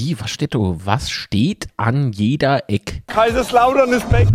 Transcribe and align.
Wie, 0.00 0.16
was 0.20 0.30
steht 0.30 0.54
da? 0.54 0.58
Was 0.60 1.10
steht 1.10 1.66
an 1.76 2.12
jeder 2.12 2.70
Eck? 2.70 3.02
Kaiserslautern 3.08 3.92
ist 3.92 4.08
weg. 4.12 4.28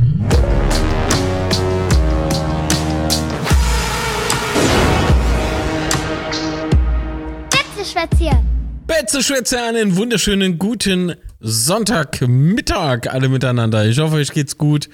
Betzeschwätzchen. 7.49 8.39
Betzeschwätze, 8.87 9.61
einen 9.61 9.95
wunderschönen 9.95 10.59
guten 10.59 11.15
Sonntagmittag 11.39 13.07
alle 13.07 13.29
miteinander. 13.29 13.85
Ich 13.85 13.99
hoffe, 13.99 14.15
euch 14.15 14.33
geht's 14.33 14.57
gut. 14.57 14.89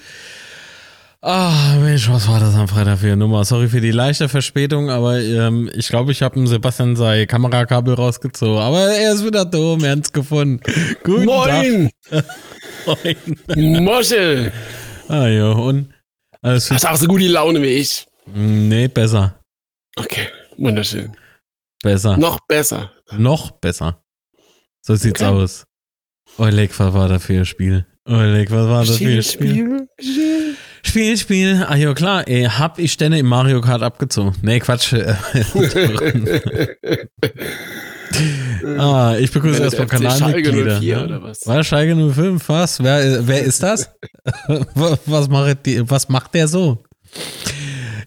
Ah, 1.22 1.76
Mensch, 1.82 2.10
was 2.10 2.30
war 2.30 2.40
das 2.40 2.56
am 2.56 2.70
Freitag 2.70 3.00
für 3.00 3.08
eine 3.08 3.18
Nummer? 3.18 3.44
Sorry 3.44 3.68
für 3.68 3.82
die 3.82 3.92
leichte 3.92 4.30
Verspätung, 4.30 4.90
aber 4.90 5.20
ähm, 5.20 5.70
ich 5.76 5.90
glaube, 5.90 6.14
ich 6.14 6.22
habe 6.22 6.48
Sebastian 6.48 6.96
sei 6.96 7.26
Kamerakabel 7.26 7.94
rausgezogen. 7.94 8.58
Aber 8.62 8.80
er 8.80 9.14
ist 9.14 9.26
wieder 9.26 9.44
da, 9.44 9.58
wir 9.58 9.90
haben 9.92 10.00
es 10.00 10.14
gefunden. 10.14 10.62
Guten 11.04 11.26
Moin! 11.26 11.90
Tag. 12.10 12.26
Moin. 13.54 13.84
Moschel! 13.84 14.54
Ah 15.10 15.28
ja, 15.28 15.52
und 15.52 15.93
alles 16.42 16.71
Hast 16.71 16.86
du 16.86 16.90
auch 16.90 16.96
so 16.96 17.07
gute 17.07 17.28
Laune 17.28 17.62
wie 17.62 17.68
ich? 17.68 18.07
Nee, 18.34 18.88
besser. 18.88 19.38
Okay, 19.98 20.29
wunderschön. 20.57 21.12
Besser. 21.84 22.15
Noch 22.15 22.40
besser. 22.48 22.92
Noch 23.12 23.51
besser. 23.51 24.01
So 24.82 24.96
sieht's 24.96 25.21
Okay. 25.21 25.29
aus. 25.29 25.65
Oleg, 26.38 26.71
was 26.79 26.93
war 26.93 27.10
das 27.10 27.26
für 27.26 27.34
ein 27.40 27.46
Spiel? 27.46 27.86
Oleg, 28.06 28.50
was 28.51 28.70
war 28.70 28.86
das 28.86 28.98
für 28.98 29.04
ein 29.10 29.21
Spiel? 29.24 29.88
Spiel. 30.00 30.57
Spiel, 30.89 31.18
Spiel. 31.18 31.66
Ah 31.70 31.75
ja, 31.75 31.93
klar. 31.93 32.28
Ey, 32.28 32.45
hab 32.45 32.80
ich 32.80 32.98
denn 32.98 33.14
im 33.14 33.28
Mario 33.28 33.61
Kart 33.61 33.84
abgezogen? 33.84 34.34
Nee, 34.42 34.59
Quatsch. 34.59 34.92
ah, 38.80 39.16
ich 39.20 39.31
begrüße 39.31 39.62
erstmal 39.62 39.86
Kanalmitglieder. 39.86 40.80
04 40.80 41.03
oder 41.03 41.22
was? 41.22 41.45
War 41.45 41.64
Schalke 41.64 41.95
05? 41.95 42.50
Was? 42.50 42.84
Wer, 42.84 43.28
wer 43.28 43.44
ist 43.44 43.62
das? 43.62 43.92
was, 45.06 45.30
macht 45.30 45.67
die, 45.67 45.88
was 45.88 46.10
macht 46.10 46.34
der 46.34 46.48
so? 46.48 46.84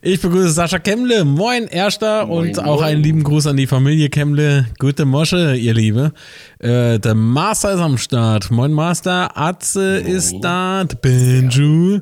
Ich 0.01 0.21
begrüße 0.21 0.51
Sascha 0.51 0.81
Kemble. 0.81 1.25
Moin, 1.25 1.69
Erster. 1.69 2.27
Moin, 2.27 2.49
und 2.49 2.59
auch 2.59 2.81
moin. 2.81 2.89
einen 2.89 3.05
lieben 3.05 3.23
Gruß 3.23 3.47
an 3.47 3.57
die 3.57 3.69
Familie 3.69 4.09
Kemble. 4.09 4.67
Gute 4.81 5.05
Mosche, 5.05 5.55
ihr 5.55 5.75
Liebe. 5.75 6.13
Äh, 6.59 6.99
der 6.99 7.15
Master 7.15 7.75
ist 7.75 7.81
am 7.81 7.97
Start. 7.97 8.51
Moin, 8.51 8.73
Master. 8.73 9.39
Atze 9.39 9.99
ist 9.99 10.35
da. 10.41 10.85
Benju. 11.01 12.01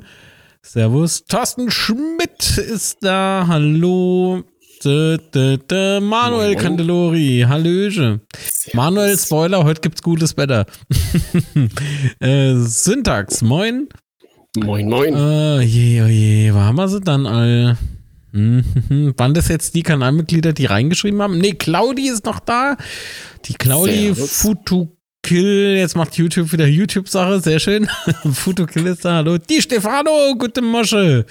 Servus. 0.63 1.25
Thorsten 1.25 1.71
Schmidt 1.71 2.59
ist 2.59 2.99
da. 3.03 3.47
Hallo. 3.49 4.43
Dö, 4.85 5.17
dö, 5.35 5.57
dö. 5.57 6.01
Manuel 6.01 6.53
Moin. 6.53 6.59
Candelori. 6.59 7.45
Hallöche. 7.49 8.21
Manuel, 8.75 9.19
Spoiler, 9.19 9.65
heute 9.65 9.81
gibt's 9.81 10.03
gutes 10.03 10.37
Wetter. 10.37 10.67
äh, 12.21 12.55
Syntax, 12.57 13.43
moin. 13.43 13.89
Moin, 14.57 14.89
moin. 14.89 15.15
Äh, 15.15 15.61
je, 15.63 16.03
oh 16.03 16.07
je, 16.07 16.55
wo 16.55 16.59
haben 16.59 16.77
wir 16.77 16.89
sie 16.89 17.01
dann 17.01 17.27
all? 17.27 17.77
Mhm. 18.33 19.15
Waren 19.17 19.35
das 19.35 19.49
jetzt 19.49 19.75
die 19.75 19.83
Kanalmitglieder, 19.83 20.53
die 20.53 20.67
reingeschrieben 20.67 21.21
haben? 21.23 21.39
Nee, 21.39 21.55
Claudi 21.55 22.09
ist 22.09 22.25
noch 22.27 22.41
da. 22.41 22.77
Die 23.47 23.55
Claudi 23.55 24.15
Servus. 24.15 24.31
Futukill, 25.31 25.77
jetzt 25.77 25.97
macht 25.97 26.17
YouTube 26.17 26.53
wieder 26.53 26.67
YouTube-Sache, 26.67 27.41
sehr 27.41 27.59
schön. 27.61 27.89
Futukill 28.33 28.87
ist 28.87 29.05
da, 29.05 29.17
hallo. 29.17 29.39
Die 29.39 29.61
Stefano, 29.61 30.35
gute 30.37 30.63
Mosche. 30.63 31.27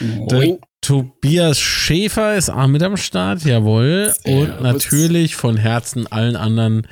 Der. 0.00 0.58
Tobias 0.80 1.58
Schäfer 1.58 2.36
ist 2.36 2.50
auch 2.50 2.66
mit 2.68 2.82
am 2.82 2.96
Start, 2.96 3.44
jawohl. 3.44 4.12
Und 4.24 4.60
natürlich 4.60 5.34
von 5.34 5.56
Herzen 5.56 6.06
allen 6.06 6.36
anderen 6.36 6.86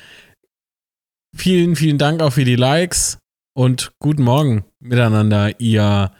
vielen, 1.34 1.76
vielen 1.76 1.98
Dank 1.98 2.20
auch 2.20 2.32
für 2.32 2.44
die 2.44 2.56
Likes 2.56 3.18
und 3.54 3.92
guten 4.00 4.22
Morgen 4.22 4.64
miteinander, 4.80 5.60
ihr 5.60 6.12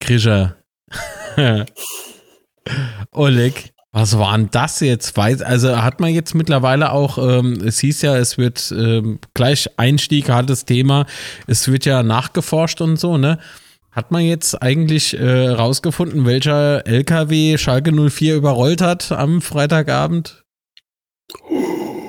Krischer. 0.00 0.56
Oleg, 3.12 3.72
was 3.92 4.18
war 4.18 4.36
denn 4.36 4.48
das 4.52 4.80
jetzt? 4.80 5.16
Weiß, 5.16 5.42
also 5.42 5.82
hat 5.82 6.00
man 6.00 6.14
jetzt 6.14 6.34
mittlerweile 6.34 6.92
auch, 6.92 7.18
ähm, 7.18 7.60
es 7.64 7.80
hieß 7.80 8.02
ja, 8.02 8.16
es 8.16 8.38
wird 8.38 8.72
ähm, 8.76 9.18
gleich 9.34 9.68
Einstieg, 9.76 10.28
hartes 10.28 10.64
Thema, 10.64 11.06
es 11.46 11.66
wird 11.70 11.84
ja 11.84 12.02
nachgeforscht 12.02 12.80
und 12.80 12.98
so, 12.98 13.18
ne? 13.18 13.38
Hat 13.90 14.12
man 14.12 14.22
jetzt 14.22 14.62
eigentlich 14.62 15.18
äh, 15.18 15.48
rausgefunden, 15.48 16.24
welcher 16.24 16.86
LKW 16.86 17.58
Schalke 17.58 17.90
04 17.90 18.36
überrollt 18.36 18.80
hat 18.80 19.10
am 19.10 19.42
Freitagabend? 19.42 20.44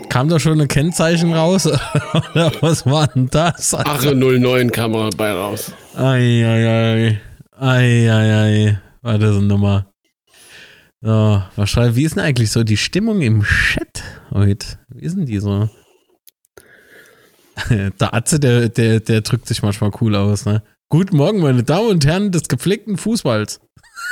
Kam 0.09 0.29
da 0.29 0.39
schon 0.39 0.61
ein 0.61 0.67
Kennzeichen 0.67 1.33
raus? 1.33 1.65
Oder 2.33 2.51
was 2.61 2.85
war 2.85 3.07
denn 3.07 3.29
das? 3.31 3.73
Ache 3.73 4.13
09 4.13 4.71
kam 4.71 4.91
mal 4.91 5.09
bei 5.17 5.31
raus. 5.31 5.71
Eieiei. 5.95 7.19
Eieiei. 7.57 8.79
War 9.01 9.17
das 9.17 9.37
eine 9.37 9.47
Nummer. 9.47 9.90
So, 11.03 11.41
wahrscheinlich, 11.55 11.95
wie 11.95 12.03
ist 12.03 12.15
denn 12.15 12.23
eigentlich 12.23 12.51
so 12.51 12.63
die 12.63 12.77
Stimmung 12.77 13.21
im 13.21 13.41
Chat 13.41 14.03
heute? 14.29 14.77
Wie 14.89 15.03
ist 15.03 15.17
denn 15.17 15.25
die 15.25 15.39
so? 15.39 15.67
Der 17.69 18.13
Atze, 18.13 18.39
der, 18.39 18.69
der, 18.69 18.99
der 19.01 19.21
drückt 19.21 19.47
sich 19.47 19.61
manchmal 19.61 19.91
cool 19.99 20.15
aus, 20.15 20.45
ne? 20.45 20.63
Guten 20.89 21.17
Morgen, 21.17 21.41
meine 21.41 21.63
Damen 21.63 21.89
und 21.89 22.05
Herren 22.05 22.31
des 22.31 22.43
gepflegten 22.43 22.97
Fußballs. 22.97 23.59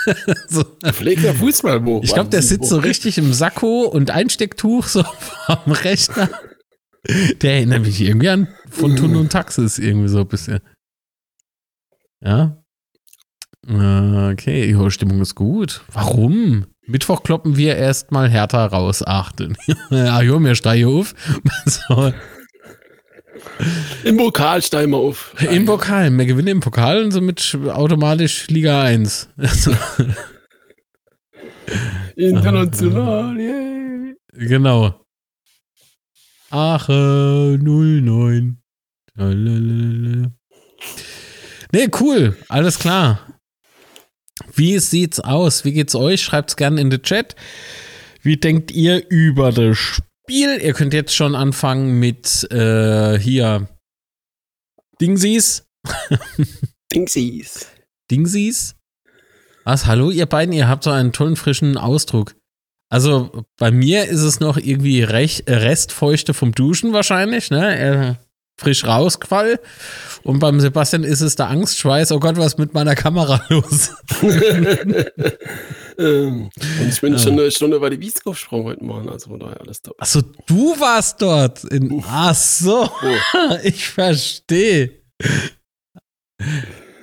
so. 0.47 0.63
Pflegter 0.83 1.33
Fußball, 1.33 1.85
wo? 1.85 2.01
Ich 2.03 2.13
glaube, 2.13 2.29
der 2.29 2.41
sitzt 2.41 2.69
so 2.69 2.77
richtig 2.77 3.17
im 3.17 3.33
Sakko 3.33 3.83
und 3.83 4.11
Einstecktuch 4.11 4.85
so 4.85 5.03
am 5.47 5.71
Rechner. 5.71 6.29
Der 7.41 7.53
erinnert 7.55 7.83
mich 7.83 8.01
irgendwie 8.01 8.29
an 8.29 8.47
von 8.69 8.95
Tun 8.95 9.15
und 9.15 9.31
Taxis 9.31 9.79
irgendwie 9.79 10.09
so 10.09 10.19
ein 10.19 10.27
bisschen. 10.27 10.59
Ja. 12.21 12.61
Äh, 13.67 14.09
Okay, 14.31 14.67
die 14.67 14.91
Stimmung 14.91 15.21
ist 15.21 15.35
gut. 15.35 15.81
Warum? 15.91 16.65
Mittwoch 16.89 17.21
kloppen 17.21 17.55
wir 17.55 17.75
erstmal 17.75 18.29
härter 18.29 18.65
raus. 18.65 19.05
Achten. 19.05 19.55
ah, 19.91 20.21
jo, 20.21 20.39
mir 20.39 20.55
steige 20.55 20.87
auf. 20.87 21.13
so, 21.65 22.11
Im 24.03 24.17
Pokal 24.17 24.63
steigen 24.63 24.91
wir 24.91 24.97
auf. 24.97 25.35
Im 25.51 25.65
Pokal. 25.65 26.11
Wir 26.11 26.25
gewinnen 26.25 26.47
im 26.47 26.59
Pokal 26.61 27.03
und 27.03 27.11
somit 27.11 27.55
automatisch 27.67 28.47
Liga 28.47 28.81
1. 28.81 29.29
Also, 29.37 29.71
International, 32.15 33.37
yeah. 33.37 34.13
Genau. 34.33 35.05
Ache 36.49 37.59
09. 37.61 38.57
Lalalala. 39.13 40.31
Nee, 41.71 41.87
cool. 41.99 42.35
Alles 42.47 42.79
klar. 42.79 43.28
Wie 44.53 44.79
sieht's 44.79 45.19
aus? 45.19 45.65
Wie 45.65 45.73
geht's 45.73 45.95
euch? 45.95 46.21
Schreibt's 46.21 46.55
gerne 46.55 46.81
in 46.81 46.89
den 46.89 47.01
Chat. 47.01 47.35
Wie 48.21 48.37
denkt 48.37 48.71
ihr 48.71 49.09
über 49.09 49.51
das 49.51 49.77
Spiel? 49.77 50.59
Ihr 50.61 50.73
könnt 50.73 50.93
jetzt 50.93 51.15
schon 51.15 51.35
anfangen 51.35 51.99
mit 51.99 52.49
äh, 52.51 53.17
hier 53.17 53.67
Dingsies. 55.01 55.65
Dingsies. 56.93 57.67
Dingsies? 58.11 58.75
Was? 59.63 59.85
Hallo, 59.85 60.09
ihr 60.09 60.25
beiden? 60.25 60.53
Ihr 60.53 60.67
habt 60.67 60.83
so 60.83 60.89
einen 60.89 61.13
tollen, 61.13 61.35
frischen 61.35 61.77
Ausdruck. 61.77 62.35
Also 62.89 63.45
bei 63.57 63.71
mir 63.71 64.05
ist 64.05 64.21
es 64.21 64.39
noch 64.39 64.57
irgendwie 64.57 65.03
Rech, 65.03 65.43
äh, 65.45 65.53
Restfeuchte 65.53 66.33
vom 66.33 66.53
Duschen 66.53 66.91
wahrscheinlich, 66.91 67.51
ne? 67.51 68.17
Frisch 68.59 68.83
rausquall. 68.85 69.59
Und 70.23 70.39
beim 70.39 70.59
Sebastian 70.59 71.05
ist 71.05 71.21
es 71.21 71.35
der 71.37 71.47
Angstschweiß. 71.47 72.11
Oh 72.11 72.19
Gott, 72.19 72.35
was 72.35 72.47
ist 72.47 72.59
mit 72.59 72.73
meiner 72.73 72.93
Kamera 72.95 73.41
los? 73.49 73.91
Ähm, 75.99 76.49
Und 76.79 76.87
ich 76.87 77.01
bin 77.01 77.19
schon 77.19 77.33
eine 77.33 77.51
Stunde 77.51 77.77
bei 77.77 77.89
der 77.89 77.99
Wieskopfsprung 77.99 78.63
heute 78.63 78.81
Morgen, 78.85 79.09
also 79.09 79.31
von 79.31 79.39
daher 79.41 79.59
alles 79.59 79.81
top. 79.81 80.01
Achso, 80.01 80.21
du 80.47 80.79
warst 80.79 81.21
dort. 81.21 81.65
In, 81.65 82.01
ach 82.07 82.33
so, 82.33 82.89
ich 83.63 83.85
verstehe. 83.85 84.91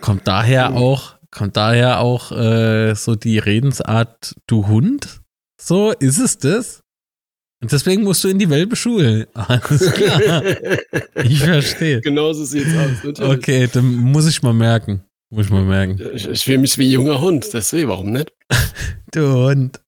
Kommt 0.01 0.27
daher 0.27 0.73
auch, 0.75 1.17
kommt 1.31 1.59
daher 1.59 2.01
auch 2.01 2.33
äh, 2.33 2.95
so 2.95 3.17
die 3.17 3.39
Redensart, 3.39 4.35
du 4.47 4.67
Hund? 4.67 5.21
So, 5.61 5.93
ist 5.93 6.19
es 6.19 6.39
das? 6.39 6.81
Und 7.63 7.73
deswegen 7.73 8.03
musst 8.03 8.23
du 8.23 8.29
in 8.29 8.39
die 8.39 8.51
Welpe 8.51 8.77
Schule. 8.77 9.29
Alles 9.35 9.93
klar. 9.93 10.43
Ich 11.25 11.41
verstehe. 11.41 12.01
Genauso 12.01 12.45
sieht's 12.45 12.75
aus. 12.77 13.05
natürlich. 13.05 13.39
Okay, 13.39 13.69
dann 13.73 13.95
muss 13.95 14.29
ich 14.29 14.43
mal 14.43 14.53
merken. 14.53 15.03
Muss 15.31 15.47
ich 15.47 15.53
mal 15.53 15.65
merken. 15.65 15.99
Ich, 16.15 16.29
ich 16.29 16.45
fühle 16.45 16.59
mich 16.59 16.77
wie 16.79 16.87
ein 16.89 16.93
junger 16.93 17.21
Hund, 17.21 17.47
deswegen, 17.53 17.89
warum 17.89 18.13
nicht? 18.13 18.33
Du 19.13 19.23
Hund. 19.33 19.81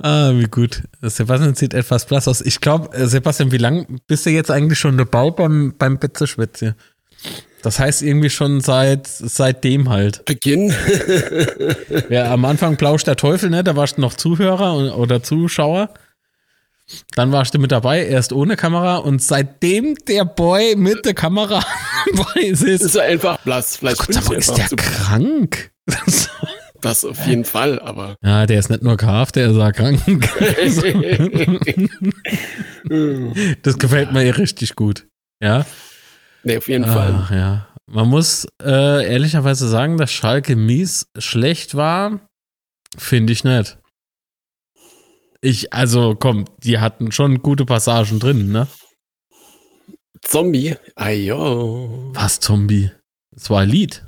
Ah, 0.00 0.32
wie 0.34 0.44
gut. 0.44 0.82
Sebastian 1.02 1.54
sieht 1.54 1.74
etwas 1.74 2.06
blass 2.06 2.28
aus. 2.28 2.40
Ich 2.40 2.60
glaube, 2.60 2.90
Sebastian, 3.06 3.52
wie 3.52 3.58
lange 3.58 3.86
bist 4.06 4.24
du 4.24 4.30
jetzt 4.30 4.50
eigentlich 4.50 4.78
schon 4.78 4.96
dabei 4.96 5.30
beim, 5.30 5.74
beim 5.76 5.98
Betzeschwätze? 5.98 6.76
Das 7.62 7.78
heißt 7.78 8.02
irgendwie 8.02 8.30
schon 8.30 8.60
seit 8.60 9.06
seitdem 9.06 9.88
halt. 9.90 10.24
Beginn. 10.24 10.72
Ja, 12.08 12.32
am 12.32 12.44
Anfang 12.44 12.76
plauscht 12.76 13.06
der 13.06 13.16
Teufel, 13.16 13.50
ne? 13.50 13.64
Da 13.64 13.74
warst 13.74 13.96
du 13.96 14.00
noch 14.00 14.14
Zuhörer 14.14 14.96
oder 14.96 15.22
Zuschauer. 15.22 15.90
Dann 17.14 17.32
warst 17.32 17.54
du 17.54 17.58
mit 17.58 17.72
dabei, 17.72 18.06
erst 18.06 18.32
ohne 18.32 18.56
Kamera 18.56 18.98
und 18.98 19.22
seitdem 19.22 19.96
der 20.06 20.24
Boy 20.24 20.76
mit 20.76 21.04
der 21.04 21.14
Kamera 21.14 21.64
dabei 22.14 22.42
ist, 22.42 22.62
ist 22.62 22.94
er 22.94 23.04
einfach 23.04 23.38
blass. 23.38 23.76
Vielleicht 23.76 23.98
Gott, 23.98 24.16
aber 24.16 24.36
ist 24.36 24.56
der 24.56 24.68
krank? 24.76 25.72
Das 26.80 27.04
auf 27.04 27.26
jeden 27.26 27.44
Fall, 27.44 27.80
aber. 27.80 28.16
Ja, 28.22 28.46
der 28.46 28.60
ist 28.60 28.70
nicht 28.70 28.82
nur 28.82 28.96
KF, 28.96 29.32
der 29.32 29.50
ist 29.50 29.56
auch 29.56 29.72
krank. 29.72 30.00
das 33.62 33.78
gefällt 33.78 34.12
mir 34.12 34.38
richtig 34.38 34.76
gut. 34.76 35.08
Ja. 35.42 35.66
Nee, 36.44 36.58
auf 36.58 36.68
jeden 36.68 36.84
Ach, 36.84 36.92
Fall. 36.92 37.26
Ja. 37.36 37.66
Man 37.90 38.08
muss 38.08 38.46
äh, 38.62 39.10
ehrlicherweise 39.10 39.68
sagen, 39.68 39.96
dass 39.96 40.12
Schalke 40.12 40.54
mies 40.54 41.08
schlecht 41.18 41.74
war. 41.74 42.20
Finde 42.96 43.32
ich 43.32 43.42
nicht. 43.42 43.78
Ich, 45.40 45.72
also 45.72 46.16
komm, 46.18 46.46
die 46.62 46.78
hatten 46.78 47.12
schon 47.12 47.42
gute 47.42 47.64
Passagen 47.64 48.18
drin, 48.18 48.50
ne? 48.50 48.66
Zombie? 50.22 50.74
Ayo. 50.94 52.10
Was 52.14 52.40
Zombie? 52.40 52.90
Das 53.30 53.50
war 53.50 53.60
ein 53.60 53.68
Lied. 53.68 54.02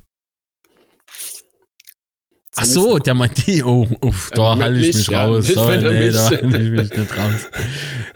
Ach 2.60 2.64
so, 2.64 2.98
der 2.98 3.14
meint 3.14 3.46
die. 3.46 3.62
Oh, 3.62 3.86
uff, 4.00 4.30
da 4.34 4.54
äh, 4.54 4.62
halte 4.62 4.80
ich 4.80 4.96
mich 4.96 5.06
ja, 5.06 5.26
raus. 5.26 5.46
So, 5.46 5.70
nee, 5.70 6.10
da 6.10 6.24
halte 6.30 6.46
ich 6.46 6.70
mich 6.70 6.90
nicht 6.90 7.16
raus. 7.16 7.48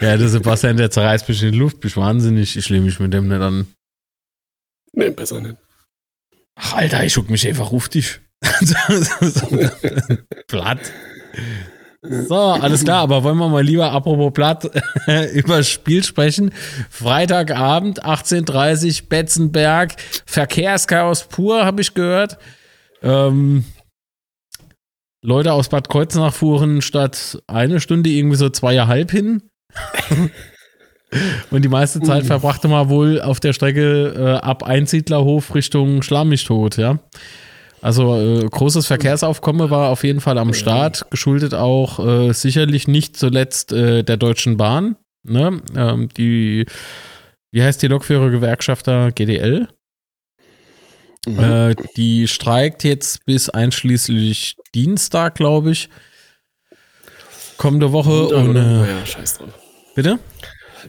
Ja, 0.01 0.17
der 0.17 0.29
Sebastian, 0.29 0.77
der 0.77 0.91
zerreißt 0.91 1.29
mich 1.29 1.41
in 1.45 1.53
die 1.53 1.59
Luft. 1.59 1.79
Bist 1.79 1.97
wahnsinnig. 1.97 2.57
Ich 2.57 2.69
lehne 2.69 2.87
mich 2.87 2.99
mit 2.99 3.13
dem 3.13 3.29
nicht 3.29 3.41
an. 3.41 3.69
Nee, 4.95 5.11
besser 5.11 5.41
nicht. 5.41 5.57
Ach, 6.57 6.75
Alter, 6.75 7.05
ich 7.05 7.15
guck 7.15 7.31
mich 7.31 7.47
einfach 7.47 7.73
auf 7.73 7.89
dich. 7.89 8.21
Platt. 10.49 10.93
So, 12.05 12.37
alles 12.37 12.83
klar, 12.83 13.03
aber 13.03 13.23
wollen 13.23 13.39
wir 13.39 13.49
mal 13.49 13.63
lieber, 13.63 13.93
apropos 13.93 14.33
Platt, 14.33 14.65
über 15.35 15.59
das 15.59 15.69
Spiel 15.69 16.03
sprechen. 16.03 16.53
Freitagabend, 16.91 18.05
18.30 18.05 19.09
Betzenberg, 19.09 19.95
Verkehrschaos 20.27 21.29
pur, 21.29 21.65
habe 21.65 21.81
ich 21.81 21.95
gehört. 21.95 22.39
Ähm, 23.03 23.65
Leute 25.23 25.53
aus 25.53 25.69
Bad 25.69 25.89
Kreuznach 25.89 26.35
fuhren 26.35 26.83
statt 26.83 27.41
eine 27.47 27.81
Stunde 27.81 28.11
irgendwie 28.11 28.37
so 28.37 28.49
zweieinhalb 28.49 29.13
hin. 29.13 29.43
Und 31.51 31.63
die 31.63 31.69
meiste 31.69 32.01
Zeit 32.01 32.25
verbrachte 32.25 32.67
man 32.69 32.89
wohl 32.89 33.21
auf 33.21 33.39
der 33.39 33.53
Strecke 33.53 34.15
äh, 34.17 34.45
ab 34.45 34.65
Einsiedlerhof 34.65 35.55
Richtung 35.55 36.03
Schlammigtod, 36.03 36.79
ja. 36.79 36.99
Also 37.83 38.17
äh, 38.17 38.49
großes 38.49 38.87
Verkehrsaufkommen 38.87 39.69
war 39.69 39.91
auf 39.91 40.05
jeden 40.05 40.21
Fall 40.21 40.39
am 40.39 40.55
Start, 40.55 41.11
geschuldet 41.11 41.53
auch 41.53 41.99
äh, 41.99 42.33
sicherlich 42.33 42.87
nicht 42.87 43.17
zuletzt 43.17 43.73
äh, 43.73 44.05
der 44.05 44.17
Deutschen 44.17 44.57
Bahn. 44.57 44.97
Ne? 45.25 45.61
Ähm, 45.77 46.09
die, 46.17 46.65
wie 47.51 47.63
heißt 47.63 47.83
die 47.83 47.89
Lokführergewerkschafter 47.89 49.11
GDL? 49.11 49.67
Mhm. 51.27 51.39
Äh, 51.41 51.75
die 51.97 52.29
streikt 52.29 52.85
jetzt 52.85 53.25
bis 53.27 53.51
einschließlich 53.51 54.57
Dienstag, 54.77 55.35
glaube 55.35 55.73
ich. 55.73 55.89
Kommende 57.57 57.91
Woche. 57.91 58.29
Und, 58.29 58.51
und 58.51 58.57
äh, 58.57 58.91
ja, 58.91 59.07
scheiß 59.07 59.39
drauf. 59.39 59.59
Bitte? 59.97 60.21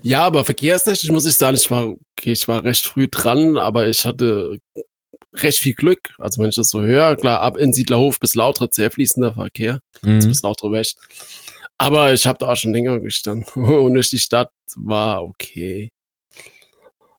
Ja, 0.04 0.24
aber 0.26 0.46
verkehrstechnisch 0.46 1.12
muss 1.12 1.26
ich 1.26 1.36
sagen, 1.36 1.56
ich 1.56 1.70
war, 1.72 1.88
okay, 1.88 2.34
ich 2.34 2.48
war 2.48 2.64
recht 2.64 2.86
früh 2.86 3.08
dran, 3.10 3.58
aber 3.58 3.88
ich 3.88 4.06
hatte 4.06 4.60
recht 5.34 5.60
viel 5.60 5.74
Glück. 5.74 6.14
Also 6.18 6.42
wenn 6.42 6.50
ich 6.50 6.56
das 6.56 6.70
so 6.70 6.82
höre, 6.82 7.16
klar, 7.16 7.42
ab 7.42 7.58
in 7.58 7.74
Siedlerhof 7.74 8.20
bis 8.20 8.36
Lautre 8.36 8.70
sehr 8.72 8.92
fließender 8.92 9.34
Verkehr, 9.34 9.80
mhm. 10.02 10.20
bis 10.20 10.42
Lautre 10.42 10.72
weg. 10.72 10.88
Aber 11.78 12.14
ich 12.14 12.26
habe 12.26 12.38
da 12.40 12.52
auch 12.52 12.56
schon 12.56 12.74
länger 12.74 13.00
gestanden. 13.00 13.46
Und 13.64 13.94
durch 13.94 14.10
die 14.10 14.20
Stadt 14.20 14.52
war 14.76 15.24
okay. 15.24 15.90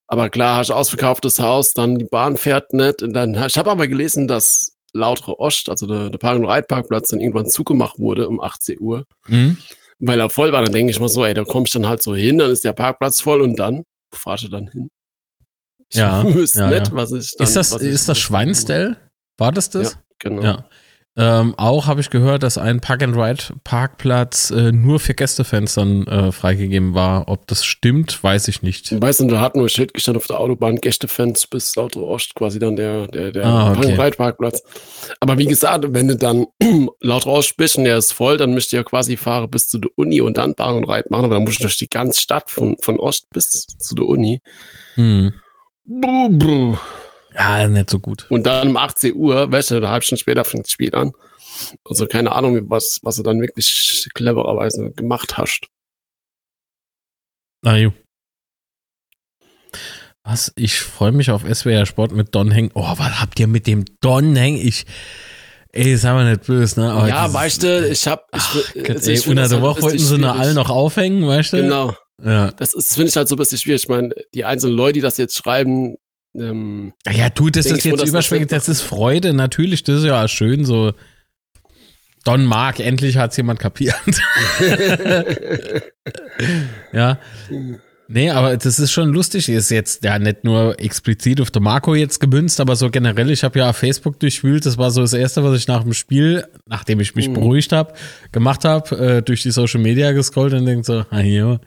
Aber 0.07 0.31
klar, 0.31 0.59
hast 0.59 0.71
ausverkauftes 0.71 1.41
Haus, 1.41 1.73
dann 1.75 1.99
die 1.99 2.05
Bahn 2.05 2.37
fährt 2.37 2.73
nicht. 2.73 3.03
Und 3.03 3.15
dann, 3.15 3.35
ich 3.35 3.59
habe 3.59 3.71
aber 3.71 3.89
gelesen, 3.89 4.29
dass 4.29 4.77
Lautre 4.93 5.41
Ost, 5.41 5.69
also 5.69 5.87
der, 5.87 6.11
der 6.11 6.19
Park- 6.19 6.39
und 6.39 6.45
Reitparkplatz, 6.45 7.09
dann 7.09 7.21
irgendwann 7.21 7.49
zugemacht 7.49 7.99
wurde 7.99 8.29
um 8.29 8.41
18 8.41 8.81
Uhr. 8.81 9.05
Mhm. 9.27 9.59
Weil 9.99 10.21
er 10.21 10.31
voll 10.31 10.53
war, 10.53 10.63
dann 10.63 10.73
denke 10.73 10.91
ich 10.91 11.01
mal 11.01 11.09
so, 11.09 11.25
ey, 11.25 11.35
da 11.35 11.45
kommst 11.45 11.75
du 11.75 11.79
dann 11.79 11.89
halt 11.89 12.03
so 12.03 12.15
hin, 12.15 12.39
dann 12.39 12.51
ist 12.51 12.65
der 12.65 12.73
Parkplatz 12.73 13.21
voll 13.21 13.41
und 13.41 13.57
dann 13.57 13.85
fahrst 14.13 14.45
du 14.45 14.49
dann 14.49 14.69
hin. 14.69 14.91
Ja, 15.95 16.23
ja, 16.25 16.25
nicht, 16.25 16.55
ja. 16.55 16.83
was 16.93 17.13
ich 17.13 17.35
dann, 17.37 17.47
Ist 17.47 17.57
das, 17.57 17.73
ist 17.73 18.09
das 18.09 18.19
Schweinstell? 18.19 18.97
War 19.39 19.53
das 19.53 19.71
das? 19.71 19.93
Ja, 19.93 19.99
genau. 20.19 20.43
Ja. 20.43 20.65
Ähm, 21.17 21.55
auch 21.57 21.87
habe 21.87 22.01
ich 22.01 22.11
gehört, 22.11 22.43
dass 22.43 22.59
ein 22.59 22.81
Park-and-Ride-Parkplatz 22.81 24.51
äh, 24.51 24.73
nur 24.73 24.99
für 24.99 25.15
Gästefans 25.15 25.75
dann 25.75 26.05
äh, 26.09 26.33
freigegeben 26.33 26.95
war. 26.95 27.29
Ob 27.29 27.47
das 27.47 27.65
stimmt, 27.65 28.23
weiß 28.25 28.49
ich 28.49 28.63
nicht. 28.63 29.01
Weißt 29.01 29.21
du, 29.21 29.29
da 29.29 29.41
hat 29.41 29.55
nur 29.55 29.67
ein 29.67 29.69
Schild 29.69 29.95
gestanden 29.95 30.21
auf 30.21 30.27
der 30.27 30.41
Autobahn, 30.41 30.81
Gästefans 30.81 31.47
bis 31.47 31.77
Lauter 31.77 32.01
Ost, 32.01 32.35
quasi 32.35 32.59
dann 32.59 32.75
der, 32.75 33.07
der, 33.07 33.31
der 33.31 33.47
ah, 33.47 33.71
okay. 33.71 33.75
Park-and-Ride-Parkplatz. 33.75 34.63
Aber 35.21 35.39
wie 35.39 35.47
gesagt, 35.47 35.85
wenn 35.91 36.09
du 36.09 36.17
dann 36.17 36.47
Lauter 37.01 37.31
Ost 37.31 37.57
bist 37.57 37.79
und 37.79 37.85
der 37.85 37.99
ist 37.99 38.13
voll, 38.13 38.37
dann 38.37 38.53
müsst 38.53 38.73
ihr 38.73 38.81
ja 38.81 38.83
quasi 38.83 39.17
fahren 39.17 39.49
bis 39.49 39.69
zu 39.69 39.79
der 39.79 39.93
Uni 39.95 40.21
und 40.21 40.37
dann 40.37 40.57
Park 40.57 40.77
and 40.77 40.89
Ride 40.89 41.07
machen. 41.11 41.27
Aber 41.27 41.35
dann 41.35 41.45
musst 41.45 41.61
du 41.61 41.65
durch 41.65 41.79
die 41.79 41.89
ganze 41.89 42.21
Stadt 42.21 42.51
von, 42.51 42.77
von 42.81 42.99
Ost 42.99 43.31
bis 43.31 43.67
zu 43.79 43.95
der 43.95 44.07
Uni. 44.07 44.41
Hm. 44.97 45.33
Ja, 45.87 47.67
nicht 47.69 47.91
so 47.91 47.99
gut. 47.99 48.27
Und 48.31 48.47
dann 48.47 48.69
um 48.69 48.77
18 48.77 49.15
Uhr, 49.15 49.51
weißt 49.51 49.73
du, 49.73 49.77
eine 49.77 49.91
halbe 49.91 50.05
Stunde 50.05 50.21
später 50.21 50.45
fängt 50.45 50.65
das 50.65 50.73
Spiel 50.73 50.95
an. 50.95 51.13
Also 51.85 52.07
keine 52.07 52.33
Ahnung, 52.33 52.59
was, 52.71 53.01
was 53.03 53.17
du 53.17 53.23
dann 53.23 53.41
wirklich 53.41 54.09
clevererweise 54.15 54.91
gemacht 54.93 55.37
hast. 55.37 55.67
Na 57.63 57.77
ju. 57.77 57.93
Was? 60.23 60.53
Ich 60.57 60.81
freue 60.81 61.13
mich 61.13 61.31
auf 61.31 61.43
SWR 61.43 61.87
Sport 61.87 62.13
mit 62.13 62.35
Don 62.35 62.51
Heng. 62.51 62.71
Oh, 62.75 62.87
was 62.97 63.21
habt 63.21 63.39
ihr 63.41 63.47
mit 63.47 63.67
dem 63.67 63.85
Don 64.01 64.35
Heng? 64.37 64.57
Ich. 64.57 64.87
Ey, 65.73 65.97
sei 65.97 66.13
mal 66.13 66.31
nicht 66.31 66.47
böse, 66.47 66.81
ne? 66.81 66.93
Aber 66.93 67.09
ja, 67.09 67.33
weißt 67.33 67.63
du, 67.63 67.89
ich 67.89 68.07
hab. 68.07 68.29
Ich, 68.35 68.43
Ach, 68.43 68.55
also 68.89 69.11
ey, 69.11 69.21
unter 69.27 69.49
der 69.49 69.61
Woche 69.61 69.83
wollten 69.83 69.99
sie 69.99 70.19
nur 70.19 70.35
alle 70.35 70.55
noch 70.55 70.71
aufhängen, 70.71 71.27
weißt 71.27 71.53
du? 71.55 71.57
Genau. 71.59 71.95
Ja. 72.23 72.53
Das, 72.53 72.73
das 72.73 72.95
finde 72.95 73.09
ich 73.09 73.17
halt 73.17 73.29
so 73.29 73.35
ein 73.35 73.39
bisschen 73.39 73.59
schwierig. 73.59 73.83
Ich 73.83 73.89
meine, 73.89 74.15
die 74.35 74.45
einzelnen 74.45 74.77
Leute, 74.77 74.95
die 74.95 75.01
das 75.01 75.17
jetzt 75.17 75.37
schreiben, 75.37 75.97
ähm, 76.37 76.93
ja, 77.11 77.31
du, 77.31 77.51
das 77.51 77.67
ist 77.67 77.85
jetzt 77.85 78.09
überschwänglich, 78.09 78.49
das 78.49 78.69
ist 78.69 78.81
Freude, 78.81 79.35
natürlich, 79.35 79.85
das 79.85 80.01
ist 80.01 80.07
ja 80.07 80.27
schön 80.29 80.65
so. 80.65 80.93
Don 82.25 82.45
Mark, 82.45 82.81
endlich 82.81 83.19
hat 83.19 83.33
es 83.33 83.37
jemand 83.37 83.61
kapiert. 83.61 83.95
ja. 86.93 87.19
Nee, 88.09 88.31
aber 88.31 88.57
das 88.57 88.79
ist 88.79 88.93
schon 88.93 89.11
lustig. 89.11 89.49
Ist 89.49 89.71
jetzt 89.71 90.05
ja 90.05 90.19
nicht 90.19 90.43
nur 90.43 90.79
explizit 90.81 91.41
auf 91.41 91.49
Marco 91.61 91.95
jetzt 91.95 92.21
gemünzt, 92.21 92.61
aber 92.61 92.77
so 92.77 92.91
generell. 92.91 93.31
Ich 93.31 93.45
habe 93.45 93.59
ja 93.59 93.73
Facebook 93.75 94.19
durchwühlt. 94.21 94.65
Das 94.65 94.79
war 94.79 94.91
so 94.91 95.03
das 95.03 95.13
Erste, 95.13 95.45
was 95.45 95.59
ich 95.59 95.69
nach 95.69 95.83
dem 95.83 95.93
Spiel, 95.93 96.47
nachdem 96.67 97.01
ich 97.01 97.15
mich 97.15 97.29
mhm. 97.29 97.35
beruhigt 97.35 97.73
habe, 97.73 97.93
gemacht 98.33 98.65
habe, 98.65 98.97
äh, 98.97 99.23
durch 99.23 99.43
die 99.43 99.51
Social 99.51 99.81
Media 99.81 100.13
gescrollt 100.13 100.55
und 100.55 100.65
denke 100.65 100.85
so, 100.85 101.05
ah, 101.11 101.19
hier, 101.19 101.61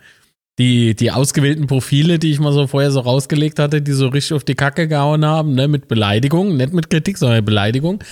die, 0.58 0.96
die 0.96 1.12
ausgewählten 1.12 1.68
Profile, 1.68 2.20
die 2.20 2.32
ich 2.32 2.40
mal 2.40 2.52
so 2.52 2.68
vorher 2.68 2.92
so 2.92 3.00
rausgelegt 3.00 3.60
hatte, 3.60 3.82
die 3.82 3.94
so 3.94 4.08
richtig 4.08 4.34
auf 4.34 4.44
die 4.44 4.56
Kacke 4.56 4.88
gehauen 4.88 5.26
haben, 5.26 5.54
ne, 5.54 5.68
mit 5.68 5.88
Beleidigung, 5.88 6.58
nicht 6.58 6.74
mit 6.74 6.90
Kritik, 6.90 7.18
sondern 7.18 7.46
Beleidigung. 7.46 8.04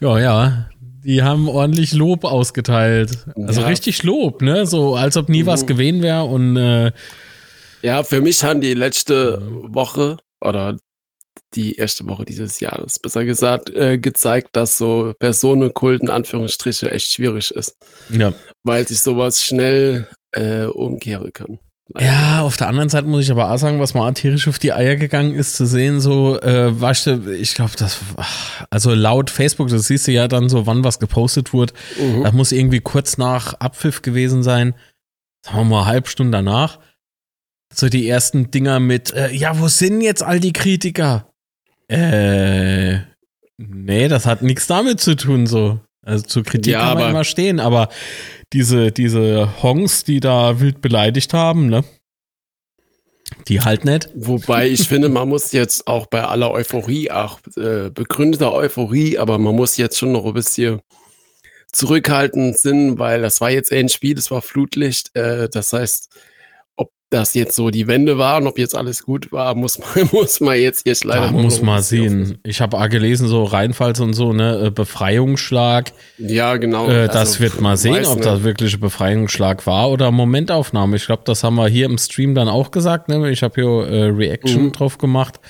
Ja, 0.00 0.18
ja, 0.18 0.68
die 1.04 1.22
haben 1.22 1.48
ordentlich 1.48 1.92
Lob 1.92 2.24
ausgeteilt. 2.24 3.26
Also 3.36 3.62
ja. 3.62 3.66
richtig 3.66 4.02
Lob, 4.02 4.42
ne, 4.42 4.66
so 4.66 4.94
als 4.94 5.16
ob 5.16 5.28
nie 5.28 5.42
mhm. 5.42 5.46
was 5.46 5.66
gewesen 5.66 6.02
wäre 6.02 6.24
und 6.24 6.56
äh, 6.56 6.92
ja, 7.82 8.02
für 8.02 8.22
mich 8.22 8.42
haben 8.42 8.62
die 8.62 8.72
letzte 8.72 9.42
Woche 9.50 10.16
oder 10.40 10.78
die 11.54 11.74
erste 11.74 12.06
Woche 12.06 12.24
dieses 12.24 12.58
Jahres, 12.60 12.98
besser 12.98 13.26
gesagt, 13.26 13.68
äh, 13.68 13.98
gezeigt, 13.98 14.50
dass 14.52 14.78
so 14.78 15.12
Personenkult 15.18 16.00
in 16.00 16.08
Anführungsstriche 16.08 16.90
echt 16.90 17.12
schwierig 17.12 17.50
ist. 17.50 17.76
Ja. 18.08 18.32
Weil 18.62 18.88
sich 18.88 19.00
sowas 19.00 19.42
schnell 19.42 20.08
äh, 20.32 20.64
umkehren 20.64 21.30
kann. 21.34 21.58
Ja, 21.98 22.40
auf 22.40 22.56
der 22.56 22.68
anderen 22.68 22.88
Seite 22.88 23.06
muss 23.06 23.24
ich 23.24 23.30
aber 23.30 23.50
auch 23.50 23.58
sagen, 23.58 23.78
was 23.78 23.92
mal 23.92 24.10
tierisch 24.14 24.48
auf 24.48 24.58
die 24.58 24.72
Eier 24.72 24.96
gegangen 24.96 25.34
ist, 25.34 25.54
zu 25.54 25.66
sehen, 25.66 26.00
so, 26.00 26.40
äh, 26.40 26.80
weißt 26.80 27.06
du, 27.06 27.32
ich 27.34 27.54
glaube, 27.54 27.72
das, 27.76 28.00
also 28.70 28.94
laut 28.94 29.28
Facebook, 29.28 29.68
das 29.68 29.86
siehst 29.88 30.06
du 30.06 30.12
ja 30.12 30.26
dann 30.26 30.48
so, 30.48 30.66
wann 30.66 30.82
was 30.82 30.98
gepostet 30.98 31.52
wurde, 31.52 31.74
mhm. 32.00 32.22
das 32.22 32.32
muss 32.32 32.52
irgendwie 32.52 32.80
kurz 32.80 33.18
nach 33.18 33.54
Abpfiff 33.54 34.00
gewesen 34.00 34.42
sein, 34.42 34.74
sagen 35.44 35.58
wir 35.58 35.64
mal 35.64 35.80
eine 35.82 35.86
halbe 35.86 36.08
Stunde 36.08 36.38
danach, 36.38 36.78
so 37.70 37.90
die 37.90 38.08
ersten 38.08 38.50
Dinger 38.50 38.80
mit, 38.80 39.12
äh, 39.12 39.30
ja, 39.32 39.60
wo 39.60 39.68
sind 39.68 40.00
jetzt 40.00 40.22
all 40.22 40.40
die 40.40 40.54
Kritiker? 40.54 41.30
Äh, 41.88 43.00
nee, 43.58 44.08
das 44.08 44.24
hat 44.24 44.40
nichts 44.40 44.66
damit 44.66 45.00
zu 45.00 45.16
tun, 45.16 45.46
so. 45.46 45.80
Also 46.06 46.24
zur 46.24 46.44
Kritik 46.44 46.72
ja, 46.72 46.80
kann 46.80 46.98
man 46.98 47.10
immer 47.10 47.24
stehen, 47.24 47.60
aber 47.60 47.88
diese, 48.54 48.92
diese 48.92 49.62
Hongs, 49.62 50.04
die 50.04 50.20
da 50.20 50.60
wild 50.60 50.80
beleidigt 50.80 51.34
haben, 51.34 51.66
ne? 51.66 51.84
Die 53.48 53.60
halt 53.60 53.84
nicht. 53.84 54.08
Wobei 54.14 54.68
ich 54.68 54.88
finde, 54.88 55.08
man 55.08 55.28
muss 55.28 55.52
jetzt 55.52 55.86
auch 55.88 56.06
bei 56.06 56.24
aller 56.24 56.50
Euphorie, 56.52 57.10
auch 57.10 57.40
äh, 57.56 57.90
begründeter 57.90 58.52
Euphorie, 58.52 59.18
aber 59.18 59.38
man 59.38 59.56
muss 59.56 59.76
jetzt 59.76 59.98
schon 59.98 60.12
noch 60.12 60.24
ein 60.24 60.34
bisschen 60.34 60.80
zurückhaltend 61.72 62.56
sind, 62.56 62.98
weil 62.98 63.20
das 63.20 63.40
war 63.40 63.50
jetzt 63.50 63.72
ein 63.72 63.88
Spiel, 63.88 64.14
das 64.14 64.30
war 64.30 64.40
Flutlicht. 64.40 65.10
Äh, 65.16 65.48
das 65.48 65.72
heißt, 65.72 66.08
das 67.10 67.34
jetzt 67.34 67.54
so 67.54 67.70
die 67.70 67.86
Wände 67.86 68.18
waren, 68.18 68.46
ob 68.46 68.58
jetzt 68.58 68.74
alles 68.74 69.04
gut 69.04 69.30
war, 69.30 69.54
muss 69.54 69.78
man, 69.78 70.08
muss 70.12 70.40
man 70.40 70.56
jetzt 70.56 70.86
jetzt 70.86 71.04
leider. 71.04 71.26
Da 71.26 71.32
muss 71.32 71.62
man 71.62 71.82
sehen. 71.82 72.38
Ich 72.44 72.60
habe 72.60 72.76
auch 72.76 72.88
gelesen, 72.88 73.28
so 73.28 73.44
Reinfalls 73.44 74.00
und 74.00 74.14
so, 74.14 74.32
ne, 74.32 74.66
äh, 74.66 74.70
Befreiungsschlag. 74.70 75.92
Ja, 76.18 76.56
genau. 76.56 76.88
Äh, 76.88 77.06
das 77.06 77.16
also, 77.16 77.40
wird 77.40 77.60
mal 77.60 77.76
sehen, 77.76 77.94
weiß, 77.94 78.08
ob 78.08 78.18
ne? 78.18 78.24
das 78.24 78.42
wirklich 78.42 78.74
ein 78.74 78.80
Befreiungsschlag 78.80 79.66
war 79.66 79.90
oder 79.90 80.10
Momentaufnahme. 80.10 80.96
Ich 80.96 81.06
glaube, 81.06 81.22
das 81.24 81.44
haben 81.44 81.56
wir 81.56 81.68
hier 81.68 81.86
im 81.86 81.98
Stream 81.98 82.34
dann 82.34 82.48
auch 82.48 82.70
gesagt, 82.70 83.08
ne? 83.08 83.30
Ich 83.30 83.42
habe 83.42 83.54
hier 83.54 83.88
äh, 83.88 84.04
Reaction 84.06 84.64
mhm. 84.64 84.72
drauf 84.72 84.98
gemacht. 84.98 85.40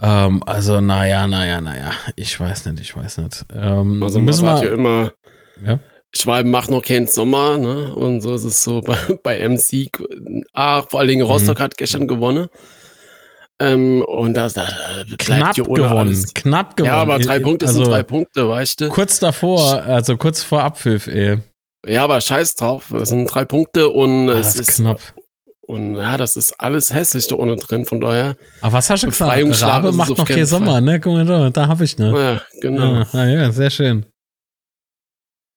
Ähm, 0.00 0.42
also, 0.44 0.80
naja, 0.80 1.26
naja, 1.26 1.60
naja. 1.60 1.92
Ich 2.16 2.38
weiß 2.38 2.66
nicht, 2.66 2.80
ich 2.80 2.96
weiß 2.96 3.18
nicht. 3.18 3.44
Ähm, 3.54 4.02
also, 4.02 4.20
müssen 4.20 4.44
wir 4.44 4.64
ja 4.64 4.72
immer. 4.72 5.12
Ja? 5.64 5.78
Schwalben 6.16 6.50
macht 6.50 6.70
noch 6.70 6.82
keinen 6.82 7.06
Sommer, 7.06 7.58
ne? 7.58 7.94
Und 7.94 8.20
so 8.20 8.34
ist 8.34 8.44
es 8.44 8.62
so 8.62 8.80
bei, 8.80 8.96
bei 9.22 9.48
MC. 9.48 9.90
Ah, 10.52 10.82
vor 10.82 11.00
allen 11.00 11.08
Dingen 11.08 11.26
Rostock 11.26 11.58
mhm. 11.58 11.62
hat 11.62 11.76
gestern 11.76 12.06
gewonnen. 12.06 12.48
Ähm, 13.60 14.02
und 14.02 14.34
das, 14.34 14.54
das 14.54 14.74
knapp 15.18 15.54
gewonnen, 15.54 15.84
alles. 15.84 16.34
knapp 16.34 16.76
gewonnen. 16.76 16.92
Ja, 16.92 17.00
aber 17.00 17.18
drei 17.18 17.38
Punkte 17.38 17.66
also, 17.66 17.84
sind 17.84 17.92
drei 17.92 18.02
Punkte, 18.02 18.48
weißt 18.48 18.80
du. 18.80 18.88
Kurz 18.88 19.20
davor, 19.20 19.82
also 19.84 20.16
kurz 20.16 20.42
vor 20.42 20.62
Abpfiff, 20.62 21.06
ey. 21.06 21.38
Ja, 21.86 22.04
aber 22.04 22.20
scheiß 22.20 22.56
drauf. 22.56 22.90
Es 22.90 23.10
sind 23.10 23.26
drei 23.26 23.44
Punkte 23.44 23.90
und 23.90 24.28
ah, 24.28 24.38
es 24.38 24.56
ist 24.56 24.76
knapp. 24.76 25.00
Und 25.66 25.96
ja, 25.96 26.16
das 26.16 26.36
ist 26.36 26.60
alles 26.60 26.92
hässlich 26.92 27.26
da 27.28 27.36
unten 27.36 27.58
drin, 27.58 27.86
von 27.86 28.00
daher. 28.00 28.36
Aber 28.60 28.74
was 28.74 28.90
hast 28.90 29.04
du 29.04 29.06
gesagt? 29.06 29.62
Rabe 29.62 29.92
macht 29.92 30.18
noch 30.18 30.26
keinen 30.26 30.46
Sommer, 30.46 30.80
ne? 30.80 31.00
Guck 31.00 31.14
mal 31.14 31.24
da, 31.24 31.50
da 31.50 31.68
habe 31.68 31.84
ich 31.84 31.96
ne. 31.96 32.10
Ja, 32.10 32.60
genau. 32.60 32.94
Ja, 32.96 33.06
ah, 33.12 33.24
ja, 33.24 33.50
sehr 33.50 33.70
schön. 33.70 34.04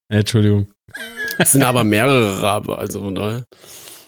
Entschuldigung. 0.08 0.68
Es 1.38 1.52
sind 1.52 1.62
aber 1.62 1.84
mehrere 1.84 2.42
Rabe, 2.42 2.78
also 2.78 3.00
von 3.00 3.14
daher. 3.14 3.44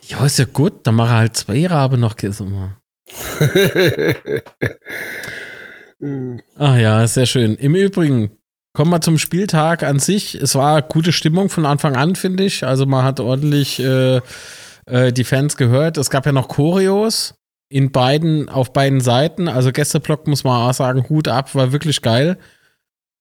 Ja, 0.08 0.24
ist 0.24 0.38
ja 0.38 0.46
gut, 0.46 0.86
dann 0.86 0.94
mache 0.96 1.10
halt 1.10 1.36
zwei 1.36 1.66
Rabe 1.66 1.98
noch 1.98 2.16
Sommer. 2.18 2.80
Ach 6.56 6.76
ja, 6.76 7.06
sehr 7.06 7.26
schön. 7.26 7.56
Im 7.56 7.74
Übrigen, 7.74 8.30
kommen 8.72 8.90
wir 8.90 9.00
zum 9.00 9.18
Spieltag 9.18 9.82
an 9.82 9.98
sich. 9.98 10.34
Es 10.34 10.54
war 10.54 10.82
gute 10.82 11.12
Stimmung 11.12 11.48
von 11.48 11.66
Anfang 11.66 11.96
an, 11.96 12.16
finde 12.16 12.44
ich. 12.44 12.64
Also 12.64 12.86
man 12.86 13.04
hat 13.04 13.20
ordentlich 13.20 13.80
äh, 13.80 14.20
äh, 14.86 15.12
die 15.12 15.24
Fans 15.24 15.56
gehört. 15.56 15.96
Es 15.96 16.10
gab 16.10 16.26
ja 16.26 16.32
noch 16.32 16.48
Choreos 16.48 17.34
in 17.68 17.92
beiden, 17.92 18.48
auf 18.48 18.72
beiden 18.72 19.00
Seiten. 19.00 19.48
Also 19.48 19.72
Gästeblock 19.72 20.26
muss 20.26 20.44
man 20.44 20.68
auch 20.68 20.74
sagen, 20.74 21.08
Hut 21.08 21.28
ab, 21.28 21.54
war 21.54 21.72
wirklich 21.72 22.02
geil. 22.02 22.38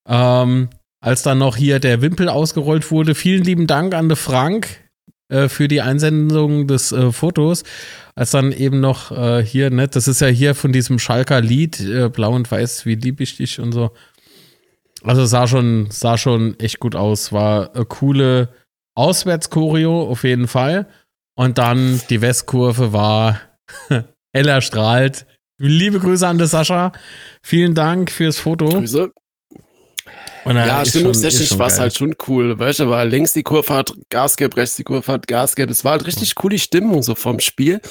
Ähm, 0.07 0.69
als 1.01 1.23
dann 1.23 1.37
noch 1.37 1.55
hier 1.55 1.79
der 1.79 2.01
Wimpel 2.01 2.29
ausgerollt 2.29 2.91
wurde, 2.91 3.15
vielen 3.15 3.43
lieben 3.43 3.67
Dank 3.67 3.93
an 3.93 4.09
de 4.09 4.17
Frank 4.17 4.67
äh, 5.29 5.47
für 5.47 5.67
die 5.67 5.81
Einsendung 5.81 6.67
des 6.67 6.91
äh, 6.91 7.11
Fotos. 7.11 7.63
Als 8.15 8.31
dann 8.31 8.51
eben 8.51 8.81
noch 8.81 9.11
äh, 9.11 9.43
hier, 9.43 9.69
ne, 9.69 9.87
das 9.87 10.07
ist 10.07 10.19
ja 10.19 10.27
hier 10.27 10.55
von 10.55 10.73
diesem 10.73 10.99
Schalker 10.99 11.39
Lied, 11.39 11.79
äh, 11.79 12.09
Blau 12.09 12.33
und 12.33 12.51
Weiß, 12.51 12.85
wie 12.85 12.95
lieb 12.95 13.21
ich 13.21 13.37
dich 13.37 13.59
und 13.59 13.71
so. 13.71 13.91
Also 15.03 15.25
sah 15.25 15.47
schon, 15.47 15.87
sah 15.91 16.17
schon 16.17 16.59
echt 16.59 16.79
gut 16.79 16.95
aus. 16.95 17.31
War 17.31 17.73
eine 17.73 17.85
coole 17.85 18.49
Auswärtschoreo 18.95 20.09
auf 20.09 20.23
jeden 20.23 20.47
Fall. 20.47 20.87
Und 21.35 21.57
dann 21.57 22.01
die 22.09 22.21
Westkurve 22.21 22.91
war 22.91 23.39
heller 24.33 24.59
strahlt. 24.59 25.25
Liebe 25.57 25.99
Grüße 25.99 26.27
an 26.27 26.37
der 26.37 26.47
Sascha. 26.47 26.91
Vielen 27.41 27.75
Dank 27.75 28.11
fürs 28.11 28.39
Foto. 28.39 28.67
Grüße. 28.67 29.11
Ja, 30.45 30.85
stimmungstechnisch 30.85 31.57
war 31.57 31.67
es 31.67 31.79
halt 31.79 31.95
schon 31.95 32.15
cool, 32.27 32.57
weißt 32.57 32.79
du, 32.79 32.89
weil 32.89 33.09
links 33.09 33.33
die 33.33 33.43
Kurve 33.43 33.73
hat 33.73 33.93
Gasgeld, 34.09 34.55
rechts 34.57 34.75
die 34.75 34.83
Kurve 34.83 35.11
hat 35.11 35.27
Gasgeld. 35.27 35.69
Es 35.69 35.83
war 35.83 35.93
halt 35.93 36.05
richtig 36.05 36.35
coole 36.35 36.57
Stimmung 36.57 37.03
so 37.03 37.15
vom 37.15 37.39
Spiel. 37.39 37.81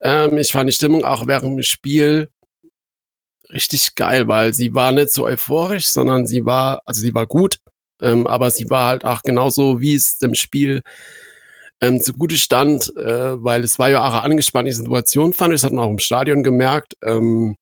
Ähm, 0.00 0.38
ich 0.38 0.52
fand 0.52 0.68
die 0.68 0.74
Stimmung 0.74 1.04
auch 1.04 1.26
während 1.26 1.58
dem 1.58 1.62
Spiel 1.62 2.28
richtig 3.52 3.94
geil, 3.94 4.28
weil 4.28 4.54
sie 4.54 4.74
war 4.74 4.92
nicht 4.92 5.12
so 5.12 5.24
euphorisch, 5.24 5.86
sondern 5.86 6.26
sie 6.26 6.44
war, 6.44 6.82
also 6.84 7.00
sie 7.00 7.14
war 7.14 7.26
gut, 7.26 7.58
ähm, 8.02 8.26
aber 8.26 8.50
sie 8.50 8.68
war 8.70 8.88
halt 8.88 9.04
auch 9.04 9.22
genauso, 9.22 9.80
wie 9.80 9.94
es 9.94 10.18
dem 10.18 10.34
Spiel 10.34 10.82
ähm, 11.80 12.00
zugute 12.00 12.36
stand, 12.36 12.94
äh, 12.96 13.42
weil 13.42 13.62
es 13.62 13.78
war 13.78 13.90
ja 13.90 14.02
auch 14.02 14.12
eine 14.12 14.22
angespannte 14.22 14.72
Situation, 14.72 15.32
fand 15.32 15.54
ich, 15.54 15.60
das 15.60 15.66
hat 15.66 15.72
man 15.72 15.84
auch 15.84 15.90
im 15.90 15.98
Stadion 15.98 16.42
gemerkt. 16.42 16.94
Ähm, 17.02 17.56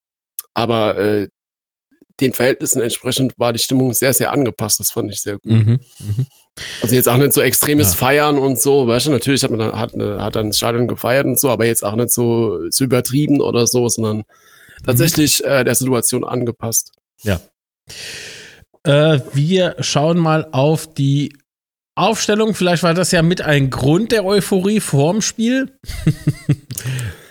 aber 0.53 0.97
äh, 0.97 1.27
den 2.19 2.33
Verhältnissen 2.33 2.81
entsprechend 2.81 3.33
war 3.37 3.53
die 3.53 3.59
Stimmung 3.59 3.93
sehr, 3.93 4.13
sehr 4.13 4.31
angepasst. 4.31 4.79
Das 4.79 4.91
fand 4.91 5.11
ich 5.11 5.21
sehr 5.21 5.33
gut. 5.39 5.51
Mhm, 5.51 5.79
mh. 5.99 6.25
Also 6.81 6.95
jetzt 6.95 7.09
auch 7.09 7.17
nicht 7.17 7.33
so 7.33 7.41
extremes 7.41 7.91
ja. 7.91 7.97
Feiern 7.97 8.37
und 8.37 8.59
so, 8.59 8.87
weißt 8.87 9.07
du, 9.07 9.11
natürlich 9.11 9.43
hat 9.43 9.51
man 9.51 9.59
dann, 9.59 9.77
hat, 9.77 9.93
hat 9.93 10.35
dann 10.37 10.47
das 10.47 10.57
Stadion 10.57 10.87
gefeiert 10.87 11.25
und 11.25 11.37
so, 11.37 11.49
aber 11.49 11.65
jetzt 11.65 11.83
auch 11.83 11.95
nicht 11.95 12.11
so, 12.11 12.69
so 12.69 12.85
übertrieben 12.85 13.41
oder 13.41 13.67
so, 13.67 13.89
sondern 13.89 14.23
tatsächlich 14.85 15.41
mhm. 15.43 15.51
äh, 15.51 15.63
der 15.65 15.75
Situation 15.75 16.23
angepasst. 16.23 16.93
Ja. 17.23 17.41
Äh, 18.83 19.19
wir 19.33 19.75
schauen 19.79 20.17
mal 20.17 20.47
auf 20.51 20.93
die 20.93 21.35
Aufstellung, 21.95 22.53
vielleicht 22.55 22.83
war 22.83 22.93
das 22.93 23.11
ja 23.11 23.21
mit 23.21 23.41
ein 23.41 23.69
Grund 23.69 24.11
der 24.13 24.25
Euphorie 24.25 24.79
vorm 24.79 25.21
Spiel. 25.21 25.77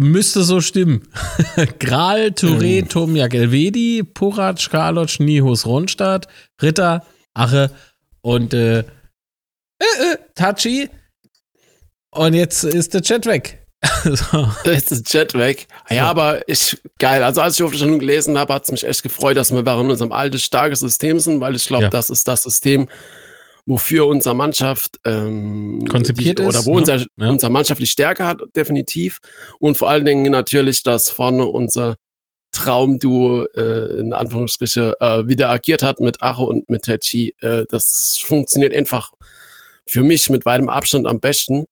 Müsste 0.00 0.42
so 0.42 0.60
stimmen. 0.60 1.08
Gral, 1.78 2.28
Touré, 2.28 2.82
mhm. 2.82 2.88
Tomia 2.88 3.28
Gelvedi, 3.28 4.02
Purat, 4.02 4.68
Karloc, 4.70 5.20
Nihus, 5.20 5.66
Ronstadt, 5.66 6.28
Ritter, 6.60 7.04
Ache 7.34 7.70
und 8.22 8.54
äh, 8.54 8.80
äh, 8.80 8.82
äh, 9.82 10.16
Tachi. 10.34 10.88
Und 12.10 12.34
jetzt 12.34 12.64
ist 12.64 12.94
der 12.94 13.02
Chat 13.02 13.26
weg. 13.26 13.64
so. 14.04 14.48
Ist 14.64 14.90
das 14.90 15.02
Jet 15.12 15.34
weg. 15.34 15.66
Ja, 15.90 16.06
aber 16.06 16.48
ich, 16.48 16.76
geil. 16.98 17.22
Also 17.22 17.40
als 17.40 17.58
ich 17.58 17.62
auf 17.62 17.70
der 17.70 17.80
Sendung 17.80 17.98
gelesen 17.98 18.38
habe, 18.38 18.54
hat 18.54 18.64
es 18.64 18.70
mich 18.70 18.84
echt 18.84 19.02
gefreut, 19.02 19.36
dass 19.36 19.52
wir 19.52 19.60
in 19.60 19.90
unserem 19.90 20.12
alten, 20.12 20.38
starken 20.38 20.76
System 20.76 21.20
sind, 21.20 21.40
weil 21.40 21.54
ich 21.54 21.66
glaube, 21.66 21.84
ja. 21.84 21.90
das 21.90 22.10
ist 22.10 22.26
das 22.26 22.44
System, 22.44 22.88
wofür 23.66 24.06
unsere 24.06 24.34
Mannschaft 24.34 24.98
ähm, 25.04 25.86
konzipiert 25.88 26.38
die, 26.38 26.42
ist. 26.42 26.48
Oder 26.48 26.66
wo 26.66 26.72
ne? 26.72 26.80
unser, 26.80 26.96
ja. 26.98 27.30
unsere 27.30 27.50
Mannschaft 27.50 27.80
die 27.80 27.86
Stärke 27.86 28.26
hat, 28.26 28.40
definitiv. 28.54 29.20
Und 29.58 29.76
vor 29.76 29.88
allen 29.88 30.04
Dingen 30.04 30.30
natürlich, 30.30 30.82
dass 30.82 31.10
vorne 31.10 31.46
unser 31.46 31.96
Traumduo 32.52 33.44
äh, 33.54 33.98
in 33.98 34.12
Anführungsstrichen 34.12 34.92
äh, 35.00 35.26
wieder 35.26 35.50
agiert 35.50 35.82
hat 35.82 36.00
mit 36.00 36.22
Acho 36.22 36.44
und 36.44 36.68
mit 36.70 36.82
Techi. 36.82 37.34
Äh, 37.40 37.64
das 37.68 38.20
funktioniert 38.22 38.74
einfach 38.74 39.12
für 39.86 40.02
mich 40.02 40.30
mit 40.30 40.46
weitem 40.46 40.68
Abstand 40.68 41.06
am 41.06 41.20
besten. 41.20 41.64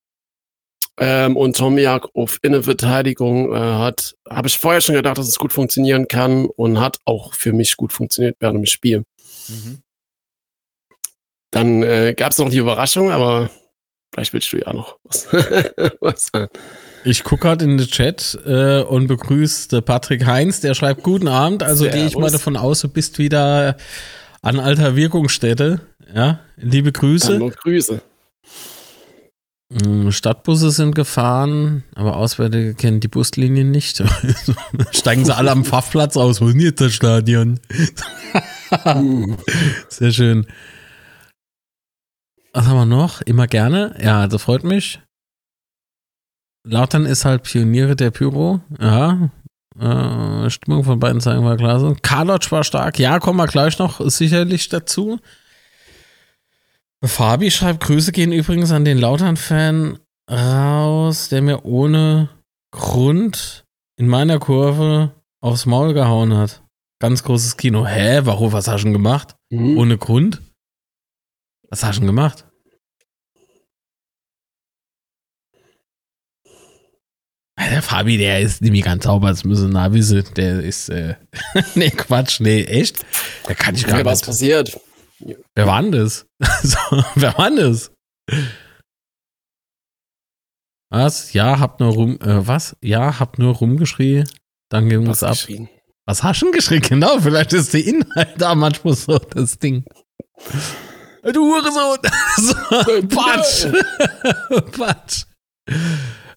Ähm, 0.98 1.36
und 1.36 1.56
Tomiak 1.56 2.08
auf 2.14 2.38
Innenverteidigung 2.42 3.54
äh, 3.54 3.56
hat, 3.56 4.14
habe 4.28 4.48
ich 4.48 4.58
vorher 4.58 4.82
schon 4.82 4.94
gedacht, 4.94 5.16
dass 5.16 5.28
es 5.28 5.38
gut 5.38 5.52
funktionieren 5.52 6.06
kann 6.06 6.46
und 6.46 6.80
hat 6.80 6.98
auch 7.06 7.32
für 7.32 7.52
mich 7.52 7.76
gut 7.76 7.92
funktioniert 7.92 8.36
während 8.40 8.58
dem 8.58 8.66
Spiel. 8.66 9.04
Mhm. 9.48 9.78
Dann 11.52 11.82
äh, 11.82 12.14
gab 12.16 12.32
es 12.32 12.38
noch 12.38 12.48
die 12.48 12.56
Überraschung, 12.56 13.12
aber 13.12 13.50
vielleicht 14.12 14.32
willst 14.32 14.52
du 14.52 14.56
ja 14.58 14.72
noch 14.72 14.96
was, 15.04 15.28
was 16.00 16.30
sagen. 16.32 16.48
Ich 17.04 17.24
gucke 17.24 17.42
gerade 17.42 17.64
in 17.64 17.78
den 17.78 17.86
Chat 17.86 18.38
äh, 18.46 18.80
und 18.82 19.06
begrüße 19.06 19.82
Patrick 19.82 20.24
Heinz, 20.26 20.60
der 20.60 20.74
schreibt 20.74 21.02
Guten 21.02 21.28
Abend. 21.28 21.62
Also 21.62 21.84
gehe 21.88 22.06
ich 22.06 22.16
mal 22.16 22.30
davon 22.30 22.56
aus, 22.56 22.80
du 22.80 22.88
bist 22.88 23.18
wieder 23.18 23.76
an 24.40 24.58
alter 24.58 24.96
Wirkungsstätte. 24.96 25.80
Ja, 26.14 26.40
liebe 26.56 26.90
Grüße. 26.90 27.38
Dann 27.38 27.50
Grüße. 27.50 28.00
Hm, 29.72 30.10
Stadtbusse 30.10 30.70
sind 30.70 30.94
gefahren, 30.94 31.84
aber 31.94 32.16
Auswärtige 32.16 32.74
kennen 32.74 33.00
die 33.00 33.08
Buslinien 33.08 33.70
nicht. 33.70 34.02
Steigen 34.92 35.24
sie 35.24 35.34
alle 35.34 35.50
am 35.50 35.64
Pfaffplatz 35.66 36.16
aus. 36.16 36.40
Wo 36.40 36.48
ist 36.48 36.54
denn 36.54 36.60
jetzt 36.60 36.80
das 36.80 36.92
Stadion? 36.92 37.60
Sehr 39.88 40.12
schön. 40.12 40.46
Was 42.52 42.66
haben 42.66 42.76
wir 42.76 42.86
noch? 42.86 43.22
Immer 43.22 43.46
gerne. 43.46 43.94
Ja, 44.02 44.26
das 44.26 44.42
freut 44.42 44.64
mich. 44.64 45.00
Lautern 46.64 47.06
ist 47.06 47.24
halt 47.24 47.42
Pioniere 47.42 47.96
der 47.96 48.10
Pyro. 48.10 48.60
Ja. 48.78 49.30
Äh, 49.78 50.50
Stimmung 50.50 50.84
von 50.84 51.00
beiden 51.00 51.20
Seiten 51.20 51.44
war 51.44 51.56
klar. 51.56 51.96
Karlotsch 52.02 52.52
war 52.52 52.62
stark. 52.62 52.98
Ja, 52.98 53.18
kommen 53.18 53.38
wir 53.38 53.46
gleich 53.46 53.78
noch 53.78 54.00
sicherlich 54.10 54.68
dazu. 54.68 55.18
Fabi 57.04 57.50
schreibt, 57.50 57.82
Grüße 57.82 58.12
gehen 58.12 58.32
übrigens 58.32 58.70
an 58.70 58.84
den 58.84 58.98
Lautern-Fan 58.98 59.98
raus, 60.30 61.30
der 61.30 61.42
mir 61.42 61.64
ohne 61.64 62.28
Grund 62.70 63.64
in 63.96 64.08
meiner 64.08 64.38
Kurve 64.38 65.10
aufs 65.40 65.66
Maul 65.66 65.94
gehauen 65.94 66.34
hat. 66.36 66.62
Ganz 67.00 67.24
großes 67.24 67.56
Kino. 67.56 67.84
Hä? 67.86 68.20
Warum? 68.24 68.52
Was 68.52 68.68
hast 68.68 68.82
du 68.82 68.84
denn 68.84 68.92
gemacht? 68.92 69.34
Mhm. 69.50 69.76
Ohne 69.78 69.98
Grund? 69.98 70.40
Was 71.72 71.82
hast 71.82 71.96
du 71.96 72.00
denn 72.00 72.08
gemacht? 72.08 72.44
Der 77.58 77.80
Fabi, 77.80 78.18
der 78.18 78.40
ist 78.40 78.60
nämlich 78.60 78.84
ganz 78.84 79.04
sauber, 79.04 79.28
das 79.28 79.44
müssen 79.44 79.70
na 79.70 79.90
wissen. 79.90 80.22
Der 80.36 80.62
ist, 80.62 80.90
äh, 80.90 81.14
nee, 81.74 81.88
Quatsch, 81.88 82.40
nee, 82.40 82.64
echt? 82.64 83.06
Der 83.48 83.54
kann 83.54 83.74
ich 83.74 83.86
gar 83.86 83.96
nicht. 83.96 84.04
Was 84.04 84.20
passiert? 84.20 84.78
Wer 85.54 85.66
war 85.66 85.80
denn 85.80 85.92
das? 85.92 86.26
so, 86.62 86.78
wer 87.14 87.38
war 87.38 87.48
denn 87.48 87.56
das? 87.56 87.90
Was? 90.90 91.32
Ja, 91.32 91.58
hab 91.58 91.80
nur 91.80 91.94
rum, 91.94 92.20
äh, 92.20 92.46
was? 92.46 92.76
Ja, 92.82 93.18
hab 93.18 93.38
nur 93.38 93.54
rumgeschrien. 93.54 94.28
Dann 94.68 94.90
ging 94.90 95.06
es 95.06 95.22
ab. 95.22 95.32
Geschrien? 95.32 95.70
Was 96.04 96.22
hast 96.22 96.42
du 96.42 96.46
denn 96.46 96.52
geschrien? 96.52 96.82
Genau, 96.82 97.18
vielleicht 97.18 97.54
ist 97.54 97.72
der 97.72 97.86
Inhalt 97.86 98.34
da 98.38 98.54
manchmal 98.54 98.94
so 98.94 99.16
das 99.16 99.58
Ding. 99.58 99.86
Du 101.22 101.44
Hurensohn! 101.44 101.98
so, 102.36 102.54
Patsch! 103.08 103.66
Patsch! 104.72 105.24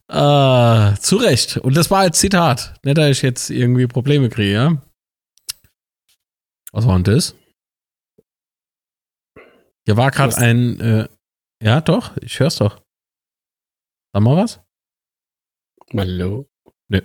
Äh, 0.07 0.99
zu 0.99 1.15
Recht. 1.15 1.57
Und 1.57 1.75
das 1.75 1.89
war 1.89 2.01
als 2.01 2.19
Zitat. 2.19 2.75
Nicht, 2.83 2.97
dass 2.97 3.09
ich 3.09 3.21
jetzt 3.23 3.49
irgendwie 3.49 3.87
Probleme 3.87 4.29
kriege, 4.29 4.53
ja? 4.53 4.81
Was 6.71 6.85
war 6.85 6.99
denn 6.99 7.15
das? 7.15 7.35
Hier 9.85 9.97
war 9.97 10.11
gerade 10.11 10.37
ein. 10.37 10.79
Äh, 10.79 11.07
ja, 11.63 11.81
doch, 11.81 12.15
ich 12.17 12.39
hör's 12.39 12.57
doch. 12.57 12.81
Sag 14.13 14.21
mal 14.21 14.37
was? 14.37 14.59
Hallo? 15.95 16.47
Ne. 16.89 17.03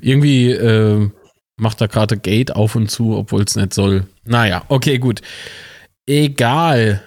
Irgendwie 0.00 0.52
äh, 0.52 1.10
macht 1.56 1.80
er 1.80 1.88
gerade 1.88 2.16
Gate 2.16 2.52
auf 2.52 2.74
und 2.74 2.90
zu, 2.90 3.16
obwohl 3.16 3.42
es 3.42 3.56
nicht 3.56 3.74
soll. 3.74 4.06
Naja, 4.24 4.64
okay, 4.68 4.98
gut. 4.98 5.20
Egal. 6.06 7.02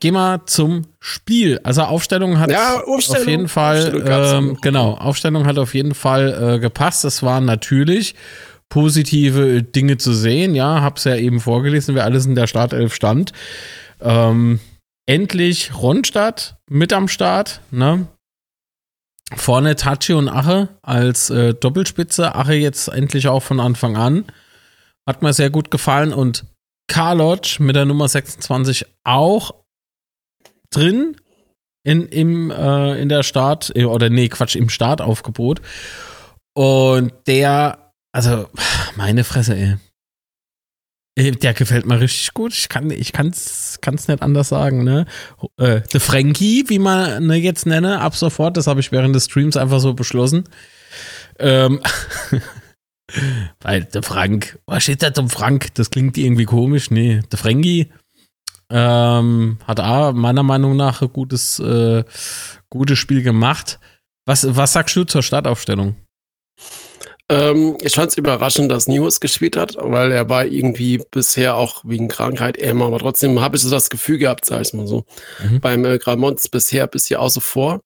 Geh 0.00 0.12
mal 0.12 0.44
zum 0.46 0.86
Spiel. 1.00 1.60
Also 1.64 1.82
Aufstellung 1.82 2.38
hat 2.38 2.50
ja, 2.50 2.80
Aufstellung, 2.84 3.22
auf 3.22 3.28
jeden 3.28 3.48
Fall, 3.48 4.02
ähm, 4.06 4.58
genau, 4.60 4.94
Aufstellung 4.94 5.46
hat 5.46 5.58
auf 5.58 5.74
jeden 5.74 5.94
Fall 5.94 6.54
äh, 6.56 6.58
gepasst. 6.60 7.04
Es 7.04 7.22
waren 7.22 7.44
natürlich 7.44 8.14
positive 8.68 9.62
Dinge 9.62 9.96
zu 9.96 10.12
sehen. 10.12 10.54
Ja, 10.54 10.82
hab's 10.82 11.04
ja 11.04 11.16
eben 11.16 11.40
vorgelesen, 11.40 11.94
wer 11.94 12.04
alles 12.04 12.26
in 12.26 12.36
der 12.36 12.46
Startelf 12.46 12.94
stand. 12.94 13.32
Ähm, 14.00 14.60
endlich 15.06 15.74
Ronstadt 15.74 16.56
mit 16.68 16.92
am 16.92 17.08
Start. 17.08 17.60
Ne? 17.70 18.06
Vorne 19.34 19.74
Tachi 19.74 20.12
und 20.12 20.28
Ache 20.28 20.68
als 20.82 21.30
äh, 21.30 21.54
Doppelspitze. 21.54 22.34
Ache 22.34 22.54
jetzt 22.54 22.88
endlich 22.88 23.28
auch 23.28 23.42
von 23.42 23.58
Anfang 23.58 23.96
an. 23.96 24.26
Hat 25.06 25.22
mir 25.22 25.32
sehr 25.32 25.50
gut 25.50 25.70
gefallen. 25.70 26.12
Und 26.12 26.44
Karlotsch 26.88 27.60
mit 27.60 27.76
der 27.76 27.84
Nummer 27.84 28.08
26 28.08 28.86
auch 29.04 29.54
drin 30.70 31.16
in, 31.84 32.06
im, 32.06 32.50
äh, 32.50 33.00
in 33.00 33.08
der 33.08 33.22
Start, 33.22 33.72
äh, 33.74 33.84
oder 33.84 34.10
nee, 34.10 34.28
Quatsch, 34.28 34.56
im 34.56 34.68
Startaufgebot. 34.68 35.60
Und 36.54 37.12
der, 37.26 37.92
also, 38.12 38.48
meine 38.96 39.24
Fresse, 39.24 39.56
ey. 39.56 39.76
Äh, 41.18 41.32
der 41.32 41.54
gefällt 41.54 41.86
mir 41.86 42.00
richtig 42.00 42.34
gut. 42.34 42.52
Ich 42.52 42.68
kann 42.68 42.90
ich 42.90 43.12
kann's, 43.12 43.78
kann's 43.80 44.08
nicht 44.08 44.22
anders 44.22 44.48
sagen, 44.48 44.84
ne? 44.84 45.06
Äh, 45.56 45.80
The 45.90 45.98
Frankie, 45.98 46.64
wie 46.68 46.78
man 46.78 47.26
ne, 47.26 47.36
jetzt 47.36 47.66
nenne, 47.66 48.00
ab 48.00 48.16
sofort, 48.16 48.56
das 48.56 48.66
habe 48.66 48.80
ich 48.80 48.92
während 48.92 49.14
des 49.14 49.24
Streams 49.26 49.56
einfach 49.56 49.80
so 49.80 49.94
beschlossen. 49.94 50.44
Ähm, 51.38 51.80
weil 53.60 53.84
der 53.84 54.02
Frank, 54.02 54.58
was 54.66 54.82
steht 54.82 55.02
da 55.02 55.12
zum 55.12 55.30
Frank? 55.30 55.74
Das 55.74 55.90
klingt 55.90 56.18
irgendwie 56.18 56.44
komisch. 56.44 56.90
Nee, 56.90 57.20
der 57.30 57.38
Frankie 57.38 57.90
ähm, 58.70 59.58
hat 59.66 59.80
A, 59.80 60.12
meiner 60.12 60.42
Meinung 60.42 60.76
nach 60.76 61.02
ein 61.02 61.12
gutes, 61.12 61.58
äh, 61.58 62.04
gutes 62.68 62.98
Spiel 62.98 63.22
gemacht. 63.22 63.78
Was, 64.26 64.56
was 64.56 64.74
sagst 64.74 64.94
du 64.94 65.04
zur 65.04 65.22
Startaufstellung? 65.22 65.96
Ähm, 67.30 67.76
ich 67.80 67.94
fand 67.94 68.10
es 68.10 68.16
überraschend, 68.16 68.70
dass 68.70 68.88
Nius 68.88 69.20
gespielt 69.20 69.56
hat, 69.56 69.76
weil 69.78 70.12
er 70.12 70.28
war 70.28 70.46
irgendwie 70.46 71.02
bisher 71.10 71.56
auch 71.56 71.82
wegen 71.84 72.08
Krankheit 72.08 72.56
immer, 72.56 72.86
aber 72.86 72.98
trotzdem 72.98 73.40
habe 73.40 73.56
ich 73.56 73.62
so 73.62 73.70
das 73.70 73.90
Gefühl 73.90 74.18
gehabt, 74.18 74.46
sag 74.46 74.62
ich 74.62 74.72
mal 74.72 74.86
so, 74.86 75.04
mhm. 75.42 75.60
beim 75.60 75.84
äh, 75.84 75.98
Gramont 75.98 76.40
bisher 76.50 76.86
bisher 76.86 77.20
außer 77.20 77.42
vor. 77.42 77.80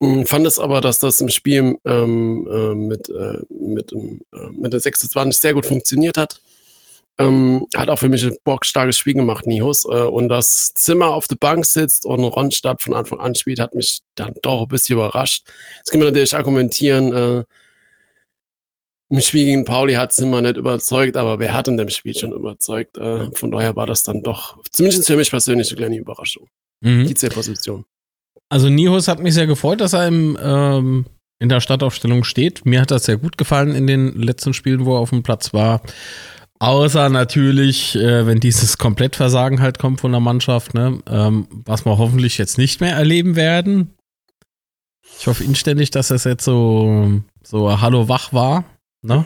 Ähm, 0.00 0.26
fand 0.26 0.46
es 0.46 0.58
aber, 0.58 0.80
dass 0.80 0.98
das 0.98 1.20
im 1.20 1.28
Spiel 1.28 1.78
ähm, 1.84 2.46
äh, 2.50 2.74
mit, 2.74 3.08
äh, 3.08 3.38
mit, 3.48 3.92
äh, 3.92 4.50
mit 4.52 4.72
der 4.72 4.80
26 4.80 5.40
sehr 5.40 5.54
gut 5.54 5.66
funktioniert 5.66 6.16
hat. 6.16 6.40
Ähm, 7.20 7.66
hat 7.74 7.88
auch 7.88 7.98
für 7.98 8.08
mich 8.08 8.24
ein 8.24 8.36
bockstarkes 8.44 8.96
Spiel 8.96 9.14
gemacht, 9.14 9.46
Nihus. 9.46 9.84
Äh, 9.84 9.88
und 9.88 10.28
das 10.28 10.72
Zimmer 10.74 11.08
auf 11.08 11.26
der 11.26 11.34
Bank 11.36 11.66
sitzt 11.66 12.06
und 12.06 12.22
Ronstadt 12.22 12.80
von 12.80 12.94
Anfang 12.94 13.18
an 13.18 13.34
spielt, 13.34 13.58
hat 13.58 13.74
mich 13.74 14.00
dann 14.14 14.34
doch 14.42 14.62
ein 14.62 14.68
bisschen 14.68 14.94
überrascht. 14.96 15.44
Jetzt 15.78 15.90
kann 15.90 15.98
man 15.98 16.08
natürlich 16.08 16.36
argumentieren, 16.36 17.12
äh, 17.12 17.44
im 19.10 19.20
Spiel 19.20 19.46
gegen 19.46 19.64
Pauli 19.64 19.94
hat 19.94 20.12
Zimmer 20.12 20.42
nicht 20.42 20.58
überzeugt, 20.58 21.16
aber 21.16 21.38
wer 21.38 21.54
hat 21.54 21.66
in 21.66 21.78
dem 21.78 21.88
Spiel 21.88 22.14
schon 22.14 22.32
überzeugt? 22.32 22.98
Äh, 22.98 23.30
von 23.32 23.50
daher 23.50 23.74
war 23.74 23.86
das 23.86 24.02
dann 24.02 24.22
doch, 24.22 24.62
zumindest 24.70 25.06
für 25.06 25.16
mich 25.16 25.30
persönlich, 25.30 25.70
eine 25.70 25.78
kleine 25.78 25.96
Überraschung. 25.96 26.46
Mhm. 26.80 27.06
Die 27.06 27.28
Position. 27.28 27.84
Also 28.48 28.68
Nihus 28.68 29.08
hat 29.08 29.20
mich 29.20 29.34
sehr 29.34 29.46
gefreut, 29.46 29.80
dass 29.80 29.92
er 29.92 30.08
im, 30.08 30.38
ähm, 30.42 31.06
in 31.38 31.48
der 31.48 31.60
Startaufstellung 31.60 32.24
steht. 32.24 32.64
Mir 32.64 32.80
hat 32.80 32.90
das 32.90 33.04
sehr 33.04 33.16
gut 33.16 33.38
gefallen 33.38 33.74
in 33.74 33.86
den 33.86 34.14
letzten 34.14 34.54
Spielen, 34.54 34.84
wo 34.84 34.96
er 34.96 35.00
auf 35.00 35.10
dem 35.10 35.22
Platz 35.22 35.52
war. 35.52 35.82
Außer 36.60 37.08
natürlich, 37.08 37.94
äh, 37.94 38.26
wenn 38.26 38.40
dieses 38.40 38.78
Komplettversagen 38.78 39.60
halt 39.60 39.78
kommt 39.78 40.00
von 40.00 40.10
der 40.10 40.20
Mannschaft, 40.20 40.74
ne? 40.74 40.98
Ähm, 41.08 41.46
was 41.64 41.84
wir 41.84 41.98
hoffentlich 41.98 42.36
jetzt 42.38 42.58
nicht 42.58 42.80
mehr 42.80 42.96
erleben 42.96 43.36
werden. 43.36 43.94
Ich 45.20 45.26
hoffe 45.26 45.44
inständig, 45.44 45.90
dass 45.90 46.10
es 46.10 46.24
jetzt 46.24 46.44
so, 46.44 47.20
so 47.42 47.80
Hallo 47.80 48.08
wach 48.08 48.32
war. 48.32 48.64
Ne? 49.02 49.24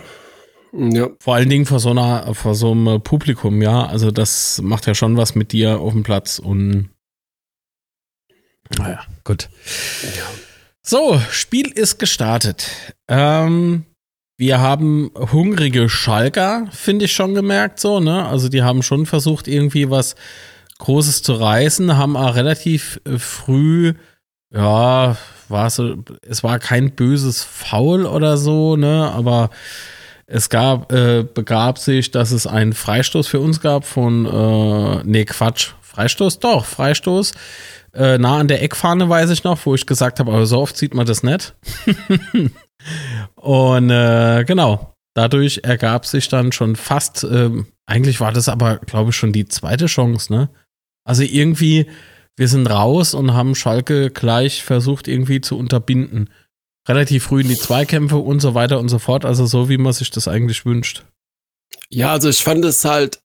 Ja. 0.72 1.08
Vor 1.20 1.34
allen 1.34 1.48
Dingen 1.48 1.66
vor 1.66 1.80
so 1.80 1.90
einer, 1.90 2.34
vor 2.34 2.54
so 2.54 2.72
einem 2.72 3.02
Publikum, 3.02 3.62
ja. 3.62 3.86
Also 3.86 4.10
das 4.10 4.60
macht 4.62 4.86
ja 4.86 4.94
schon 4.94 5.16
was 5.16 5.34
mit 5.34 5.52
dir 5.52 5.80
auf 5.80 5.92
dem 5.92 6.02
Platz 6.02 6.38
und 6.38 6.90
naja, 8.78 9.00
gut. 9.24 9.48
Ja. 10.16 10.24
So, 10.82 11.20
Spiel 11.30 11.70
ist 11.70 11.98
gestartet. 11.98 12.68
Ähm, 13.08 13.84
wir 14.36 14.60
haben 14.60 15.12
hungrige 15.14 15.88
Schalker, 15.88 16.66
finde 16.72 17.04
ich 17.04 17.12
schon 17.12 17.34
gemerkt, 17.34 17.78
so, 17.78 18.00
ne? 18.00 18.26
Also 18.26 18.48
die 18.48 18.62
haben 18.62 18.82
schon 18.82 19.06
versucht, 19.06 19.46
irgendwie 19.46 19.90
was 19.90 20.16
Großes 20.78 21.22
zu 21.22 21.34
reißen, 21.34 21.96
haben 21.96 22.16
auch 22.16 22.34
relativ 22.34 23.00
äh, 23.04 23.18
früh, 23.18 23.94
ja, 24.52 25.16
war 25.48 25.70
so, 25.70 25.96
es 26.22 26.42
war 26.42 26.58
kein 26.58 26.96
böses 26.96 27.44
Foul 27.44 28.04
oder 28.04 28.36
so, 28.36 28.76
ne? 28.76 29.12
Aber 29.12 29.50
es 30.26 30.48
gab, 30.48 30.92
äh, 30.92 31.22
begab 31.22 31.78
sich, 31.78 32.10
dass 32.10 32.30
es 32.30 32.46
einen 32.46 32.72
Freistoß 32.72 33.26
für 33.26 33.40
uns 33.40 33.60
gab 33.60 33.84
von, 33.84 34.26
äh, 34.26 35.02
nee, 35.04 35.24
Quatsch, 35.24 35.72
Freistoß, 35.80 36.38
doch, 36.38 36.64
Freistoß. 36.64 37.32
Äh, 37.94 38.18
nah 38.18 38.38
an 38.38 38.48
der 38.48 38.62
Eckfahne 38.62 39.08
weiß 39.08 39.30
ich 39.30 39.44
noch, 39.44 39.64
wo 39.66 39.74
ich 39.74 39.86
gesagt 39.86 40.20
habe, 40.20 40.32
aber 40.32 40.46
so 40.46 40.58
oft 40.58 40.76
sieht 40.76 40.94
man 40.94 41.06
das 41.06 41.22
nicht. 41.22 41.54
Und 43.34 43.90
äh, 43.90 44.44
genau, 44.46 44.94
dadurch 45.14 45.60
ergab 45.62 46.06
sich 46.06 46.28
dann 46.28 46.52
schon 46.52 46.76
fast, 46.76 47.24
ähm, 47.24 47.66
eigentlich 47.86 48.20
war 48.20 48.32
das 48.32 48.48
aber, 48.48 48.78
glaube 48.78 49.10
ich, 49.10 49.16
schon 49.16 49.32
die 49.32 49.46
zweite 49.46 49.86
Chance, 49.86 50.32
ne? 50.32 50.48
Also 51.04 51.22
irgendwie, 51.24 51.86
wir 52.36 52.48
sind 52.48 52.68
raus 52.68 53.12
und 53.12 53.34
haben 53.34 53.54
Schalke 53.54 54.10
gleich 54.10 54.62
versucht 54.62 55.08
irgendwie 55.08 55.40
zu 55.40 55.58
unterbinden. 55.58 56.30
Relativ 56.88 57.24
früh 57.24 57.42
in 57.42 57.48
die 57.48 57.56
Zweikämpfe 57.56 58.16
und 58.16 58.40
so 58.40 58.54
weiter 58.54 58.80
und 58.80 58.88
so 58.88 58.98
fort, 58.98 59.24
also 59.24 59.46
so, 59.46 59.68
wie 59.68 59.78
man 59.78 59.92
sich 59.92 60.10
das 60.10 60.28
eigentlich 60.28 60.64
wünscht. 60.66 61.04
Ja, 61.88 62.12
also 62.12 62.28
ich 62.28 62.42
fand 62.42 62.64
es 62.64 62.84
halt, 62.84 63.20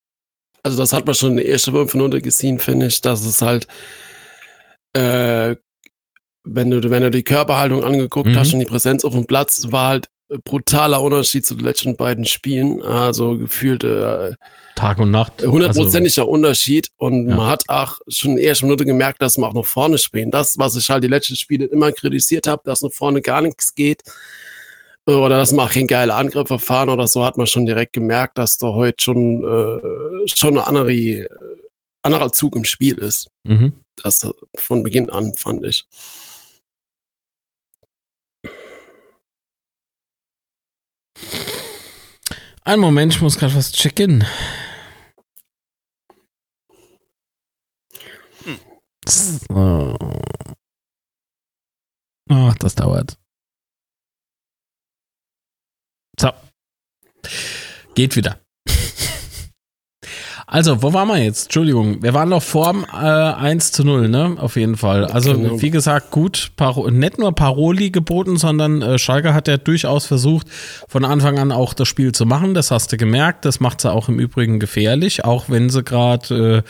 also 0.63 0.77
das 0.77 0.93
hat 0.93 1.05
man 1.05 1.15
schon 1.15 1.31
in 1.31 1.37
der 1.37 1.49
ersten 1.49 1.71
fünf 1.71 1.93
Minuten 1.93 2.21
gesehen, 2.21 2.59
finde 2.59 2.87
ich, 2.87 3.01
dass 3.01 3.25
es 3.25 3.41
halt 3.41 3.67
äh, 4.93 5.55
wenn 6.49 6.71
du, 6.71 6.89
wenn 6.89 7.03
du 7.03 7.11
die 7.11 7.23
Körperhaltung 7.23 7.83
angeguckt 7.83 8.29
mhm. 8.29 8.35
hast 8.37 8.53
und 8.53 8.59
die 8.59 8.65
Präsenz 8.65 9.03
auf 9.03 9.13
dem 9.13 9.25
Platz, 9.25 9.71
war 9.71 9.89
halt 9.89 10.09
brutaler 10.43 11.01
Unterschied 11.01 11.45
zu 11.45 11.55
den 11.55 11.65
letzten 11.65 11.95
beiden 11.95 12.25
Spielen. 12.25 12.81
Also 12.81 13.37
gefühlt 13.37 13.83
äh, 13.83 14.33
Tag 14.75 14.99
und 14.99 15.11
Nacht. 15.11 15.41
Hundertprozentiger 15.41 16.23
also, 16.23 16.31
Unterschied. 16.31 16.89
Und 16.97 17.29
ja. 17.29 17.35
man 17.35 17.47
hat 17.47 17.63
auch 17.67 17.99
schon 18.07 18.31
in 18.31 18.37
der 18.37 18.47
ersten 18.47 18.65
Minute 18.65 18.85
gemerkt, 18.85 19.21
dass 19.21 19.37
man 19.37 19.49
auch 19.49 19.53
nach 19.53 19.65
vorne 19.65 19.97
spielen. 19.97 20.31
Das, 20.31 20.57
was 20.57 20.75
ich 20.75 20.89
halt 20.89 21.03
die 21.03 21.09
letzten 21.09 21.35
Spiele 21.35 21.65
immer 21.65 21.91
kritisiert 21.91 22.47
habe, 22.47 22.61
dass 22.65 22.81
nach 22.81 22.91
vorne 22.91 23.21
gar 23.21 23.41
nichts 23.41 23.73
geht. 23.75 24.03
Oder 25.05 25.37
dass 25.37 25.53
man 25.53 25.67
auch 25.67 25.71
kein 25.71 25.87
geiler 25.87 26.17
Angriff 26.17 26.49
verfahren 26.49 26.89
oder 26.89 27.07
so, 27.07 27.23
hat 27.23 27.37
man 27.37 27.47
schon 27.47 27.65
direkt 27.65 27.93
gemerkt, 27.93 28.37
dass 28.37 28.57
da 28.57 28.67
heute 28.67 29.01
schon, 29.01 29.41
äh, 29.41 30.27
schon 30.27 30.57
ein 30.57 30.63
andere, 30.65 31.27
anderer 32.01 32.31
Zug 32.33 32.57
im 32.57 32.65
Spiel 32.65 32.97
ist. 32.97 33.29
Mhm. 33.43 33.73
Das 34.03 34.29
von 34.55 34.83
Beginn 34.83 35.09
an, 35.09 35.33
fand 35.35 35.65
ich. 35.65 35.85
Ein 42.67 42.81
Moment, 42.81 43.13
ich 43.13 43.21
muss 43.21 43.37
gerade 43.37 43.55
was 43.55 43.71
checken. 43.71 44.25
So. 49.07 49.95
Ach, 52.29 52.55
das 52.55 52.75
dauert. 52.75 53.17
So. 56.19 56.29
Geht 57.95 58.17
wieder. 58.17 58.45
Also, 60.49 60.81
wo 60.81 60.93
waren 60.93 61.09
wir 61.09 61.17
jetzt? 61.17 61.47
Entschuldigung, 61.47 62.01
wir 62.01 62.13
waren 62.13 62.29
noch 62.29 62.41
vorm 62.41 62.85
äh, 62.93 62.95
1 62.95 63.73
zu 63.73 63.83
0, 63.83 64.07
ne? 64.07 64.37
Auf 64.39 64.55
jeden 64.55 64.77
Fall. 64.77 65.03
Also, 65.03 65.33
genau. 65.33 65.61
wie 65.61 65.69
gesagt, 65.69 66.09
gut, 66.09 66.51
Paro 66.55 66.89
nicht 66.89 67.19
nur 67.19 67.35
Paroli 67.35 67.91
geboten, 67.91 68.37
sondern 68.37 68.81
äh, 68.81 68.97
Schalke 68.97 69.33
hat 69.33 69.49
ja 69.49 69.57
durchaus 69.57 70.05
versucht, 70.05 70.47
von 70.87 71.03
Anfang 71.03 71.37
an 71.37 71.51
auch 71.51 71.73
das 71.73 71.89
Spiel 71.89 72.13
zu 72.13 72.25
machen. 72.25 72.53
Das 72.53 72.71
hast 72.71 72.93
du 72.93 72.97
gemerkt. 72.97 73.43
Das 73.43 73.59
macht 73.59 73.81
sie 73.81 73.91
auch 73.91 74.07
im 74.07 74.19
Übrigen 74.19 74.61
gefährlich, 74.61 75.25
auch 75.25 75.49
wenn 75.49 75.69
sie 75.69 75.83
gerade 75.83 76.63
äh, 76.63 76.69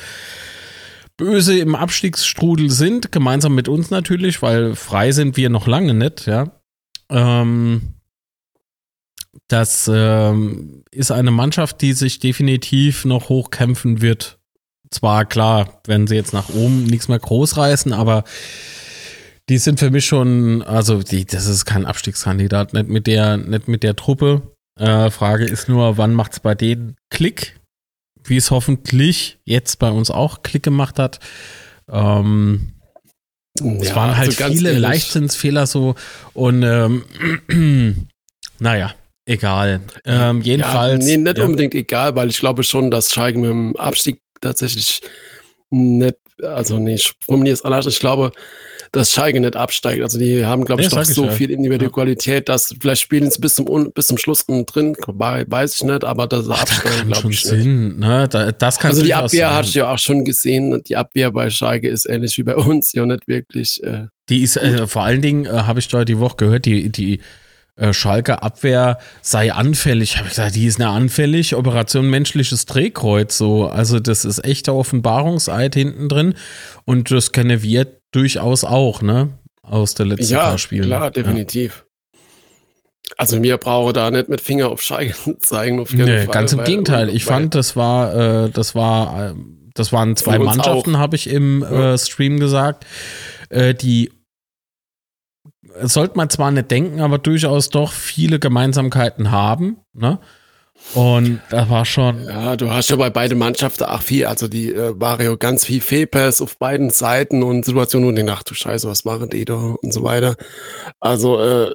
böse 1.15 1.59
im 1.59 1.75
Abstiegsstrudel 1.75 2.71
sind, 2.71 3.11
gemeinsam 3.11 3.53
mit 3.53 3.67
uns 3.67 3.91
natürlich, 3.91 4.41
weil 4.41 4.73
frei 4.73 5.11
sind 5.11 5.37
wir 5.37 5.51
noch 5.51 5.67
lange 5.67 5.93
nicht, 5.93 6.25
ja. 6.25 6.47
Ähm, 7.11 7.93
das 9.47 9.89
ähm, 9.93 10.83
ist 10.91 11.11
eine 11.11 11.31
Mannschaft, 11.31 11.81
die 11.81 11.93
sich 11.93 12.19
definitiv 12.19 13.05
noch 13.05 13.29
hochkämpfen 13.29 14.01
wird. 14.01 14.39
Zwar 14.89 15.25
klar, 15.25 15.81
wenn 15.85 16.07
sie 16.07 16.15
jetzt 16.15 16.33
nach 16.33 16.49
oben 16.49 16.85
nichts 16.85 17.07
mehr 17.07 17.19
groß 17.19 17.57
reißen, 17.57 17.93
aber 17.93 18.23
die 19.49 19.57
sind 19.57 19.79
für 19.79 19.91
mich 19.91 20.05
schon, 20.05 20.61
also 20.61 21.01
die, 21.01 21.25
das 21.25 21.45
ist 21.45 21.65
kein 21.65 21.85
Abstiegskandidat, 21.85 22.73
nicht 22.73 22.89
mit 22.89 23.07
der, 23.07 23.37
nicht 23.37 23.67
mit 23.67 23.83
der 23.83 23.95
Truppe. 23.95 24.55
Äh, 24.77 25.09
Frage 25.09 25.45
ist 25.45 25.69
nur, 25.69 25.97
wann 25.97 26.13
macht 26.13 26.33
es 26.33 26.39
bei 26.39 26.55
denen 26.55 26.95
Klick? 27.09 27.59
Wie 28.23 28.37
es 28.37 28.51
hoffentlich 28.51 29.39
jetzt 29.45 29.79
bei 29.79 29.89
uns 29.89 30.11
auch 30.11 30.43
Klick 30.43 30.63
gemacht 30.63 30.99
hat. 30.99 31.19
Ähm, 31.89 32.73
ja, 33.59 33.71
es 33.81 33.95
waren 33.95 34.17
halt 34.17 34.41
also 34.41 34.53
viele 34.53 34.73
Leichtsinnsfehler 34.73 35.65
so 35.65 35.95
und 36.33 36.63
ähm, 36.63 37.03
naja, 38.59 38.93
Egal. 39.27 39.81
Ähm, 40.05 40.41
jedenfalls. 40.41 41.05
Ja, 41.05 41.17
nee, 41.17 41.21
nicht 41.21 41.37
ja. 41.37 41.43
unbedingt 41.43 41.75
egal, 41.75 42.15
weil 42.15 42.29
ich 42.29 42.39
glaube 42.39 42.63
schon, 42.63 42.89
dass 42.89 43.11
Schalke 43.11 43.37
mit 43.37 43.49
dem 43.49 43.75
Abstieg 43.75 44.21
tatsächlich 44.39 45.01
nicht, 45.69 46.15
also 46.41 46.79
nee, 46.79 46.95
ich 46.95 47.13
formuliere 47.25 47.53
es 47.53 47.65
anders. 47.65 47.85
Ich 47.87 47.99
glaube, 47.99 48.31
dass 48.93 49.11
Schalke 49.11 49.41
nicht 49.41 49.57
absteigt. 49.57 50.01
Also 50.01 50.17
die 50.17 50.45
haben, 50.45 50.63
glaube 50.63 50.81
ich, 50.81 50.87
doch 50.87 51.03
so 51.03 51.27
ich, 51.27 51.33
viel 51.33 51.51
Individualität, 51.51 52.47
dass 52.47 52.73
vielleicht 52.79 53.01
spielen 53.01 53.29
sie 53.29 53.41
bis 53.41 53.55
zum, 53.55 53.91
bis 53.93 54.07
zum 54.07 54.17
Schluss 54.17 54.45
drin, 54.45 54.95
weiß 54.95 55.75
ich 55.75 55.83
nicht, 55.83 56.05
aber 56.05 56.25
das 56.27 56.49
Ach, 56.49 56.61
absteigen, 56.61 57.11
glaube 57.11 57.29
ich. 57.29 57.41
Sinn, 57.41 57.99
ne? 57.99 58.29
das 58.29 58.79
kann 58.79 58.91
also 58.91 59.03
die 59.03 59.13
Abwehr 59.13 59.53
hast 59.53 59.75
du 59.75 59.79
ja 59.79 59.93
auch 59.93 59.99
schon 59.99 60.23
gesehen. 60.23 60.81
Die 60.87 60.95
Abwehr 60.95 61.31
bei 61.31 61.49
Schalke 61.49 61.89
ist 61.89 62.05
ähnlich 62.07 62.37
wie 62.37 62.43
bei 62.43 62.55
uns, 62.55 62.93
ja 62.93 63.05
nicht 63.05 63.27
wirklich. 63.27 63.83
Äh, 63.83 64.05
die 64.29 64.41
ist 64.41 64.55
äh, 64.55 64.87
vor 64.87 65.03
allen 65.03 65.21
Dingen, 65.21 65.45
äh, 65.45 65.49
habe 65.49 65.79
ich 65.79 65.89
da 65.89 66.05
die 66.05 66.19
Woche 66.19 66.37
gehört, 66.37 66.65
die, 66.65 66.89
die 66.89 67.19
äh, 67.77 67.93
Schalke 67.93 68.41
Abwehr 68.41 68.97
sei 69.21 69.53
anfällig. 69.53 70.17
Habe 70.17 70.27
ich 70.27 70.35
gesagt, 70.35 70.55
die 70.55 70.65
ist 70.65 70.79
eine 70.79 70.89
anfällig. 70.89 71.55
Operation 71.55 72.09
menschliches 72.09 72.65
Drehkreuz 72.65 73.37
so. 73.37 73.67
Also 73.67 73.99
das 73.99 74.25
ist 74.25 74.43
echter 74.43 74.75
Offenbarungseid 74.75 75.75
hinten 75.75 76.09
drin 76.09 76.33
und 76.85 77.11
das 77.11 77.31
kennen 77.31 77.61
wir 77.61 77.87
durchaus 78.11 78.63
auch, 78.63 79.01
ne? 79.01 79.29
Aus 79.61 79.93
der 79.93 80.07
letzten 80.07 80.33
ja, 80.33 80.45
paar 80.45 80.57
Spielen. 80.57 80.85
Klar, 80.85 81.11
definitiv. 81.11 81.83
Ja. 81.83 83.13
Also 83.17 83.39
mir 83.39 83.57
brauche 83.57 83.93
da 83.93 84.11
nicht 84.11 84.29
mit 84.29 84.41
Finger 84.41 84.69
auf 84.69 84.81
Schalke 84.81 85.37
zeigen. 85.39 85.79
Auf 85.79 85.93
nee, 85.93 86.25
Fall, 86.25 86.27
ganz 86.27 86.53
im 86.53 86.63
Gegenteil. 86.63 87.09
Ich 87.09 87.25
fand, 87.25 87.55
das 87.55 87.75
war, 87.75 88.45
äh, 88.45 88.49
das 88.49 88.75
war, 88.75 89.31
äh, 89.31 89.33
das 89.73 89.93
waren 89.93 90.15
zwei 90.15 90.39
Mannschaften, 90.39 90.97
habe 90.97 91.15
ich 91.15 91.29
im 91.29 91.61
ja. 91.61 91.93
äh, 91.93 91.97
Stream 91.97 92.39
gesagt, 92.39 92.85
äh, 93.49 93.73
die 93.73 94.11
sollte 95.81 96.17
man 96.17 96.29
zwar 96.29 96.51
nicht 96.51 96.71
denken, 96.71 97.01
aber 97.01 97.17
durchaus 97.17 97.69
doch 97.69 97.91
viele 97.91 98.39
Gemeinsamkeiten 98.39 99.31
haben. 99.31 99.77
Ne? 99.93 100.19
Und 100.93 101.41
das 101.49 101.69
war 101.69 101.85
schon. 101.85 102.23
Ja, 102.25 102.55
du 102.55 102.71
hast 102.71 102.89
ja 102.89 102.95
bei 102.95 103.09
beiden 103.09 103.37
Mannschaften 103.37 103.83
auch 103.85 104.01
viel, 104.01 104.25
also 104.25 104.47
die 104.47 104.71
äh, 104.71 104.93
Mario 104.93 105.37
ganz 105.37 105.65
viel 105.65 105.81
Fehlpass 105.81 106.41
auf 106.41 106.57
beiden 106.57 106.91
Seiten 106.91 107.43
und 107.43 107.65
Situationen, 107.65 108.09
du 108.09 108.15
denkst, 108.15 108.33
ach 108.35 108.43
du 108.43 108.53
Scheiße, 108.53 108.87
was 108.87 109.03
machen 109.03 109.29
die 109.29 109.43
da 109.43 109.55
und 109.55 109.93
so 109.93 110.03
weiter. 110.03 110.35
Also, 110.99 111.39
äh, 111.41 111.71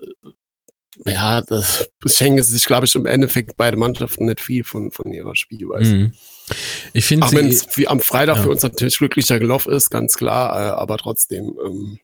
ja, 1.05 1.43
das 1.43 1.91
schenken 2.07 2.43
sich, 2.43 2.65
glaube 2.65 2.87
ich, 2.87 2.95
im 2.95 3.07
Endeffekt 3.07 3.57
beide 3.57 3.77
Mannschaften 3.77 4.27
nicht 4.27 4.41
viel 4.41 4.63
von, 4.63 4.93
von 4.93 5.13
ihrer 5.13 5.35
Spielweise. 5.35 5.95
Mhm. 5.95 6.13
Ich 6.93 7.05
finde, 7.05 7.27
auch 7.27 7.33
wenn 7.33 7.49
es 7.49 7.67
am 7.87 8.01
Freitag 8.01 8.37
ja. 8.37 8.43
für 8.43 8.51
uns 8.51 8.63
natürlich 8.63 8.99
glücklicher 8.99 9.39
gelaufen 9.39 9.73
ist, 9.73 9.91
ganz 9.91 10.15
klar, 10.15 10.55
äh, 10.55 10.71
aber 10.81 10.97
trotzdem. 10.97 11.55
Ähm, 11.65 11.99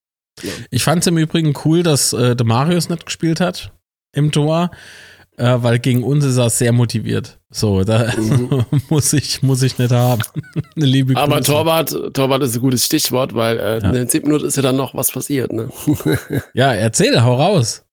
ich 0.70 0.82
fand 0.82 1.00
es 1.00 1.06
im 1.06 1.18
Übrigen 1.18 1.54
cool, 1.64 1.82
dass 1.82 2.12
äh, 2.12 2.36
der 2.36 2.46
Marius 2.46 2.88
nicht 2.88 3.06
gespielt 3.06 3.40
hat 3.40 3.72
im 4.12 4.32
Tor, 4.32 4.70
äh, 5.36 5.56
weil 5.58 5.78
gegen 5.78 6.02
uns 6.02 6.24
ist 6.24 6.36
er 6.36 6.50
sehr 6.50 6.72
motiviert. 6.72 7.38
So, 7.50 7.84
da 7.84 8.12
mhm. 8.16 8.64
muss 8.90 9.12
ich 9.12 9.42
muss 9.42 9.62
ich 9.62 9.78
nicht 9.78 9.92
haben. 9.92 10.22
Eine 10.76 10.86
liebe 10.86 11.14
Grüße. 11.14 11.22
Aber 11.22 11.42
Torwart, 11.42 12.14
Torwart 12.14 12.42
ist 12.42 12.56
ein 12.56 12.60
gutes 12.60 12.84
Stichwort, 12.84 13.34
weil 13.34 13.58
äh, 13.58 13.78
ja. 13.78 13.88
in 13.88 13.92
den 13.94 14.08
7 14.08 14.26
Minuten 14.26 14.46
ist 14.46 14.56
ja 14.56 14.62
dann 14.62 14.76
noch 14.76 14.94
was 14.94 15.10
passiert. 15.10 15.52
Ne? 15.52 15.70
ja, 16.54 16.72
erzähl, 16.74 17.22
hau 17.22 17.36
raus. 17.36 17.84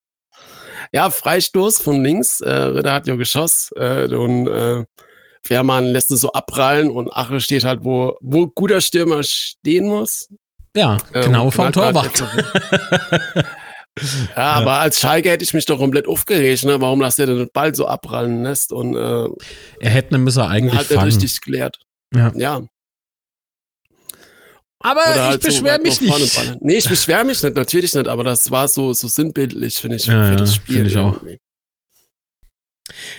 Ja, 0.91 1.09
Freistoß 1.09 1.81
von 1.81 2.03
links. 2.03 2.41
Äh, 2.41 2.51
Ritter 2.51 2.93
hat 2.93 3.07
ja 3.07 3.15
geschossen 3.15 3.77
äh, 3.77 4.13
und 4.13 4.47
äh, 4.47 4.83
Fährmann 5.45 5.85
lässt 5.85 6.11
es 6.11 6.21
so 6.21 6.31
abprallen 6.31 6.89
und 6.89 7.13
Ache 7.13 7.39
steht 7.39 7.63
halt, 7.63 7.83
wo, 7.83 8.17
wo 8.21 8.47
guter 8.47 8.81
Stürmer 8.81 9.21
stehen 9.23 9.87
muss. 9.87 10.29
Ja, 10.75 10.97
ähm, 11.13 11.23
genau 11.23 11.51
vom 11.51 11.71
Torwart. 11.71 12.21
ja, 14.35 14.35
aber 14.35 14.79
als 14.79 14.99
Schalke 14.99 15.29
hätte 15.29 15.43
ich 15.43 15.53
mich 15.53 15.65
doch 15.65 15.77
komplett 15.77 16.07
aufgeregt. 16.07 16.65
Ne? 16.65 16.79
Warum 16.81 17.01
lasst 17.01 17.17
ihr 17.17 17.25
den 17.25 17.49
Ball 17.53 17.73
so 17.73 17.87
abprallen 17.87 18.43
lässt? 18.43 18.73
Und, 18.73 18.95
äh, 18.95 19.29
er 19.79 19.89
hätte 19.89 20.17
müssen 20.17 20.41
eigentlich 20.41 20.77
hat 20.77 20.91
er 20.91 21.05
richtig 21.05 21.39
geklärt. 21.39 21.79
Ja. 22.13 22.31
ja. 22.35 22.61
Aber 24.79 25.01
halt 25.01 25.35
ich 25.35 25.47
beschwere 25.47 25.77
so 25.77 25.83
mich 25.83 26.01
nicht. 26.01 26.57
Nee, 26.61 26.75
ich 26.75 26.87
beschwere 26.87 27.23
mich 27.23 27.41
nicht, 27.41 27.55
natürlich 27.55 27.95
nicht, 27.95 28.07
aber 28.07 28.23
das 28.23 28.51
war 28.51 28.67
so, 28.67 28.93
so 28.93 29.07
sinnbildlich, 29.07 29.77
finde 29.77 29.95
ich, 29.95 30.05
ja, 30.05 30.27
für 30.27 30.35
das 30.35 30.53
Spiel. 30.53 30.85
Ich 30.85 30.97
auch. 30.97 31.19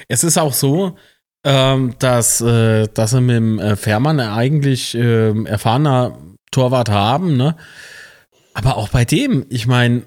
Es 0.07 0.23
ist 0.23 0.39
auch 0.39 0.53
so, 0.53 0.97
ähm, 1.45 1.97
dass, 1.99 2.41
äh, 2.41 2.87
dass 2.95 3.15
er 3.15 3.21
mit 3.21 3.37
dem 3.37 3.59
äh, 3.59 3.77
Fährmann 3.77 4.21
eigentlich 4.21 4.95
äh, 4.95 5.45
erfahrener 5.45 6.19
Torwart 6.57 6.89
haben, 6.89 7.37
ne? 7.37 7.55
Aber 8.55 8.79
auch 8.79 8.89
bei 8.89 9.05
dem, 9.05 9.45
ich 9.51 9.67
meine, 9.67 10.05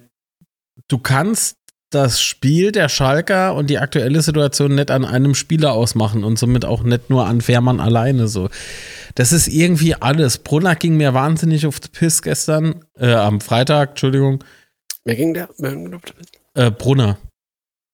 du 0.87 0.97
kannst 0.97 1.57
das 1.91 2.21
Spiel 2.21 2.71
der 2.71 2.89
Schalker 2.89 3.53
und 3.53 3.69
die 3.69 3.77
aktuelle 3.77 4.21
Situation 4.23 4.73
nicht 4.73 4.89
an 4.89 5.05
einem 5.05 5.35
Spieler 5.35 5.73
ausmachen 5.73 6.23
und 6.23 6.39
somit 6.39 6.65
auch 6.65 6.81
nicht 6.81 7.11
nur 7.11 7.27
an 7.27 7.41
Fährmann 7.41 7.79
alleine 7.79 8.27
so. 8.27 8.49
Das 9.13 9.31
ist 9.31 9.47
irgendwie 9.47 9.93
alles. 9.93 10.39
Brunner 10.39 10.75
ging 10.75 10.97
mir 10.97 11.13
wahnsinnig 11.13 11.67
auf 11.67 11.79
den 11.79 11.91
Piss 11.91 12.23
gestern, 12.23 12.85
äh, 12.97 13.13
am 13.13 13.41
Freitag, 13.41 13.91
Entschuldigung. 13.91 14.43
Wer 15.03 15.15
ging 15.15 15.35
der? 15.35 15.49
Äh, 16.55 16.71
Brunner. 16.71 17.17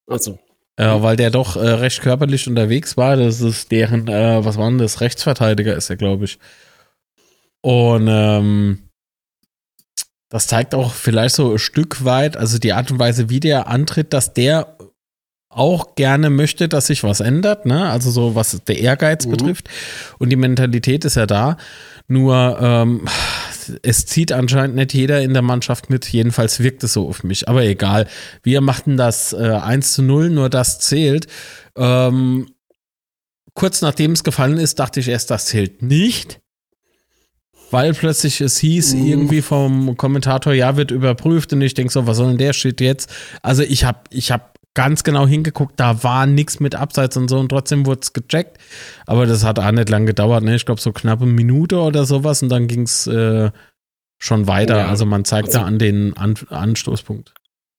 Achso. 0.09 0.39
Äh, 0.77 1.01
weil 1.01 1.17
der 1.17 1.29
doch 1.29 1.57
äh, 1.57 1.59
recht 1.59 2.01
körperlich 2.01 2.47
unterwegs 2.47 2.95
war. 2.95 3.17
Das 3.17 3.41
ist 3.41 3.71
deren, 3.71 4.07
äh, 4.07 4.43
was 4.43 4.57
war 4.57 4.69
denn 4.69 4.77
das? 4.77 5.01
Rechtsverteidiger 5.01 5.75
ist 5.75 5.89
er, 5.89 5.97
glaube 5.97 6.25
ich. 6.25 6.39
Und 7.65 8.07
ähm, 8.07 8.77
das 10.29 10.45
zeigt 10.45 10.75
auch 10.75 10.93
vielleicht 10.93 11.33
so 11.33 11.53
ein 11.53 11.57
Stück 11.57 12.05
weit, 12.05 12.37
also 12.37 12.59
die 12.59 12.73
Art 12.73 12.91
und 12.91 12.99
Weise, 12.99 13.31
wie 13.31 13.39
der 13.39 13.65
antritt, 13.65 14.13
dass 14.13 14.35
der 14.35 14.77
auch 15.49 15.95
gerne 15.95 16.29
möchte, 16.29 16.69
dass 16.69 16.85
sich 16.85 17.03
was 17.03 17.21
ändert, 17.21 17.65
ne? 17.65 17.89
Also 17.89 18.11
so 18.11 18.35
was 18.35 18.61
der 18.67 18.77
Ehrgeiz 18.77 19.25
mhm. 19.25 19.31
betrifft. 19.31 19.67
Und 20.19 20.29
die 20.29 20.35
Mentalität 20.35 21.05
ist 21.05 21.15
ja 21.15 21.25
da. 21.25 21.57
Nur 22.07 22.59
ähm, 22.61 23.07
es 23.81 24.05
zieht 24.05 24.31
anscheinend 24.31 24.75
nicht 24.75 24.93
jeder 24.93 25.23
in 25.23 25.33
der 25.33 25.41
Mannschaft 25.41 25.89
mit. 25.89 26.07
Jedenfalls 26.07 26.59
wirkt 26.59 26.83
es 26.83 26.93
so 26.93 27.09
auf 27.09 27.23
mich. 27.23 27.49
Aber 27.49 27.63
egal. 27.63 28.05
Wir 28.43 28.61
machten 28.61 28.95
das 28.95 29.33
äh, 29.33 29.37
1 29.37 29.93
zu 29.93 30.03
0, 30.03 30.29
nur 30.29 30.51
das 30.51 30.81
zählt. 30.81 31.25
Ähm, 31.75 32.45
kurz 33.55 33.81
nachdem 33.81 34.11
es 34.11 34.23
gefallen 34.23 34.57
ist, 34.57 34.77
dachte 34.77 34.99
ich 34.99 35.07
erst, 35.07 35.31
das 35.31 35.47
zählt 35.47 35.81
nicht 35.81 36.41
weil 37.75 37.93
plötzlich 37.93 38.39
es 38.39 38.57
hieß 38.57 38.93
mhm. 38.93 39.05
irgendwie 39.05 39.41
vom 39.41 39.97
Kommentator, 39.97 40.53
ja, 40.53 40.77
wird 40.77 40.91
überprüft 40.91 41.51
und 41.51 41.61
ich 41.61 41.73
denke 41.73 41.91
so, 41.91 42.07
was 42.07 42.15
soll 42.15 42.29
denn 42.29 42.37
der 42.37 42.53
Shit 42.53 42.79
jetzt? 42.79 43.13
Also 43.41 43.63
ich 43.63 43.83
habe 43.83 43.99
ich 44.11 44.31
hab 44.31 44.55
ganz 44.75 45.03
genau 45.03 45.27
hingeguckt, 45.27 45.77
da 45.77 46.01
war 46.01 46.25
nichts 46.25 46.61
mit 46.61 46.73
Abseits 46.73 47.17
und 47.17 47.29
so 47.29 47.37
und 47.37 47.49
trotzdem 47.49 47.85
wurde 47.85 47.99
es 48.01 48.13
gecheckt, 48.13 48.59
aber 49.05 49.25
das 49.25 49.43
hat 49.43 49.59
auch 49.59 49.71
nicht 49.71 49.89
lang 49.89 50.05
gedauert, 50.05 50.45
ne? 50.45 50.55
ich 50.55 50.65
glaube 50.65 50.79
so 50.79 50.93
knapp 50.93 51.21
eine 51.21 51.29
Minute 51.29 51.79
oder 51.79 52.05
sowas 52.05 52.41
und 52.41 52.47
dann 52.47 52.67
ging 52.67 52.83
es 52.83 53.07
äh, 53.07 53.51
schon 54.19 54.47
weiter, 54.47 54.77
ja. 54.77 54.87
also 54.87 55.05
man 55.05 55.25
zeigt 55.25 55.49
also, 55.49 55.59
da 55.59 55.65
an 55.65 55.77
den 55.77 56.15
an 56.15 56.35
Anstoßpunkt. 56.49 57.33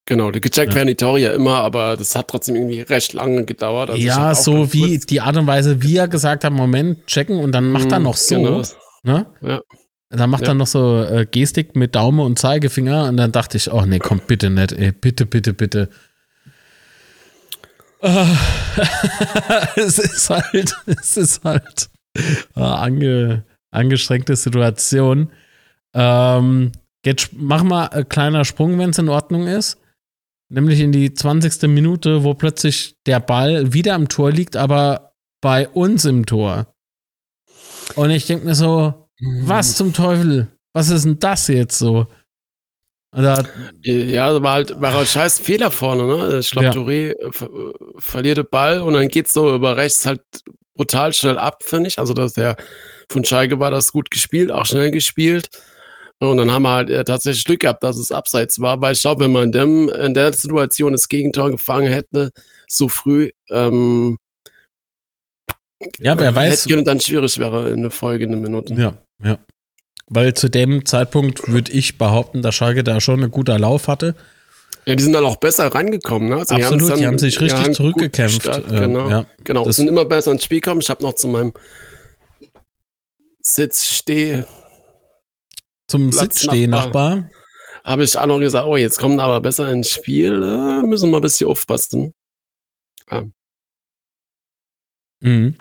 Genau, 0.05 0.31
die 0.31 0.43
gecheckt 0.43 0.73
ja. 0.73 0.77
werden 0.77 0.89
die 0.89 0.95
Tore 0.95 1.21
ja 1.21 1.33
immer, 1.33 1.57
aber 1.63 1.97
das 1.97 2.15
hat 2.15 2.29
trotzdem 2.29 2.55
irgendwie 2.55 2.83
recht 2.83 3.15
lange 3.15 3.47
gedauert. 3.47 3.89
Also 3.89 4.03
ja, 4.03 4.35
so 4.35 4.75
wie 4.75 4.99
die 4.99 5.23
Art 5.23 5.39
und 5.39 5.47
Weise, 5.47 5.83
wie 5.83 5.97
er 5.97 6.07
gesagt 6.07 6.45
hat, 6.45 6.53
Moment, 6.53 7.07
checken 7.07 7.39
und 7.39 7.53
dann 7.53 7.71
macht 7.71 7.91
er 7.91 7.99
mhm, 7.99 8.05
noch 8.05 8.17
so. 8.17 8.37
Genau. 8.37 8.63
Ne? 9.03 9.25
Ja. 9.41 9.61
Dann 10.09 10.31
macht 10.31 10.43
ja. 10.43 10.49
er 10.49 10.55
noch 10.55 10.67
so 10.67 11.03
äh, 11.03 11.27
Gestik 11.27 11.75
mit 11.75 11.95
Daumen 11.95 12.21
und 12.21 12.39
Zeigefinger 12.39 13.09
und 13.09 13.17
dann 13.17 13.33
dachte 13.33 13.57
ich, 13.57 13.73
oh 13.73 13.85
nee, 13.87 13.99
komm 13.99 14.21
bitte 14.27 14.51
nicht, 14.51 14.73
ey, 14.73 14.93
bitte, 14.93 15.27
bitte, 15.27 15.53
bitte. 15.53 15.89
Ah. 18.03 18.37
es 19.77 19.99
ist 19.99 20.31
halt, 20.31 20.75
es 20.87 21.17
ist 21.17 21.45
halt. 21.45 21.89
Ange, 22.55 23.45
angestrengte 23.71 24.37
Situation. 24.37 25.31
Ähm, 25.93 26.73
jetzt 27.05 27.33
machen 27.33 27.69
wir 27.69 27.93
ein 27.93 28.09
kleiner 28.09 28.45
Sprung, 28.45 28.79
wenn 28.79 28.91
es 28.91 28.99
in 28.99 29.09
Ordnung 29.09 29.47
ist. 29.47 29.79
Nämlich 30.49 30.81
in 30.81 30.93
die 30.93 31.13
20. 31.13 31.63
Minute, 31.63 32.23
wo 32.23 32.35
plötzlich 32.35 32.97
der 33.07 33.19
Ball 33.19 33.73
wieder 33.73 33.95
am 33.95 34.09
Tor 34.09 34.31
liegt, 34.31 34.57
aber 34.57 35.15
bei 35.41 35.69
uns 35.69 36.05
im 36.05 36.25
Tor. 36.25 36.73
Und 37.97 38.11
ich 38.11 38.27
denke 38.27 38.47
mir 38.47 38.55
so, 38.55 39.06
was 39.21 39.77
zum 39.77 39.93
Teufel? 39.93 40.49
Was 40.73 40.91
ist 40.91 41.05
denn 41.05 41.19
das 41.19 41.49
jetzt 41.49 41.79
so? 41.79 42.07
Da, 43.13 43.45
ja, 43.83 44.43
war 44.43 44.53
halt, 44.53 44.79
war 44.79 44.93
halt 44.93 45.09
scheiß 45.09 45.39
Fehler 45.39 45.71
vorne, 45.71 46.05
ne? 46.05 46.39
Ich 46.39 46.51
glaube, 46.51 46.67
ja. 46.67 46.73
Touré 46.73 47.15
ver 47.33 47.49
verliert 47.97 48.37
den 48.37 48.47
Ball 48.51 48.83
und 48.83 48.93
dann 48.93 49.09
geht's 49.09 49.33
so 49.33 49.55
über 49.55 49.77
rechts 49.79 50.05
halt 50.05 50.21
brutal 50.75 51.15
schnell 51.15 51.39
ab, 51.39 51.63
finde 51.63 51.89
ich. 51.89 51.99
Also, 51.99 52.13
dass 52.13 52.35
der 52.35 52.57
von 53.11 53.25
Schalke 53.25 53.59
war 53.59 53.71
das 53.71 53.93
gut 53.93 54.11
gespielt, 54.11 54.51
auch 54.53 54.67
schnell 54.67 54.91
gespielt. 54.91 55.49
Und 56.19 56.37
dann 56.37 56.51
haben 56.51 56.63
wir 56.63 56.73
halt 56.73 56.91
äh, 56.91 57.05
tatsächlich 57.05 57.45
Glück 57.45 57.61
gehabt, 57.61 57.83
dass 57.83 57.97
es 57.97 58.13
abseits 58.13 58.61
war, 58.61 58.81
weil 58.81 58.95
ich 58.95 59.03
glaube, 59.03 59.25
wenn 59.25 59.33
man 59.33 59.45
in, 59.45 59.53
dem, 59.53 59.89
in 59.89 60.15
der 60.15 60.33
Situation 60.33 60.93
das 60.93 61.09
Gegentor 61.09 61.51
gefangen 61.51 61.93
hätte, 61.93 62.33
so 62.69 62.89
früh, 62.89 63.31
ähm, 63.51 64.19
ja, 65.99 66.19
wer 66.19 66.35
weiß. 66.35 66.67
Hätte 66.67 66.83
dann 66.85 67.01
schwierig 67.01 67.39
wäre 67.39 67.71
in 67.71 67.83
der 67.83 67.91
folgenden 67.91 68.41
Minute. 68.41 68.75
Ja, 68.75 68.95
ja. 69.23 69.39
Weil 70.09 70.35
zu 70.35 70.49
dem 70.49 70.87
Zeitpunkt 70.87 71.49
würde 71.49 71.73
ich 71.73 71.99
behaupten, 71.99 72.43
dass 72.43 72.55
Schalke 72.55 72.85
da 72.85 73.01
schon 73.01 73.23
einen 73.23 73.33
guten 73.33 73.59
Lauf 73.59 73.89
hatte. 73.89 74.15
Ja, 74.87 74.95
die 74.95 75.03
sind 75.03 75.13
dann 75.13 75.25
auch 75.25 75.37
besser 75.37 75.67
reingekommen. 75.67 76.29
Ne? 76.29 76.37
Also 76.37 76.55
Absolut, 76.55 76.83
die, 76.83 76.89
dann, 76.89 76.99
die 76.99 77.07
haben 77.09 77.19
sich 77.19 77.41
richtig 77.41 77.75
zurückgekämpft. 77.75 78.47
Äh, 78.47 78.63
genau, 78.69 79.11
ja, 79.11 79.27
genau. 79.43 79.65
Das 79.65 79.77
sind 79.77 79.89
immer 79.89 80.05
besser 80.05 80.31
ins 80.31 80.45
Spiel 80.45 80.61
gekommen. 80.61 80.81
Ich 80.81 80.91
habe 80.91 81.03
noch 81.03 81.15
zu 81.15 81.27
meinem 81.27 81.53
Sitz 83.41 83.85
steh 83.85 84.45
zum 85.89 86.13
Sitzstehnachbar. 86.13 87.31
Habe 87.85 88.05
ich 88.05 88.17
auch 88.17 88.27
noch 88.27 88.39
gesagt, 88.39 88.67
oh, 88.67 88.77
jetzt 88.77 88.99
kommen 88.99 89.19
aber 89.19 89.41
besser 89.41 89.71
ins 89.71 89.91
Spiel. 89.91 90.43
Äh, 90.43 90.87
müssen 90.87 91.11
wir 91.11 91.19
ein 91.19 91.23
bisschen 91.23 91.49
aufpassen. 91.49 92.13
Ja. 93.11 93.25
Mhm. 95.21 95.57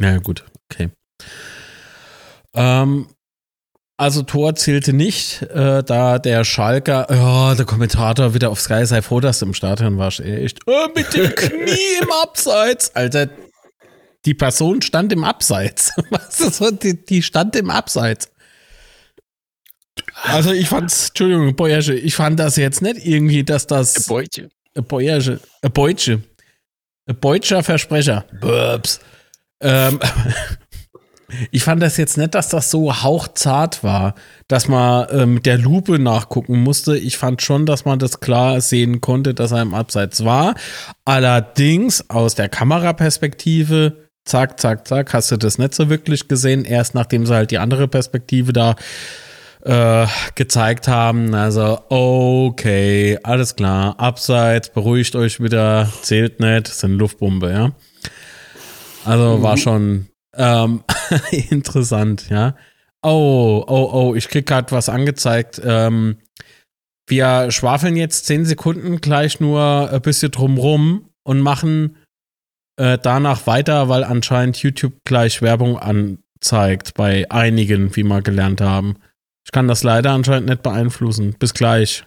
Ja, 0.00 0.18
gut, 0.18 0.44
okay. 0.70 0.90
Ähm, 2.54 3.08
also 4.00 4.22
Tor 4.22 4.54
zählte 4.54 4.94
nicht, 4.94 5.42
äh, 5.42 5.82
da 5.82 6.18
der 6.18 6.44
Schalker, 6.44 7.06
ja, 7.10 7.54
der 7.54 7.66
Kommentator 7.66 8.32
wieder 8.32 8.48
auf 8.48 8.58
Sky 8.58 8.86
sei 8.86 9.02
froh, 9.02 9.20
dass 9.20 9.40
du 9.40 9.46
im 9.46 9.52
Stadion 9.52 9.98
warst. 9.98 10.20
Echt, 10.20 10.60
oh, 10.66 10.86
mit 10.94 11.12
dem 11.14 11.28
Knie 11.34 11.98
im 12.00 12.10
Abseits. 12.22 12.96
Alter, 12.96 13.28
die 14.24 14.32
Person 14.32 14.80
stand 14.80 15.12
im 15.12 15.22
Abseits. 15.22 15.92
Was 16.10 16.40
ist 16.40 16.56
so? 16.56 16.70
Die, 16.70 17.04
die 17.04 17.22
stand 17.22 17.56
im 17.56 17.68
Abseits. 17.68 18.30
Also 20.22 20.52
ich 20.52 20.68
fand's, 20.68 21.08
Entschuldigung, 21.08 21.54
Boyage, 21.54 21.94
ich 21.94 22.14
fand 22.14 22.40
das 22.40 22.56
jetzt 22.56 22.80
nicht 22.80 23.04
irgendwie, 23.04 23.44
dass 23.44 23.66
das. 23.66 24.06
Beutche. 24.06 24.48
Boyage. 24.74 25.40
Beutche. 25.74 26.22
Beutscher 27.20 27.62
Versprecher. 27.62 28.24
Burbs. 28.40 29.00
Ähm, 29.60 30.00
ich 31.50 31.64
fand 31.64 31.82
das 31.82 31.96
jetzt 31.96 32.18
nicht, 32.18 32.34
dass 32.34 32.48
das 32.48 32.70
so 32.70 33.02
hauchzart 33.02 33.82
war, 33.84 34.14
dass 34.48 34.68
man 34.68 35.08
äh, 35.08 35.26
mit 35.26 35.46
der 35.46 35.58
Lupe 35.58 35.98
nachgucken 35.98 36.62
musste. 36.62 36.96
Ich 36.96 37.18
fand 37.18 37.42
schon, 37.42 37.66
dass 37.66 37.84
man 37.84 37.98
das 37.98 38.20
klar 38.20 38.60
sehen 38.60 39.00
konnte, 39.00 39.34
dass 39.34 39.52
er 39.52 39.62
im 39.62 39.74
Abseits 39.74 40.24
war. 40.24 40.54
Allerdings 41.04 42.08
aus 42.10 42.34
der 42.34 42.48
Kameraperspektive 42.48 43.96
zack, 44.24 44.60
zack, 44.60 44.86
zack, 44.86 45.12
hast 45.12 45.30
du 45.30 45.36
das 45.36 45.58
nicht 45.58 45.74
so 45.74 45.88
wirklich 45.88 46.28
gesehen. 46.28 46.64
Erst 46.64 46.94
nachdem 46.94 47.26
sie 47.26 47.34
halt 47.34 47.50
die 47.50 47.58
andere 47.58 47.88
Perspektive 47.88 48.52
da 48.52 48.76
äh, 49.64 50.06
gezeigt 50.34 50.88
haben. 50.88 51.34
Also, 51.34 51.80
okay, 51.88 53.18
alles 53.22 53.56
klar, 53.56 53.98
abseits, 53.98 54.70
beruhigt 54.70 55.14
euch 55.16 55.40
wieder, 55.40 55.90
zählt 56.02 56.40
nicht, 56.40 56.68
sind 56.68 56.92
Luftbombe, 56.92 57.50
ja. 57.52 57.72
Also 59.04 59.38
mhm. 59.38 59.42
war 59.42 59.56
schon 59.56 60.06
ähm, 60.34 60.84
interessant, 61.50 62.28
ja. 62.30 62.56
Oh, 63.02 63.64
oh, 63.66 63.90
oh, 63.92 64.14
ich 64.14 64.28
krieg 64.28 64.46
gerade 64.46 64.72
was 64.72 64.88
angezeigt. 64.88 65.60
Ähm, 65.64 66.18
wir 67.08 67.50
schwafeln 67.50 67.96
jetzt 67.96 68.26
zehn 68.26 68.44
Sekunden 68.44 69.00
gleich 69.00 69.40
nur 69.40 69.90
ein 69.90 70.02
bisschen 70.02 70.30
drumrum 70.30 71.08
und 71.24 71.40
machen 71.40 71.96
äh, 72.76 72.98
danach 72.98 73.46
weiter, 73.46 73.88
weil 73.88 74.04
anscheinend 74.04 74.62
YouTube 74.62 74.94
gleich 75.04 75.42
Werbung 75.42 75.78
anzeigt 75.78 76.94
bei 76.94 77.30
einigen, 77.30 77.96
wie 77.96 78.04
wir 78.04 78.22
gelernt 78.22 78.60
haben. 78.60 78.96
Ich 79.44 79.52
kann 79.52 79.66
das 79.66 79.82
leider 79.82 80.12
anscheinend 80.12 80.48
nicht 80.48 80.62
beeinflussen. 80.62 81.34
Bis 81.38 81.54
gleich. 81.54 82.04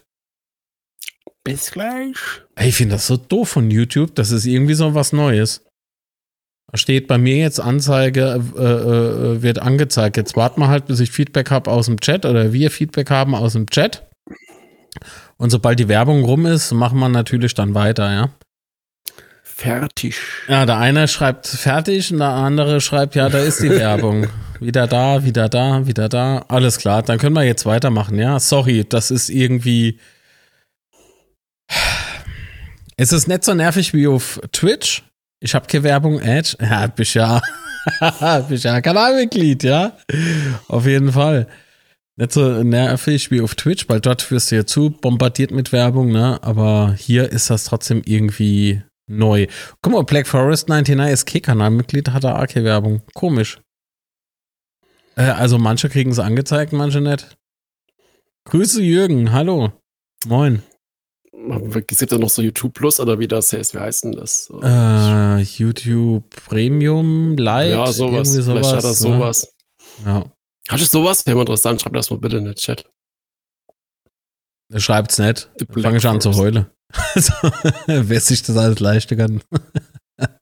Bis 1.44 1.72
gleich. 1.72 2.16
Ey, 2.56 2.70
ich 2.70 2.76
finde 2.76 2.96
das 2.96 3.08
so 3.08 3.18
doof 3.18 3.50
von 3.50 3.70
YouTube. 3.70 4.16
Das 4.16 4.32
ist 4.32 4.46
irgendwie 4.46 4.76
so 4.76 4.96
was 4.96 5.12
Neues. 5.12 5.66
Steht 6.76 7.08
bei 7.08 7.18
mir 7.18 7.38
jetzt 7.38 7.60
Anzeige, 7.60 8.42
äh, 8.58 8.62
äh, 8.62 9.42
wird 9.42 9.60
angezeigt. 9.60 10.18
Jetzt 10.18 10.36
warten 10.36 10.62
wir 10.62 10.70
halt, 10.70 10.88
bis 10.88 11.00
ich 11.00 11.12
Feedback 11.12 11.52
habe 11.52 11.70
aus 11.70 11.86
dem 11.86 12.00
Chat 12.00 12.26
oder 12.26 12.52
wir 12.52 12.72
Feedback 12.72 13.10
haben 13.10 13.36
aus 13.36 13.54
dem 13.54 13.68
Chat. 13.68 14.04
Und 15.38 15.50
sobald 15.50 15.80
die 15.80 15.88
Werbung 15.88 16.24
rum 16.24 16.46
ist, 16.46 16.72
machen 16.72 17.00
wir 17.00 17.10
natürlich 17.10 17.54
dann 17.54 17.74
weiter, 17.74 18.12
ja 18.12 18.30
fertig. 19.64 20.16
Ja, 20.48 20.66
der 20.66 20.78
eine 20.78 21.08
schreibt 21.08 21.48
fertig 21.48 22.12
und 22.12 22.20
der 22.20 22.30
andere 22.30 22.82
schreibt, 22.82 23.16
ja, 23.16 23.30
da 23.30 23.40
ist 23.40 23.62
die 23.62 23.70
Werbung. 23.70 24.28
wieder 24.60 24.88
da, 24.88 25.24
wieder 25.24 25.48
da, 25.48 25.88
wieder 25.88 26.10
da. 26.10 26.46
Alles 26.50 26.78
klar, 26.78 27.02
dann 27.02 27.18
können 27.18 27.36
wir 27.36 27.44
jetzt 27.44 27.66
weitermachen, 27.66 28.18
ja. 28.20 28.40
Sorry, 28.40 28.86
das 28.88 29.12
ist 29.12 29.30
irgendwie. 29.30 30.00
Es 32.98 33.12
ist 33.12 33.28
nicht 33.28 33.44
so 33.44 33.54
nervig 33.54 33.94
wie 33.94 34.08
auf 34.08 34.40
Twitch. 34.52 35.04
Ich 35.44 35.54
habe 35.54 35.68
keine 35.68 35.84
Werbung, 35.84 36.22
Edge. 36.22 36.56
Ja, 36.62 36.88
bist 36.88 37.16
ja, 37.16 37.42
bist 38.48 38.64
ja 38.64 38.80
Kanalmitglied, 38.80 39.64
ja. 39.64 39.98
Auf 40.70 40.86
jeden 40.86 41.12
Fall. 41.12 41.48
Nicht 42.16 42.32
so 42.32 42.64
nervig 42.64 43.30
wie 43.30 43.42
auf 43.42 43.54
Twitch, 43.56 43.90
weil 43.90 44.00
dort 44.00 44.32
wirst 44.32 44.52
du 44.52 44.56
ja 44.56 44.66
zu 44.66 44.92
bombardiert 44.92 45.52
mit 45.52 45.74
Werbung, 45.74 46.14
ne? 46.14 46.40
Aber 46.44 46.96
hier 46.98 47.30
ist 47.30 47.50
das 47.50 47.66
trotzdem 47.66 48.02
irgendwie 48.06 48.84
neu. 49.08 49.48
Guck 49.82 49.92
mal, 49.92 50.04
Black 50.04 50.28
Forest 50.28 50.70
99 50.70 51.14
ist 51.14 51.26
K-Kanalmitglied, 51.26 52.12
hat 52.12 52.24
er 52.24 52.40
AK-Werbung. 52.40 53.02
Komisch. 53.14 53.60
Äh, 55.18 55.24
also 55.24 55.58
manche 55.58 55.90
kriegen 55.90 56.12
es 56.12 56.20
angezeigt, 56.20 56.72
manche 56.72 57.02
nicht. 57.02 57.36
Grüße 58.46 58.82
Jürgen, 58.82 59.34
hallo. 59.34 59.74
Moin. 60.26 60.64
Es 61.46 62.00
gibt 62.00 62.12
ja 62.12 62.18
noch 62.18 62.30
so 62.30 62.42
YouTube 62.42 62.74
Plus 62.74 63.00
oder 63.00 63.20
wie 63.20 63.28
das 63.28 63.52
heißt, 63.52 63.74
wie 63.74 63.80
heißt 63.80 64.06
denn 64.06 64.12
das? 64.14 64.52
Äh, 64.62 65.42
YouTube 65.42 66.30
Premium, 66.48 67.36
Light, 67.38 67.72
ja, 67.72 67.88
sowas. 67.88 68.34
Irgendwie 68.34 68.42
sowas. 68.42 68.68
Vielleicht 68.68 68.76
hat 68.76 68.84
er 68.84 68.90
ne? 68.90 68.96
sowas. 68.96 69.56
Ja. 70.06 70.32
Hast 70.70 70.82
du 70.82 70.86
sowas? 70.86 71.26
Wäre 71.26 71.36
mal 71.36 71.42
interessant, 71.42 71.82
schreib 71.82 71.94
das 71.94 72.10
mal 72.10 72.20
bitte 72.20 72.38
in 72.38 72.46
den 72.46 72.56
Chat. 72.56 72.86
Schreibt's 74.78 75.18
nicht. 75.20 75.50
Fange 75.82 75.98
ich 75.98 76.06
an 76.08 76.22
zu 76.22 76.34
heulen. 76.36 76.68
Also, 77.16 77.34
wer 77.88 78.20
sich 78.20 78.44
das 78.44 78.56
alles 78.56 78.80
leisten 78.80 79.18
kann. 79.18 79.42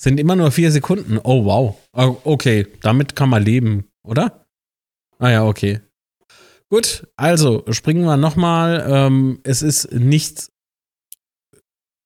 Sind 0.00 0.18
immer 0.18 0.34
nur 0.34 0.50
vier 0.50 0.72
Sekunden. 0.72 1.18
Oh, 1.22 1.44
wow. 1.44 1.76
Ah, 1.92 2.14
okay, 2.24 2.66
damit 2.80 3.14
kann 3.14 3.28
man 3.28 3.42
leben, 3.42 3.90
oder? 4.02 4.46
Ah 5.18 5.28
ja, 5.28 5.44
okay. 5.44 5.82
Gut, 6.74 7.06
also 7.16 7.62
springen 7.70 8.04
wir 8.04 8.16
nochmal. 8.16 8.84
Ähm, 8.88 9.38
es 9.44 9.62
ist 9.62 9.92
nichts 9.92 10.50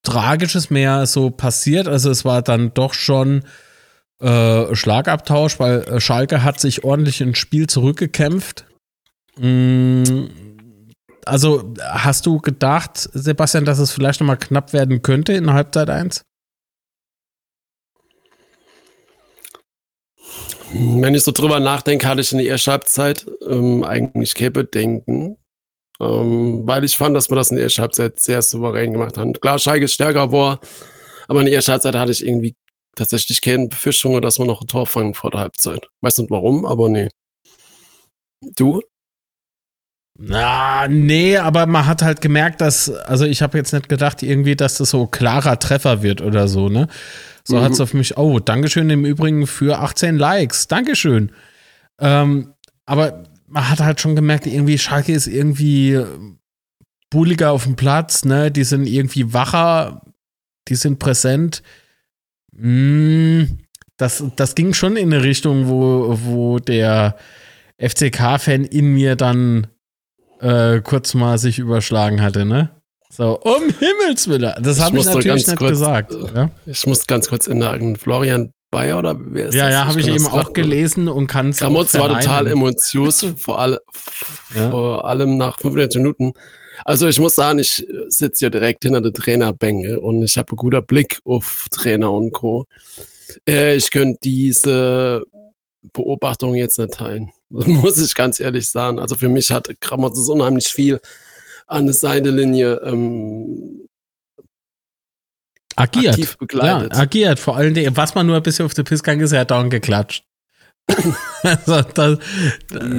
Tragisches 0.02 0.68
mehr 0.68 1.06
so 1.06 1.30
passiert. 1.30 1.88
Also 1.88 2.10
es 2.10 2.26
war 2.26 2.42
dann 2.42 2.74
doch 2.74 2.92
schon 2.92 3.44
äh, 4.20 4.74
Schlagabtausch, 4.74 5.58
weil 5.58 5.84
äh, 5.84 6.00
Schalke 6.00 6.44
hat 6.44 6.60
sich 6.60 6.84
ordentlich 6.84 7.22
ins 7.22 7.38
Spiel 7.38 7.66
zurückgekämpft. 7.66 8.66
Mm, 9.38 10.26
also 11.24 11.72
hast 11.80 12.26
du 12.26 12.38
gedacht, 12.38 13.08
Sebastian, 13.14 13.64
dass 13.64 13.78
es 13.78 13.92
vielleicht 13.92 14.20
nochmal 14.20 14.36
knapp 14.36 14.74
werden 14.74 15.00
könnte 15.00 15.32
in 15.32 15.50
Halbzeit 15.50 15.88
1? 15.88 16.24
Wenn 20.72 21.14
ich 21.14 21.24
so 21.24 21.32
drüber 21.32 21.60
nachdenke, 21.60 22.06
hatte 22.06 22.20
ich 22.20 22.32
in 22.32 22.38
der 22.38 22.48
ersten 22.48 22.72
Halbzeit 22.72 23.26
ähm, 23.48 23.84
eigentlich 23.84 24.34
keine 24.34 24.50
Bedenken. 24.50 25.38
Ähm, 26.00 26.66
weil 26.66 26.84
ich 26.84 26.96
fand, 26.96 27.16
dass 27.16 27.30
wir 27.30 27.36
das 27.36 27.50
in 27.50 27.56
der 27.56 27.64
ersten 27.64 27.82
Halbzeit 27.82 28.20
sehr 28.20 28.42
souverän 28.42 28.92
gemacht 28.92 29.18
haben. 29.18 29.32
Klar, 29.32 29.58
Schalke 29.58 29.86
ist 29.86 29.94
stärker 29.94 30.30
war, 30.30 30.60
aber 31.26 31.40
in 31.40 31.46
der 31.46 31.54
ersten 31.54 31.72
Halbzeit 31.72 31.96
hatte 31.96 32.12
ich 32.12 32.24
irgendwie 32.24 32.54
tatsächlich 32.94 33.40
keine 33.40 33.68
Befürchtungen, 33.68 34.22
dass 34.22 34.38
wir 34.38 34.46
noch 34.46 34.60
ein 34.60 34.66
Tor 34.68 34.86
fangen 34.86 35.14
vor 35.14 35.30
der 35.30 35.40
Halbzeit. 35.40 35.88
Weiß 36.02 36.18
nicht 36.18 36.30
warum, 36.30 36.64
aber 36.66 36.88
nee. 36.88 37.08
Du? 38.56 38.80
Na, 40.20 40.88
nee, 40.88 41.36
aber 41.36 41.66
man 41.66 41.86
hat 41.86 42.02
halt 42.02 42.20
gemerkt, 42.20 42.60
dass, 42.60 42.90
also 42.90 43.24
ich 43.24 43.40
habe 43.40 43.56
jetzt 43.56 43.72
nicht 43.72 43.88
gedacht, 43.88 44.22
irgendwie, 44.22 44.56
dass 44.56 44.78
das 44.78 44.90
so 44.90 45.06
klarer 45.06 45.58
Treffer 45.60 46.02
wird 46.02 46.20
oder 46.20 46.48
so, 46.48 46.68
ne? 46.68 46.88
So 47.48 47.56
mhm. 47.56 47.62
hat 47.62 47.72
es 47.72 47.80
auf 47.80 47.94
mich, 47.94 48.18
oh, 48.18 48.40
Dankeschön 48.40 48.90
im 48.90 49.06
Übrigen 49.06 49.46
für 49.46 49.78
18 49.78 50.18
Likes, 50.18 50.68
Dankeschön. 50.68 51.32
Ähm, 51.98 52.52
aber 52.84 53.24
man 53.46 53.70
hat 53.70 53.80
halt 53.80 54.02
schon 54.02 54.14
gemerkt, 54.14 54.46
irgendwie 54.46 54.76
Schalke 54.76 55.12
ist 55.12 55.26
irgendwie 55.26 55.98
bulliger 57.08 57.52
auf 57.52 57.64
dem 57.64 57.74
Platz, 57.74 58.26
ne? 58.26 58.50
Die 58.50 58.64
sind 58.64 58.86
irgendwie 58.86 59.32
wacher, 59.32 60.02
die 60.68 60.74
sind 60.74 60.98
präsent. 60.98 61.62
Mm, 62.52 63.44
das, 63.96 64.22
das 64.36 64.54
ging 64.54 64.74
schon 64.74 64.98
in 64.98 65.10
eine 65.10 65.24
Richtung, 65.24 65.68
wo, 65.68 66.18
wo 66.24 66.58
der 66.58 67.16
FCK-Fan 67.78 68.64
in 68.64 68.92
mir 68.92 69.16
dann 69.16 69.68
äh, 70.40 70.82
kurz 70.82 71.14
mal 71.14 71.38
sich 71.38 71.58
überschlagen 71.58 72.20
hatte, 72.20 72.44
ne? 72.44 72.77
So, 73.10 73.38
um 73.40 73.62
Himmels 73.78 74.28
Willen. 74.28 74.52
Das 74.62 74.80
habe 74.80 74.98
ich, 74.98 75.06
ich 75.06 75.14
natürlich 75.14 75.46
nicht 75.46 75.58
kurz, 75.58 75.70
gesagt. 75.70 76.12
Äh, 76.12 76.34
ja? 76.34 76.50
Ich 76.66 76.86
muss 76.86 77.06
ganz 77.06 77.28
kurz 77.28 77.46
in 77.46 77.60
der 77.60 77.78
Florian 77.98 78.52
Bayer 78.70 78.98
oder 78.98 79.16
wer 79.18 79.48
ist 79.48 79.54
Ja, 79.54 79.64
das? 79.64 79.72
ja, 79.72 79.86
habe 79.86 80.00
ich, 80.00 80.08
eben 80.08 80.26
auch 80.26 80.52
gelesen 80.52 81.08
und 81.08 81.26
kann 81.26 81.50
es 81.50 81.58
Gramotz 81.58 81.94
war 81.94 82.08
total 82.08 82.46
emotiös, 82.48 83.26
vor, 83.38 83.58
alle, 83.58 83.80
ja? 84.54 84.70
vor 84.70 85.06
allem 85.06 85.38
nach 85.38 85.58
15 85.58 86.02
Minuten. 86.02 86.34
Also 86.84 87.08
ich 87.08 87.18
muss 87.18 87.34
sagen, 87.34 87.58
ich 87.58 87.86
sitze 88.08 88.44
ja 88.44 88.50
direkt 88.50 88.84
hinter 88.84 89.00
der 89.00 89.12
Trainerbänke 89.12 90.00
und 90.00 90.22
ich 90.22 90.36
habe 90.36 90.52
einen 90.52 90.56
guten 90.56 90.84
Blick 90.84 91.18
auf 91.24 91.66
Trainer 91.70 92.12
und 92.12 92.32
Co. 92.32 92.66
Äh, 93.48 93.76
ich 93.76 93.90
könnte 93.90 94.18
diese 94.22 95.22
Beobachtung 95.92 96.54
jetzt 96.54 96.78
nicht 96.78 96.92
teilen. 96.92 97.30
muss 97.48 97.98
ich 97.98 98.14
ganz 98.14 98.38
ehrlich 98.38 98.68
sagen. 98.68 98.98
Also 98.98 99.16
für 99.16 99.28
mich 99.28 99.50
hat 99.50 99.68
Grammatis 99.80 100.28
unheimlich 100.28 100.68
viel 100.68 101.00
an 101.68 101.86
der 101.86 101.94
Seitenlinie 101.94 102.80
ähm, 102.84 103.86
agiert. 105.76 106.38
begleitet. 106.38 106.94
Ja, 106.94 107.00
agiert. 107.00 107.38
Vor 107.38 107.56
allen 107.56 107.74
Dingen, 107.74 107.96
was 107.96 108.14
man 108.14 108.26
nur 108.26 108.36
ein 108.36 108.42
bisschen 108.42 108.66
auf 108.66 108.74
der 108.74 108.82
Piste 108.82 109.12
ist, 109.12 109.32
er 109.32 109.40
hat 109.40 109.50
down 109.50 109.70
geklatscht. 109.70 110.24
also 111.42 111.82
das, 111.82 112.18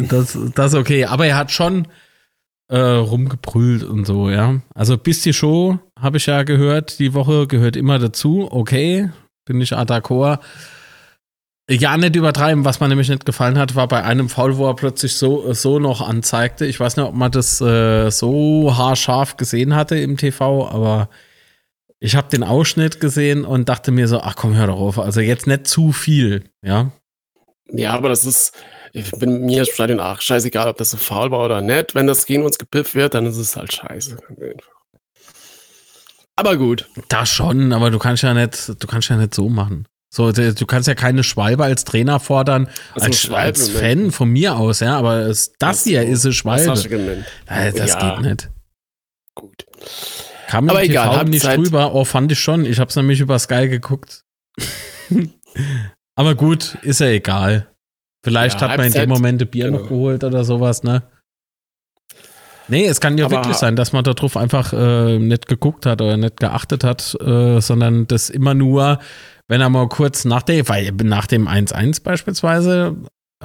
das, 0.07 0.37
das 0.55 0.73
okay. 0.75 1.05
Aber 1.05 1.25
er 1.25 1.35
hat 1.35 1.51
schon 1.51 1.87
äh, 2.67 2.77
rumgebrüllt 2.79 3.83
und 3.83 4.05
so, 4.05 4.29
ja. 4.29 4.61
Also 4.75 4.97
bis 4.97 5.23
die 5.23 5.33
Show, 5.33 5.79
habe 5.99 6.17
ich 6.17 6.27
ja 6.27 6.43
gehört, 6.43 6.99
die 6.99 7.13
Woche 7.13 7.47
gehört 7.47 7.75
immer 7.75 7.97
dazu. 7.99 8.47
Okay, 8.49 9.09
bin 9.45 9.59
ich 9.59 9.73
d'accord. 9.73 10.39
Ja, 11.69 11.95
nicht 11.97 12.15
übertreiben. 12.15 12.65
Was 12.65 12.79
mir 12.79 12.87
nämlich 12.87 13.09
nicht 13.09 13.27
gefallen 13.27 13.59
hat, 13.59 13.75
war 13.75 13.87
bei 13.87 14.03
einem 14.03 14.27
Foul, 14.27 14.57
wo 14.57 14.67
er 14.67 14.75
plötzlich 14.75 15.15
so, 15.15 15.53
so 15.53 15.77
noch 15.77 16.01
anzeigte. 16.01 16.65
Ich 16.65 16.79
weiß 16.79 16.97
nicht, 16.97 17.05
ob 17.05 17.13
man 17.13 17.31
das 17.31 17.61
äh, 17.61 18.09
so 18.09 18.75
haarscharf 18.75 19.37
gesehen 19.37 19.75
hatte 19.75 19.95
im 19.95 20.17
TV, 20.17 20.67
aber 20.67 21.09
ich 21.99 22.15
habe 22.15 22.27
den 22.29 22.43
Ausschnitt 22.43 22.99
gesehen 22.99 23.45
und 23.45 23.69
dachte 23.69 23.91
mir 23.91 24.07
so, 24.07 24.19
ach 24.19 24.35
komm, 24.35 24.55
hör 24.55 24.65
doch 24.65 24.79
auf. 24.79 24.97
Also 24.97 25.21
jetzt 25.21 25.45
nicht 25.45 25.67
zu 25.67 25.91
viel, 25.91 26.45
ja. 26.63 26.91
Ja, 27.71 27.93
aber 27.93 28.09
das 28.09 28.25
ist, 28.25 28.53
ich 28.91 29.11
bin 29.11 29.45
mir 29.45 29.63
Stadion 29.65 29.99
ach, 29.99 30.21
scheißegal, 30.21 30.69
ob 30.69 30.77
das 30.77 30.89
so 30.89 30.97
faul 30.97 31.29
war 31.29 31.45
oder 31.45 31.61
nicht. 31.61 31.93
Wenn 31.93 32.07
das 32.07 32.25
gegen 32.25 32.45
uns 32.45 32.57
gepifft 32.57 32.95
wird, 32.95 33.13
dann 33.13 33.27
ist 33.27 33.37
es 33.37 33.55
halt 33.55 33.71
scheiße. 33.71 34.17
Aber 36.35 36.57
gut. 36.57 36.89
Das 37.09 37.29
schon, 37.29 37.73
aber 37.73 37.91
du 37.91 37.99
kannst 37.99 38.23
ja 38.23 38.33
nicht, 38.33 38.69
du 38.81 38.87
kannst 38.87 39.09
ja 39.09 39.17
nicht 39.17 39.35
so 39.35 39.49
machen. 39.49 39.85
So, 40.11 40.31
du 40.31 40.65
kannst 40.65 40.87
ja 40.87 40.95
keine 40.95 41.23
Schwalbe 41.23 41.63
als 41.63 41.83
Trainer 41.83 42.19
fordern, 42.19 42.67
also 42.95 43.05
als, 43.05 43.29
als 43.29 43.69
Fan 43.69 44.11
von 44.11 44.29
mir 44.29 44.55
aus, 44.55 44.79
ja, 44.79 44.97
aber 44.97 45.19
es, 45.27 45.53
das 45.59 45.83
hier 45.83 46.01
ist 46.03 46.25
eine 46.25 46.33
Schwalbe. 46.33 46.65
Das, 46.65 47.75
das 47.75 47.93
ja. 47.93 48.15
geht 48.15 48.25
nicht. 48.25 48.49
Gut. 49.35 49.65
Kam 50.47 50.67
aber 50.67 50.83
im 50.83 50.89
egal, 50.89 51.09
TV 51.11 51.23
nicht 51.25 51.43
Zeit. 51.43 51.59
drüber, 51.59 51.93
oh, 51.93 52.05
fand 52.05 52.31
ich 52.31 52.39
schon. 52.39 52.65
Ich 52.65 52.79
hab's 52.79 52.95
nämlich 52.95 53.19
über 53.19 53.37
Sky 53.37 53.69
geguckt. 53.69 54.23
aber 56.15 56.33
gut, 56.33 56.75
ist 56.81 57.01
ja 57.01 57.07
egal. 57.07 57.67
Vielleicht 58.23 58.59
ja, 58.61 58.69
hat 58.69 58.77
man 58.77 58.87
in 58.87 58.93
dem 58.93 59.09
Moment 59.09 59.41
ein 59.43 59.47
Bier 59.47 59.65
genau. 59.65 59.79
noch 59.79 59.89
geholt 59.89 60.23
oder 60.23 60.43
sowas, 60.43 60.81
ne? 60.81 61.03
Nee, 62.67 62.85
es 62.85 62.99
kann 62.99 63.17
ja 63.17 63.25
aber 63.25 63.37
wirklich 63.37 63.57
sein, 63.57 63.75
dass 63.75 63.93
man 63.93 64.03
darauf 64.03 64.37
einfach 64.37 64.73
äh, 64.73 65.19
nicht 65.19 65.47
geguckt 65.47 65.85
hat 65.85 66.01
oder 66.01 66.17
nicht 66.17 66.39
geachtet 66.39 66.83
hat, 66.83 67.15
äh, 67.21 67.59
sondern 67.61 68.07
das 68.07 68.29
immer 68.29 68.53
nur 68.55 68.99
wenn 69.49 69.61
er 69.61 69.69
mal 69.69 69.89
kurz 69.89 70.25
nach 70.25 70.43
dem, 70.43 70.69
weil 70.69 70.91
nach 71.03 71.27
dem 71.27 71.47
1-1 71.47 72.03
beispielsweise, 72.03 72.95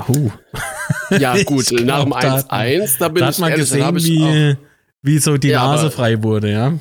uh. 0.09 0.31
Ja, 1.11 1.43
gut, 1.43 1.73
nach 1.73 2.05
dem 2.05 2.13
1-1, 2.13 2.99
da 2.99 3.09
bin 3.09 3.23
da 3.23 3.31
ich 3.31 3.37
hat 3.37 3.41
man 3.41 3.51
ehrlich, 3.51 3.71
gesehen, 3.71 3.97
wie, 3.97 4.57
wie 5.03 5.19
so 5.19 5.39
die 5.39 5.49
ja, 5.49 5.67
Nase 5.67 5.91
frei 5.91 6.23
wurde, 6.23 6.53
ja. 6.53 6.79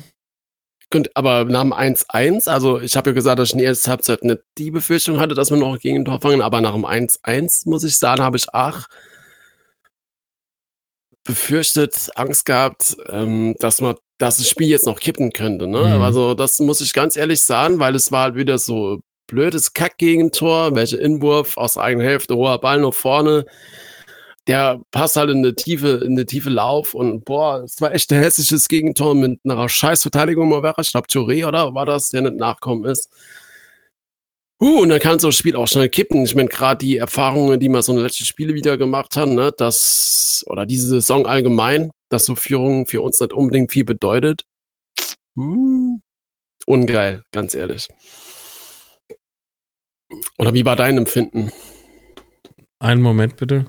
Aber 1.14 1.44
nach 1.44 1.62
dem 1.62 1.72
1-1, 1.72 2.48
also 2.48 2.78
ich 2.80 2.96
habe 2.96 3.10
ja 3.10 3.14
gesagt, 3.14 3.38
dass 3.40 3.48
ich 3.48 3.54
in 3.54 3.58
der 3.58 3.68
ersten 3.68 3.90
Halbzeit 3.90 4.22
nicht 4.22 4.42
die 4.58 4.70
Befürchtung 4.70 5.18
hatte, 5.18 5.34
dass 5.34 5.50
wir 5.50 5.56
noch 5.56 5.78
gegen 5.80 6.02
ein 6.02 6.04
Tor 6.04 6.20
fangen, 6.20 6.40
aber 6.40 6.60
nach 6.60 6.74
dem 6.74 6.84
1-1, 6.84 7.68
muss 7.68 7.82
ich 7.82 7.96
sagen, 7.96 8.22
habe 8.22 8.36
ich 8.36 8.46
ach 8.52 8.86
befürchtet, 11.24 12.10
Angst 12.14 12.44
gehabt, 12.44 12.96
ähm, 13.08 13.56
dass 13.58 13.80
man 13.80 13.96
dass 14.18 14.36
das 14.36 14.48
Spiel 14.48 14.68
jetzt 14.68 14.86
noch 14.86 15.00
kippen 15.00 15.32
könnte. 15.32 15.66
Ne? 15.66 15.96
Mhm. 15.96 16.02
Also 16.02 16.34
das 16.34 16.60
muss 16.60 16.80
ich 16.80 16.92
ganz 16.92 17.16
ehrlich 17.16 17.42
sagen, 17.42 17.80
weil 17.80 17.96
es 17.96 18.12
war 18.12 18.24
halt 18.24 18.36
wieder 18.36 18.58
so 18.58 19.00
blödes 19.34 19.72
Kack-Gegentor, 19.72 20.76
welche 20.76 20.96
Inwurf 20.96 21.56
aus 21.56 21.74
der 21.74 21.82
eigenen 21.82 22.06
Hälfte, 22.06 22.36
hoher 22.36 22.60
Ball 22.60 22.80
nach 22.80 22.94
vorne. 22.94 23.44
Der 24.46 24.80
passt 24.92 25.16
halt 25.16 25.30
in 25.30 25.38
eine 25.38 25.54
tiefe, 25.54 26.02
in 26.04 26.12
eine 26.12 26.26
tiefe 26.26 26.50
Lauf 26.50 26.94
und 26.94 27.24
boah, 27.24 27.62
es 27.64 27.80
war 27.80 27.92
echt 27.92 28.12
ein 28.12 28.22
hässliches 28.22 28.68
Gegentor 28.68 29.14
mit 29.14 29.40
einer 29.44 29.68
scheiß 29.68 30.02
Verteidigung 30.02 30.50
mal. 30.50 30.74
Ich 30.78 30.92
glaube, 30.92 31.08
Touré, 31.08 31.46
oder? 31.48 31.74
War 31.74 31.86
das, 31.86 32.10
der 32.10 32.22
nicht 32.22 32.36
nachkommen 32.36 32.84
ist. 32.84 33.10
Uh, 34.62 34.82
und 34.82 34.90
dann 34.90 35.00
kann 35.00 35.18
so 35.18 35.28
ein 35.28 35.32
Spiel 35.32 35.56
auch 35.56 35.66
schnell 35.66 35.88
kippen. 35.88 36.24
Ich 36.24 36.34
meine, 36.36 36.48
gerade 36.48 36.78
die 36.78 36.98
Erfahrungen, 36.98 37.58
die 37.58 37.68
man 37.68 37.82
so 37.82 37.92
in 37.92 37.98
den 37.98 38.04
letzten 38.04 38.24
Spiele 38.24 38.54
wieder 38.54 38.78
gemacht 38.78 39.16
hat, 39.16 39.28
ne, 39.28 39.52
das, 39.56 40.44
oder 40.46 40.64
diese 40.64 40.86
Saison 40.86 41.26
allgemein, 41.26 41.90
dass 42.08 42.26
so 42.26 42.36
Führung 42.36 42.86
für 42.86 43.02
uns 43.02 43.18
nicht 43.20 43.32
unbedingt 43.32 43.72
viel 43.72 43.84
bedeutet. 43.84 44.44
Uh, 45.36 45.98
ungeil, 46.66 47.24
ganz 47.32 47.54
ehrlich. 47.54 47.88
Oder 50.38 50.54
wie 50.54 50.64
war 50.64 50.76
dein 50.76 50.98
Empfinden? 50.98 51.52
Einen 52.78 53.02
Moment 53.02 53.36
bitte. 53.36 53.66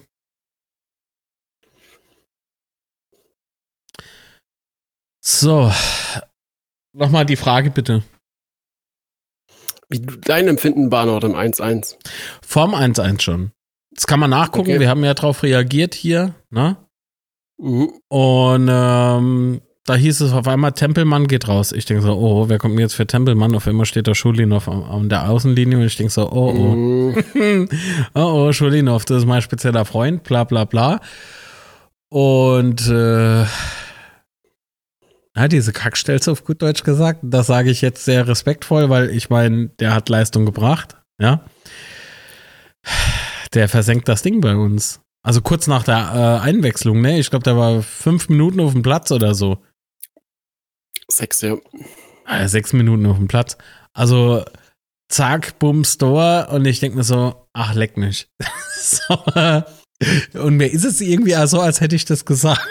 So, 5.21 5.71
nochmal 6.93 7.25
die 7.25 7.35
Frage 7.35 7.71
bitte. 7.71 8.03
Wie 9.89 9.99
dein 9.99 10.47
Empfinden 10.47 10.91
war 10.91 11.05
noch 11.05 11.23
im 11.23 11.33
1-1? 11.33 11.97
Vorm 12.41 12.75
1-1 12.75 13.21
schon. 13.21 13.51
Das 13.91 14.07
kann 14.07 14.19
man 14.19 14.29
nachgucken. 14.29 14.71
Okay. 14.71 14.79
Wir 14.79 14.89
haben 14.89 15.03
ja 15.03 15.13
darauf 15.13 15.43
reagiert 15.43 15.95
hier. 15.95 16.35
Ne? 16.49 16.77
Mhm. 17.57 17.93
Und 18.07 18.67
ähm, 18.69 19.61
da 19.85 19.93
hieß 19.93 20.21
es 20.21 20.33
auf 20.33 20.47
einmal, 20.47 20.71
Tempelmann 20.71 21.27
geht 21.27 21.47
raus. 21.47 21.71
Ich 21.71 21.85
denke 21.85 22.01
so, 22.01 22.13
oh, 22.13 22.49
wer 22.49 22.57
kommt 22.57 22.73
mir 22.73 22.81
jetzt 22.81 22.95
für 22.95 23.05
Tempelmann? 23.05 23.55
Auf 23.55 23.67
einmal 23.67 23.85
steht 23.85 24.07
da 24.07 24.15
Schulinov 24.15 24.67
an 24.67 25.09
der 25.09 25.29
Außenlinie 25.29 25.77
und 25.77 25.85
ich 25.85 25.95
denke 25.95 26.11
so, 26.11 26.31
oh, 26.31 26.49
oh. 26.49 26.75
Mhm. 26.75 27.69
oh, 28.15 28.19
oh, 28.19 28.51
Schulinov, 28.51 29.05
das 29.05 29.19
ist 29.19 29.25
mein 29.25 29.43
spezieller 29.43 29.85
Freund, 29.85 30.23
bla, 30.23 30.43
bla, 30.43 30.65
bla. 30.65 30.99
Und 32.09 32.87
äh, 32.87 33.43
ja, 35.37 35.47
diese 35.47 35.71
Kackstelze 35.71 36.31
auf 36.31 36.43
gut 36.43 36.63
Deutsch 36.63 36.83
gesagt, 36.83 37.19
das 37.21 37.45
sage 37.45 37.69
ich 37.69 37.81
jetzt 37.81 38.05
sehr 38.05 38.27
respektvoll, 38.27 38.89
weil 38.89 39.11
ich 39.11 39.29
meine, 39.29 39.67
der 39.79 39.93
hat 39.93 40.09
Leistung 40.09 40.45
gebracht, 40.45 40.97
ja. 41.19 41.41
Der 43.53 43.69
versenkt 43.69 44.07
das 44.07 44.23
Ding 44.23 44.41
bei 44.41 44.55
uns. 44.55 45.01
Also 45.21 45.41
kurz 45.41 45.67
nach 45.67 45.83
der 45.83 46.41
äh, 46.41 46.43
Einwechslung, 46.43 47.01
ne? 47.01 47.19
Ich 47.19 47.29
glaube, 47.29 47.43
der 47.43 47.55
war 47.55 47.83
fünf 47.83 48.29
Minuten 48.29 48.59
auf 48.59 48.73
dem 48.73 48.81
Platz 48.81 49.11
oder 49.11 49.35
so. 49.35 49.59
Sechs, 51.11 51.41
ja. 51.41 51.55
Äh, 52.27 52.47
sechs 52.47 52.73
Minuten 52.73 53.05
auf 53.05 53.17
dem 53.17 53.27
Platz. 53.27 53.57
Also, 53.93 54.43
zack, 55.09 55.59
bumm, 55.59 55.83
Store. 55.83 56.47
Und 56.51 56.65
ich 56.65 56.79
denke 56.79 56.97
mir 56.97 57.03
so, 57.03 57.47
ach, 57.53 57.73
leck 57.73 57.97
mich. 57.97 58.27
so, 58.79 59.17
und 60.39 60.57
mir 60.57 60.67
ist 60.67 60.83
es 60.83 61.01
irgendwie 61.01 61.35
so, 61.47 61.61
als 61.61 61.81
hätte 61.81 61.95
ich 61.95 62.05
das 62.05 62.25
gesagt. 62.25 62.67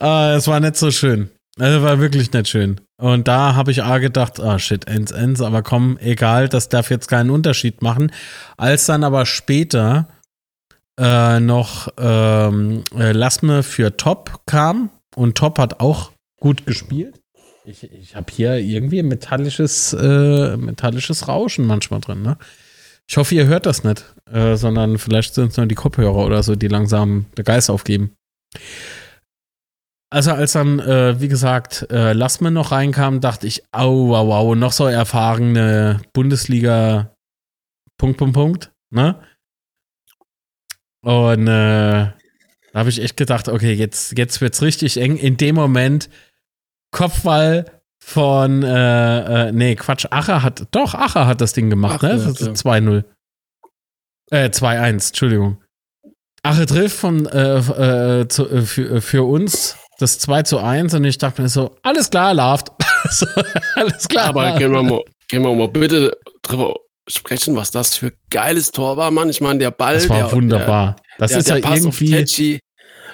äh, 0.00 0.34
es 0.36 0.48
war 0.48 0.60
nicht 0.60 0.76
so 0.76 0.90
schön. 0.90 1.30
Es 1.58 1.82
war 1.82 1.98
wirklich 1.98 2.32
nicht 2.32 2.48
schön. 2.48 2.80
Und 3.00 3.26
da 3.26 3.54
habe 3.56 3.72
ich 3.72 3.82
A 3.82 3.98
gedacht, 3.98 4.40
ah 4.40 4.54
oh 4.54 4.58
shit, 4.58 4.86
ends, 4.86 5.10
ends, 5.10 5.40
aber 5.40 5.62
komm, 5.62 5.98
egal, 6.00 6.48
das 6.48 6.68
darf 6.68 6.90
jetzt 6.90 7.08
keinen 7.08 7.30
Unterschied 7.30 7.82
machen. 7.82 8.12
Als 8.56 8.86
dann 8.86 9.02
aber 9.02 9.26
später 9.26 10.08
äh, 10.98 11.40
noch 11.40 11.88
ähm, 11.98 12.84
äh, 12.96 13.12
Lassme 13.12 13.64
für 13.64 13.96
Top 13.96 14.40
kam 14.46 14.90
und 15.16 15.36
Top 15.36 15.58
hat 15.58 15.80
auch 15.80 16.12
gut 16.40 16.66
gespielt. 16.66 17.20
Ich, 17.64 17.82
ich 17.84 18.16
habe 18.16 18.32
hier 18.32 18.56
irgendwie 18.56 19.02
metallisches, 19.02 19.92
äh, 19.92 20.56
metallisches 20.56 21.28
Rauschen 21.28 21.66
manchmal 21.66 22.00
drin. 22.00 22.22
Ne? 22.22 22.38
Ich 23.06 23.16
hoffe, 23.16 23.34
ihr 23.34 23.46
hört 23.46 23.66
das 23.66 23.84
nicht, 23.84 24.04
äh, 24.30 24.56
sondern 24.56 24.98
vielleicht 24.98 25.34
sind 25.34 25.50
es 25.50 25.56
nur 25.56 25.66
die 25.66 25.74
Kopfhörer 25.74 26.24
oder 26.24 26.42
so, 26.42 26.56
die 26.56 26.68
langsam 26.68 27.26
den 27.36 27.44
Geist 27.44 27.70
aufgeben. 27.70 28.14
Also 30.10 30.32
als 30.32 30.52
dann, 30.52 30.78
äh, 30.78 31.20
wie 31.20 31.28
gesagt, 31.28 31.86
äh, 31.90 32.14
Lassmann 32.14 32.54
noch 32.54 32.72
reinkam, 32.72 33.20
dachte 33.20 33.46
ich, 33.46 33.62
au, 33.72 34.14
au, 34.14 34.32
au, 34.32 34.54
noch 34.54 34.72
so 34.72 34.86
erfahrene 34.86 36.00
Bundesliga 36.14 37.14
Punkt, 37.98 38.16
Punkt, 38.16 38.34
Punkt, 38.34 38.72
ne? 38.90 39.20
Und 41.02 41.42
äh, 41.46 42.12
da 42.72 42.74
habe 42.74 42.88
ich 42.88 43.02
echt 43.02 43.16
gedacht, 43.16 43.48
okay, 43.48 43.72
jetzt, 43.72 44.16
jetzt 44.16 44.40
wird's 44.40 44.62
richtig 44.62 44.98
eng. 44.98 45.16
In 45.16 45.36
dem 45.36 45.54
Moment 45.54 46.08
Kopfball 46.90 47.64
von, 48.02 48.62
äh, 48.62 49.48
äh, 49.48 49.52
nee, 49.52 49.74
Quatsch, 49.74 50.06
Acher 50.10 50.42
hat, 50.42 50.66
doch, 50.70 50.94
Acher 50.94 51.26
hat 51.26 51.40
das 51.40 51.52
Ding 51.52 51.68
gemacht, 51.68 51.96
Ach, 51.98 52.02
ne? 52.02 52.16
Das 52.16 52.40
ist 52.40 52.66
2-0. 52.66 53.04
Äh, 54.30 54.48
2-1, 54.48 55.08
Entschuldigung. 55.08 55.62
Ache 56.42 56.66
trifft 56.66 56.96
von, 56.96 57.26
äh, 57.26 57.58
äh, 58.20 58.28
zu, 58.28 58.48
äh, 58.48 58.62
für, 58.62 58.96
äh, 58.96 59.00
für 59.00 59.24
uns 59.24 59.76
das 59.98 60.18
2 60.20 60.42
zu 60.44 60.58
1 60.58 60.94
und 60.94 61.04
ich 61.04 61.18
dachte 61.18 61.42
mir 61.42 61.48
so, 61.48 61.76
alles 61.82 62.08
klar, 62.08 62.32
Laft. 62.32 62.68
so, 63.10 63.26
alles 63.74 64.08
klar. 64.08 64.26
Aber 64.26 64.56
gehen 64.56 64.72
wir 64.72 64.82
mal, 64.82 65.02
gehen 65.28 65.42
wir 65.42 65.54
mal 65.54 65.68
bitte 65.68 66.16
drüber 66.42 66.76
sprechen, 67.08 67.56
was 67.56 67.70
das 67.70 67.96
für 67.96 68.12
geiles 68.30 68.70
Tor 68.70 68.96
war, 68.96 69.10
Mann. 69.10 69.28
Ich 69.28 69.40
meine, 69.40 69.58
der 69.58 69.70
Ball. 69.70 69.94
Das 69.94 70.08
war 70.08 70.16
der, 70.18 70.32
wunderbar. 70.32 70.96
Das 71.18 71.32
der, 71.32 71.38
ist 71.40 71.48
der 71.48 71.58
ja 71.58 71.74
irgendwie. 71.74 72.10
Tetchi 72.10 72.60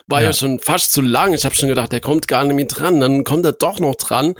war 0.06 0.20
ja. 0.20 0.28
ja. 0.28 0.32
schon 0.32 0.58
fast 0.58 0.92
zu 0.92 1.00
lang. 1.00 1.34
Ich 1.34 1.44
habe 1.44 1.54
schon 1.54 1.68
gedacht, 1.68 1.92
der 1.92 2.00
kommt 2.00 2.28
gar 2.28 2.44
nicht 2.44 2.54
mehr 2.54 2.66
dran. 2.66 3.00
Dann 3.00 3.24
kommt 3.24 3.44
er 3.44 3.52
doch 3.52 3.80
noch 3.80 3.94
dran. 3.94 4.34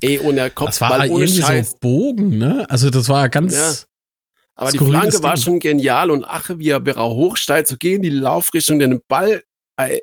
Ey, 0.00 0.18
und 0.18 0.36
er 0.36 0.50
kommt 0.50 0.70
Das 0.70 0.80
war 0.80 0.90
Ball 0.90 1.10
ohne 1.10 1.24
irgendwie 1.24 1.42
Scheiß. 1.42 1.70
so 1.70 1.76
Bogen, 1.78 2.38
ne? 2.38 2.66
Also 2.68 2.90
das 2.90 3.08
war 3.08 3.28
ganz. 3.28 3.54
Ja. 3.54 3.72
Aber 4.56 4.72
die 4.72 4.78
Flanke 4.78 5.22
war 5.22 5.36
schon 5.36 5.60
genial 5.60 6.10
und 6.10 6.24
ach, 6.24 6.50
wie 6.56 6.70
er 6.70 6.82
hochsteigt, 6.96 7.68
so 7.68 7.76
gehen 7.76 8.02
die 8.02 8.10
Laufrichtung, 8.10 8.78
den 8.78 9.00
Ball. 9.06 9.42
Ey, 9.76 10.02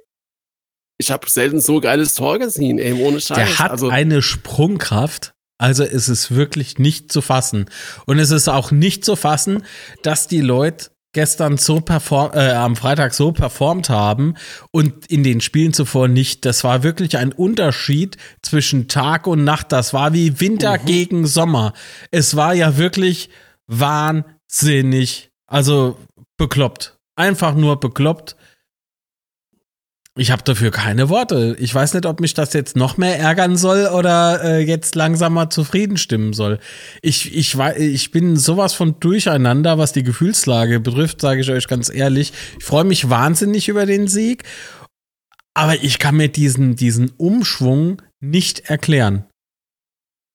ich 0.97 1.12
habe 1.12 1.30
selten 1.30 1.60
so 1.60 1.80
geiles 1.80 2.14
Tor 2.14 2.39
gesehen, 2.39 2.78
ey, 2.78 2.93
ohne 2.93 3.20
Scheiß. 3.20 3.38
Der 3.38 3.60
hat 3.60 3.72
also, 3.72 3.89
eine 3.89 4.22
Sprungkraft. 4.22 5.34
Also 5.58 5.84
es 5.84 6.10
ist 6.10 6.36
wirklich 6.36 6.78
nicht 6.78 7.12
zu 7.12 7.22
fassen. 7.22 7.70
Und 8.06 8.20
es 8.20 8.32
ist 8.32 8.47
auch 8.47 8.72
nicht 8.72 9.06
zu 9.06 9.16
fassen, 9.16 9.64
dass 10.01 10.28
die 10.28 10.41
Leute 10.41 10.93
gestern 11.14 11.57
so 11.57 11.80
perform 11.80 12.32
äh, 12.34 12.51
am 12.51 12.76
Freitag 12.76 13.14
so 13.14 13.32
performt 13.32 13.89
haben 13.89 14.36
und 14.72 15.05
in 15.05 15.24
den 15.24 15.41
Spielen 15.41 15.74
zuvor 15.74 16.07
nicht. 16.07 16.43
Das 16.45 16.64
war 16.64 16.84
wirklich 16.84 17.18
ein 17.18 17.32
Unterschied 17.32 18.18
zwischen 18.41 18.88
Tag 18.88 19.28
und 19.28 19.43
Nacht. 19.43 19.72
Das 19.72 19.93
war 19.93 20.14
wie 20.14 20.39
Winter 20.39 20.80
mhm. 20.80 20.86
gegen 20.86 21.28
Sommer. 21.28 21.74
Es 22.11 22.36
war 22.36 22.53
ja 22.53 22.78
wirklich 22.78 23.30
wahnsinnig, 23.68 25.32
also 25.47 25.97
bekloppt. 26.38 26.97
Einfach 27.16 27.53
nur 27.55 27.80
bekloppt. 27.80 28.36
Ich 30.16 30.30
habe 30.30 30.43
dafür 30.43 30.70
keine 30.70 31.09
Worte. 31.09 31.55
Ich 31.59 31.74
weiß 31.74 31.95
nicht, 31.95 32.05
ob 32.05 32.20
mich 32.20 32.36
das 32.36 32.53
jetzt 32.53 32.76
noch 32.76 32.97
mehr 32.97 33.18
ärgern 33.18 33.57
soll 33.57 33.88
oder 33.88 34.43
äh, 34.43 34.59
jetzt 34.59 34.93
langsamer 34.93 35.49
zufrieden 35.49 35.97
stimmen 35.97 36.34
soll. 36.34 36.59
Ich, 37.01 37.36
ich, 37.36 37.57
ich 37.57 38.11
bin 38.11 38.38
sowas 38.38 38.76
von 38.76 38.99
durcheinander, 38.99 39.80
was 39.80 39.91
die 39.91 40.03
Gefühlslage 40.03 40.80
betrifft, 40.80 41.20
sage 41.20 41.41
ich 41.41 41.49
euch 41.49 41.68
ganz 41.68 41.91
ehrlich. 41.91 42.32
Ich 42.59 42.64
freue 42.64 42.84
mich 42.84 43.09
wahnsinnig 43.09 43.68
über 43.70 43.88
den 43.88 44.07
Sieg, 44.07 44.43
aber 45.55 45.84
ich 45.84 45.97
kann 45.97 46.16
mir 46.16 46.30
diesen, 46.30 46.76
diesen 46.76 47.09
Umschwung 47.18 47.99
nicht 48.20 48.70
erklären. 48.70 49.26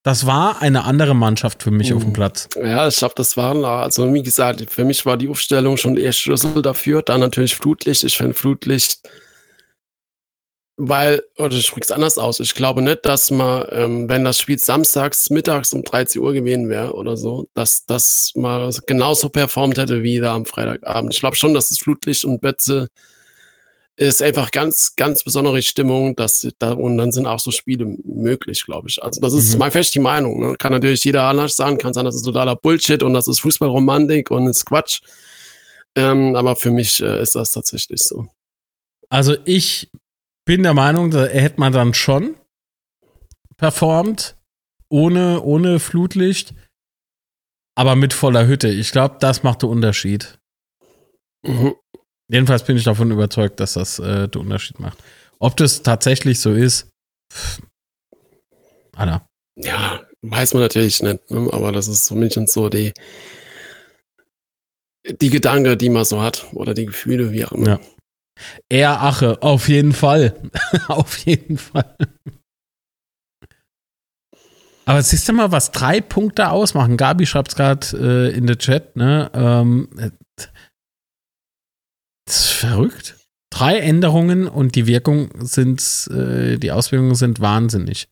Das 0.02 0.26
war 0.26 0.60
eine 0.60 0.84
andere 0.84 1.14
Mannschaft 1.14 1.62
für 1.62 1.70
mich 1.70 1.90
mhm. 1.90 1.96
auf 1.96 2.02
dem 2.02 2.08
mhm. 2.08 2.14
Platz. 2.14 2.48
Ja, 2.56 2.88
ich 2.88 2.96
glaube, 2.96 3.14
das 3.16 3.36
waren, 3.36 3.64
also 3.64 4.12
wie 4.12 4.22
gesagt, 4.24 4.72
für 4.72 4.84
mich 4.84 5.06
war 5.06 5.16
die 5.16 5.28
Aufstellung 5.28 5.76
schon 5.76 5.96
eher 5.96 6.12
Schlüssel 6.12 6.62
dafür. 6.62 7.02
Dann 7.02 7.20
natürlich 7.20 7.54
Flutlicht. 7.54 8.02
Ich 8.02 8.16
finde 8.16 8.34
Flutlicht 8.34 9.08
weil, 10.80 11.24
oder 11.36 11.50
du 11.50 11.60
sprichst 11.60 11.90
anders 11.92 12.18
aus. 12.18 12.38
Ich 12.38 12.54
glaube 12.54 12.82
nicht, 12.82 13.04
dass 13.04 13.32
man, 13.32 13.66
ähm, 13.72 14.08
wenn 14.08 14.24
das 14.24 14.38
Spiel 14.38 14.58
samstags 14.58 15.28
mittags 15.28 15.72
um 15.72 15.82
13 15.82 16.22
Uhr 16.22 16.32
gewesen 16.32 16.68
wäre 16.68 16.94
oder 16.94 17.16
so, 17.16 17.48
dass 17.54 17.84
das 17.84 18.30
mal 18.36 18.70
genauso 18.86 19.28
performt 19.28 19.76
hätte 19.76 20.04
wie 20.04 20.20
da 20.20 20.36
am 20.36 20.46
Freitagabend. 20.46 21.12
Ich 21.12 21.20
glaube 21.20 21.34
schon, 21.34 21.52
dass 21.52 21.68
das 21.70 21.78
Flutlicht 21.78 22.24
und 22.24 22.40
Betze 22.40 22.88
ist 23.96 24.22
einfach 24.22 24.52
ganz, 24.52 24.94
ganz 24.94 25.24
besondere 25.24 25.60
Stimmung, 25.62 26.14
dass 26.14 26.46
da, 26.60 26.74
und 26.74 26.96
dann 26.96 27.10
sind 27.10 27.26
auch 27.26 27.40
so 27.40 27.50
Spiele 27.50 27.96
möglich, 28.04 28.64
glaube 28.64 28.88
ich. 28.88 29.02
Also 29.02 29.20
das 29.20 29.32
ist 29.32 29.58
mhm. 29.58 29.70
fest 29.72 29.96
die 29.96 29.98
Meinung. 29.98 30.38
Ne? 30.38 30.54
Kann 30.56 30.70
natürlich 30.70 31.02
jeder 31.02 31.24
anders 31.24 31.56
sagen, 31.56 31.78
kann 31.78 31.92
sein, 31.92 32.04
das 32.04 32.14
ist 32.14 32.22
totaler 32.22 32.54
Bullshit 32.54 33.02
und 33.02 33.14
das 33.14 33.26
ist 33.26 33.40
Fußballromantik 33.40 34.30
und 34.30 34.46
ist 34.46 34.64
Quatsch. 34.64 35.00
Ähm, 35.96 36.36
aber 36.36 36.54
für 36.54 36.70
mich 36.70 37.02
äh, 37.02 37.20
ist 37.20 37.34
das 37.34 37.50
tatsächlich 37.50 38.00
so. 38.00 38.28
Also 39.08 39.34
ich 39.44 39.90
bin 40.48 40.62
der 40.62 40.72
Meinung, 40.72 41.10
da 41.10 41.26
hätte 41.26 41.60
man 41.60 41.74
dann 41.74 41.92
schon 41.92 42.34
performt, 43.58 44.34
ohne, 44.88 45.42
ohne 45.42 45.78
Flutlicht, 45.78 46.54
aber 47.74 47.96
mit 47.96 48.14
voller 48.14 48.46
Hütte. 48.46 48.68
Ich 48.68 48.90
glaube, 48.90 49.16
das 49.20 49.42
macht 49.42 49.60
den 49.60 49.68
Unterschied. 49.68 50.38
Mhm. 51.46 51.74
Jedenfalls 52.30 52.64
bin 52.64 52.78
ich 52.78 52.84
davon 52.84 53.10
überzeugt, 53.10 53.60
dass 53.60 53.74
das 53.74 53.98
äh, 53.98 54.26
den 54.26 54.40
Unterschied 54.40 54.80
macht. 54.80 54.96
Ob 55.38 55.54
das 55.58 55.82
tatsächlich 55.82 56.40
so 56.40 56.54
ist, 56.54 56.90
Anna. 58.96 59.26
Ja, 59.54 60.00
weiß 60.22 60.54
man 60.54 60.62
natürlich 60.62 61.02
nicht, 61.02 61.30
ne? 61.30 61.50
aber 61.52 61.72
das 61.72 61.88
ist 61.88 62.06
zumindest 62.06 62.54
so 62.54 62.70
die, 62.70 62.94
die 65.06 65.28
Gedanke, 65.28 65.76
die 65.76 65.90
man 65.90 66.06
so 66.06 66.22
hat 66.22 66.46
oder 66.54 66.72
die 66.72 66.86
Gefühle, 66.86 67.32
wie 67.32 67.44
auch 67.44 67.52
immer. 67.52 67.68
Ja. 67.68 67.80
Er 68.68 69.02
Ache, 69.02 69.42
auf 69.42 69.68
jeden 69.68 69.92
Fall. 69.92 70.34
auf 70.88 71.18
jeden 71.18 71.58
Fall. 71.58 71.96
Aber 74.84 75.02
siehst 75.02 75.28
du 75.28 75.34
mal, 75.34 75.52
was 75.52 75.70
drei 75.70 76.00
Punkte 76.00 76.50
ausmachen. 76.50 76.96
Gabi 76.96 77.26
schreibt 77.26 77.48
es 77.48 77.56
gerade 77.56 77.86
äh, 77.94 78.34
in 78.34 78.46
der 78.46 78.56
Chat, 78.56 78.96
ne? 78.96 79.30
Ähm, 79.34 79.88
das 82.24 82.44
ist 82.44 82.50
verrückt. 82.52 83.16
Drei 83.50 83.78
Änderungen 83.78 84.46
und 84.46 84.76
die 84.76 84.86
Wirkung 84.86 85.30
sind, 85.40 86.08
äh, 86.10 86.56
die 86.56 86.72
Auswirkungen 86.72 87.16
sind 87.16 87.40
wahnsinnig. 87.40 88.08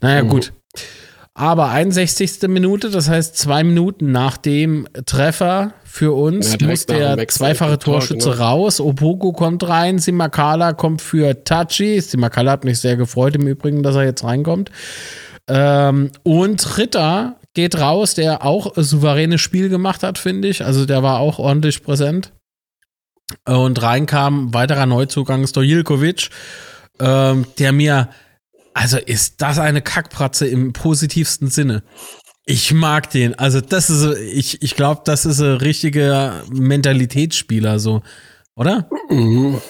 Naja, 0.00 0.24
mhm. 0.24 0.28
gut. 0.28 0.52
Aber 1.34 1.70
61. 1.70 2.48
Minute, 2.48 2.90
das 2.90 3.08
heißt 3.08 3.36
zwei 3.36 3.62
Minuten 3.62 4.10
nach 4.10 4.36
dem 4.36 4.88
Treffer 5.06 5.74
für 5.84 6.12
uns, 6.12 6.56
ja, 6.60 6.66
muss 6.66 6.86
der 6.86 7.26
zweifache 7.28 7.78
Torschütze 7.78 8.30
genau. 8.30 8.42
raus. 8.42 8.80
Opoku 8.80 9.32
kommt 9.32 9.66
rein, 9.66 9.98
Simakala 9.98 10.72
kommt 10.72 11.00
für 11.02 11.44
Tachi. 11.44 12.00
Simakala 12.00 12.52
hat 12.52 12.64
mich 12.64 12.80
sehr 12.80 12.96
gefreut 12.96 13.36
im 13.36 13.46
Übrigen, 13.46 13.82
dass 13.82 13.94
er 13.94 14.04
jetzt 14.04 14.24
reinkommt. 14.24 14.70
Ähm, 15.48 16.10
und 16.24 16.78
Ritter 16.78 17.36
geht 17.54 17.78
raus, 17.78 18.14
der 18.14 18.44
auch 18.44 18.76
ein 18.76 18.84
souveränes 18.84 19.40
Spiel 19.40 19.68
gemacht 19.68 20.02
hat, 20.02 20.18
finde 20.18 20.48
ich. 20.48 20.64
Also 20.64 20.84
der 20.84 21.02
war 21.02 21.20
auch 21.20 21.38
ordentlich 21.38 21.82
präsent. 21.82 22.32
Und 23.46 23.80
reinkam 23.80 24.52
weiterer 24.52 24.86
Neuzugang 24.86 25.46
Stojilkovic, 25.46 26.30
ähm, 26.98 27.46
der 27.58 27.72
mir 27.72 28.08
also 28.74 28.98
ist 28.98 29.40
das 29.42 29.58
eine 29.58 29.82
Kackpratze 29.82 30.46
im 30.46 30.72
positivsten 30.72 31.48
Sinne. 31.48 31.82
Ich 32.46 32.72
mag 32.72 33.10
den. 33.10 33.38
Also 33.38 33.60
das 33.60 33.90
ist, 33.90 34.18
ich, 34.18 34.62
ich 34.62 34.74
glaube, 34.74 35.02
das 35.04 35.24
ist 35.24 35.40
ein 35.40 35.56
richtiger 35.56 36.42
Mentalitätsspieler, 36.50 37.78
so, 37.78 38.02
oder? 38.56 38.88
Mhm. 39.08 39.60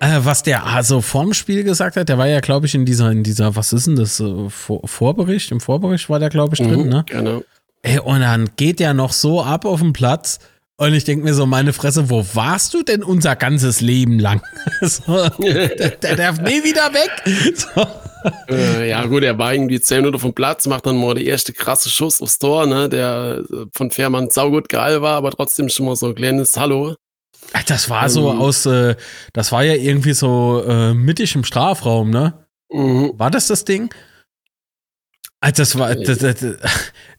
Äh, 0.00 0.20
was 0.22 0.42
der 0.42 0.66
also 0.66 1.02
vorm 1.02 1.34
Spiel 1.34 1.62
gesagt 1.62 1.96
hat, 1.96 2.08
der 2.08 2.16
war 2.18 2.26
ja, 2.26 2.40
glaube 2.40 2.66
ich, 2.66 2.74
in 2.74 2.86
dieser, 2.86 3.10
in 3.10 3.22
dieser, 3.22 3.54
was 3.54 3.72
ist 3.72 3.86
denn 3.86 3.96
das, 3.96 4.22
Vor 4.48 4.80
Vorbericht? 4.86 5.50
Im 5.50 5.60
Vorbericht 5.60 6.08
war 6.08 6.18
der, 6.18 6.30
glaube 6.30 6.54
ich, 6.54 6.60
drin, 6.60 6.84
mhm, 6.84 6.88
ne? 6.88 7.04
Genau. 7.06 7.42
Ey, 7.82 7.98
und 7.98 8.20
dann 8.20 8.50
geht 8.56 8.80
der 8.80 8.94
noch 8.94 9.12
so 9.12 9.42
ab 9.42 9.64
auf 9.64 9.80
den 9.80 9.92
Platz 9.92 10.38
und 10.80 10.94
ich 10.94 11.04
denke 11.04 11.24
mir 11.24 11.34
so, 11.34 11.44
meine 11.44 11.74
Fresse, 11.74 12.08
wo 12.08 12.24
warst 12.32 12.72
du 12.72 12.82
denn 12.82 13.02
unser 13.02 13.36
ganzes 13.36 13.82
Leben 13.82 14.18
lang? 14.18 14.40
so, 14.80 15.28
der, 15.38 15.68
der, 15.90 16.16
darf 16.16 16.40
nie 16.40 16.64
wieder 16.64 16.90
weg. 16.94 17.10
So. 17.54 17.86
Äh, 18.48 18.88
ja, 18.88 19.04
gut, 19.06 19.22
er 19.22 19.38
war 19.38 19.54
irgendwie 19.54 19.80
10 19.80 19.98
Minuten 19.98 20.18
vom 20.18 20.34
Platz, 20.34 20.66
macht 20.66 20.86
dann 20.86 20.96
mal 20.96 21.14
die 21.14 21.26
erste 21.26 21.52
krasse 21.52 21.88
Schuss 21.88 22.20
aufs 22.20 22.38
Tor, 22.38 22.66
ne, 22.66 22.88
der 22.88 23.42
äh, 23.50 23.66
von 23.72 23.90
Fährmann 23.90 24.30
saugut 24.30 24.68
geil 24.68 25.02
war, 25.02 25.16
aber 25.16 25.30
trotzdem 25.30 25.68
schon 25.68 25.86
mal 25.86 25.96
so 25.96 26.08
ein 26.08 26.14
kleines 26.14 26.56
Hallo. 26.56 26.96
Das 27.66 27.90
war 27.90 28.08
so 28.08 28.30
ähm, 28.30 28.38
aus, 28.38 28.66
äh, 28.66 28.96
das 29.32 29.52
war 29.52 29.64
ja 29.64 29.74
irgendwie 29.74 30.12
so 30.12 30.62
äh, 30.66 30.94
mittig 30.94 31.34
im 31.34 31.44
Strafraum, 31.44 32.10
ne? 32.10 32.46
Mhm. 32.70 33.12
War 33.16 33.30
das 33.30 33.48
das 33.48 33.64
Ding? 33.64 33.92
Also 35.40 35.62
das 35.62 35.78
war, 35.78 35.94
das, 35.94 36.18
das, 36.18 36.44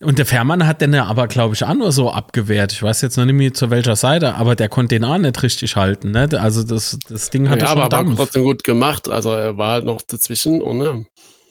und 0.01 0.17
der 0.17 0.25
Fährmann 0.25 0.65
hat 0.65 0.81
den 0.81 0.93
ja 0.93 1.05
aber, 1.05 1.27
glaube 1.27 1.53
ich, 1.53 1.63
auch 1.63 1.73
nur 1.73 1.91
so 1.91 2.11
abgewehrt. 2.11 2.71
Ich 2.71 2.81
weiß 2.81 3.01
jetzt 3.01 3.17
noch 3.17 3.25
nicht 3.25 3.35
mehr 3.35 3.53
zu 3.53 3.69
welcher 3.69 3.95
Seite, 3.95 4.35
aber 4.35 4.55
der 4.55 4.67
konnte 4.67 4.95
den 4.95 5.03
auch 5.03 5.17
nicht 5.17 5.41
richtig 5.43 5.75
halten. 5.75 6.11
Ne? 6.11 6.27
Also 6.39 6.63
das, 6.63 6.97
das 7.07 7.29
Ding 7.29 7.49
hat 7.49 7.61
ja, 7.61 7.67
schon 7.67 7.79
aber 7.79 7.89
Dampf. 7.89 8.15
trotzdem 8.15 8.43
gut 8.43 8.63
gemacht. 8.63 9.09
Also 9.09 9.31
er 9.31 9.57
war 9.57 9.73
halt 9.73 9.85
noch 9.85 10.01
dazwischen. 10.01 10.61
Und, 10.61 10.79
ne? 10.79 11.05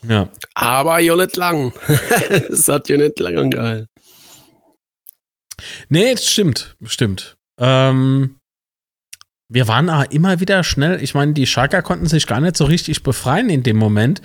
Ja. 0.06 0.28
Aber 0.54 0.98
ja 0.98 1.14
nicht 1.14 1.36
lang. 1.36 1.72
Es 2.50 2.68
hat 2.68 2.88
ja 2.88 2.96
nicht 2.96 3.18
lang 3.20 3.38
angehalten. 3.38 3.86
Nee, 5.88 6.14
das 6.14 6.26
stimmt, 6.26 6.76
stimmt. 6.86 7.36
Ähm, 7.58 8.36
wir 9.48 9.68
waren 9.68 9.88
immer 10.10 10.40
wieder 10.40 10.64
schnell. 10.64 11.02
Ich 11.02 11.14
meine, 11.14 11.34
die 11.34 11.46
Schalker 11.46 11.82
konnten 11.82 12.06
sich 12.06 12.26
gar 12.26 12.40
nicht 12.40 12.56
so 12.56 12.64
richtig 12.64 13.02
befreien 13.02 13.50
in 13.50 13.62
dem 13.62 13.76
Moment. 13.76 14.22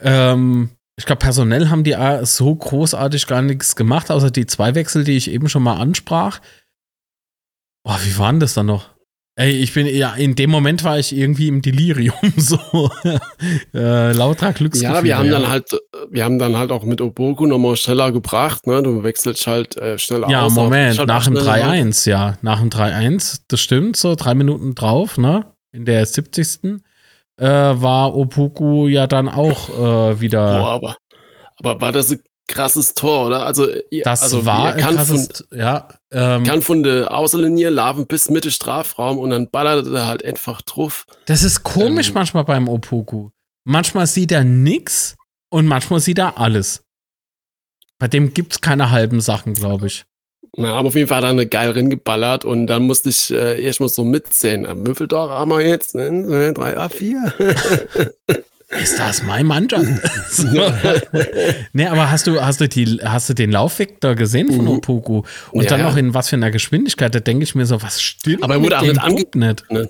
Ähm, 0.00 0.70
ich 0.98 1.06
glaube, 1.06 1.20
personell 1.20 1.68
haben 1.68 1.84
die 1.84 1.96
so 2.22 2.54
großartig 2.54 3.28
gar 3.28 3.40
nichts 3.40 3.76
gemacht, 3.76 4.10
außer 4.10 4.32
die 4.32 4.46
zwei 4.46 4.74
Wechsel, 4.74 5.04
die 5.04 5.16
ich 5.16 5.30
eben 5.30 5.48
schon 5.48 5.62
mal 5.62 5.76
ansprach. 5.76 6.40
Boah, 7.84 8.00
wie 8.04 8.18
waren 8.18 8.40
das 8.40 8.54
dann 8.54 8.66
noch? 8.66 8.90
Ey, 9.36 9.52
ich 9.52 9.72
bin 9.72 9.86
ja 9.86 10.14
in 10.14 10.34
dem 10.34 10.50
Moment 10.50 10.82
war 10.82 10.98
ich 10.98 11.16
irgendwie 11.16 11.46
im 11.46 11.62
Delirium 11.62 12.16
so 12.36 12.90
äh, 13.72 14.10
lauter 14.12 14.52
Glücksgefühl. 14.52 14.96
Ja, 14.96 15.04
wir 15.04 15.18
haben 15.18 15.26
ja. 15.26 15.38
dann 15.38 15.48
halt, 15.48 15.70
wir 16.10 16.24
haben 16.24 16.40
dann 16.40 16.56
halt 16.56 16.72
auch 16.72 16.82
mit 16.82 17.00
Oboku 17.00 17.46
nochmal 17.46 17.76
schneller 17.76 18.10
gebracht. 18.10 18.66
Ne, 18.66 18.82
du 18.82 19.04
wechselst 19.04 19.46
halt 19.46 19.76
äh, 19.76 19.96
schnell 20.00 20.24
ja, 20.28 20.42
aus. 20.42 20.56
Ja, 20.56 20.62
Moment, 20.62 21.06
nach 21.06 21.24
dem 21.24 21.34
3-1, 21.34 22.10
ja, 22.10 22.36
nach 22.42 22.58
dem 22.58 22.70
3-1, 22.70 23.42
das 23.46 23.60
stimmt, 23.60 23.96
so 23.96 24.16
drei 24.16 24.34
Minuten 24.34 24.74
drauf, 24.74 25.16
ne, 25.16 25.46
in 25.70 25.84
der 25.84 26.04
70. 26.04 26.82
Äh, 27.38 27.46
war 27.46 28.16
Opoku 28.16 28.88
ja 28.88 29.06
dann 29.06 29.28
auch 29.28 29.68
äh, 29.68 30.20
wieder. 30.20 30.58
Boah, 30.58 30.70
aber, 30.70 30.96
aber 31.58 31.80
war 31.80 31.92
das 31.92 32.16
krasses 32.48 32.94
Tor, 32.94 33.26
oder? 33.26 33.46
Also, 33.46 33.68
das 34.02 34.22
also 34.22 34.44
war 34.44 34.74
kann 34.74 34.96
krasses, 34.96 35.44
von, 35.48 35.58
ja. 35.58 35.88
Ähm, 36.10 36.42
kann 36.42 36.62
von 36.62 36.82
der 36.82 37.14
Außenlinie 37.14 37.70
laufen 37.70 38.06
bis 38.06 38.28
Mitte 38.28 38.50
Strafraum 38.50 39.18
und 39.18 39.30
dann 39.30 39.50
ballert 39.50 39.86
er 39.86 40.06
halt 40.08 40.24
einfach 40.24 40.62
drauf. 40.62 41.04
Das 41.26 41.44
ist 41.44 41.62
komisch 41.62 42.08
ähm, 42.08 42.14
manchmal 42.14 42.44
beim 42.44 42.68
Opoku. 42.68 43.30
Manchmal 43.64 44.06
sieht 44.06 44.32
er 44.32 44.42
nix 44.42 45.14
und 45.50 45.66
manchmal 45.66 46.00
sieht 46.00 46.18
er 46.18 46.38
alles. 46.38 46.82
Bei 47.98 48.08
dem 48.08 48.34
gibt's 48.34 48.60
keine 48.60 48.90
halben 48.90 49.20
Sachen, 49.20 49.54
glaube 49.54 49.86
ich. 49.86 50.06
Na, 50.60 50.74
aber 50.74 50.88
auf 50.88 50.96
jeden 50.96 51.06
Fall 51.06 51.18
hat 51.18 51.24
er 51.24 51.30
eine 51.30 51.46
geil 51.46 51.72
geballert 51.72 52.44
und 52.44 52.66
dann 52.66 52.82
musste 52.82 53.10
ich 53.10 53.32
äh, 53.32 53.62
erst 53.62 53.78
mal 53.78 53.88
so 53.88 54.02
mitzählen. 54.02 54.66
Am 54.66 54.82
Müffeldorf 54.82 55.30
haben 55.30 55.52
wir 55.52 55.60
jetzt 55.60 55.94
ne, 55.94 56.52
3 56.52 56.76
A4. 56.76 58.12
Ist 58.82 58.98
das 58.98 59.22
mein 59.22 59.46
Mannschaft? 59.46 59.86
nee, 61.72 61.86
aber 61.86 62.10
hast 62.10 62.26
du, 62.26 62.40
hast 62.40 62.60
du, 62.60 62.68
die, 62.68 62.98
hast 63.02 63.30
du 63.30 63.34
den 63.34 63.52
Laufweg 63.52 64.00
da 64.00 64.14
gesehen 64.14 64.48
von 64.48 64.64
mhm. 64.64 64.72
Opoku? 64.72 65.22
Und 65.52 65.62
ja, 65.62 65.70
dann 65.70 65.82
noch 65.82 65.96
in 65.96 66.12
was 66.12 66.28
für 66.28 66.36
einer 66.36 66.50
Geschwindigkeit? 66.50 67.14
Da 67.14 67.20
denke 67.20 67.44
ich 67.44 67.54
mir 67.54 67.64
so, 67.64 67.80
was 67.80 68.02
stimmt 68.02 68.42
aber 68.42 68.54
er 68.54 68.62
wurde 68.62 68.78
auch 68.78 68.82
nicht 68.82 69.00
angeguckt. 69.00 69.36
Ne? 69.70 69.88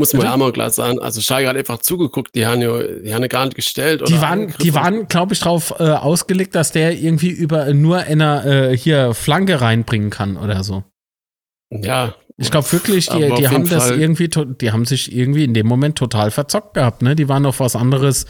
Muss 0.00 0.14
man 0.14 0.22
ja 0.24 0.36
mal 0.36 0.52
klar 0.52 0.70
sagen. 0.70 0.98
Also 0.98 1.20
Schalke 1.20 1.48
hat 1.48 1.56
einfach 1.56 1.78
zugeguckt, 1.78 2.34
die 2.34 2.46
haben 2.46 2.62
ja, 2.62 2.82
die 2.82 3.14
haben 3.14 3.22
ja 3.22 3.28
gar 3.28 3.44
nicht 3.44 3.54
gestellt. 3.54 4.02
die 4.08 4.20
waren, 4.20 4.54
die 4.62 4.74
waren, 4.74 5.06
glaube 5.08 5.34
ich, 5.34 5.40
darauf 5.40 5.74
äh, 5.78 5.90
ausgelegt, 5.90 6.54
dass 6.54 6.72
der 6.72 6.98
irgendwie 6.98 7.30
über 7.30 7.72
nur 7.74 8.04
in 8.06 8.22
einer 8.22 8.46
äh, 8.46 8.76
hier 8.76 9.14
Flanke 9.14 9.60
reinbringen 9.60 10.10
kann 10.10 10.36
oder 10.36 10.64
so. 10.64 10.84
Ja, 11.70 12.14
ich 12.40 12.50
glaube 12.50 12.72
wirklich, 12.72 13.06
die, 13.08 13.18
die 13.38 13.48
haben 13.48 13.68
das 13.68 13.88
Fall. 13.88 14.00
irgendwie, 14.00 14.28
die 14.28 14.72
haben 14.72 14.86
sich 14.86 15.14
irgendwie 15.14 15.44
in 15.44 15.52
dem 15.52 15.66
Moment 15.66 15.98
total 15.98 16.30
verzockt 16.30 16.72
gehabt, 16.72 17.02
ne? 17.02 17.14
Die 17.14 17.28
waren 17.28 17.44
auf 17.44 17.60
was 17.60 17.76
anderes 17.76 18.24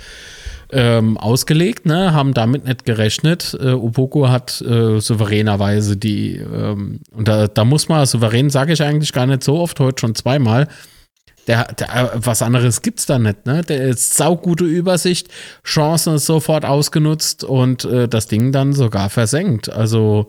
ähm, 0.72 1.16
ausgelegt, 1.16 1.86
ne? 1.86 2.12
Haben 2.12 2.34
damit 2.34 2.64
nicht 2.64 2.84
gerechnet. 2.84 3.56
Äh, 3.60 3.72
Upoko 3.72 4.28
hat 4.28 4.60
äh, 4.62 4.98
souveränerweise 5.00 5.96
die, 5.96 6.36
ähm, 6.36 7.00
und 7.12 7.28
da, 7.28 7.46
da 7.46 7.64
muss 7.64 7.88
man, 7.88 8.04
souverän 8.04 8.50
sage 8.50 8.72
ich 8.72 8.82
eigentlich 8.82 9.12
gar 9.12 9.26
nicht 9.26 9.44
so 9.44 9.60
oft, 9.60 9.78
heute 9.78 10.00
schon 10.00 10.16
zweimal. 10.16 10.66
Der, 11.46 11.72
der, 11.72 11.88
äh, 11.88 12.08
was 12.14 12.42
anderes 12.42 12.82
gibt's 12.82 13.06
da 13.06 13.18
nicht, 13.18 13.46
ne? 13.46 13.62
Der 13.62 13.82
ist 13.88 14.14
saugute 14.14 14.64
Übersicht, 14.64 15.28
Chancen 15.64 16.18
sofort 16.18 16.64
ausgenutzt 16.64 17.44
und 17.44 17.84
äh, 17.84 18.08
das 18.08 18.28
Ding 18.28 18.52
dann 18.52 18.72
sogar 18.72 19.10
versenkt. 19.10 19.70
Also 19.70 20.26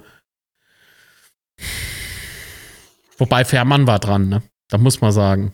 Wobei 3.17 3.45
Fährmann 3.45 3.85
war 3.85 3.99
dran, 3.99 4.29
ne? 4.29 4.41
Da 4.69 4.77
muss 4.77 5.01
man 5.01 5.11
sagen. 5.11 5.53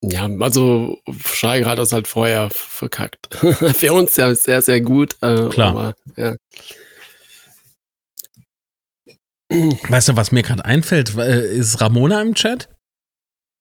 Ja, 0.00 0.28
also 0.40 0.96
Steiger 1.26 1.68
hat 1.68 1.78
das 1.78 1.92
halt 1.92 2.06
vorher 2.06 2.48
verkackt. 2.50 3.28
Für 3.34 3.92
uns 3.92 4.16
ja 4.16 4.34
sehr, 4.34 4.62
sehr 4.62 4.80
gut. 4.80 5.16
Äh, 5.22 5.48
Klar. 5.48 5.70
Aber, 5.70 5.94
ja. 6.16 6.36
Weißt 9.50 10.08
du, 10.08 10.16
was 10.16 10.32
mir 10.32 10.42
gerade 10.42 10.64
einfällt? 10.64 11.16
Äh, 11.16 11.56
ist 11.56 11.80
Ramona 11.80 12.20
im 12.20 12.34
Chat? 12.34 12.68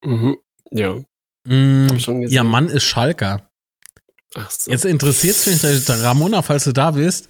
Mhm. 0.03 0.37
Ja. 0.71 0.95
Mm, 1.45 1.87
ihr 2.27 2.43
Mann 2.43 2.67
ist 2.67 2.83
Schalker. 2.83 3.49
Ach 4.35 4.51
so. 4.51 4.69
Jetzt 4.69 4.85
interessiert 4.85 5.35
es 5.35 5.63
mich, 5.63 5.89
Ramona, 5.89 6.41
falls 6.41 6.65
du 6.65 6.73
da 6.73 6.91
bist. 6.91 7.29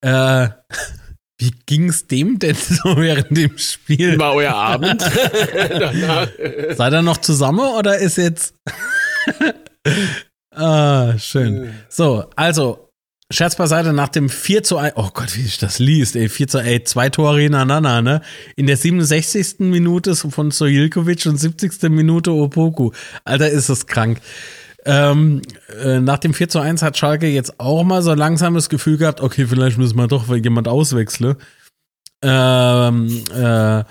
Äh, 0.00 0.48
wie 1.38 1.52
ging's 1.66 2.06
dem 2.08 2.38
denn 2.38 2.56
so 2.56 2.96
während 2.96 3.36
dem 3.36 3.56
Spiel? 3.58 4.18
War 4.18 4.34
euer 4.34 4.54
Abend? 4.54 5.00
Seid 6.76 6.92
ihr 6.92 7.02
noch 7.02 7.18
zusammen 7.18 7.60
oder 7.78 7.98
ist 7.98 8.16
jetzt. 8.16 8.54
ah, 10.50 11.16
schön. 11.18 11.74
So, 11.88 12.28
also, 12.34 12.83
Scherz 13.34 13.56
beiseite, 13.56 13.92
nach 13.92 14.08
dem 14.08 14.28
4 14.28 14.62
zu 14.62 14.76
1, 14.78 14.94
oh 14.96 15.10
Gott, 15.12 15.36
wie 15.36 15.42
ich 15.42 15.58
das 15.58 15.80
liest, 15.80 16.14
ey, 16.14 16.28
4 16.28 16.46
zu 16.46 16.58
1, 16.58 16.88
zwei 16.88 17.08
Tore 17.08 17.40
hintereinander, 17.40 18.00
ne? 18.00 18.20
In 18.54 18.68
der 18.68 18.76
67. 18.76 19.58
Minute 19.58 20.14
von 20.14 20.52
Sojilkovic 20.52 21.26
und 21.26 21.36
70. 21.36 21.90
Minute 21.90 22.30
Opoku. 22.30 22.92
Alter, 23.24 23.50
ist 23.50 23.68
das 23.68 23.88
krank. 23.88 24.20
Ähm, 24.86 25.42
äh, 25.82 25.98
nach 25.98 26.18
dem 26.18 26.32
4 26.32 26.48
zu 26.48 26.60
1 26.60 26.82
hat 26.82 26.96
Schalke 26.96 27.26
jetzt 27.26 27.58
auch 27.58 27.82
mal 27.82 28.02
so 28.02 28.14
langsam 28.14 28.54
das 28.54 28.68
Gefühl 28.68 28.98
gehabt, 28.98 29.20
okay, 29.20 29.46
vielleicht 29.46 29.78
müssen 29.78 29.96
wir 29.96 30.06
doch 30.06 30.28
jemand 30.36 30.68
auswechseln. 30.68 31.34
Ähm, 32.22 33.24
äh, 33.34 33.82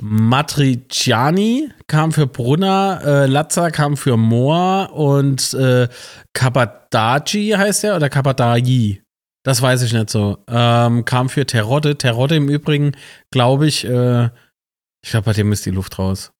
Matriciani 0.00 1.70
kam 1.86 2.12
für 2.12 2.26
Brunner, 2.26 3.00
äh, 3.04 3.26
Latza 3.26 3.70
kam 3.70 3.96
für 3.96 4.16
Mohr 4.16 4.92
und 4.92 5.54
äh, 5.54 5.88
Kabadaji 6.32 7.54
heißt 7.56 7.84
er 7.84 7.96
oder 7.96 8.10
Kabadaji? 8.10 9.02
Das 9.44 9.60
weiß 9.60 9.82
ich 9.82 9.92
nicht 9.92 10.10
so. 10.10 10.38
Ähm, 10.48 11.04
kam 11.04 11.28
für 11.28 11.46
Terodde. 11.46 11.96
Terodde 11.98 12.36
im 12.36 12.48
Übrigen, 12.48 12.92
glaube 13.30 13.66
ich, 13.66 13.84
äh, 13.84 14.30
ich 15.04 15.10
glaube, 15.10 15.26
bei 15.26 15.32
dem 15.34 15.52
ist 15.52 15.66
die 15.66 15.70
Luft 15.70 15.98
raus. 15.98 16.32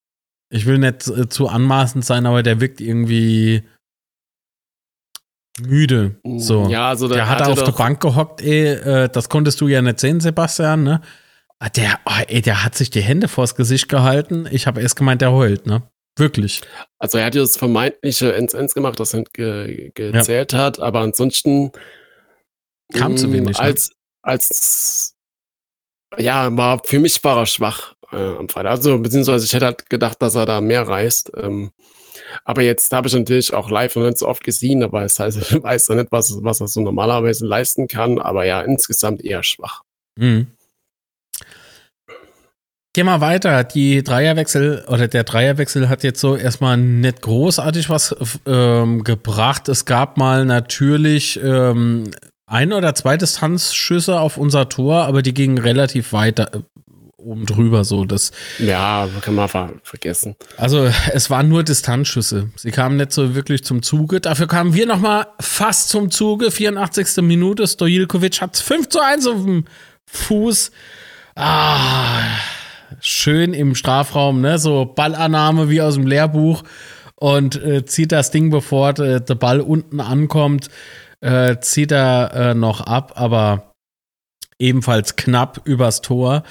Ich 0.49 0.65
will 0.65 0.79
nicht 0.79 1.07
äh, 1.07 1.29
zu 1.29 1.47
anmaßend 1.47 2.03
sein, 2.03 2.25
aber 2.25 2.43
der 2.43 2.59
wirkt 2.59 2.81
irgendwie 2.81 3.63
müde. 5.61 6.19
So. 6.23 6.67
Ja, 6.67 6.89
also 6.89 7.07
der, 7.07 7.17
der 7.17 7.29
hat 7.29 7.41
auf 7.43 7.63
der 7.63 7.71
Bank 7.71 8.01
gehockt, 8.01 8.41
ey, 8.41 8.73
äh, 8.73 9.09
das 9.09 9.29
konntest 9.29 9.61
du 9.61 9.67
ja 9.67 9.81
nicht 9.81 9.99
sehen, 9.99 10.19
Sebastian, 10.19 10.83
ne? 10.83 11.01
Ah, 11.59 11.69
der, 11.69 11.99
oh, 12.05 12.23
ey, 12.27 12.41
der 12.41 12.63
hat 12.63 12.75
sich 12.75 12.89
die 12.89 13.01
Hände 13.01 13.27
vors 13.27 13.55
Gesicht 13.55 13.87
gehalten. 13.87 14.47
Ich 14.51 14.67
habe 14.67 14.81
erst 14.81 14.97
gemeint, 14.97 15.21
der 15.21 15.31
heult, 15.31 15.65
ne? 15.65 15.83
Wirklich. 16.17 16.61
Also 16.97 17.17
er 17.17 17.25
hat 17.25 17.35
ja 17.35 17.41
das 17.41 17.57
vermeintliche 17.57 18.33
Ends-Ends 18.33 18.73
gemacht, 18.73 18.99
das 18.99 19.13
er 19.13 19.23
ge 19.23 19.91
gezählt 19.93 20.53
ja. 20.53 20.59
hat, 20.59 20.79
aber 20.79 21.01
ansonsten 21.01 21.71
kam 22.93 23.17
zu 23.17 23.31
wenig. 23.33 23.57
Ne? 23.57 23.63
Als, 23.63 23.89
ne? 23.89 23.95
als 24.21 25.15
ja, 26.17 26.55
war 26.55 26.81
für 26.85 26.99
mich 26.99 27.21
war 27.23 27.37
er 27.37 27.45
schwach 27.45 27.95
äh, 28.11 28.15
am 28.15 28.47
Freitag. 28.47 28.71
Also 28.71 28.97
beziehungsweise 28.99 29.45
ich 29.45 29.53
hätte 29.53 29.65
halt 29.65 29.89
gedacht, 29.89 30.21
dass 30.21 30.35
er 30.35 30.45
da 30.45 30.61
mehr 30.61 30.87
reißt. 30.87 31.31
Ähm, 31.35 31.71
aber 32.43 32.61
jetzt 32.61 32.91
habe 32.93 33.07
ich 33.07 33.13
natürlich 33.13 33.53
auch 33.53 33.69
live 33.69 33.95
noch 33.95 34.05
nicht 34.05 34.17
so 34.17 34.27
oft 34.27 34.43
gesehen, 34.43 34.83
aber 34.83 35.03
es 35.03 35.19
heißt, 35.19 35.37
ich 35.51 35.63
weiß 35.63 35.89
ja 35.89 35.95
nicht, 35.95 36.11
was, 36.11 36.37
was 36.41 36.61
er 36.61 36.67
so 36.67 36.81
normalerweise 36.81 37.45
leisten 37.45 37.87
kann, 37.87 38.19
aber 38.19 38.45
ja, 38.45 38.61
insgesamt 38.61 39.23
eher 39.23 39.43
schwach. 39.43 39.81
Mhm. 40.17 40.47
Gehen 42.95 43.07
wir 43.07 43.19
weiter. 43.19 43.65
Die 43.65 44.03
Dreierwechsel 44.03 44.85
oder 44.87 45.09
der 45.09 45.25
Dreierwechsel 45.25 45.89
hat 45.89 46.05
jetzt 46.05 46.21
so 46.21 46.37
erstmal 46.37 46.77
nicht 46.77 47.21
großartig 47.23 47.89
was 47.89 48.15
ähm, 48.45 49.03
gebracht. 49.03 49.67
Es 49.67 49.83
gab 49.83 50.15
mal 50.15 50.45
natürlich 50.45 51.37
ähm, 51.43 52.11
ein 52.45 52.71
oder 52.71 52.95
zwei 52.95 53.17
Distanzschüsse 53.17 54.17
auf 54.17 54.37
unser 54.37 54.69
Tor, 54.69 55.03
aber 55.07 55.23
die 55.23 55.33
gingen 55.33 55.57
relativ 55.57 56.13
weit, 56.13 56.39
oben 57.17 57.45
drüber 57.45 57.83
so. 57.83 58.05
Das, 58.05 58.31
ja, 58.59 59.09
kann 59.19 59.35
man 59.35 59.49
ver 59.49 59.73
vergessen. 59.83 60.37
Also 60.55 60.89
es 61.11 61.29
waren 61.29 61.49
nur 61.49 61.63
Distanzschüsse. 61.63 62.49
Sie 62.55 62.71
kamen 62.71 62.95
nicht 62.95 63.11
so 63.11 63.35
wirklich 63.35 63.65
zum 63.65 63.83
Zuge. 63.83 64.21
Dafür 64.21 64.47
kamen 64.47 64.73
wir 64.73 64.85
noch 64.85 65.01
mal 65.01 65.27
fast 65.41 65.89
zum 65.89 66.11
Zuge. 66.11 66.49
84. 66.49 67.17
Minute. 67.23 67.67
Stojilkovic 67.67 68.39
hat 68.39 68.55
5 68.55 68.87
zu 68.87 69.01
1 69.01 69.27
auf 69.27 69.43
dem 69.43 69.65
Fuß. 70.05 70.71
Ah, 71.35 72.21
schön 72.99 73.53
im 73.53 73.75
Strafraum, 73.75 74.41
ne? 74.41 74.57
So 74.59 74.85
Ballannahme 74.85 75.69
wie 75.69 75.81
aus 75.81 75.95
dem 75.95 76.07
Lehrbuch. 76.07 76.63
Und 77.15 77.55
äh, 77.63 77.85
zieht 77.85 78.11
das 78.11 78.31
Ding, 78.31 78.49
bevor 78.49 78.99
äh, 78.99 79.21
der 79.21 79.35
Ball 79.35 79.61
unten 79.61 79.99
ankommt, 79.99 80.69
äh, 81.21 81.57
zieht 81.59 81.91
er 81.91 82.33
äh, 82.33 82.53
noch 82.53 82.81
ab, 82.81 83.13
aber 83.15 83.73
ebenfalls 84.59 85.15
knapp 85.15 85.61
übers 85.65 86.01
Tor. 86.01 86.43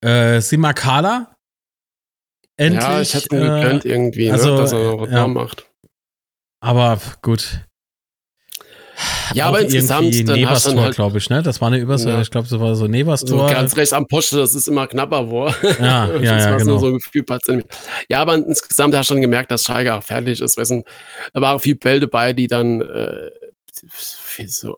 Äh, 0.00 0.40
Simakala. 0.40 1.34
Endlich. 2.56 2.82
Ja, 2.82 3.00
ich 3.00 3.14
hätte 3.14 3.36
mir 3.36 3.42
äh, 3.42 3.60
gegönnt 3.62 3.84
irgendwie, 3.84 4.26
ne, 4.26 4.32
also, 4.32 4.54
ne, 4.54 4.60
dass 4.60 4.72
er 4.72 4.96
noch 4.96 5.08
ja, 5.08 5.26
macht. 5.28 5.66
Aber 6.60 6.98
gut. 7.22 7.60
Ja, 9.34 9.46
aber 9.46 9.60
insgesamt 9.60 10.28
dann 10.28 10.36
Nevers-Tor, 10.36 10.80
halt, 10.80 10.94
glaube 10.94 11.18
ich, 11.18 11.30
ne? 11.30 11.42
Das 11.42 11.60
war 11.60 11.68
eine 11.68 11.78
Übers, 11.78 12.04
ja. 12.04 12.20
ich 12.20 12.30
glaube, 12.30 12.48
das 12.48 12.58
war 12.58 12.74
so 12.74 12.86
Nevers-Tor. 12.86 13.48
So 13.48 13.54
ganz 13.54 13.76
rechts 13.76 13.92
am 13.92 14.06
Poste, 14.06 14.38
das 14.38 14.54
ist 14.54 14.68
immer 14.68 14.86
knapper 14.86 15.30
war. 15.30 15.54
Ja, 15.78 16.08
ja, 16.16 16.38
ja, 16.38 16.56
genau. 16.56 16.78
So 16.78 16.98
ja, 18.08 18.20
aber 18.20 18.34
insgesamt 18.34 18.94
hast 18.96 19.10
du 19.10 19.14
schon 19.14 19.22
gemerkt, 19.22 19.50
dass 19.50 19.64
Schalke 19.64 19.94
auch 19.94 20.02
fertig 20.02 20.40
ist. 20.40 20.56
Weißt 20.56 20.72
du, 20.72 20.82
da 21.32 21.40
waren 21.40 21.60
viel 21.60 21.76
Bälle 21.76 22.00
dabei, 22.00 22.32
die 22.32 22.46
dann 22.46 22.80
äh, 22.80 23.30
so, 24.46 24.76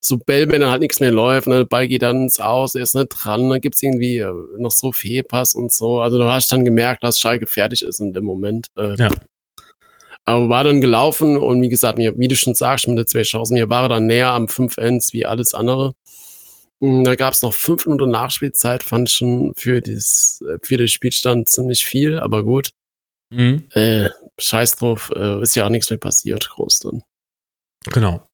so 0.00 0.18
Bälle, 0.18 0.50
wenn 0.50 0.60
dann 0.60 0.70
halt 0.70 0.82
nichts 0.82 1.00
mehr 1.00 1.10
läuft, 1.12 1.46
ne? 1.46 1.58
der 1.58 1.64
Ball 1.64 1.88
geht 1.88 2.02
dann 2.02 2.24
ins 2.24 2.40
Aus, 2.40 2.74
er 2.74 2.82
ist 2.82 2.94
nicht 2.94 3.08
dran, 3.08 3.48
dann 3.48 3.60
gibt 3.60 3.76
es 3.76 3.82
irgendwie 3.82 4.18
äh, 4.18 4.32
noch 4.58 4.70
so 4.70 4.92
Fehlpass 4.92 5.54
und 5.54 5.72
so. 5.72 6.00
Also 6.00 6.18
du 6.18 6.24
hast 6.24 6.52
dann 6.52 6.64
gemerkt, 6.64 7.02
dass 7.04 7.18
Schalke 7.18 7.46
fertig 7.46 7.82
ist 7.82 8.00
in 8.00 8.12
dem 8.12 8.24
Moment. 8.24 8.68
Äh, 8.76 8.96
ja. 8.96 9.10
Aber 10.28 10.50
war 10.50 10.62
dann 10.62 10.82
gelaufen 10.82 11.38
und 11.38 11.62
wie 11.62 11.70
gesagt, 11.70 11.96
mir, 11.96 12.18
wie 12.18 12.28
du 12.28 12.36
schon 12.36 12.54
sagst, 12.54 12.86
mit 12.86 12.98
der 12.98 13.06
zwei 13.06 13.22
Chancen, 13.22 13.54
mir 13.54 13.70
war 13.70 13.88
dann 13.88 14.04
näher 14.04 14.32
am 14.32 14.46
5 14.46 14.76
Ends 14.76 15.14
wie 15.14 15.24
alles 15.24 15.54
andere. 15.54 15.94
Und 16.80 16.98
hm, 16.98 17.04
da 17.04 17.14
gab 17.14 17.32
es 17.32 17.40
noch 17.40 17.54
fünf 17.54 17.86
Minuten 17.86 18.10
Nachspielzeit, 18.10 18.82
fand 18.82 19.08
ich 19.08 19.14
schon 19.14 19.54
für, 19.56 19.80
das, 19.80 20.44
äh, 20.46 20.58
für 20.62 20.76
den 20.76 20.88
Spielstand 20.88 21.48
ziemlich 21.48 21.82
viel, 21.82 22.18
aber 22.18 22.44
gut. 22.44 22.72
Mhm. 23.30 23.68
Äh, 23.72 24.10
scheiß 24.38 24.76
drauf, 24.76 25.10
äh, 25.16 25.40
ist 25.40 25.56
ja 25.56 25.64
auch 25.64 25.70
nichts 25.70 25.88
mehr 25.88 25.98
passiert, 25.98 26.46
groß 26.50 26.80
dann. 26.80 27.02
Genau. 27.90 28.28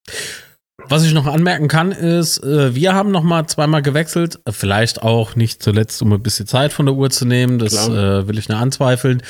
Was 0.82 1.04
ich 1.04 1.14
noch 1.14 1.26
anmerken 1.26 1.68
kann, 1.68 1.92
ist, 1.92 2.42
äh, 2.42 2.74
wir 2.74 2.94
haben 2.94 3.12
noch 3.12 3.22
mal 3.22 3.46
zweimal 3.46 3.80
gewechselt. 3.80 4.40
Vielleicht 4.50 5.02
auch 5.02 5.36
nicht 5.36 5.62
zuletzt, 5.62 6.02
um 6.02 6.12
ein 6.12 6.22
bisschen 6.22 6.48
Zeit 6.48 6.72
von 6.72 6.86
der 6.86 6.96
Uhr 6.96 7.10
zu 7.10 7.24
nehmen. 7.24 7.58
Das 7.58 7.88
äh, 7.88 8.26
will 8.26 8.38
ich 8.38 8.48
nicht 8.48 8.58
anzweifeln. 8.58 9.22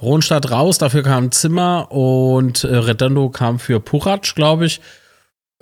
Ronstadt 0.00 0.50
raus, 0.50 0.78
dafür 0.78 1.02
kam 1.02 1.32
Zimmer 1.32 1.90
und 1.90 2.64
äh, 2.64 2.76
Redondo 2.76 3.30
kam 3.30 3.58
für 3.58 3.80
Puratsch, 3.80 4.34
glaube 4.34 4.66
ich. 4.66 4.80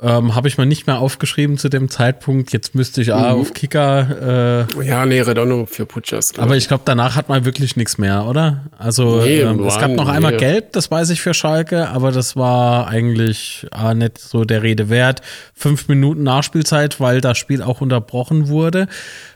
Ähm, 0.03 0.35
Habe 0.35 0.49
ich 0.49 0.57
mal 0.57 0.67
nicht 0.67 0.87
mehr 0.87 0.99
aufgeschrieben 0.99 1.59
zu 1.59 1.69
dem 1.69 1.91
Zeitpunkt. 1.91 2.53
Jetzt 2.53 2.75
müsste 2.75 3.03
ich 3.03 3.09
mhm. 3.09 3.15
auf 3.15 3.53
Kicker. 3.53 4.67
Äh, 4.81 4.87
ja, 4.87 5.05
nee, 5.05 5.21
Redondo 5.21 5.67
für 5.67 5.87
Putschers. 5.87 6.39
Aber 6.39 6.57
ich 6.57 6.69
glaube, 6.69 6.83
danach 6.87 7.17
hat 7.17 7.29
man 7.29 7.45
wirklich 7.45 7.77
nichts 7.77 7.99
mehr, 7.99 8.27
oder? 8.27 8.65
Also 8.79 9.21
nee, 9.21 9.41
ähm, 9.41 9.63
es 9.65 9.79
gab 9.79 9.91
noch 9.91 10.07
nee. 10.07 10.13
einmal 10.13 10.37
Gelb, 10.37 10.73
das 10.73 10.91
weiß 10.91 11.11
ich 11.11 11.21
für 11.21 11.35
Schalke, 11.35 11.89
aber 11.89 12.13
das 12.13 12.37
war 12.37 12.89
eigentlich 12.89 13.67
äh, 13.77 13.95
nicht 13.95 14.19
so 14.19 14.45
der 14.45 14.63
Rede 14.63 14.89
wert. 14.89 15.21
Fünf 15.55 15.89
Minuten 15.89 16.23
Nachspielzeit, 16.23 17.01
weil 17.01 17.21
das 17.21 17.37
Spiel 17.37 17.63
auch 17.63 17.81
unterbrochen 17.81 18.49
wurde 18.49 18.89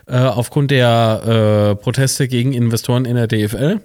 äh, 0.06 0.16
aufgrund 0.16 0.70
der 0.70 1.74
äh, 1.76 1.82
Proteste 1.82 2.28
gegen 2.28 2.52
Investoren 2.52 3.04
in 3.04 3.16
der 3.16 3.26
DFL. 3.26 3.80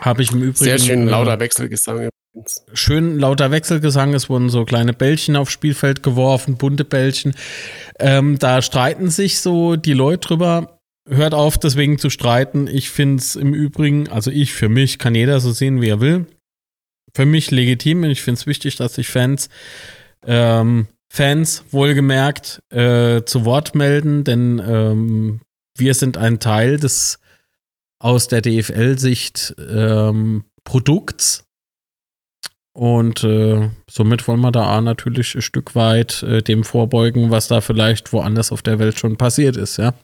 Habe 0.00 0.22
ich 0.22 0.30
im 0.30 0.38
Übrigen. 0.38 0.56
Sehr 0.56 0.78
schön 0.78 1.08
äh, 1.08 1.10
lauter 1.10 1.40
Wechselgesang 1.40 1.96
übrigens. 1.96 2.17
Schön 2.72 3.18
lauter 3.18 3.50
Wechselgesang. 3.50 4.14
Es 4.14 4.28
wurden 4.28 4.50
so 4.50 4.64
kleine 4.64 4.92
Bällchen 4.92 5.36
aufs 5.36 5.52
Spielfeld 5.52 6.02
geworfen, 6.02 6.56
bunte 6.56 6.84
Bällchen. 6.84 7.34
Ähm, 7.98 8.38
da 8.38 8.62
streiten 8.62 9.10
sich 9.10 9.40
so 9.40 9.76
die 9.76 9.92
Leute 9.92 10.28
drüber. 10.28 10.80
Hört 11.08 11.34
auf, 11.34 11.58
deswegen 11.58 11.98
zu 11.98 12.10
streiten. 12.10 12.66
Ich 12.66 12.90
finde 12.90 13.20
es 13.22 13.34
im 13.34 13.54
Übrigen, 13.54 14.08
also 14.08 14.30
ich 14.30 14.52
für 14.52 14.68
mich, 14.68 14.98
kann 14.98 15.14
jeder 15.14 15.40
so 15.40 15.52
sehen, 15.52 15.80
wie 15.80 15.88
er 15.88 16.00
will. 16.00 16.26
Für 17.14 17.24
mich 17.24 17.50
legitim. 17.50 18.04
Ich 18.04 18.22
finde 18.22 18.38
es 18.40 18.46
wichtig, 18.46 18.76
dass 18.76 18.94
sich 18.94 19.08
Fans, 19.08 19.48
ähm, 20.26 20.86
Fans 21.08 21.64
wohlgemerkt, 21.70 22.62
äh, 22.70 23.22
zu 23.24 23.44
Wort 23.46 23.74
melden, 23.74 24.24
denn 24.24 24.62
ähm, 24.64 25.40
wir 25.76 25.94
sind 25.94 26.18
ein 26.18 26.40
Teil 26.40 26.78
des 26.78 27.18
aus 27.98 28.28
der 28.28 28.42
DFL-Sicht 28.42 29.56
ähm, 29.58 30.44
Produkts. 30.64 31.47
Und 32.78 33.24
äh, 33.24 33.70
somit 33.90 34.28
wollen 34.28 34.38
wir 34.38 34.52
da 34.52 34.80
natürlich 34.80 35.34
ein 35.34 35.42
Stück 35.42 35.74
weit 35.74 36.22
äh, 36.22 36.42
dem 36.42 36.62
vorbeugen, 36.62 37.28
was 37.32 37.48
da 37.48 37.60
vielleicht 37.60 38.12
woanders 38.12 38.52
auf 38.52 38.62
der 38.62 38.78
Welt 38.78 38.96
schon 39.00 39.16
passiert 39.16 39.56
ist, 39.56 39.78
ja. 39.78 39.94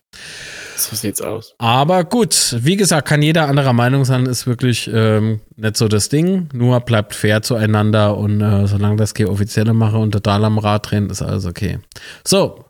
So 0.74 0.96
sieht's 0.96 1.20
aus. 1.20 1.54
Aber 1.58 2.02
gut, 2.02 2.56
wie 2.58 2.74
gesagt, 2.74 3.06
kann 3.06 3.22
jeder 3.22 3.46
anderer 3.46 3.74
Meinung 3.74 4.04
sein, 4.04 4.26
ist 4.26 4.48
wirklich 4.48 4.90
ähm, 4.92 5.38
nicht 5.54 5.76
so 5.76 5.86
das 5.86 6.08
Ding. 6.08 6.48
Nur 6.52 6.80
bleibt 6.80 7.14
fair 7.14 7.42
zueinander 7.42 8.16
und 8.16 8.40
äh, 8.40 8.66
solange 8.66 8.96
das 8.96 9.14
keine 9.14 9.30
offizielle 9.30 9.72
mache 9.72 9.98
und 9.98 10.10
total 10.10 10.44
am 10.44 10.58
Rad 10.58 10.90
drehen, 10.90 11.10
ist 11.10 11.22
alles 11.22 11.46
okay. 11.46 11.78
So, 12.26 12.64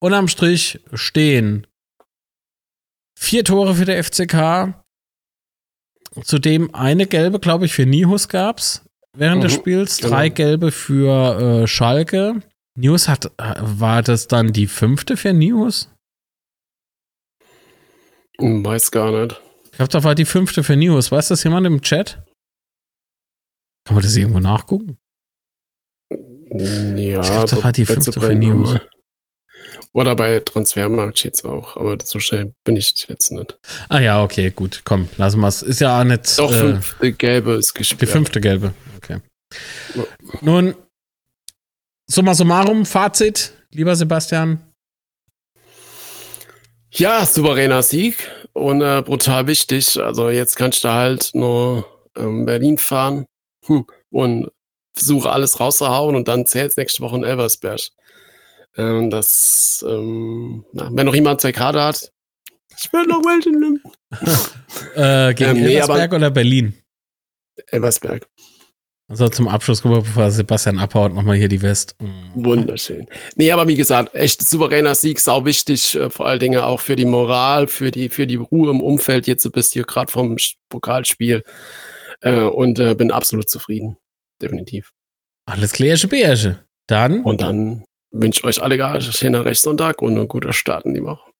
unterm 0.00 0.28
Strich 0.28 0.80
stehen 0.94 1.66
Vier 3.14 3.44
Tore 3.44 3.74
für 3.74 3.84
der 3.84 4.02
FCK. 4.02 4.72
Zudem 6.24 6.74
eine 6.74 7.06
gelbe, 7.06 7.40
glaube 7.40 7.66
ich, 7.66 7.74
für 7.74 7.84
Nihus 7.84 8.30
gab 8.30 8.60
es 8.60 8.86
während 9.16 9.38
mhm, 9.38 9.42
des 9.42 9.52
Spiels. 9.54 9.98
Drei 9.98 10.28
genau. 10.28 10.36
gelbe 10.36 10.72
für 10.72 11.62
äh, 11.62 11.66
Schalke. 11.66 12.42
Nihus 12.76 13.08
hat, 13.08 13.26
äh, 13.38 13.54
war 13.60 14.02
das 14.02 14.28
dann 14.28 14.52
die 14.52 14.66
fünfte 14.66 15.16
für 15.16 15.32
Nihus? 15.32 15.90
Hm, 18.38 18.64
weiß 18.64 18.90
gar 18.90 19.12
nicht. 19.12 19.40
Ich 19.64 19.72
glaube, 19.72 19.92
da 19.92 20.04
war 20.04 20.14
die 20.14 20.24
fünfte 20.24 20.62
für 20.62 20.76
Nihus. 20.76 21.12
Weiß 21.12 21.28
das 21.28 21.44
jemand 21.44 21.66
im 21.66 21.80
Chat? 21.82 22.22
Kann 23.84 23.94
man 23.94 24.02
das 24.02 24.16
irgendwo 24.16 24.40
nachgucken? 24.40 24.98
Ja, 26.10 27.20
ich 27.20 27.30
glaube, 27.30 27.48
das 27.48 27.64
war 27.64 27.72
die 27.72 27.86
fünfte 27.86 28.20
für 28.20 28.34
Nihus. 28.34 28.78
Oder 29.92 30.14
bei 30.14 30.38
Transfermarkt 30.38 31.24
jetzt 31.24 31.44
auch, 31.44 31.76
aber 31.76 31.98
so 32.04 32.20
schnell 32.20 32.54
bin 32.62 32.76
ich 32.76 33.06
jetzt 33.08 33.32
nicht. 33.32 33.58
Ah 33.88 33.98
ja, 33.98 34.22
okay, 34.22 34.50
gut, 34.50 34.82
komm, 34.84 35.08
lassen 35.16 35.40
wir 35.40 35.48
es. 35.48 35.62
Ist 35.62 35.80
ja 35.80 36.00
auch 36.00 36.04
nicht. 36.04 36.38
Doch, 36.38 36.52
äh, 36.52 36.58
fünfte 36.58 37.12
gelbe 37.12 37.54
ist 37.54 37.74
gespielt. 37.74 38.02
Die 38.02 38.06
fünfte 38.06 38.40
gelbe, 38.40 38.72
okay. 38.96 39.18
Ja. 39.96 40.04
Nun, 40.42 40.76
summa 42.06 42.34
summarum, 42.34 42.86
Fazit, 42.86 43.52
lieber 43.72 43.96
Sebastian. 43.96 44.60
Ja, 46.92 47.24
souveräner 47.26 47.82
Sieg 47.82 48.28
und 48.52 48.82
äh, 48.82 49.02
brutal 49.04 49.46
wichtig. 49.46 49.96
Also 50.00 50.30
jetzt 50.30 50.56
kannst 50.56 50.84
du 50.84 50.88
halt 50.88 51.30
nur 51.34 51.86
ähm, 52.16 52.44
Berlin 52.46 52.78
fahren 52.78 53.26
hm, 53.66 53.86
und 54.10 54.50
versuche 54.92 55.30
alles 55.30 55.60
rauszuhauen 55.60 56.16
und 56.16 56.28
dann 56.28 56.46
zählt 56.46 56.76
nächste 56.76 57.02
Woche 57.02 57.16
in 57.16 57.24
Elversberg. 57.24 57.80
Ähm, 58.80 59.10
das, 59.10 59.84
ähm, 59.86 60.64
wenn 60.72 61.06
noch 61.06 61.14
jemand 61.14 61.40
zwei 61.40 61.52
Grade 61.52 61.82
hat, 61.82 62.10
ich 62.78 62.92
will 62.92 63.06
noch 63.06 63.22
welche 63.24 63.50
nehmen. 63.50 63.82
äh, 64.94 65.34
gegen 65.34 65.56
ähm, 65.56 65.62
nee, 65.62 65.74
Elversberg 65.74 66.12
oder 66.14 66.30
Berlin? 66.30 66.74
Elversberg. 67.66 68.26
Also 69.06 69.28
zum 69.28 69.48
Abschluss, 69.48 69.82
bevor 69.82 70.30
Sebastian 70.30 70.78
abhaut, 70.78 71.12
nochmal 71.12 71.36
hier 71.36 71.48
die 71.48 71.60
West. 71.62 71.96
Mhm. 72.00 72.44
Wunderschön. 72.44 73.08
Nee, 73.34 73.50
aber 73.50 73.66
wie 73.66 73.74
gesagt, 73.74 74.14
echt 74.14 74.40
souveräner 74.48 74.94
Sieg, 74.94 75.18
sau 75.18 75.44
wichtig, 75.44 75.96
äh, 75.96 76.08
vor 76.10 76.26
allen 76.26 76.38
Dingen 76.38 76.60
auch 76.60 76.80
für 76.80 76.96
die 76.96 77.04
Moral, 77.04 77.66
für 77.66 77.90
die, 77.90 78.08
für 78.08 78.26
die 78.26 78.36
Ruhe 78.36 78.70
im 78.70 78.80
Umfeld. 78.80 79.26
Jetzt 79.26 79.50
bist 79.52 79.72
du 79.72 79.80
hier 79.80 79.84
gerade 79.84 80.12
vom 80.12 80.36
Pokalspiel 80.68 81.42
äh, 82.20 82.40
und 82.40 82.78
äh, 82.78 82.94
bin 82.94 83.10
absolut 83.10 83.50
zufrieden. 83.50 83.96
Definitiv. 84.40 84.92
Alles 85.44 85.72
klärche 85.72 86.08
Bärsche. 86.08 86.64
Dann. 86.86 87.24
Und 87.24 87.40
dann 87.40 87.84
wünsche 88.12 88.44
euch 88.44 88.62
alle 88.62 88.76
gar 88.76 88.92
einen 88.92 89.02
schönen 89.02 89.42
Rechtssonntag 89.42 90.02
und 90.02 90.16
einen 90.16 90.28
guten 90.28 90.52
Start 90.52 90.84
in 90.84 90.94
die 90.94 91.02
Woche. 91.02 91.30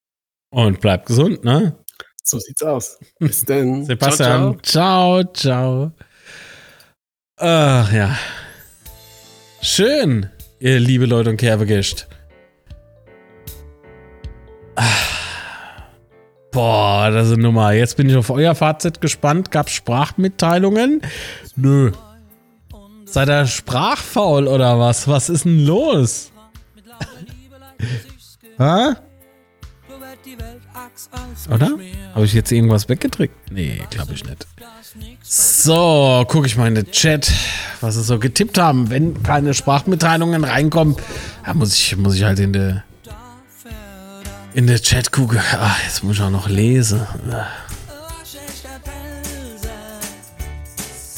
Und 0.51 0.81
bleibt 0.81 1.07
gesund, 1.07 1.45
ne? 1.45 1.77
So 2.23 2.39
sieht's 2.39 2.63
aus. 2.63 2.99
Bis 3.19 3.45
dann. 3.47 3.85
Sebastian, 3.85 4.59
ciao, 4.63 5.23
ciao. 5.25 5.33
ciao. 5.33 5.93
Ach 7.37 7.93
ja. 7.93 8.17
Schön, 9.63 10.29
ihr 10.59 10.79
liebe 10.81 11.07
Leute 11.07 11.31
und 11.31 11.37
Kerbegischt. 11.37 12.07
Boah, 16.53 17.11
das 17.11 17.29
ist 17.29 17.35
eine 17.35 17.43
Nummer. 17.43 17.73
Jetzt 17.73 17.97
bin 17.97 18.09
ich 18.09 18.17
auf 18.17 18.31
euer 18.31 18.55
Fazit 18.55 19.01
gespannt. 19.01 19.51
Gab's 19.51 19.73
Sprachmitteilungen? 19.73 21.03
Nö. 21.57 21.93
Seid 23.05 23.29
ihr 23.29 23.47
sprachfaul 23.47 24.49
oder 24.49 24.79
was? 24.79 25.07
Was 25.07 25.29
ist 25.29 25.45
denn 25.45 25.65
los? 25.65 26.33
Hä? 28.59 28.95
Oder? 31.53 31.71
Habe 32.15 32.25
ich 32.25 32.33
jetzt 32.33 32.53
irgendwas 32.53 32.89
weggedrückt? 32.89 33.35
Nee, 33.51 33.83
glaube 33.91 34.13
ich 34.13 34.25
nicht. 34.25 34.47
So, 35.23 36.25
gucke 36.29 36.47
ich 36.47 36.57
mal 36.57 36.69
in 36.69 36.75
den 36.75 36.91
Chat, 36.91 37.33
was 37.81 37.95
sie 37.95 38.03
so 38.03 38.19
getippt 38.19 38.59
haben. 38.59 38.91
Wenn 38.91 39.23
keine 39.23 39.55
Sprachmitteilungen 39.55 40.45
reinkommen, 40.45 40.97
ja, 41.47 41.55
muss, 41.55 41.75
ich, 41.75 41.97
muss 41.97 42.15
ich 42.17 42.25
halt 42.25 42.39
in 42.39 42.53
der 42.53 42.85
in 44.53 44.67
der 44.67 44.81
Chat 44.81 45.13
gucken. 45.13 45.39
Ach, 45.39 45.79
jetzt 45.85 46.03
muss 46.03 46.17
ich 46.17 46.23
auch 46.23 46.31
noch 46.31 46.49
lesen. 46.49 47.01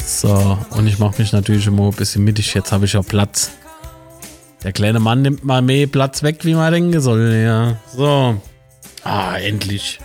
So, 0.05 0.57
und 0.71 0.87
ich 0.87 0.99
mache 0.99 1.21
mich 1.21 1.31
natürlich 1.31 1.67
immer 1.67 1.87
ein 1.87 1.93
bisschen 1.93 2.23
mittig. 2.23 2.53
Jetzt 2.53 2.71
habe 2.71 2.85
ich 2.85 2.95
auch 2.95 3.05
Platz. 3.05 3.51
Der 4.63 4.71
kleine 4.71 4.99
Mann 4.99 5.21
nimmt 5.21 5.43
mal 5.43 5.61
mehr 5.61 5.87
Platz 5.87 6.23
weg, 6.23 6.45
wie 6.45 6.53
man 6.53 6.71
denken 6.71 7.01
soll. 7.01 7.33
Ja. 7.33 7.75
So. 7.93 8.41
Ah, 9.03 9.35
endlich. 9.35 9.99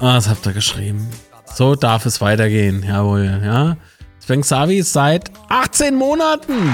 Ah, 0.00 0.16
was 0.16 0.28
habt 0.28 0.46
ihr 0.46 0.52
geschrieben? 0.52 1.08
So 1.52 1.74
darf 1.74 2.06
es 2.06 2.20
weitergehen. 2.20 2.84
Jawohl, 2.86 3.40
ja. 3.44 3.76
Sven 4.20 4.42
Xavi 4.42 4.82
seit 4.82 5.32
18 5.48 5.96
Monaten. 5.96 6.72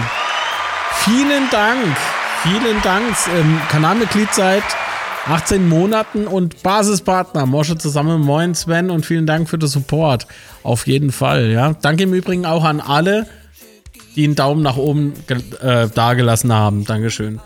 Vielen 1.04 1.48
Dank. 1.50 1.96
Vielen 2.42 2.82
Dank. 2.82 3.16
Ähm, 3.34 3.58
Kanalmitglied 3.70 4.34
seit 4.34 4.64
18 5.26 5.68
Monaten 5.68 6.26
und 6.26 6.62
Basispartner. 6.62 7.46
Mosche 7.46 7.78
zusammen. 7.78 8.20
Moin 8.20 8.54
Sven 8.54 8.90
und 8.90 9.06
vielen 9.06 9.26
Dank 9.26 9.48
für 9.48 9.58
den 9.58 9.68
Support. 9.68 10.26
Auf 10.62 10.86
jeden 10.86 11.12
Fall, 11.12 11.50
ja. 11.50 11.74
Danke 11.80 12.02
im 12.02 12.12
Übrigen 12.12 12.44
auch 12.44 12.64
an 12.64 12.80
alle, 12.80 13.26
die 14.16 14.24
einen 14.24 14.34
Daumen 14.34 14.62
nach 14.62 14.76
oben 14.76 15.14
äh, 15.60 15.88
dagelassen 15.88 16.52
haben. 16.52 16.84
Dankeschön. 16.84 17.40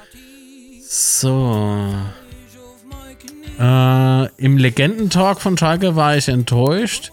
So. 0.88 1.94
Äh, 3.60 4.26
Im 4.36 4.56
Legendentalk 4.56 5.40
von 5.40 5.56
Schalke 5.56 5.94
war 5.94 6.16
ich 6.16 6.28
enttäuscht. 6.28 7.12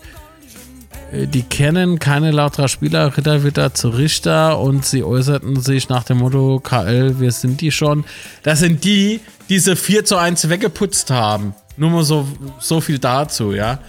Äh, 1.16 1.28
die 1.28 1.44
kennen 1.44 2.00
keine 2.00 2.32
lauterer 2.32 2.68
Spieler, 2.68 3.16
Ritter 3.18 3.44
wieder 3.44 3.74
zu 3.74 3.90
Richter 3.90 4.60
und 4.60 4.86
sie 4.86 5.04
äußerten 5.04 5.60
sich 5.62 5.90
nach 5.90 6.04
dem 6.04 6.20
Motto, 6.20 6.60
KL, 6.60 7.20
wir 7.20 7.32
sind 7.32 7.62
die 7.62 7.72
schon. 7.72 8.06
Das 8.44 8.60
sind 8.60 8.84
die, 8.84 9.20
die 9.50 9.60
sie 9.60 9.76
4 9.76 10.06
zu 10.06 10.18
1 10.18 10.50
weggeputzt 10.50 11.12
haben. 11.12 11.56
Nur 11.78 11.90
mal 11.90 12.04
so, 12.04 12.28
so 12.60 12.82
viel 12.82 13.00
dazu, 13.00 13.54
ja. 13.54 13.80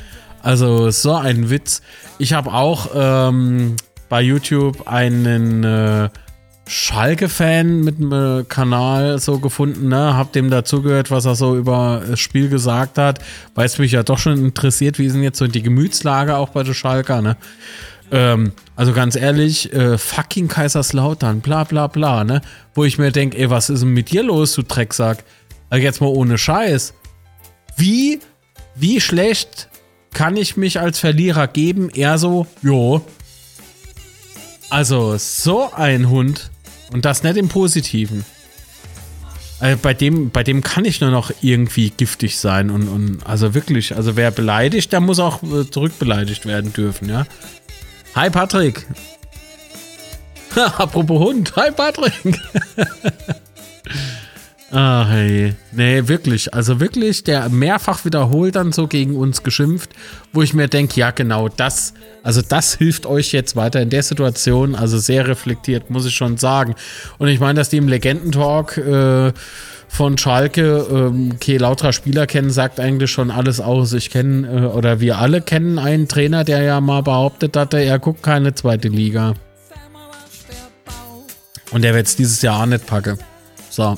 Also 0.43 0.91
so 0.91 1.15
ein 1.15 1.51
Witz. 1.51 1.83
Ich 2.19 2.33
habe 2.33 2.53
auch 2.53 2.91
ähm, 2.95 3.77
bei 4.09 4.23
YouTube 4.23 4.87
einen 4.87 5.65
äh, 5.65 6.09
Schalke-Fan 6.69 7.81
mit 7.81 7.97
einem 7.97 8.41
äh, 8.41 8.45
Kanal 8.45 9.21
so 9.21 9.39
gefunden, 9.39 9.89
ne? 9.89 10.15
Hab 10.15 10.33
dem 10.33 10.51
dazugehört, 10.51 11.11
was 11.13 11.25
er 11.25 11.37
so 11.37 11.57
über 11.57 12.03
das 12.09 12.19
Spiel 12.19 12.49
gesagt 12.49 12.99
hat, 12.99 13.21
weil 13.55 13.67
es 13.67 13.79
mich 13.79 13.93
ja 13.93 14.03
doch 14.03 14.19
schon 14.19 14.37
interessiert, 14.37 14.99
wie 14.99 15.07
ist 15.07 15.15
denn 15.15 15.23
jetzt 15.23 15.39
so 15.39 15.47
die 15.47 15.63
Gemütslage 15.63 16.37
auch 16.37 16.49
bei 16.49 16.65
der 16.65 16.75
Schalker, 16.75 17.23
ne? 17.23 17.37
Ähm, 18.11 18.53
also 18.75 18.93
ganz 18.93 19.15
ehrlich, 19.15 19.73
äh, 19.73 19.97
fucking 19.97 20.49
Kaiserslautern, 20.49 21.41
bla 21.41 21.65
bla 21.65 21.87
bla, 21.87 22.25
ne? 22.25 22.41
Wo 22.75 22.85
ich 22.85 22.99
mir 22.99 23.13
denke, 23.13 23.39
ey, 23.39 23.49
was 23.49 23.71
ist 23.71 23.83
denn 23.83 23.91
mit 23.91 24.11
dir 24.11 24.25
los, 24.25 24.55
du 24.55 24.63
Drecksack? 24.63 25.23
Also 25.71 25.83
jetzt 25.83 26.01
mal 26.01 26.09
ohne 26.09 26.37
Scheiß. 26.37 26.95
Wie, 27.77 28.21
wie 28.75 29.01
schlecht 29.01 29.69
kann 30.13 30.37
ich 30.37 30.57
mich 30.57 30.81
als 30.81 30.99
Verlierer 30.99 31.47
geben? 31.47 31.91
Er 31.91 32.19
so, 32.19 32.47
jo. 32.63 33.05
Also, 34.69 35.17
so 35.17 35.73
ein 35.73 36.11
Hund 36.11 36.51
und 36.93 37.05
das 37.05 37.23
nicht 37.23 37.37
im 37.37 37.49
Positiven. 37.49 38.25
Also 39.59 39.79
bei 39.81 39.95
dem, 39.95 40.31
bei 40.31 40.43
dem 40.43 40.63
kann 40.63 40.85
ich 40.85 41.01
nur 41.01 41.11
noch 41.11 41.31
irgendwie 41.41 41.91
giftig 41.91 42.39
sein 42.39 42.71
und, 42.71 42.89
und 42.89 43.27
also 43.27 43.55
wirklich, 43.55 43.97
also 43.97 44.17
wer 44.17 44.31
beleidigt, 44.31 44.93
der 44.93 45.01
muss 45.01 45.19
auch 45.19 45.43
äh, 45.43 45.71
zurückbeleidigt 45.71 46.45
werden 46.45 46.73
dürfen, 46.73 47.09
ja. 47.09 47.27
Hi 48.15 48.29
Patrick. 48.29 48.87
Apropos 50.55 51.21
Hund. 51.21 51.57
Hi 51.57 51.71
Patrick. 51.71 52.13
Ach 54.79 55.09
hey. 55.09 55.55
Nee, 55.73 56.07
wirklich. 56.07 56.53
Also 56.53 56.81
wirklich, 56.81 57.25
der 57.25 57.49
mehrfach 57.49 58.05
wiederholt 58.05 58.57
dann 58.57 58.73
so 58.73 58.87
gegen 58.87 59.17
uns 59.17 59.43
geschimpft, 59.43 59.89
wo 60.35 60.43
ich 60.43 60.53
mir 60.53 60.69
denke, 60.69 61.01
ja 61.01 61.13
genau, 61.13 61.49
das, 61.49 61.95
also 62.23 62.43
das 62.47 62.75
hilft 62.75 63.07
euch 63.07 63.33
jetzt 63.33 63.57
weiter 63.57 63.81
in 63.81 63.89
der 63.89 64.03
Situation. 64.03 64.75
Also 64.75 64.99
sehr 64.99 65.27
reflektiert, 65.29 65.89
muss 65.89 66.05
ich 66.05 66.15
schon 66.15 66.37
sagen. 66.37 66.75
Und 67.17 67.29
ich 67.29 67.41
meine, 67.41 67.55
dass 67.55 67.71
die 67.71 67.79
im 67.79 67.89
Legendentalk 67.89 68.77
äh, 68.77 69.33
von 69.89 70.19
Schalke 70.19 70.87
ähm, 70.91 71.39
Ke 71.41 71.57
lauter 71.57 71.95
Spieler 71.95 72.27
kennen, 72.27 72.51
sagt 72.51 72.79
eigentlich 72.79 73.11
schon 73.11 73.31
alles 73.31 73.61
aus. 73.61 73.95
Ich 73.95 74.11
kenne, 74.11 74.47
äh, 74.47 74.67
oder 74.67 75.01
wir 75.01 75.17
alle 75.17 75.41
kennen 75.41 75.79
einen 75.79 76.07
Trainer, 76.07 76.45
der 76.45 76.61
ja 76.61 76.83
mal 76.83 77.03
behauptet 77.03 77.57
hatte, 77.57 77.79
er 77.79 77.99
guckt 77.99 78.23
keine 78.23 78.55
zweite 78.55 78.89
Liga. 78.89 79.37
Und 81.71 81.81
der 81.81 81.95
wird 81.95 82.09
es 82.09 82.17
dieses 82.17 82.43
Jahr 82.43 82.61
auch 82.61 82.67
nicht 82.67 82.87
packen. 82.87 83.17
So. 83.71 83.97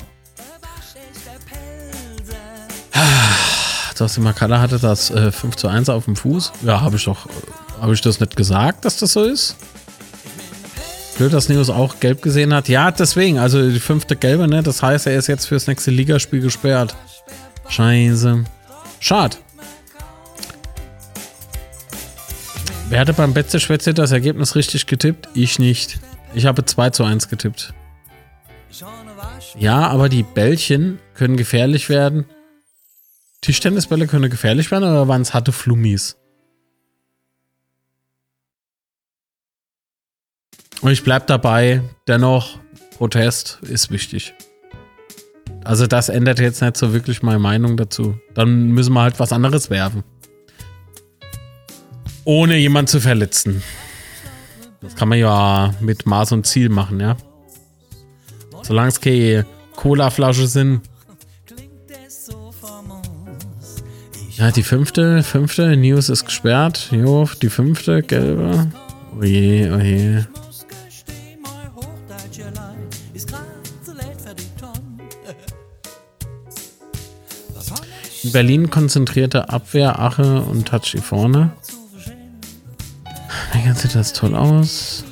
Sagst 3.99 4.15
du, 4.15 4.21
Makala 4.21 4.61
hatte 4.61 4.79
das 4.79 5.11
äh, 5.11 5.29
5 5.29 5.57
zu 5.57 5.67
1 5.67 5.89
auf 5.89 6.05
dem 6.05 6.15
Fuß? 6.15 6.53
Ja, 6.63 6.79
habe 6.79 6.95
ich 6.95 7.03
doch. 7.03 7.25
Äh, 7.25 7.81
habe 7.81 7.93
ich 7.93 7.99
das 7.99 8.21
nicht 8.21 8.37
gesagt, 8.37 8.85
dass 8.85 8.95
das 8.95 9.11
so 9.11 9.25
ist? 9.25 9.57
Blöd, 11.17 11.33
dass 11.33 11.49
Neos 11.49 11.69
auch 11.69 11.99
gelb 11.99 12.21
gesehen 12.21 12.53
hat. 12.53 12.69
Ja, 12.69 12.91
deswegen. 12.91 13.39
Also 13.39 13.69
die 13.69 13.81
fünfte 13.81 14.15
gelbe, 14.15 14.47
ne? 14.47 14.63
Das 14.63 14.81
heißt, 14.81 15.05
er 15.05 15.17
ist 15.17 15.27
jetzt 15.27 15.47
fürs 15.47 15.67
nächste 15.67 15.91
Ligaspiel 15.91 16.39
gesperrt. 16.39 16.95
Scheiße. 17.67 18.45
Schade. 19.01 19.35
Wer 22.87 23.01
hatte 23.01 23.11
beim 23.11 23.33
Betze 23.33 23.59
Schwätze 23.59 23.93
das 23.93 24.13
Ergebnis 24.13 24.55
richtig 24.55 24.85
getippt? 24.85 25.27
Ich 25.33 25.59
nicht. 25.59 25.99
Ich 26.33 26.45
habe 26.45 26.63
2 26.63 26.91
zu 26.91 27.03
1 27.03 27.27
getippt. 27.27 27.73
Ja, 29.57 29.87
aber 29.87 30.07
die 30.07 30.23
Bällchen 30.23 30.99
können 31.15 31.35
gefährlich 31.35 31.89
werden. 31.89 32.25
Tischtennisbälle 33.41 34.07
können 34.07 34.29
gefährlich 34.29 34.69
werden 34.71 34.83
oder 34.83 35.07
waren 35.07 35.21
es 35.21 35.33
harte 35.33 35.51
Flummis? 35.51 36.17
Und 40.81 40.91
ich 40.91 41.03
bleib 41.03 41.27
dabei, 41.27 41.81
dennoch, 42.07 42.59
Protest 42.97 43.59
ist 43.63 43.91
wichtig. 43.91 44.33
Also 45.63 45.87
das 45.87 46.09
ändert 46.09 46.39
jetzt 46.39 46.61
nicht 46.61 46.77
so 46.77 46.93
wirklich 46.93 47.21
meine 47.21 47.39
Meinung 47.39 47.75
dazu. 47.75 48.17
Dann 48.33 48.71
müssen 48.71 48.93
wir 48.93 49.01
halt 49.01 49.19
was 49.19 49.33
anderes 49.33 49.69
werfen. 49.69 50.03
Ohne 52.23 52.57
jemanden 52.57 52.87
zu 52.87 53.01
verletzen. 53.01 53.61
Das 54.81 54.95
kann 54.95 55.09
man 55.09 55.17
ja 55.17 55.73
mit 55.81 56.05
Maß 56.05 56.31
und 56.31 56.47
Ziel 56.47 56.69
machen, 56.69 56.99
ja. 56.99 57.17
Solange 58.63 58.89
es 58.89 59.01
keine 59.01 59.45
Cola-Flasche 59.75 60.47
sind, 60.47 60.81
Ja, 64.39 64.51
die 64.51 64.63
fünfte, 64.63 65.21
fünfte, 65.21 65.75
News 65.75 66.07
ist 66.07 66.23
gesperrt. 66.23 66.87
Jo, 66.91 67.27
die 67.41 67.49
fünfte, 67.49 68.01
gelbe. 68.01 68.71
Oje, 69.19 69.75
oje. 69.75 70.27
In 78.23 78.31
Berlin 78.31 78.69
konzentrierte 78.69 79.49
Abwehr, 79.49 79.99
Ache 79.99 80.41
und 80.41 80.69
Tachi 80.69 80.99
vorne. 80.99 81.51
Wie 83.51 83.73
sieht 83.73 83.93
das 83.93 84.13
toll 84.13 84.35
aus? 84.35 85.03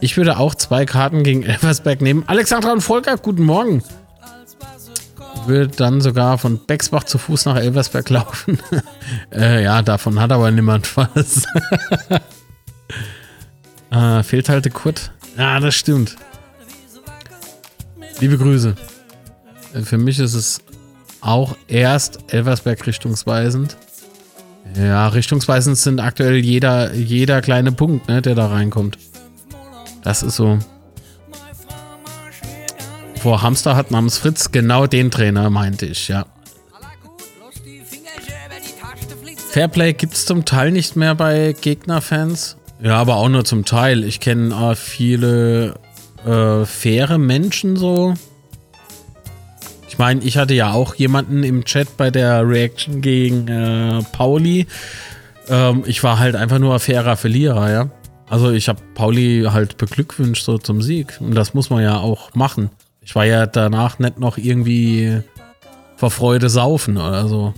Ich 0.00 0.16
würde 0.16 0.38
auch 0.38 0.54
zwei 0.54 0.84
Karten 0.84 1.24
gegen 1.24 1.42
Elversberg 1.42 2.00
nehmen. 2.02 2.22
Alexandra 2.28 2.70
und 2.72 2.82
Volker, 2.82 3.16
guten 3.16 3.42
Morgen 3.42 3.82
würde 5.48 5.68
dann 5.68 6.00
sogar 6.00 6.38
von 6.38 6.58
Bexbach 6.64 7.04
zu 7.04 7.18
Fuß 7.18 7.46
nach 7.46 7.56
Elversberg 7.56 8.08
laufen. 8.10 8.58
äh, 9.32 9.64
ja, 9.64 9.82
davon 9.82 10.20
hat 10.20 10.32
aber 10.32 10.50
niemand 10.50 10.96
was. 10.96 11.46
äh, 13.90 14.22
fehlt 14.22 14.48
halt 14.48 14.64
der 14.64 14.72
Kurt. 14.72 15.10
Ja, 15.36 15.58
das 15.60 15.74
stimmt. 15.74 16.16
Liebe 18.20 18.38
Grüße. 18.38 18.74
Äh, 19.74 19.80
für 19.82 19.98
mich 19.98 20.18
ist 20.18 20.34
es 20.34 20.60
auch 21.20 21.56
erst 21.66 22.32
Elversberg 22.32 22.86
richtungsweisend. 22.86 23.76
Ja, 24.76 25.08
richtungsweisend 25.08 25.78
sind 25.78 25.98
aktuell 25.98 26.36
jeder, 26.36 26.92
jeder 26.94 27.40
kleine 27.40 27.72
Punkt, 27.72 28.08
ne, 28.08 28.22
der 28.22 28.34
da 28.34 28.48
reinkommt. 28.48 28.98
Das 30.02 30.22
ist 30.22 30.36
so 30.36 30.58
vor 33.18 33.42
Hamster 33.42 33.76
hat 33.76 33.90
namens 33.90 34.18
Fritz, 34.18 34.52
genau 34.52 34.86
den 34.86 35.10
Trainer 35.10 35.50
meinte 35.50 35.86
ich, 35.86 36.08
ja. 36.08 36.26
Fairplay 39.50 39.92
gibt 39.92 40.14
es 40.14 40.26
zum 40.26 40.44
Teil 40.44 40.70
nicht 40.72 40.94
mehr 40.94 41.14
bei 41.14 41.54
Gegnerfans. 41.58 42.56
Ja, 42.80 42.96
aber 42.96 43.16
auch 43.16 43.28
nur 43.28 43.44
zum 43.44 43.64
Teil. 43.64 44.04
Ich 44.04 44.20
kenne 44.20 44.54
äh, 44.54 44.76
viele 44.76 45.74
äh, 46.24 46.64
faire 46.64 47.18
Menschen 47.18 47.76
so. 47.76 48.14
Ich 49.88 49.98
meine, 49.98 50.22
ich 50.22 50.36
hatte 50.36 50.54
ja 50.54 50.72
auch 50.72 50.94
jemanden 50.94 51.42
im 51.42 51.64
Chat 51.64 51.96
bei 51.96 52.10
der 52.10 52.48
Reaction 52.48 53.00
gegen 53.00 53.48
äh, 53.48 54.02
Pauli. 54.12 54.66
Ähm, 55.48 55.82
ich 55.86 56.04
war 56.04 56.18
halt 56.18 56.36
einfach 56.36 56.58
nur 56.58 56.74
ein 56.74 56.80
fairer 56.80 57.16
Verlierer, 57.16 57.72
ja. 57.72 57.90
Also 58.28 58.50
ich 58.50 58.68
habe 58.68 58.80
Pauli 58.94 59.48
halt 59.50 59.78
beglückwünscht 59.78 60.44
so 60.44 60.58
zum 60.58 60.82
Sieg. 60.82 61.18
Und 61.20 61.34
das 61.34 61.54
muss 61.54 61.70
man 61.70 61.82
ja 61.82 61.96
auch 61.98 62.34
machen. 62.34 62.70
Ich 63.08 63.14
war 63.14 63.24
ja 63.24 63.46
danach 63.46 63.98
nicht 63.98 64.18
noch 64.18 64.36
irgendwie 64.36 65.22
vor 65.96 66.10
Freude 66.10 66.50
saufen 66.50 66.98
oder 66.98 67.26
so. 67.26 67.54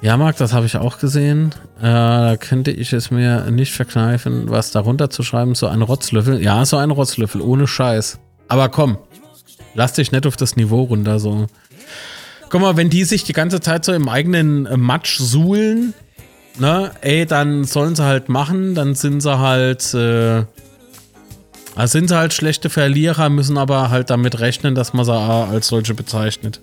Ja, 0.00 0.16
Marc, 0.16 0.36
das 0.36 0.52
habe 0.52 0.66
ich 0.66 0.76
auch 0.76 1.00
gesehen. 1.00 1.52
Äh, 1.80 1.82
da 1.82 2.36
könnte 2.38 2.70
ich 2.70 2.92
es 2.92 3.10
mir 3.10 3.50
nicht 3.50 3.72
verkneifen, 3.72 4.48
was 4.48 4.70
darunter 4.70 5.10
zu 5.10 5.24
schreiben. 5.24 5.56
So 5.56 5.66
ein 5.66 5.82
Rotzlöffel. 5.82 6.40
Ja, 6.40 6.64
so 6.64 6.76
ein 6.76 6.92
Rotzlöffel, 6.92 7.40
ohne 7.40 7.66
Scheiß. 7.66 8.20
Aber 8.46 8.68
komm, 8.68 8.96
lass 9.74 9.94
dich 9.94 10.12
nicht 10.12 10.24
auf 10.24 10.36
das 10.36 10.54
Niveau 10.54 10.84
runter. 10.84 11.18
So. 11.18 11.48
Guck 12.48 12.60
mal, 12.60 12.76
wenn 12.76 12.90
die 12.90 13.02
sich 13.02 13.24
die 13.24 13.32
ganze 13.32 13.58
Zeit 13.58 13.84
so 13.84 13.92
im 13.92 14.08
eigenen 14.08 14.68
Matsch 14.80 15.18
suhlen, 15.18 15.94
ne, 16.60 16.92
ey, 17.00 17.26
dann 17.26 17.64
sollen 17.64 17.96
sie 17.96 18.04
halt 18.04 18.28
machen, 18.28 18.76
dann 18.76 18.94
sind 18.94 19.20
sie 19.20 19.36
halt, 19.36 19.94
äh, 19.94 20.44
also 21.74 21.92
sind 21.92 22.08
sie 22.08 22.16
halt 22.16 22.32
schlechte 22.32 22.70
Verlierer, 22.70 23.28
müssen 23.28 23.56
aber 23.56 23.90
halt 23.90 24.10
damit 24.10 24.40
rechnen, 24.40 24.74
dass 24.74 24.92
man 24.92 25.04
sie 25.04 25.12
als 25.12 25.68
solche 25.68 25.94
bezeichnet. 25.94 26.60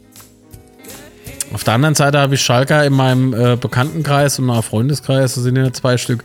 Auf 1.54 1.64
der 1.64 1.74
anderen 1.74 1.96
Seite 1.96 2.20
habe 2.20 2.36
ich 2.36 2.42
Schalker 2.42 2.86
in 2.86 2.94
meinem 2.94 3.34
äh, 3.34 3.56
Bekanntenkreis 3.56 4.38
und 4.38 4.50
auch 4.52 4.64
Freundeskreis, 4.64 5.34
das 5.34 5.44
sind 5.44 5.56
ja 5.56 5.74
zwei 5.74 5.98
Stück, 5.98 6.24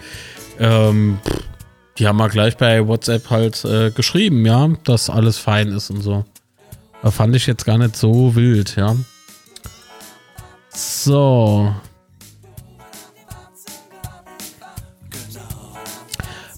ähm, 0.59 1.19
die 1.97 2.07
haben 2.07 2.19
mal 2.19 2.29
gleich 2.29 2.57
bei 2.57 2.87
WhatsApp 2.87 3.31
halt 3.31 3.65
äh, 3.65 3.91
geschrieben, 3.91 4.45
ja, 4.45 4.69
dass 4.85 5.09
alles 5.09 5.39
fein 5.39 5.69
ist 5.69 5.91
und 5.91 6.03
so. 6.03 6.25
Da 7.03 7.11
fand 7.11 7.35
ich 7.37 7.47
jetzt 7.47 7.65
gar 7.65 7.79
nicht 7.79 7.97
so 7.97 8.35
wild, 8.35 8.77
ja. 8.77 8.97
So. 10.71 11.73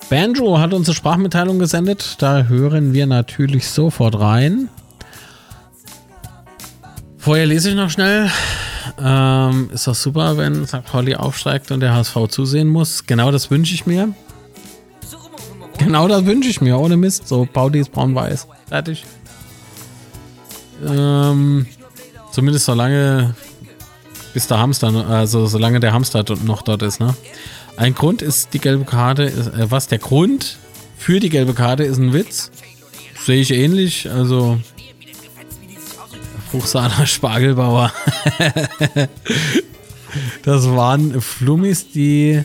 Banjo 0.08 0.58
hat 0.58 0.72
uns 0.72 0.88
eine 0.88 0.94
Sprachmitteilung 0.94 1.58
gesendet. 1.58 2.16
Da 2.22 2.44
hören 2.44 2.92
wir 2.92 3.06
natürlich 3.06 3.68
sofort 3.68 4.18
rein. 4.18 4.68
Vorher 7.18 7.46
lese 7.46 7.70
ich 7.70 7.74
noch 7.74 7.90
schnell. 7.90 8.30
Ähm, 9.02 9.68
ist 9.72 9.88
doch 9.88 9.96
super, 9.96 10.36
wenn 10.36 10.64
St. 10.64 10.84
Pauli 10.84 11.16
aufsteigt 11.16 11.72
und 11.72 11.80
der 11.80 11.92
HSV 11.92 12.28
zusehen 12.28 12.68
muss. 12.68 13.06
Genau 13.06 13.32
das 13.32 13.50
wünsche 13.50 13.74
ich 13.74 13.84
mir. 13.84 14.14
Genau 15.78 16.06
das 16.06 16.24
wünsche 16.24 16.48
ich 16.48 16.60
mir, 16.60 16.78
ohne 16.78 16.96
Mist. 16.96 17.26
So, 17.26 17.44
Pauli 17.44 17.80
ist 17.80 17.90
braun-weiß. 17.90 18.46
Fertig. 18.68 19.04
Ähm, 20.86 21.66
zumindest 22.30 22.66
solange 22.66 23.34
bis 24.34 24.46
der 24.46 24.58
Hamster, 24.58 25.08
also 25.08 25.46
solange 25.46 25.80
der 25.80 25.92
Hamster 25.92 26.24
noch 26.44 26.62
dort 26.62 26.82
ist, 26.82 27.00
ne? 27.00 27.14
Ein 27.76 27.94
Grund 27.94 28.22
ist 28.22 28.54
die 28.54 28.58
gelbe 28.58 28.84
Karte, 28.84 29.24
ist, 29.24 29.48
äh, 29.48 29.70
was 29.70 29.88
der 29.88 29.98
Grund 29.98 30.58
für 30.96 31.20
die 31.20 31.28
gelbe 31.28 31.54
Karte 31.54 31.84
ist 31.84 31.98
ein 31.98 32.12
Witz. 32.12 32.50
Sehe 33.24 33.40
ich 33.40 33.50
ähnlich, 33.50 34.10
also 34.10 34.58
Fruchsahner 36.50 37.06
Spargelbauer. 37.06 37.92
das 40.42 40.66
waren 40.70 41.20
Flummis, 41.20 41.90
die 41.90 42.42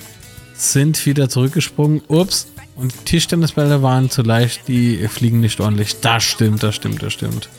sind 0.54 1.06
wieder 1.06 1.30
zurückgesprungen. 1.30 2.02
Ups. 2.08 2.48
Und 2.76 3.06
Tischtennisbälle 3.06 3.84
waren 3.84 4.10
zu 4.10 4.24
leicht, 4.24 4.68
die 4.68 5.08
fliegen 5.08 5.40
nicht 5.40 5.60
ordentlich. 5.60 6.00
Das 6.02 6.24
stimmt, 6.24 6.64
das 6.64 6.76
stimmt, 6.76 7.04
das 7.04 7.14
stimmt. 7.14 7.50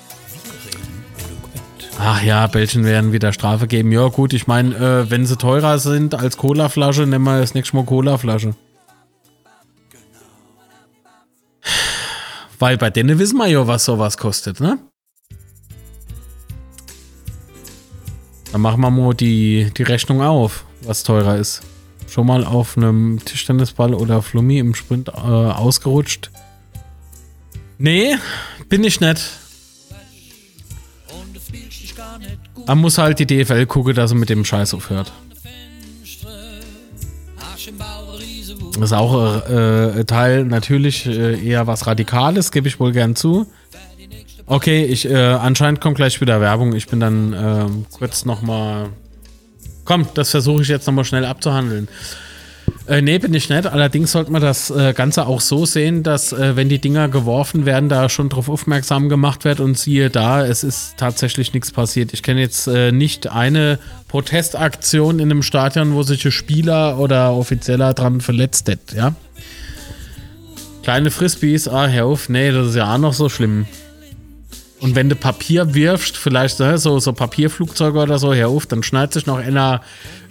Ach 2.04 2.20
ja, 2.20 2.48
Bällchen 2.48 2.84
werden 2.84 3.12
wieder 3.12 3.32
Strafe 3.32 3.68
geben. 3.68 3.92
Ja, 3.92 4.08
gut, 4.08 4.32
ich 4.32 4.48
meine, 4.48 4.74
äh, 4.74 5.08
wenn 5.08 5.24
sie 5.24 5.36
teurer 5.36 5.78
sind 5.78 6.16
als 6.16 6.36
Colaflasche, 6.36 7.06
nehmen 7.06 7.22
wir 7.22 7.38
das 7.38 7.54
nächste 7.54 7.76
Mal 7.76 7.84
Colaflasche. 7.84 8.56
Weil 12.58 12.76
bei 12.76 12.90
denen 12.90 13.20
wissen 13.20 13.36
wir 13.36 13.46
ja, 13.46 13.68
was 13.68 13.84
sowas 13.84 14.18
kostet, 14.18 14.58
ne? 14.58 14.80
Dann 18.50 18.60
machen 18.60 18.80
wir 18.80 18.90
mal 18.90 19.14
die, 19.14 19.70
die 19.76 19.84
Rechnung 19.84 20.22
auf, 20.22 20.64
was 20.80 21.04
teurer 21.04 21.36
ist. 21.36 21.62
Schon 22.08 22.26
mal 22.26 22.44
auf 22.44 22.76
einem 22.76 23.20
Tischtennisball 23.24 23.94
oder 23.94 24.22
Flummi 24.22 24.58
im 24.58 24.74
Sprint 24.74 25.08
äh, 25.08 25.12
ausgerutscht? 25.12 26.32
Nee, 27.78 28.16
bin 28.68 28.82
ich 28.82 29.00
nicht. 29.00 29.41
Man 32.66 32.78
muss 32.78 32.98
halt 32.98 33.18
die 33.18 33.26
DFL 33.26 33.66
gucken, 33.66 33.94
dass 33.94 34.12
er 34.12 34.16
mit 34.16 34.28
dem 34.28 34.44
Scheiß 34.44 34.74
aufhört. 34.74 35.12
Das 38.74 38.90
ist 38.90 38.92
auch 38.92 39.48
äh, 39.48 40.04
Teil 40.04 40.44
natürlich 40.44 41.06
äh, 41.06 41.38
eher 41.38 41.66
was 41.66 41.86
Radikales, 41.86 42.50
gebe 42.50 42.68
ich 42.68 42.80
wohl 42.80 42.92
gern 42.92 43.14
zu. 43.14 43.46
Okay, 44.46 44.84
ich 44.84 45.08
äh, 45.08 45.14
anscheinend 45.16 45.80
kommt 45.80 45.96
gleich 45.96 46.20
wieder 46.20 46.40
Werbung. 46.40 46.74
Ich 46.74 46.88
bin 46.88 47.00
dann 47.00 47.32
äh, 47.32 47.66
kurz 47.96 48.24
nochmal. 48.24 48.88
Komm, 49.84 50.06
das 50.14 50.30
versuche 50.30 50.62
ich 50.62 50.68
jetzt 50.68 50.86
nochmal 50.86 51.04
schnell 51.04 51.24
abzuhandeln. 51.24 51.88
Äh, 52.88 53.00
nee, 53.00 53.18
bin 53.18 53.32
ich 53.32 53.48
nicht. 53.48 53.66
Allerdings 53.66 54.12
sollte 54.12 54.32
man 54.32 54.42
das 54.42 54.70
äh, 54.70 54.92
Ganze 54.92 55.26
auch 55.26 55.40
so 55.40 55.66
sehen, 55.66 56.02
dass 56.02 56.32
äh, 56.32 56.56
wenn 56.56 56.68
die 56.68 56.80
Dinger 56.80 57.08
geworfen 57.08 57.64
werden, 57.64 57.88
da 57.88 58.08
schon 58.08 58.28
drauf 58.28 58.48
aufmerksam 58.48 59.08
gemacht 59.08 59.44
wird 59.44 59.60
und 59.60 59.78
siehe 59.78 60.10
da, 60.10 60.44
es 60.44 60.64
ist 60.64 60.96
tatsächlich 60.96 61.52
nichts 61.54 61.70
passiert. 61.70 62.12
Ich 62.12 62.22
kenne 62.22 62.40
jetzt 62.40 62.66
äh, 62.66 62.90
nicht 62.90 63.28
eine 63.28 63.78
Protestaktion 64.08 65.20
in 65.20 65.30
einem 65.30 65.42
Stadion, 65.42 65.94
wo 65.94 66.02
sich 66.02 66.24
ein 66.24 66.32
Spieler 66.32 66.98
oder 66.98 67.32
Offizieller 67.32 67.94
dran 67.94 68.20
verletzt 68.20 68.68
hat, 68.68 68.92
ja. 68.94 69.14
Kleine 70.82 71.12
Frisbees, 71.12 71.68
ah, 71.68 71.86
hör 71.86 72.06
auf, 72.06 72.28
nee, 72.28 72.50
das 72.50 72.70
ist 72.70 72.74
ja 72.74 72.92
auch 72.92 72.98
noch 72.98 73.12
so 73.12 73.28
schlimm. 73.28 73.66
Und 74.82 74.96
wenn 74.96 75.08
du 75.08 75.14
Papier 75.14 75.74
wirfst, 75.74 76.16
vielleicht 76.16 76.58
ne, 76.58 76.76
so, 76.76 76.98
so 76.98 77.12
Papierflugzeuge 77.12 78.00
oder 78.00 78.18
so, 78.18 78.34
hör 78.34 78.48
auf, 78.48 78.66
dann 78.66 78.82
schneidet 78.82 79.14
sich 79.14 79.26
noch 79.26 79.38
einer 79.38 79.80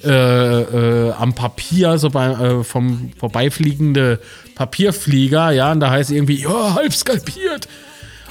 äh, 0.03 0.09
äh, 0.09 1.11
am 1.13 1.33
Papier, 1.33 1.97
so 1.97 2.09
bei, 2.09 2.31
äh, 2.31 2.63
vom 2.65 3.11
vorbeifliegende 3.17 4.19
Papierflieger, 4.55 5.51
ja, 5.51 5.71
und 5.71 5.79
da 5.79 5.89
heißt 5.89 6.11
irgendwie, 6.11 6.41
ja, 6.41 6.73
halb 6.75 6.93
skalpiert. 6.93 7.69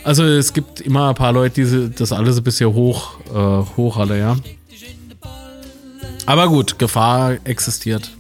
Also 0.05 0.25
es 0.25 0.53
gibt 0.53 0.83
immer 0.83 1.09
ein 1.09 1.15
paar 1.15 1.33
Leute, 1.33 1.65
die 1.65 1.91
das 1.91 2.13
alles 2.13 2.37
ein 2.37 2.45
bisschen 2.45 2.75
hoch, 2.75 3.13
äh, 3.35 3.77
hoch 3.79 3.97
alle, 3.97 4.19
ja. 4.19 4.37
Aber 6.27 6.49
gut, 6.49 6.79
Gefahr 6.79 7.39
existiert. 7.45 8.11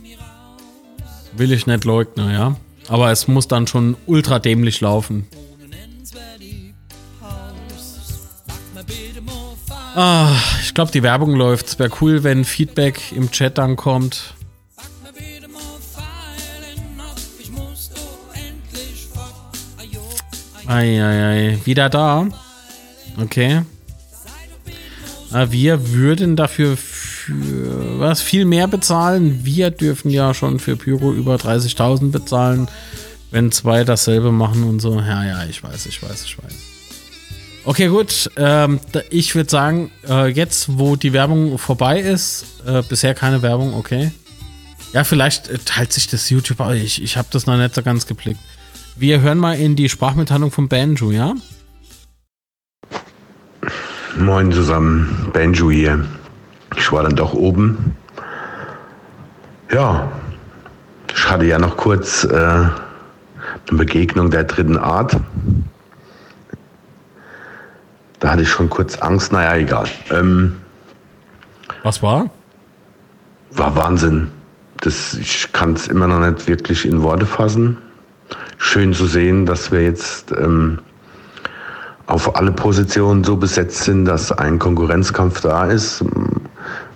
Will 1.37 1.53
ich 1.53 1.67
nicht 1.67 1.85
leugnen, 1.85 2.33
ja. 2.33 2.57
Aber 2.89 3.11
es 3.11 3.29
muss 3.29 3.47
dann 3.47 3.67
schon 3.67 3.95
ultra 4.07 4.39
dämlich 4.39 4.81
laufen. 4.81 5.27
Ah, 10.03 10.35
ich 10.63 10.73
glaube, 10.73 10.91
die 10.91 11.03
Werbung 11.03 11.35
läuft. 11.35 11.67
Es 11.67 11.79
wäre 11.79 11.91
cool, 12.01 12.25
wenn 12.25 12.47
Feedback 12.47 13.13
im 13.13 13.31
Chat 13.31 13.59
dann 13.59 13.77
kommt. 13.77 14.33
Eieiei, 20.67 21.59
wieder 21.67 21.91
da. 21.91 22.27
Okay. 23.21 23.61
Ah, 25.33 25.49
wir 25.51 25.91
würden 25.91 26.35
dafür 26.35 26.79
für 26.79 28.01
was 28.01 28.23
viel 28.23 28.47
mehr 28.47 28.69
bezahlen. 28.69 29.45
Wir 29.45 29.71
dürfen 29.71 30.11
ja 30.11 30.33
schon 30.33 30.61
für 30.61 30.77
Pyro 30.77 31.13
über 31.13 31.35
30.000 31.35 32.11
bezahlen, 32.11 32.69
wenn 33.31 33.53
zwei 33.53 33.85
dasselbe 33.85 34.33
machen 34.33 34.65
und 34.65 34.81
so. 34.81 34.99
Ja, 34.99 35.23
ja, 35.27 35.45
ich 35.45 35.63
weiß, 35.63 35.85
ich 35.85 36.03
weiß, 36.03 36.25
ich 36.25 36.43
weiß. 36.43 36.70
Okay, 37.65 37.89
gut. 37.89 38.31
Ähm, 38.37 38.81
ich 39.11 39.35
würde 39.35 39.51
sagen, 39.51 39.91
äh, 40.09 40.29
jetzt, 40.29 40.79
wo 40.79 40.97
die 40.97 41.13
Werbung 41.13 41.59
vorbei 41.59 42.01
ist, 42.01 42.63
äh, 42.67 42.83
bisher 42.83 43.15
keine 43.15 43.43
Werbung, 43.43 43.75
okay. 43.75 44.13
Ja, 44.93 45.05
vielleicht 45.05 45.49
äh, 45.49 45.59
teilt 45.59 45.93
sich 45.93 46.09
das 46.09 46.31
YouTube, 46.31 46.61
ich, 46.75 47.03
ich 47.03 47.17
habe 47.17 47.29
das 47.31 47.47
noch 47.47 47.57
nicht 47.57 47.75
so 47.75 47.83
ganz 47.83 48.07
geblickt. 48.07 48.41
Wir 48.97 49.21
hören 49.21 49.39
mal 49.39 49.59
in 49.59 49.77
die 49.77 49.89
Sprachmitteilung 49.89 50.51
von 50.51 50.69
Banjo, 50.69 51.11
ja? 51.11 51.35
Moin 54.19 54.53
zusammen, 54.53 55.31
Banjo 55.33 55.71
hier. 55.71 56.05
Ich 56.77 56.91
war 56.93 57.03
dann 57.03 57.15
doch 57.15 57.35
oben. 57.35 57.97
Ja, 59.73 60.11
ich 61.15 61.31
hatte 61.31 61.45
ja 61.45 61.59
noch 61.59 61.77
kurz 61.77 62.25
äh, 62.25 62.37
eine 62.37 62.71
Begegnung 63.71 64.31
der 64.31 64.45
dritten 64.45 64.77
Art. 64.77 65.17
Da 68.21 68.33
hatte 68.33 68.43
ich 68.43 68.51
schon 68.51 68.71
kurz 68.71 68.99
Angst, 68.99 69.33
naja, 69.33 69.57
egal. 69.57 69.89
Ähm, 70.11 70.57
Was 71.83 72.03
war? 72.03 72.31
War 73.53 73.75
Wahnsinn. 73.75 74.29
Das, 74.83 75.15
ich 75.15 75.53
kann 75.53 75.73
es 75.73 75.89
immer 75.89 76.07
noch 76.07 76.21
nicht 76.21 76.47
wirklich 76.47 76.87
in 76.87 77.03
Worte 77.03 77.27
fassen. 77.27 77.79
Schön 78.59 78.93
zu 78.93 79.07
sehen, 79.07 79.47
dass 79.47 79.73
wir 79.73 79.83
jetzt 79.83 80.33
ähm, 80.33 80.79
auf 82.07 82.37
alle 82.37 82.53
Positionen 82.53 83.25
so 83.25 83.37
besetzt 83.37 83.85
sind, 83.85 84.05
dass 84.05 84.33
ein 84.33 84.59
Konkurrenzkampf 84.59 85.41
da 85.41 85.67
ist. 85.67 86.05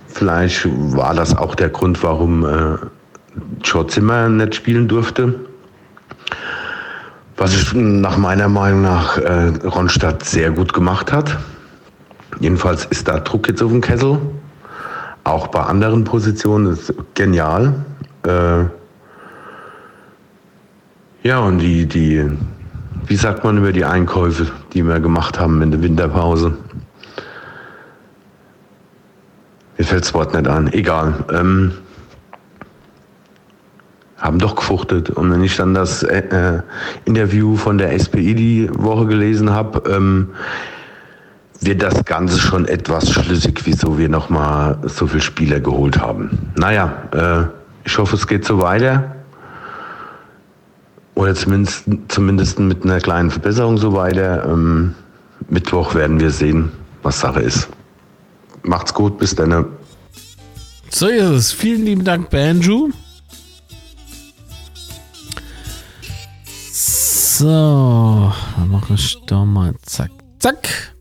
Vielleicht 0.07 0.67
war 0.95 1.13
das 1.15 1.35
auch 1.35 1.55
der 1.55 1.69
Grund, 1.69 2.01
warum 2.03 2.45
äh, 2.45 2.77
Joe 3.63 3.87
Zimmer 3.87 4.29
nicht 4.29 4.55
spielen 4.55 4.87
durfte. 4.87 5.33
Was 7.37 7.53
ich 7.53 7.73
nach 7.73 8.17
meiner 8.17 8.47
Meinung 8.47 8.83
nach 8.83 9.17
äh, 9.17 9.51
Ronstadt 9.65 10.23
sehr 10.23 10.51
gut 10.51 10.71
gemacht 10.73 11.11
hat. 11.11 11.37
Jedenfalls 12.39 12.85
ist 12.85 13.07
da 13.07 13.19
Druck 13.19 13.49
jetzt 13.49 13.61
auf 13.61 13.71
dem 13.71 13.81
Kessel. 13.81 14.19
Auch 15.25 15.47
bei 15.47 15.61
anderen 15.61 16.05
Positionen 16.05 16.73
ist 16.73 16.93
genial. 17.13 17.73
Äh, 18.23 18.65
ja, 21.23 21.39
und 21.39 21.59
die, 21.59 21.85
die, 21.87 22.25
wie 23.05 23.15
sagt 23.15 23.43
man 23.43 23.57
über 23.57 23.73
die 23.73 23.83
Einkäufe, 23.83 24.47
die 24.73 24.83
wir 24.83 24.99
gemacht 24.99 25.39
haben 25.39 25.61
in 25.61 25.71
der 25.71 25.81
Winterpause? 25.81 26.55
Mir 29.77 29.83
fällt 29.83 30.05
das 30.05 30.13
Wort 30.13 30.33
nicht 30.33 30.47
an. 30.47 30.71
Egal. 30.71 31.25
Ähm, 31.33 31.73
haben 34.25 34.39
doch 34.39 34.55
gefuchtet. 34.55 35.09
Und 35.09 35.31
wenn 35.31 35.43
ich 35.43 35.55
dann 35.55 35.73
das 35.73 36.03
äh, 36.03 36.19
äh 36.19 36.61
Interview 37.05 37.55
von 37.55 37.77
der 37.77 37.97
SPI 37.97 38.35
die 38.35 38.69
Woche 38.73 39.05
gelesen 39.05 39.51
habe, 39.51 39.89
ähm, 39.89 40.29
wird 41.61 41.81
das 41.81 42.03
Ganze 42.05 42.39
schon 42.39 42.67
etwas 42.67 43.11
schlüssig, 43.11 43.61
wieso 43.63 43.97
wir 43.97 44.09
nochmal 44.09 44.77
so 44.83 45.07
viele 45.07 45.21
Spieler 45.21 45.59
geholt 45.59 45.99
haben. 45.99 46.51
Naja, 46.55 46.93
äh, 47.11 47.45
ich 47.85 47.97
hoffe, 47.97 48.15
es 48.15 48.27
geht 48.27 48.45
so 48.45 48.59
weiter. 48.59 49.15
Oder 51.15 51.33
zumindest, 51.33 51.85
zumindest 52.09 52.59
mit 52.59 52.83
einer 52.83 52.99
kleinen 52.99 53.31
Verbesserung 53.31 53.77
so 53.77 53.93
weiter. 53.93 54.45
Ähm, 54.45 54.95
Mittwoch 55.49 55.95
werden 55.95 56.19
wir 56.19 56.31
sehen, 56.31 56.71
was 57.03 57.21
Sache 57.21 57.41
ist. 57.41 57.69
Macht's 58.63 58.93
gut, 58.93 59.17
bis 59.17 59.35
dann. 59.35 59.65
So 60.89 61.07
ist 61.07 61.23
es. 61.23 61.51
Vielen 61.51 61.85
lieben 61.85 62.03
Dank, 62.03 62.29
Banjo. 62.29 62.89
So, 67.37 68.31
dann 68.55 68.69
mache 68.71 68.93
ich 68.93 69.17
doch 69.25 69.43
mal 69.43 69.73
zack, 69.81 70.09
zack. 70.39 70.95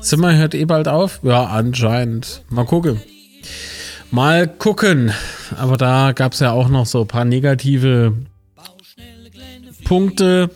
Zimmer 0.00 0.36
hört 0.36 0.54
eh 0.54 0.66
bald 0.66 0.86
auf? 0.86 1.18
Ja, 1.24 1.46
anscheinend. 1.46 2.44
Mal 2.48 2.64
gucken. 2.64 3.02
Mal 4.12 4.46
gucken. 4.46 5.12
Aber 5.56 5.78
da 5.78 6.12
gab 6.12 6.34
es 6.34 6.38
ja 6.38 6.52
auch 6.52 6.68
noch 6.68 6.86
so 6.86 7.00
ein 7.00 7.08
paar 7.08 7.24
negative 7.24 8.12
Punkte 9.82 10.48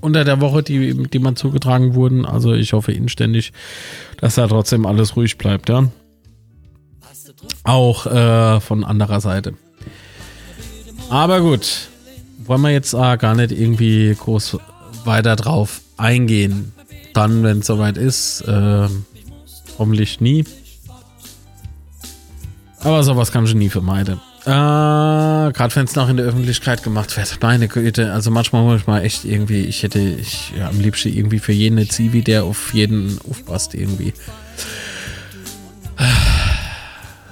unter 0.00 0.22
der 0.22 0.40
Woche, 0.40 0.62
die, 0.62 1.08
die 1.08 1.18
man 1.18 1.34
zugetragen 1.34 1.96
wurden. 1.96 2.24
Also 2.24 2.54
ich 2.54 2.74
hoffe 2.74 2.92
inständig, 2.92 3.52
dass 4.18 4.36
da 4.36 4.46
trotzdem 4.46 4.86
alles 4.86 5.16
ruhig 5.16 5.36
bleibt, 5.36 5.68
ja. 5.68 5.88
Auch 7.64 8.06
äh, 8.06 8.60
von 8.60 8.84
anderer 8.84 9.20
Seite. 9.20 9.54
Aber 11.10 11.40
gut. 11.40 11.88
Wollen 12.44 12.60
wir 12.62 12.70
jetzt 12.70 12.94
äh, 12.94 13.16
gar 13.16 13.34
nicht 13.34 13.52
irgendwie 13.52 14.14
groß 14.18 14.58
weiter 15.04 15.36
drauf 15.36 15.80
eingehen 15.96 16.72
dann, 17.14 17.42
wenn 17.42 17.58
es 17.58 17.66
soweit 17.66 17.96
ist. 17.96 18.42
Äh, 18.42 18.88
hoffentlich 19.78 20.20
nie. 20.20 20.44
Aber 22.80 23.02
sowas 23.02 23.30
kann 23.30 23.44
ich 23.44 23.54
nie 23.54 23.68
vermeiden. 23.68 24.20
Äh, 24.44 24.48
Gerade 24.48 25.76
wenn 25.76 25.84
es 25.84 25.94
noch 25.94 26.08
in 26.08 26.16
der 26.16 26.26
Öffentlichkeit 26.26 26.82
gemacht 26.82 27.16
wird. 27.16 27.38
Meine 27.40 27.68
Güte, 27.68 28.12
also 28.12 28.30
manchmal 28.30 28.62
muss 28.64 28.80
ich 28.80 28.86
mal 28.86 29.04
echt 29.04 29.24
irgendwie, 29.24 29.60
ich 29.60 29.82
hätte 29.84 30.00
ich 30.00 30.52
ja, 30.58 30.68
am 30.68 30.80
liebsten 30.80 31.16
irgendwie 31.16 31.38
für 31.38 31.52
jeden 31.52 31.78
eine 31.78 31.86
Zivi, 31.86 32.22
der 32.22 32.44
auf 32.44 32.74
jeden 32.74 33.18
aufpasst 33.28 33.74
irgendwie. 33.74 34.12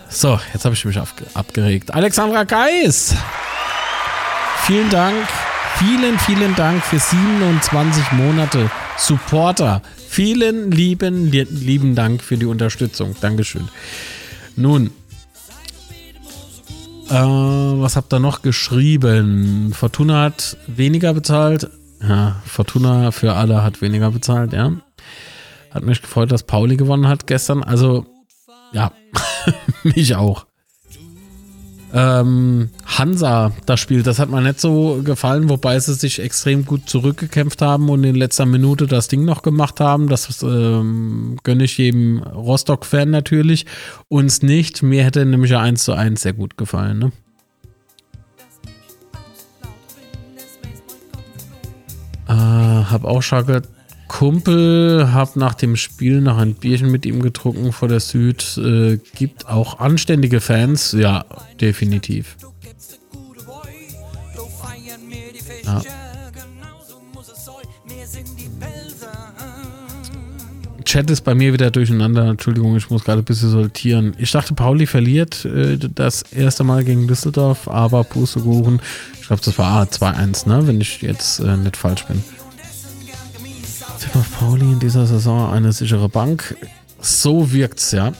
So, 0.09 0.39
jetzt 0.53 0.65
habe 0.65 0.75
ich 0.75 0.85
mich 0.85 0.99
abgeregt. 1.35 1.95
Alexandra 1.95 2.45
Geis! 2.45 3.15
Vielen 4.71 4.91
Dank, 4.91 5.17
vielen, 5.79 6.17
vielen 6.21 6.55
Dank 6.55 6.85
für 6.85 7.01
27 7.01 8.13
Monate 8.13 8.71
Supporter. 8.97 9.83
Vielen 9.97 10.71
lieben, 10.71 11.27
lieben 11.27 11.97
Dank 11.97 12.23
für 12.23 12.37
die 12.37 12.47
Unterstützung. 12.47 13.17
Dankeschön. 13.21 13.69
Nun, 14.55 14.93
äh, 17.09 17.15
was 17.15 17.97
habt 17.97 18.13
ihr 18.15 18.21
noch 18.21 18.43
geschrieben? 18.43 19.73
Fortuna 19.75 20.23
hat 20.23 20.57
weniger 20.69 21.15
bezahlt. 21.15 21.69
Ja, 22.01 22.41
Fortuna 22.47 23.11
für 23.11 23.35
alle 23.35 23.65
hat 23.65 23.83
weniger 23.83 24.13
bezahlt, 24.13 24.53
ja. 24.53 24.71
Hat 25.73 25.83
mich 25.83 26.01
gefreut, 26.01 26.31
dass 26.31 26.45
Pauli 26.45 26.77
gewonnen 26.77 27.09
hat 27.09 27.27
gestern. 27.27 27.65
Also, 27.65 28.07
ja, 28.73 28.93
mich 29.83 30.15
auch 30.15 30.47
ähm, 31.93 32.71
Hansa 32.87 33.53
das 33.67 33.81
Spiel. 33.81 34.03
Das 34.03 34.19
hat 34.19 34.31
mir 34.31 34.41
nicht 34.41 34.61
so 34.61 35.03
gefallen, 35.05 35.49
wobei 35.49 35.79
sie 35.81 35.95
sich 35.95 36.21
extrem 36.21 36.65
gut 36.65 36.89
zurückgekämpft 36.89 37.63
haben 37.63 37.89
und 37.89 38.05
in 38.05 38.15
letzter 38.15 38.47
Minute 38.47 38.87
das 38.87 39.09
Ding 39.09 39.25
noch 39.25 39.43
gemacht 39.43 39.81
haben. 39.81 40.09
Das 40.09 40.43
ähm, 40.43 41.39
gönne 41.43 41.65
ich 41.65 41.79
jedem 41.79 42.23
Rostock-Fan 42.23 43.11
natürlich. 43.11 43.67
Uns 44.09 44.43
nicht. 44.43 44.83
Mir 44.83 45.05
hätte 45.05 45.25
nämlich 45.25 45.51
ja 45.51 45.61
1 45.61 45.83
zu 45.83 45.93
1 45.93 46.23
sehr 46.23 46.33
gut 46.33 46.57
gefallen. 46.57 46.99
Ne? 46.99 47.13
Äh, 52.29 52.33
hab 52.33 53.05
auch 53.05 53.23
schon 53.23 53.45
Kumpel, 54.11 55.13
hab 55.15 55.37
nach 55.37 55.55
dem 55.55 55.77
Spiel 55.77 56.21
noch 56.21 56.37
ein 56.37 56.55
Bierchen 56.55 56.91
mit 56.91 57.07
ihm 57.07 57.23
getrunken 57.23 57.73
vor 57.73 57.87
der 57.87 58.01
Süd. 58.01 58.59
Äh, 58.59 58.99
gibt 59.15 59.47
auch 59.47 59.79
anständige 59.79 60.41
Fans, 60.41 60.91
ja, 60.99 61.25
definitiv. 61.61 62.37
Ja. 65.65 65.81
Chat 70.85 71.09
ist 71.09 71.21
bei 71.21 71.37
mir 71.37 71.53
wieder 71.53 71.71
durcheinander. 71.71 72.31
Entschuldigung, 72.31 72.77
ich 72.77 72.91
muss 72.91 73.05
gerade 73.05 73.23
ein 73.23 73.25
bisschen 73.25 73.51
sortieren. 73.51 74.15
Ich 74.19 74.33
dachte, 74.33 74.55
Pauli 74.55 74.87
verliert 74.87 75.45
äh, 75.45 75.79
das 75.79 76.23
erste 76.23 76.65
Mal 76.65 76.83
gegen 76.83 77.07
Düsseldorf, 77.07 77.69
aber 77.69 78.03
Pustekuchen. 78.03 78.81
Ich 79.21 79.29
glaube, 79.29 79.43
das 79.45 79.57
war 79.57 79.85
2-1, 79.85 80.49
ne? 80.49 80.67
wenn 80.67 80.81
ich 80.81 81.01
jetzt 81.01 81.39
äh, 81.39 81.57
nicht 81.57 81.77
falsch 81.77 82.05
bin. 82.07 82.25
Tipp 84.01 84.17
auf 84.17 84.39
Pauli 84.39 84.65
in 84.65 84.81
dieser 84.81 85.07
Saison 85.07 85.53
eine 85.53 85.73
sichere 85.73 86.09
Bank. 86.09 86.57
So 87.01 87.53
wirkt's, 87.53 87.93
ja. 87.93 88.13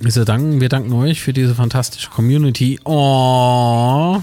Wir 0.00 0.24
danken, 0.24 0.62
wir 0.62 0.70
danken 0.70 0.92
euch 0.94 1.20
für 1.20 1.34
diese 1.34 1.54
fantastische 1.54 2.08
Community. 2.08 2.80
Oh. 2.84 4.22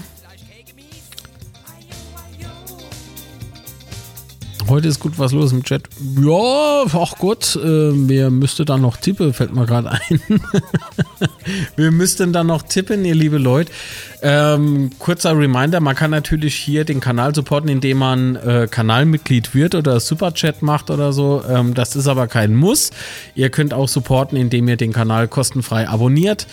Heute 4.68 4.88
ist 4.88 5.00
gut 5.00 5.18
was 5.18 5.32
los 5.32 5.50
im 5.52 5.64
Chat. 5.64 5.84
Ja, 6.20 6.84
ach 6.92 7.14
Gott, 7.18 7.56
äh, 7.56 7.60
wer 7.62 8.28
müsste 8.28 8.66
dann 8.66 8.82
noch 8.82 8.98
tippen, 8.98 9.32
fällt 9.32 9.54
mir 9.54 9.64
gerade 9.64 9.92
ein. 9.92 10.20
wir 11.76 11.90
müssten 11.90 12.34
dann 12.34 12.48
noch 12.48 12.60
tippen, 12.60 13.02
ihr 13.06 13.14
liebe 13.14 13.38
Leute. 13.38 13.72
Ähm, 14.20 14.90
kurzer 14.98 15.38
Reminder, 15.38 15.80
man 15.80 15.96
kann 15.96 16.10
natürlich 16.10 16.54
hier 16.54 16.84
den 16.84 17.00
Kanal 17.00 17.34
supporten, 17.34 17.70
indem 17.70 17.96
man 17.96 18.36
äh, 18.36 18.68
Kanalmitglied 18.70 19.54
wird 19.54 19.74
oder 19.74 20.00
Superchat 20.00 20.60
macht 20.60 20.90
oder 20.90 21.14
so. 21.14 21.42
Ähm, 21.48 21.72
das 21.72 21.96
ist 21.96 22.06
aber 22.06 22.26
kein 22.26 22.54
Muss. 22.54 22.90
Ihr 23.34 23.48
könnt 23.48 23.72
auch 23.72 23.88
supporten, 23.88 24.36
indem 24.36 24.68
ihr 24.68 24.76
den 24.76 24.92
Kanal 24.92 25.28
kostenfrei 25.28 25.88
abonniert 25.88 26.46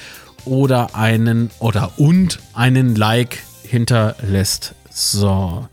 oder 0.45 0.95
einen 0.95 1.49
oder 1.59 1.91
und 1.97 2.39
einen 2.53 2.95
Like 2.95 3.39
hinterlässt. 3.63 4.73
So. 4.89 5.67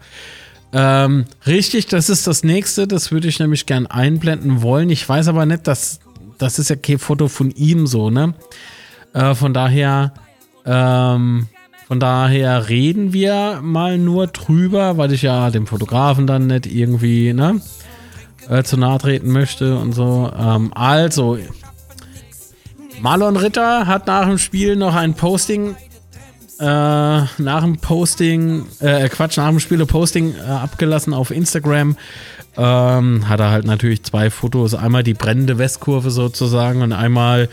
Ähm, 0.73 1.27
richtig, 1.47 1.87
das 1.87 2.09
ist 2.09 2.27
das 2.27 2.45
nächste. 2.45 2.87
Das 2.87 3.12
würde 3.12 3.29
ich 3.29 3.39
nämlich 3.39 3.66
gern 3.66 3.87
einblenden 3.87 4.62
wollen. 4.62 4.91
Ich 4.91 5.07
weiß 5.07 5.29
aber 5.29 5.45
nicht, 5.47 5.66
dass 5.66 6.01
das 6.39 6.59
ist 6.59 6.70
ja 6.70 6.77
kein 6.77 6.99
Foto 6.99 7.29
von 7.29 7.51
ihm 7.51 7.87
so, 7.87 8.11
ne? 8.11 8.35
Äh, 9.12 9.35
von 9.35 9.55
daher, 9.55 10.12
ähm, 10.64 11.47
von 11.87 12.01
daher 12.01 12.68
reden 12.68 13.12
wir 13.12 13.61
mal 13.62 13.99
nur 13.99 14.27
drüber, 14.27 14.97
weil 14.97 15.12
ich 15.12 15.23
ja 15.23 15.51
dem 15.51 15.66
Fotografen 15.66 16.27
dann 16.27 16.47
nicht 16.49 16.66
irgendwie, 16.66 17.33
ne? 17.33 17.61
Äh, 18.49 18.64
zu 18.64 18.77
nahe 18.77 18.99
treten 18.99 19.31
möchte 19.31 19.79
und 19.79 19.93
so. 19.93 20.33
Ähm, 20.37 20.73
also, 20.75 21.39
Marlon 23.01 23.37
Ritter 23.37 23.87
hat 23.87 24.07
nach 24.07 24.27
dem 24.27 24.39
Spiel 24.39 24.75
noch 24.77 24.95
ein 24.95 25.14
Posting 25.14 25.77
äh, 26.59 26.65
nach 26.65 27.63
dem 27.63 27.79
Posting, 27.79 28.67
äh, 28.81 29.09
Quatsch, 29.09 29.37
nach 29.37 29.49
dem 29.49 29.61
Spiele 29.61 29.87
Posting 29.87 30.35
äh, 30.37 30.43
abgelassen 30.43 31.15
auf 31.15 31.31
Instagram. 31.31 31.97
Ähm, 32.57 33.29
hat 33.29 33.41
er 33.41 33.51
halt 33.51 33.65
natürlich 33.65 34.03
zwei 34.03 34.31
Fotos. 34.31 34.75
Einmal 34.75 35.03
die 35.03 35.15
brennende 35.15 35.59
Westkurve 35.59 36.11
sozusagen 36.11 36.83
und 36.83 36.93
einmal 36.93 37.49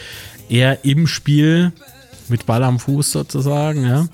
er 0.49 0.83
im 0.83 1.07
Spiel 1.07 1.71
mit 2.27 2.45
Ball 2.45 2.63
am 2.63 2.79
Fuß 2.79 3.11
sozusagen, 3.11 3.85
ja. 3.85 4.07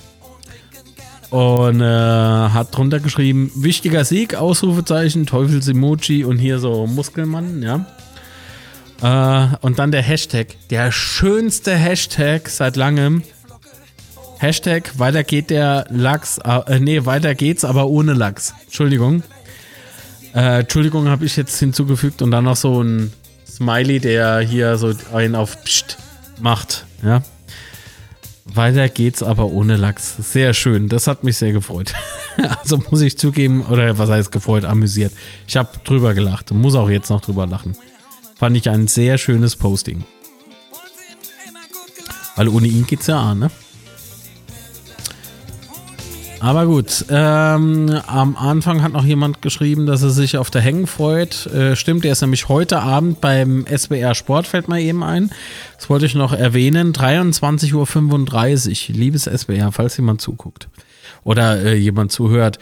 Und 1.31 1.81
äh, 1.81 1.83
hat 1.83 2.75
drunter 2.75 2.99
geschrieben, 2.99 3.51
wichtiger 3.55 4.05
Sieg, 4.05 4.35
Ausrufezeichen, 4.35 5.25
Teufels-Emoji 5.25 6.23
und 6.23 6.37
hier 6.37 6.59
so 6.59 6.87
Muskelmann, 6.87 7.61
ja. 7.63 7.85
Äh, 9.01 9.55
und 9.61 9.79
dann 9.79 9.91
der 9.91 10.01
Hashtag, 10.01 10.55
der 10.69 10.91
schönste 10.91 11.75
Hashtag 11.75 12.47
seit 12.47 12.75
langem, 12.75 13.23
Hashtag 14.45 14.99
weiter 14.99 15.23
geht 15.23 15.49
der 15.49 15.87
Lachs, 15.89 16.37
äh, 16.37 16.79
nee, 16.79 17.03
weiter 17.07 17.33
geht's, 17.33 17.65
aber 17.65 17.87
ohne 17.87 18.13
Lachs. 18.13 18.53
Entschuldigung. 18.65 19.23
Äh, 20.35 20.59
Entschuldigung 20.59 21.09
habe 21.09 21.25
ich 21.25 21.35
jetzt 21.35 21.57
hinzugefügt 21.57 22.21
und 22.21 22.29
dann 22.29 22.43
noch 22.43 22.55
so 22.55 22.83
ein 22.83 23.11
Smiley, 23.47 23.99
der 23.99 24.41
hier 24.41 24.77
so 24.77 24.93
einen 25.11 25.33
auf 25.33 25.63
Psst 25.63 25.97
macht. 26.39 26.85
Ja. 27.03 27.23
Weiter 28.45 28.87
geht's 28.87 29.23
aber 29.23 29.45
ohne 29.45 29.77
Lachs. 29.77 30.15
Sehr 30.19 30.53
schön. 30.53 30.89
Das 30.89 31.07
hat 31.07 31.23
mich 31.23 31.37
sehr 31.37 31.51
gefreut. 31.51 31.95
also 32.61 32.79
muss 32.91 33.01
ich 33.01 33.17
zugeben, 33.17 33.65
oder 33.65 33.97
was 33.97 34.11
heißt 34.11 34.31
gefreut, 34.31 34.63
amüsiert. 34.63 35.11
Ich 35.47 35.57
habe 35.57 35.69
drüber 35.83 36.13
gelacht 36.13 36.51
und 36.51 36.61
muss 36.61 36.75
auch 36.75 36.91
jetzt 36.91 37.09
noch 37.09 37.21
drüber 37.21 37.47
lachen. 37.47 37.75
Fand 38.35 38.55
ich 38.55 38.69
ein 38.69 38.87
sehr 38.87 39.17
schönes 39.17 39.55
Posting. 39.55 40.03
Weil 42.35 42.47
ohne 42.49 42.67
ihn 42.67 42.85
geht's 42.85 43.07
ja 43.07 43.19
an, 43.19 43.39
ne? 43.39 43.51
Aber 46.45 46.67
gut, 46.67 47.05
ähm, 47.09 47.89
am 48.05 48.35
Anfang 48.35 48.83
hat 48.83 48.93
noch 48.93 49.03
jemand 49.03 49.41
geschrieben, 49.41 49.87
dass 49.87 50.03
er 50.03 50.11
sich 50.11 50.37
auf 50.37 50.51
der 50.51 50.61
Hängen 50.61 50.85
freut. 50.85 51.47
Äh, 51.47 51.75
stimmt, 51.75 52.05
er 52.05 52.11
ist 52.11 52.21
nämlich 52.21 52.49
heute 52.49 52.81
Abend 52.81 53.19
beim 53.19 53.65
SBR 53.65 54.13
Sport, 54.13 54.45
fällt 54.45 54.67
mir 54.67 54.79
eben 54.79 55.03
ein. 55.03 55.31
Das 55.75 55.89
wollte 55.89 56.05
ich 56.05 56.13
noch 56.13 56.33
erwähnen. 56.33 56.93
23.35 56.93 58.89
Uhr, 58.91 58.95
liebes 58.95 59.25
SBR, 59.25 59.71
falls 59.71 59.97
jemand 59.97 60.21
zuguckt 60.21 60.69
oder 61.23 61.65
äh, 61.65 61.73
jemand 61.77 62.11
zuhört. 62.11 62.59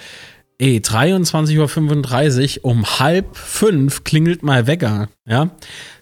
Ey, 0.60 0.78
23.35 0.78 2.60
Uhr, 2.60 2.66
um 2.72 2.86
halb 2.86 3.36
fünf 3.36 4.06
klingelt 4.06 4.44
mal 4.44 4.66
Wecker. 4.66 5.10
Ja, 5.28 5.50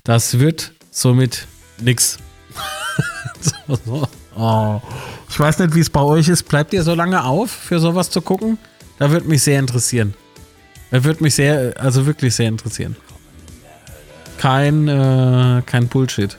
das 0.03 0.37
wird 0.37 0.73
somit 0.91 1.47
nix. 1.79 2.19
so, 3.41 3.75
so. 3.83 4.07
Oh. 4.35 4.81
Ich 5.29 5.39
weiß 5.39 5.59
nicht, 5.59 5.75
wie 5.75 5.79
es 5.79 5.89
bei 5.89 6.01
euch 6.01 6.27
ist. 6.27 6.43
Bleibt 6.43 6.73
ihr 6.73 6.83
so 6.83 6.93
lange 6.93 7.23
auf, 7.23 7.51
für 7.51 7.79
sowas 7.79 8.09
zu 8.09 8.21
gucken? 8.21 8.57
Da 8.99 9.11
würde 9.11 9.27
mich 9.27 9.43
sehr 9.43 9.59
interessieren. 9.59 10.13
Da 10.91 11.03
würde 11.03 11.23
mich 11.23 11.35
sehr, 11.35 11.73
also 11.77 12.05
wirklich 12.05 12.35
sehr 12.35 12.47
interessieren. 12.47 12.95
Kein, 14.37 14.87
äh, 14.87 15.61
kein 15.65 15.87
Bullshit. 15.87 16.37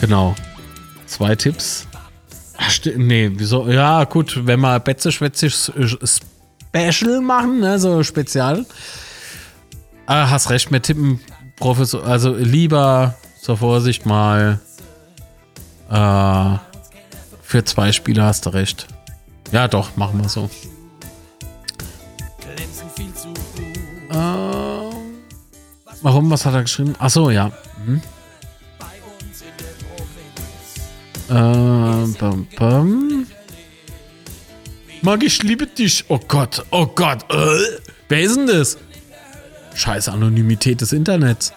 Genau. 0.00 0.34
Zwei 1.06 1.36
Tipps. 1.36 1.86
Ach, 2.56 2.74
nee, 2.96 3.30
wieso? 3.34 3.68
Ja, 3.68 4.04
gut, 4.04 4.46
wenn 4.46 4.60
wir 4.60 4.80
Betze 4.80 5.12
Special 5.12 7.20
machen, 7.20 7.60
ne, 7.60 7.78
so 7.78 8.02
spezial. 8.02 8.64
Ah, 10.12 10.28
hast 10.28 10.50
recht, 10.50 10.72
mit 10.72 10.82
tippen 10.82 11.20
Professor, 11.54 12.04
also 12.04 12.34
lieber 12.34 13.14
zur 13.40 13.58
Vorsicht 13.58 14.06
mal 14.06 14.58
äh, 15.88 16.58
für 17.42 17.64
zwei 17.64 17.92
Spieler 17.92 18.24
hast 18.24 18.44
du 18.44 18.50
recht. 18.50 18.88
Ja, 19.52 19.68
doch, 19.68 19.96
machen 19.96 20.20
wir 20.20 20.28
so. 20.28 20.50
Äh, 24.10 24.14
warum? 26.02 26.28
Was 26.28 26.44
hat 26.44 26.54
er 26.54 26.62
geschrieben? 26.62 26.96
Ach 26.98 27.10
so, 27.10 27.30
ja. 27.30 27.52
Hm. 27.86 28.02
Äh, 31.28 32.18
bam, 32.18 32.48
bam. 32.58 33.26
Mag 35.02 35.22
ich 35.22 35.40
liebe 35.44 35.68
dich. 35.68 36.04
Oh 36.08 36.18
Gott, 36.26 36.66
oh 36.72 36.86
Gott. 36.86 37.32
Äh, 37.32 37.78
wer 38.08 38.20
ist 38.22 38.34
denn 38.34 38.48
das? 38.48 38.76
Scheiß 39.80 40.08
Anonymität 40.08 40.82
des 40.82 40.92
Internets. 40.92 41.52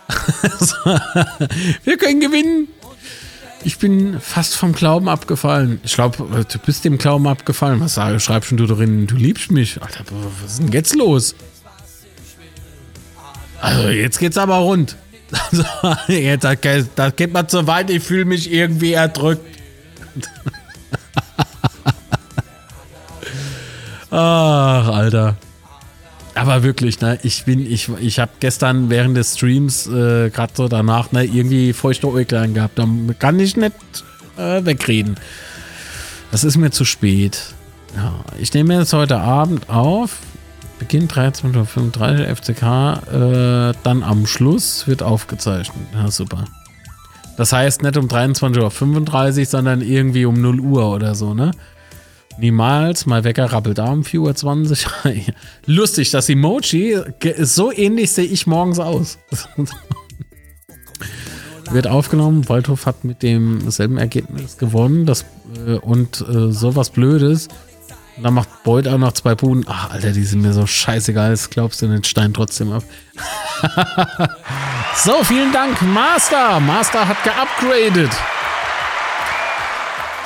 Wir 1.84 1.98
können 1.98 2.22
gewinnen. 2.22 2.70
Ich 3.66 3.78
bin 3.78 4.20
fast 4.22 4.56
vom 4.56 4.74
Glauben 4.74 5.10
abgefallen. 5.10 5.82
Ich 5.84 5.94
glaube, 5.94 6.46
du 6.50 6.60
bist 6.60 6.86
dem 6.86 6.98
Glauben 6.98 7.28
abgefallen. 7.28 7.82
Was 7.82 7.96
sag, 7.96 8.20
schreibst 8.22 8.52
du 8.52 8.66
drin? 8.66 9.08
Du 9.08 9.16
liebst 9.16 9.52
mich. 9.52 9.82
Alter, 9.82 10.06
was 10.42 10.54
ist 10.54 10.62
denn 10.62 10.72
jetzt 10.72 10.96
los? 10.96 11.36
Also, 13.60 13.90
jetzt 13.90 14.20
geht's 14.20 14.38
aber 14.38 14.58
rund. 14.58 14.96
Also, 15.52 15.66
jetzt, 16.08 16.44
das, 16.44 16.86
das 16.96 17.16
geht 17.16 17.34
mal 17.34 17.48
zu 17.48 17.66
weit. 17.66 17.90
Ich 17.90 18.04
fühle 18.04 18.26
mich 18.26 18.52
irgendwie 18.52 18.94
erdrückt. 18.94 19.44
Ach, 24.12 24.88
Alter. 24.88 25.36
Aber 26.36 26.64
wirklich, 26.64 27.00
ne, 27.00 27.20
ich 27.24 27.46
bin, 27.46 27.60
ich, 27.60 27.90
ich 28.00 28.20
habe 28.20 28.32
gestern 28.40 28.90
während 28.90 29.16
des 29.16 29.36
Streams, 29.36 29.88
äh, 29.88 30.30
gerade 30.30 30.54
so 30.56 30.68
danach, 30.68 31.12
ne, 31.12 31.26
irgendwie 31.26 31.74
feuchte 31.74 32.08
Äuglein 32.08 32.54
gehabt. 32.54 32.80
Da 32.80 32.88
kann 33.20 33.40
ich 33.40 33.56
nicht 33.56 33.74
äh, 34.38 34.66
wegreden. 34.66 35.16
Das 36.32 36.44
ist 36.44 36.58
mir 36.58 36.72
zu 36.72 36.86
spät. 36.86 37.54
Ja, 37.96 38.26
ich 38.40 38.54
nehme 38.54 38.76
jetzt 38.76 38.94
heute 38.94 39.20
Abend 39.20 39.70
auf. 39.70 40.18
Beginn 40.80 41.08
13.35 41.08 42.28
Uhr 42.28 42.36
FCK. 42.36 43.72
Äh, 43.74 43.78
dann 43.84 44.02
am 44.02 44.26
Schluss 44.26 44.88
wird 44.88 45.04
aufgezeichnet. 45.04 45.86
Ja, 45.94 46.10
super. 46.10 46.46
Das 47.38 47.54
heißt 47.54 47.84
nicht 47.84 47.98
um 47.98 48.08
23.35 48.08 49.40
Uhr, 49.40 49.46
sondern 49.46 49.82
irgendwie 49.82 50.26
um 50.26 50.42
0 50.42 50.60
Uhr 50.60 50.90
oder 50.90 51.16
so, 51.16 51.34
ne? 51.34 51.52
Niemals, 52.38 53.06
mal 53.06 53.24
Wecker 53.24 53.46
rappelt 53.46 53.80
um 53.80 54.02
4.20 54.02 54.86
Uhr. 55.06 55.14
Lustig, 55.66 56.12
das 56.12 56.30
Emoji 56.30 57.00
so 57.40 57.72
ähnlich, 57.72 58.12
sehe 58.12 58.26
ich 58.26 58.48
morgens 58.48 58.80
aus. 58.80 59.20
Wird 61.72 61.88
aufgenommen, 61.88 62.50
Waldhof 62.50 62.86
hat 62.86 63.04
mit 63.04 63.24
demselben 63.24 63.98
Ergebnis 63.98 64.58
gewonnen 64.58 65.06
das, 65.06 65.26
äh, 65.66 65.76
und 65.76 66.22
äh, 66.22 66.52
sowas 66.52 66.90
Blödes. 66.90 67.48
Und 68.18 68.24
dann 68.24 68.34
macht 68.36 68.64
Beuth 68.64 68.88
auch 68.88 68.98
noch 68.98 69.14
zwei 69.14 69.34
Buden. 69.34 69.66
Ach, 69.68 69.90
Alter, 69.90 70.12
die 70.12 70.24
sind 70.24 70.42
mir 70.42 70.54
so 70.54 70.68
scheißegal, 70.68 71.32
das 71.32 71.50
glaubst 71.50 71.82
du 71.82 71.88
den 71.88 72.04
Stein 72.04 72.34
trotzdem 72.34 72.72
ab. 72.72 72.84
so, 74.98 75.24
vielen 75.24 75.52
Dank, 75.52 75.82
Master. 75.82 76.60
Master 76.60 77.08
hat 77.08 77.18
geupgradet. 77.24 78.12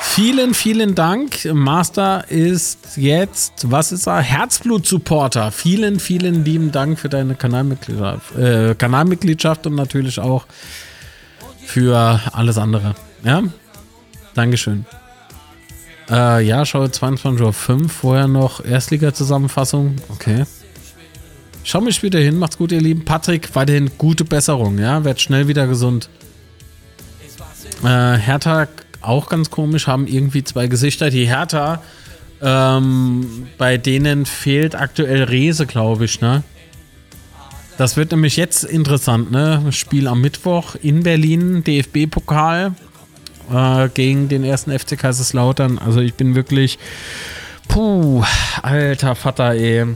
Vielen, 0.00 0.54
vielen 0.54 0.94
Dank. 0.94 1.44
Master 1.52 2.28
ist 2.30 2.96
jetzt, 2.96 3.70
was 3.70 3.92
ist 3.92 4.06
er? 4.06 4.20
Herzblut-Supporter. 4.20 5.50
Vielen, 5.50 6.00
vielen 6.00 6.44
lieben 6.44 6.72
Dank 6.72 6.98
für 6.98 7.08
deine 7.08 7.34
Kanalmitgliedschaft, 7.34 8.36
äh, 8.36 8.74
Kanalmitgliedschaft 8.76 9.66
und 9.66 9.74
natürlich 9.74 10.18
auch 10.18 10.46
für 11.64 12.20
alles 12.32 12.58
andere. 12.58 12.94
Ja, 13.24 13.42
Dankeschön. 14.34 14.86
Äh, 16.10 16.44
ja, 16.44 16.64
schaue 16.64 16.86
22.05 16.86 17.42
Uhr. 17.42 17.88
Vorher 17.88 18.28
noch 18.28 18.64
Erstliga-Zusammenfassung. 18.64 19.96
Okay. 20.08 20.44
Schau 21.64 21.80
mich 21.80 22.02
wieder 22.02 22.18
hin. 22.18 22.38
Macht's 22.38 22.56
gut, 22.56 22.72
ihr 22.72 22.80
Lieben. 22.80 23.04
Patrick, 23.04 23.54
weiterhin 23.54 23.90
gute 23.98 24.24
Besserung. 24.24 24.78
Ja, 24.78 25.04
werd 25.04 25.20
schnell 25.20 25.48
wieder 25.48 25.66
gesund. 25.66 26.08
Äh, 27.82 28.16
Hertha 28.16 28.66
auch 29.00 29.28
ganz 29.28 29.50
komisch, 29.50 29.86
haben 29.86 30.06
irgendwie 30.06 30.44
zwei 30.44 30.66
Gesichter. 30.66 31.10
Die 31.10 31.26
Hertha, 31.26 31.82
ähm, 32.42 33.46
bei 33.58 33.76
denen 33.76 34.26
fehlt 34.26 34.74
aktuell 34.74 35.24
Rese, 35.24 35.66
glaube 35.66 36.04
ich, 36.04 36.20
ne? 36.20 36.42
Das 37.76 37.96
wird 37.96 38.10
nämlich 38.10 38.36
jetzt 38.36 38.64
interessant, 38.64 39.30
ne? 39.30 39.62
Spiel 39.70 40.08
am 40.08 40.20
Mittwoch 40.20 40.74
in 40.82 41.04
Berlin, 41.04 41.62
DFB-Pokal 41.62 42.72
äh, 43.52 43.88
gegen 43.90 44.28
den 44.28 44.44
ersten 44.44 44.76
FC 44.76 44.98
Kaiserslautern. 44.98 45.78
Also 45.78 46.00
ich 46.00 46.14
bin 46.14 46.34
wirklich, 46.34 46.78
puh, 47.68 48.24
alter 48.62 49.14
Vater, 49.14 49.52
ey. 49.52 49.86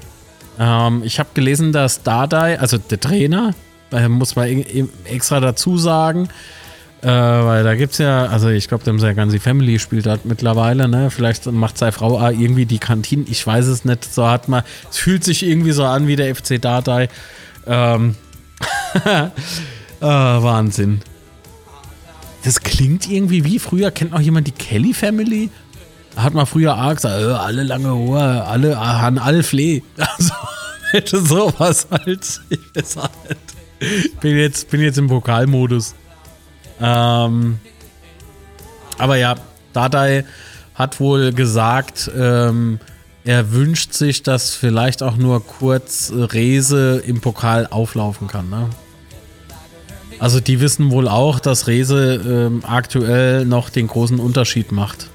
Ähm, 0.59 1.03
ich 1.05 1.19
habe 1.19 1.31
gelesen, 1.35 1.73
dass 1.73 2.03
Dardai, 2.03 2.59
also 2.59 2.79
der 2.79 3.01
Trainer, 3.01 3.55
äh, 3.91 4.09
muss 4.09 4.37
man 4.37 4.65
extra 5.05 5.41
dazu 5.41 5.77
sagen, 5.77 6.29
äh, 7.03 7.09
weil 7.09 7.65
da 7.65 7.75
gibt 7.75 7.93
es 7.93 7.99
ja, 7.99 8.27
also 8.27 8.49
ich 8.49 8.69
glaube, 8.69 8.85
dem 8.85 9.01
sei 9.01 9.13
ganze 9.15 9.41
Family 9.41 9.81
spielt 9.81 10.07
dort 10.07 10.25
mittlerweile, 10.25 10.87
ne? 10.87 11.11
Vielleicht 11.11 11.47
macht 11.47 11.77
seine 11.77 11.91
Frau 11.91 12.21
auch 12.21 12.31
irgendwie 12.31 12.65
die 12.65 12.79
Kantine, 12.79 13.25
ich 13.29 13.45
weiß 13.45 13.67
es 13.67 13.85
nicht. 13.85 14.05
So 14.05 14.29
hat 14.29 14.49
man, 14.49 14.63
es 14.89 14.99
fühlt 14.99 15.25
sich 15.25 15.43
irgendwie 15.43 15.73
so 15.73 15.85
an 15.85 16.07
wie 16.07 16.15
der 16.15 16.35
FC 16.35 16.63
Dardai. 16.63 17.09
Ähm, 17.67 18.15
oh, 18.95 19.29
Wahnsinn. 20.01 21.01
Das 22.45 22.61
klingt 22.61 23.11
irgendwie 23.11 23.45
wie 23.45 23.59
früher. 23.59 23.91
Kennt 23.91 24.13
noch 24.13 24.21
jemand 24.21 24.47
die 24.47 24.53
Kelly 24.53 24.95
Family? 24.95 25.51
Hat 26.17 26.35
man 26.35 26.47
früher 26.47 26.77
auch 26.77 26.95
gesagt, 26.95 27.21
äh, 27.21 27.33
alle 27.33 27.65
lange 27.65 27.89
Haare, 27.89 28.45
alle 28.45 28.79
haben 28.79 29.19
alle 29.19 29.43
Flee. 29.43 29.83
Also, 29.97 30.35
hätte 30.93 31.21
sowas 31.21 31.89
halt. 31.91 32.41
Ich 32.51 32.75
weiß 32.77 32.97
nicht. 33.29 34.21
Bin 34.21 34.37
jetzt, 34.37 34.71
bin 34.71 34.81
jetzt 34.81 34.99
im 34.99 35.09
Pokalmodus. 35.09 35.97
Ähm, 36.83 37.61
aber 38.99 39.17
ja, 39.17 39.37
Dadai 39.73 40.25
hat 40.75 41.01
wohl 41.01 41.33
gesagt, 41.33 42.11
ähm, 42.17 42.81
er 43.25 43.53
wünscht 43.53 43.93
sich, 43.93 44.23
dass 44.23 44.55
vielleicht 44.55 45.03
auch 45.03 45.17
nur 45.17 45.47
kurz 45.47 46.13
Rese 46.13 47.03
im 47.07 47.21
Pokal 47.21 47.69
auflaufen 47.71 48.27
kann. 48.27 48.51
Ne? 48.51 48.69
Also 50.19 50.41
die 50.41 50.61
wissen 50.61 50.91
wohl 50.91 51.09
auch, 51.09 51.39
dass 51.39 51.69
Rese 51.69 52.15
ähm, 52.15 52.65
aktuell 52.67 53.45
noch 53.45 53.71
den 53.71 53.87
großen 53.87 54.19
Unterschied 54.19 54.73
macht. 54.73 55.09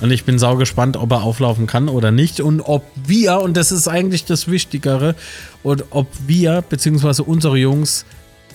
Und 0.00 0.10
ich 0.10 0.24
bin 0.24 0.38
sau 0.38 0.56
gespannt, 0.56 0.96
ob 0.96 1.12
er 1.12 1.22
auflaufen 1.22 1.66
kann 1.66 1.88
oder 1.88 2.10
nicht 2.10 2.40
und 2.40 2.60
ob 2.60 2.84
wir, 2.94 3.40
und 3.40 3.56
das 3.56 3.72
ist 3.72 3.88
eigentlich 3.88 4.24
das 4.24 4.48
Wichtigere, 4.48 5.14
und 5.62 5.84
ob 5.90 6.08
wir, 6.26 6.62
beziehungsweise 6.68 7.22
unsere 7.22 7.56
Jungs, 7.56 8.04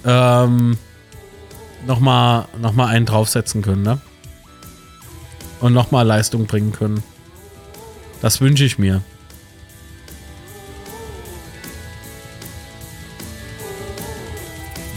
ähm, 0.06 0.78
nochmal 1.86 2.48
noch 2.60 2.74
mal 2.74 2.88
einen 2.88 3.06
draufsetzen 3.06 3.62
können, 3.62 3.84
ne? 3.84 4.00
Und 5.60 5.74
nochmal 5.74 6.06
Leistung 6.06 6.46
bringen 6.46 6.72
können. 6.72 7.04
Das 8.22 8.42
wünsche 8.42 8.64
ich 8.64 8.78
mir. 8.78 9.02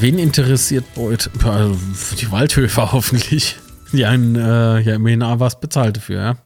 Wen 0.00 0.18
interessiert 0.18 0.94
Beut? 0.94 1.30
Die 2.20 2.32
Waldhöfer 2.32 2.92
hoffentlich. 2.92 3.56
Die 3.92 4.04
einen 4.04 4.34
äh, 4.34 4.80
ja 4.80 4.94
immerhin 4.96 5.20
was 5.20 5.60
bezahlt 5.60 5.96
dafür, 5.98 6.20
ja. 6.20 6.36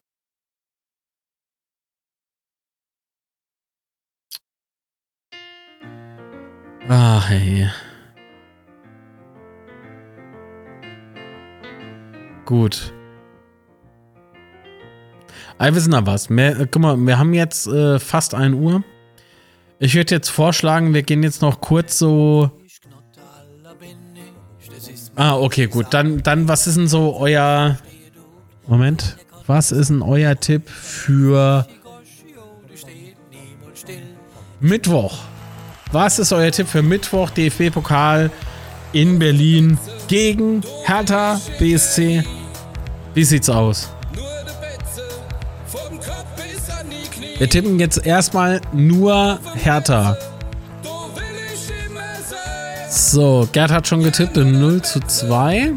Ah, 6.89 7.25
hey. 7.27 7.71
Gut. 12.47 12.93
Aber 15.59 15.75
wissen 15.75 15.93
wir 15.93 16.07
was. 16.07 16.31
Mehr, 16.31 16.59
äh, 16.61 16.67
guck 16.71 16.81
mal, 16.81 16.97
wir 16.97 17.19
haben 17.19 17.35
jetzt 17.35 17.67
äh, 17.67 17.99
fast 17.99 18.35
1 18.35 18.55
Uhr. 18.55 18.83
Ich 19.79 19.95
würde 19.95 20.15
jetzt 20.15 20.31
vorschlagen, 20.31 20.95
wir 20.95 21.03
gehen 21.03 21.23
jetzt 21.23 21.43
noch 21.43 21.61
kurz 21.61 21.99
so. 21.99 22.51
Ah, 25.17 25.37
okay, 25.37 25.67
gut. 25.67 25.87
Dann, 25.91 26.23
dann 26.23 26.49
was 26.49 26.67
ist 26.67 26.77
denn 26.77 26.89
so 26.89 27.17
euer. 27.17 27.79
Moment. 28.67 29.17
Was 29.47 29.73
ist 29.73 29.91
denn 29.91 30.03
euer 30.03 30.39
Tipp 30.39 30.69
für 30.69 31.67
Mittwoch? 34.61 35.19
Was 35.93 36.19
ist 36.19 36.33
euer 36.33 36.51
Tipp 36.51 36.69
für 36.69 36.83
Mittwoch 36.83 37.31
DFB-Pokal 37.31 38.31
in 38.93 39.19
Berlin 39.19 39.79
gegen 40.09 40.63
Hertha 40.85 41.41
BSC? 41.59 42.25
Wie 43.15 43.25
sieht's 43.25 43.49
aus? 43.49 43.89
Wir 47.39 47.49
tippen 47.51 47.79
jetzt 47.79 48.07
erstmal 48.07 48.61
nur 48.73 49.39
Hertha. 49.55 50.17
So, 52.89 53.47
Gerd 53.53 53.71
hat 53.71 53.87
schon 53.87 54.03
getippt 54.03 54.37
in 54.39 54.59
0 54.59 54.81
zu 54.83 55.01
2. 55.01 55.73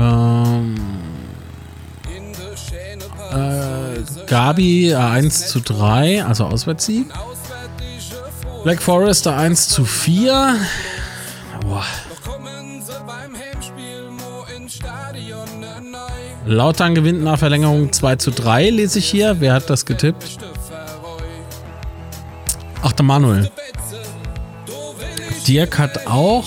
Ähm, 0.00 0.74
äh, 3.32 4.26
Gabi 4.26 4.94
1 4.94 5.48
zu 5.48 5.60
3, 5.60 6.24
also 6.24 6.46
Auswärtssieg. 6.46 7.06
Black 8.64 8.80
Forest 8.80 9.26
1 9.26 9.68
zu 9.68 9.84
4. 9.84 10.56
Boah. 11.68 11.84
Lautern 16.46 16.94
gewinnt 16.94 17.22
nach 17.22 17.38
Verlängerung 17.38 17.92
2 17.92 18.16
zu 18.16 18.30
3, 18.30 18.70
lese 18.70 19.00
ich 19.00 19.10
hier. 19.10 19.38
Wer 19.40 19.52
hat 19.52 19.68
das 19.68 19.84
getippt? 19.84 20.38
Ach, 22.82 22.92
der 22.92 23.04
Manuel. 23.04 23.50
Dirk 25.46 25.78
hat 25.78 26.06
auch 26.06 26.44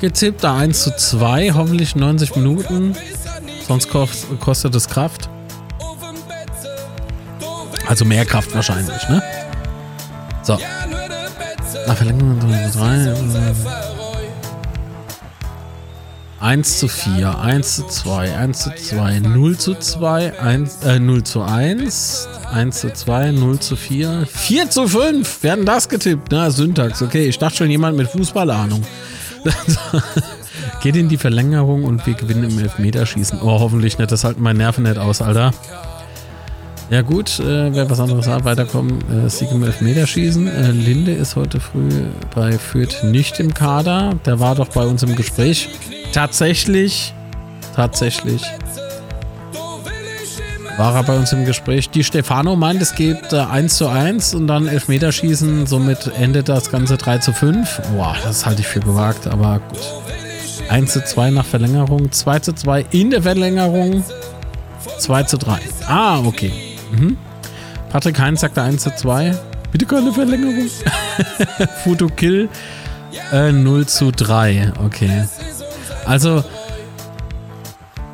getippt, 0.00 0.44
da 0.44 0.56
1 0.56 0.82
zu 0.82 0.94
2, 0.94 1.52
hoffentlich 1.52 1.96
90 1.96 2.36
Minuten. 2.36 2.94
Sonst 3.66 3.88
kostet 3.88 4.74
es 4.74 4.88
Kraft. 4.88 5.30
Also 7.86 8.04
mehr 8.04 8.26
Kraft 8.26 8.54
wahrscheinlich, 8.54 9.08
ne? 9.08 9.22
So. 10.42 10.58
Nach 11.86 11.96
Verlängerung 11.96 12.38
3. 12.38 13.89
1 16.40 16.78
zu 16.78 16.88
4, 16.88 17.38
1 17.38 17.76
zu 17.76 17.86
2, 17.86 18.34
1 18.34 18.58
zu 18.58 18.70
2, 18.74 19.20
0 19.20 19.58
zu 19.58 19.74
2, 19.74 20.40
1, 20.40 20.84
äh, 20.84 20.98
0 20.98 21.22
zu 21.22 21.42
1, 21.42 22.28
1 22.50 22.80
zu 22.80 22.92
2, 22.92 23.32
0 23.32 23.58
zu 23.58 23.76
4, 23.76 24.26
4 24.26 24.70
zu 24.70 24.88
5. 24.88 25.42
Wir 25.42 25.52
hatten 25.52 25.66
das 25.66 25.90
getippt. 25.90 26.28
Na, 26.32 26.50
Syntax, 26.50 27.02
okay. 27.02 27.26
Ich 27.26 27.38
dachte 27.38 27.58
schon 27.58 27.70
jemand 27.70 27.98
mit 27.98 28.08
Fußballahnung. 28.08 28.82
Geht 30.82 30.96
in 30.96 31.10
die 31.10 31.18
Verlängerung 31.18 31.84
und 31.84 32.06
wir 32.06 32.14
gewinnen 32.14 32.44
im 32.44 32.58
Elfmeterschießen. 32.58 33.40
Oh, 33.42 33.60
hoffentlich 33.60 33.98
nicht. 33.98 34.10
Das 34.10 34.24
halten 34.24 34.42
meine 34.42 34.60
Nerven 34.60 34.84
nicht 34.84 34.96
aus, 34.96 35.20
Alter. 35.20 35.52
Ja 36.88 37.02
gut, 37.02 37.38
äh, 37.38 37.72
wer 37.74 37.88
was 37.90 38.00
anderes 38.00 38.26
hat, 38.26 38.44
weiterkommen. 38.44 38.98
Äh, 39.10 39.28
Sieg 39.28 39.50
im 39.52 39.62
Elfmeterschießen. 39.62 40.48
Äh, 40.48 40.70
Linde 40.70 41.12
ist 41.12 41.36
heute 41.36 41.60
früh 41.60 41.88
bei 42.34 42.52
Fürth 42.52 43.04
nicht 43.04 43.38
im 43.40 43.52
Kader. 43.52 44.18
Der 44.24 44.40
war 44.40 44.54
doch 44.54 44.68
bei 44.68 44.86
uns 44.86 45.02
im 45.02 45.14
Gespräch. 45.14 45.68
Tatsächlich, 46.12 47.14
tatsächlich 47.74 48.42
war 50.80 50.94
er 50.94 51.02
bei 51.02 51.14
uns 51.14 51.30
im 51.32 51.44
Gespräch. 51.44 51.90
Die 51.90 52.02
Stefano 52.02 52.56
meint, 52.56 52.80
es 52.80 52.98
äh, 52.98 53.14
1 53.36 53.76
zu 53.76 53.88
1 53.88 54.34
und 54.34 54.46
dann 54.46 54.66
Elfmeterschießen. 54.66 55.66
Somit 55.66 56.10
endet 56.18 56.48
das 56.48 56.70
Ganze 56.70 56.96
3 56.96 57.18
zu 57.18 57.34
5. 57.34 57.82
Boah, 57.94 58.16
das 58.24 58.46
halte 58.46 58.62
ich 58.62 58.66
für 58.66 58.80
gewagt, 58.80 59.26
aber 59.26 59.60
gut. 59.68 59.78
1 60.70 60.90
zu 60.90 61.04
2 61.04 61.32
nach 61.32 61.44
Verlängerung, 61.44 62.10
2 62.10 62.38
zu 62.38 62.54
2 62.54 62.86
in 62.92 63.10
der 63.10 63.22
Verlängerung, 63.22 64.02
2 64.98 65.22
zu 65.24 65.36
3. 65.36 65.58
Ah, 65.86 66.20
okay. 66.20 66.52
Mhm. 66.92 67.18
Patrick 67.90 68.18
Heinz 68.18 68.40
sagte 68.40 68.62
1 68.62 68.82
zu 68.82 68.94
2. 68.94 69.36
Bitte 69.72 69.84
keine 69.84 70.12
Verlängerung. 70.12 70.70
Foto 71.84 72.06
Kill 72.06 72.48
äh, 73.32 73.52
0 73.52 73.86
zu 73.86 74.12
3. 74.12 74.72
Okay. 74.82 75.24
Also 76.06 76.44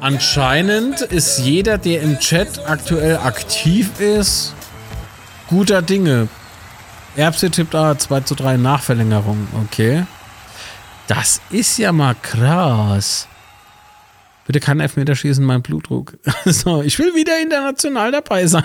anscheinend 0.01 1.01
ist 1.01 1.39
jeder, 1.39 1.79
der 1.79 2.03
im 2.03 2.19
Chat 2.19 2.67
aktuell 2.67 3.17
aktiv 3.17 4.01
ist, 4.01 4.55
guter 5.49 5.83
Dinge. 5.83 6.29
Erbse 7.17 7.51
tippt 7.51 7.75
A 7.75 7.97
2 7.99 8.21
zu 8.21 8.35
3 8.35 8.59
Nachverlängerung. 8.59 9.49
Okay. 9.65 10.05
Das 11.07 11.41
ist 11.51 11.79
ja 11.79 11.93
mal 11.93 12.15
krass. 12.15 13.29
Bitte 14.47 14.61
kein 14.61 14.81
Elfmeterschießen, 14.81 15.45
mein 15.45 15.63
Blutdruck. 15.63 16.19
so, 16.45 16.83
ich 16.83 16.99
will 16.99 17.15
wieder 17.15 17.41
international 17.41 18.13
dabei 18.13 18.47
sein. 18.47 18.65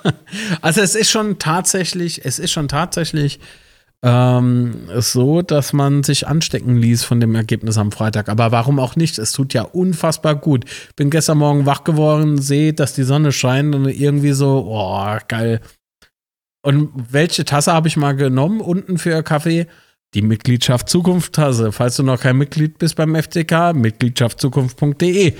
also 0.62 0.80
es 0.80 0.94
ist 0.94 1.10
schon 1.10 1.38
tatsächlich, 1.38 2.24
es 2.24 2.38
ist 2.38 2.52
schon 2.52 2.68
tatsächlich 2.68 3.40
ähm, 4.02 4.88
so, 4.96 5.42
dass 5.42 5.72
man 5.72 6.02
sich 6.02 6.26
anstecken 6.26 6.76
ließ 6.76 7.04
von 7.04 7.20
dem 7.20 7.34
Ergebnis 7.34 7.78
am 7.78 7.92
Freitag. 7.92 8.28
Aber 8.28 8.52
warum 8.52 8.78
auch 8.78 8.96
nicht? 8.96 9.18
Es 9.18 9.32
tut 9.32 9.54
ja 9.54 9.62
unfassbar 9.62 10.34
gut. 10.34 10.64
Bin 10.96 11.10
gestern 11.10 11.38
Morgen 11.38 11.66
wach 11.66 11.84
geworden, 11.84 12.40
sehe, 12.40 12.72
dass 12.72 12.94
die 12.94 13.04
Sonne 13.04 13.32
scheint 13.32 13.74
und 13.74 13.86
irgendwie 13.86 14.32
so, 14.32 14.66
oh, 14.68 15.18
geil. 15.28 15.60
Und 16.64 16.90
welche 17.10 17.44
Tasse 17.44 17.72
habe 17.72 17.88
ich 17.88 17.96
mal 17.96 18.16
genommen 18.16 18.60
unten 18.60 18.98
für 18.98 19.22
Kaffee? 19.22 19.66
die 20.14 20.22
Mitgliedschaft 20.22 20.88
Zukunft 20.88 21.34
Tasse. 21.34 21.72
Falls 21.72 21.96
du 21.96 22.02
noch 22.02 22.20
kein 22.20 22.36
Mitglied 22.36 22.78
bist 22.78 22.96
beim 22.96 23.14
FCK, 23.14 23.74
mitgliedschaftszukunft.de. 23.74 25.34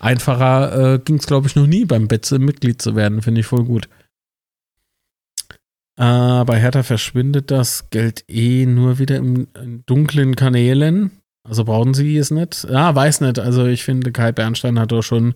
Einfacher 0.00 0.94
äh, 0.94 0.98
ging 0.98 1.16
es, 1.16 1.26
glaube 1.26 1.48
ich, 1.48 1.56
noch 1.56 1.66
nie 1.66 1.84
beim 1.84 2.08
Betze 2.08 2.38
Mitglied 2.38 2.80
zu 2.80 2.94
werden. 2.94 3.22
Finde 3.22 3.40
ich 3.40 3.46
voll 3.46 3.64
gut. 3.64 3.88
Äh, 5.98 6.44
bei 6.44 6.60
Hertha 6.60 6.84
verschwindet 6.84 7.50
das 7.50 7.90
Geld 7.90 8.24
eh 8.28 8.66
nur 8.66 9.00
wieder 9.00 9.16
im, 9.16 9.48
in 9.60 9.82
dunklen 9.84 10.36
Kanälen. 10.36 11.10
Also 11.42 11.64
brauchen 11.64 11.92
sie 11.92 12.16
es 12.16 12.30
nicht. 12.30 12.66
Ja, 12.70 12.94
weiß 12.94 13.20
nicht. 13.22 13.40
Also 13.40 13.66
ich 13.66 13.82
finde, 13.82 14.12
Kai 14.12 14.30
Bernstein 14.30 14.78
hat 14.78 14.92
doch 14.92 15.02
schon 15.02 15.34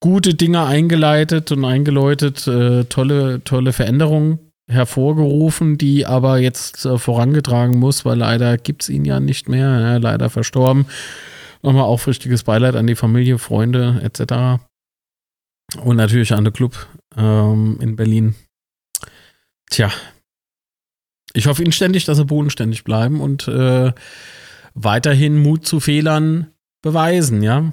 gute 0.00 0.34
Dinge 0.34 0.64
eingeleitet 0.66 1.50
und 1.50 1.64
eingeläutet. 1.64 2.46
Äh, 2.46 2.84
tolle, 2.84 3.42
tolle 3.44 3.72
Veränderungen 3.72 4.38
hervorgerufen, 4.68 5.78
die 5.78 6.04
aber 6.04 6.38
jetzt 6.38 6.84
äh, 6.84 6.98
vorangetragen 6.98 7.78
muss, 7.78 8.04
weil 8.04 8.18
leider 8.18 8.58
gibt 8.58 8.82
es 8.82 8.88
ihn 8.90 9.04
ja 9.04 9.18
nicht 9.18 9.48
mehr, 9.48 9.80
ja, 9.80 9.96
leider 9.96 10.28
verstorben. 10.28 10.86
Nochmal 11.62 11.84
aufrichtiges 11.84 12.42
Beileid 12.42 12.76
an 12.76 12.86
die 12.86 12.96
Familie, 12.96 13.38
Freunde 13.38 14.00
etc. 14.02 14.60
Und 15.82 15.96
natürlich 15.96 16.34
an 16.34 16.44
den 16.44 16.52
Club 16.52 16.86
ähm, 17.16 17.78
in 17.80 17.96
Berlin. 17.96 18.34
Tja, 19.70 19.90
ich 21.32 21.46
hoffe 21.46 21.62
inständig, 21.62 22.04
dass 22.04 22.18
sie 22.18 22.24
bodenständig 22.24 22.84
bleiben 22.84 23.20
und 23.20 23.46
äh, 23.48 23.92
weiterhin 24.74 25.38
Mut 25.38 25.66
zu 25.66 25.80
Fehlern 25.80 26.52
beweisen, 26.82 27.42
ja. 27.42 27.72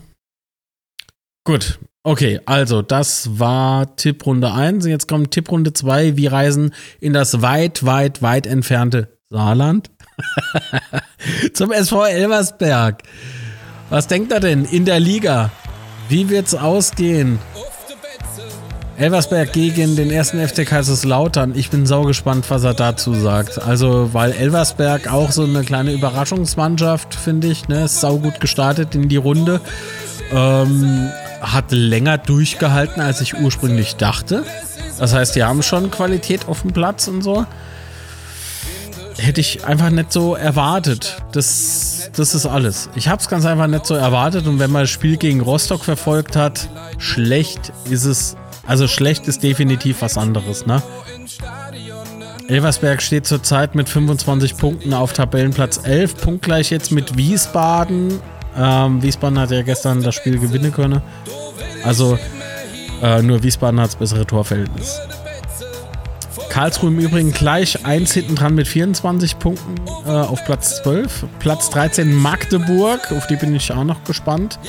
Gut, 1.45 1.79
Okay, 2.05 2.41
also 2.45 2.81
das 2.81 3.39
war 3.39 3.95
Tipprunde 3.95 4.51
1. 4.51 4.85
Jetzt 4.85 5.07
kommt 5.07 5.31
Tipprunde 5.31 5.71
2. 5.71 6.17
Wir 6.17 6.33
reisen 6.33 6.73
in 6.99 7.13
das 7.13 7.41
weit, 7.41 7.85
weit, 7.85 8.21
weit 8.21 8.45
entfernte 8.45 9.17
Saarland. 9.29 9.89
Zum 11.53 11.71
SV 11.71 12.03
Elversberg. 12.05 13.03
Was 13.89 14.07
denkt 14.07 14.33
er 14.33 14.41
denn 14.41 14.65
in 14.65 14.83
der 14.83 14.99
Liga? 14.99 15.49
Wie 16.09 16.27
wird's 16.27 16.53
ausgehen? 16.53 17.39
Elversberg 18.97 19.51
gegen 19.53 19.95
den 19.95 20.11
ersten 20.11 20.45
FC 20.45 20.65
Kaiserslautern. 20.67 21.53
Ich 21.55 21.71
bin 21.71 21.85
saugespannt, 21.85 22.49
was 22.49 22.63
er 22.63 22.75
dazu 22.75 23.13
sagt. 23.15 23.59
Also, 23.61 24.13
weil 24.13 24.31
Elversberg 24.31 25.11
auch 25.11 25.31
so 25.31 25.43
eine 25.43 25.63
kleine 25.63 25.93
Überraschungsmannschaft, 25.93 27.15
finde 27.15 27.47
ich, 27.47 27.67
ne, 27.67 27.85
ist 27.85 28.01
saugut 28.01 28.39
gestartet 28.39 28.93
in 28.93 29.09
die 29.09 29.17
Runde. 29.17 29.61
Ähm, 30.31 31.09
hat 31.41 31.71
länger 31.71 32.19
durchgehalten, 32.19 33.01
als 33.01 33.19
ich 33.19 33.35
ursprünglich 33.39 33.95
dachte. 33.95 34.43
Das 34.99 35.13
heißt, 35.13 35.35
die 35.35 35.43
haben 35.43 35.63
schon 35.63 35.89
Qualität 35.89 36.47
auf 36.47 36.61
dem 36.61 36.71
Platz 36.71 37.07
und 37.07 37.23
so. 37.23 37.45
hätte 39.17 39.41
ich 39.41 39.65
einfach 39.65 39.89
nicht 39.89 40.13
so 40.13 40.35
erwartet. 40.35 41.17
Das, 41.31 42.11
das 42.15 42.35
ist 42.35 42.45
alles. 42.45 42.89
Ich 42.95 43.07
habe 43.07 43.21
es 43.21 43.27
ganz 43.27 43.45
einfach 43.45 43.67
nicht 43.67 43.85
so 43.85 43.95
erwartet 43.95 44.47
und 44.47 44.59
wenn 44.59 44.71
man 44.71 44.83
das 44.83 44.91
Spiel 44.91 45.17
gegen 45.17 45.41
Rostock 45.41 45.83
verfolgt 45.83 46.35
hat, 46.35 46.69
schlecht 46.99 47.73
ist 47.89 48.05
es. 48.05 48.35
Also 48.65 48.87
schlecht 48.87 49.27
ist 49.27 49.43
definitiv 49.43 50.01
was 50.01 50.17
anderes, 50.17 50.65
ne? 50.65 50.81
Elversberg 52.47 53.01
steht 53.01 53.25
zurzeit 53.25 53.73
mit 53.75 53.89
25 53.89 54.57
Punkten 54.57 54.93
auf 54.93 55.13
Tabellenplatz 55.13 55.81
11, 55.83 56.17
punktgleich 56.17 56.69
jetzt 56.71 56.91
mit 56.91 57.17
Wiesbaden. 57.17 58.19
Ähm, 58.57 59.01
Wiesbaden 59.01 59.39
hat 59.39 59.51
ja 59.51 59.61
gestern 59.61 60.03
das 60.03 60.15
Spiel 60.15 60.37
gewinnen 60.39 60.71
können. 60.71 61.01
Also 61.83 62.17
äh, 63.01 63.21
nur 63.21 63.43
Wiesbaden 63.43 63.79
hat 63.79 63.87
das 63.87 63.95
bessere 63.95 64.25
Torverhältnis. 64.25 64.99
Karlsruhe 66.49 66.89
im 66.89 66.99
Übrigen 66.99 67.31
gleich 67.31 67.83
eins 67.85 68.13
hinten 68.13 68.35
dran 68.35 68.53
mit 68.53 68.67
24 68.67 69.39
Punkten 69.39 69.75
äh, 70.05 70.11
auf 70.11 70.45
Platz 70.45 70.83
12. 70.83 71.25
Platz 71.39 71.69
13 71.71 72.13
Magdeburg, 72.13 73.11
auf 73.11 73.25
die 73.25 73.37
bin 73.37 73.55
ich 73.55 73.71
auch 73.71 73.83
noch 73.83 74.03
gespannt. 74.03 74.59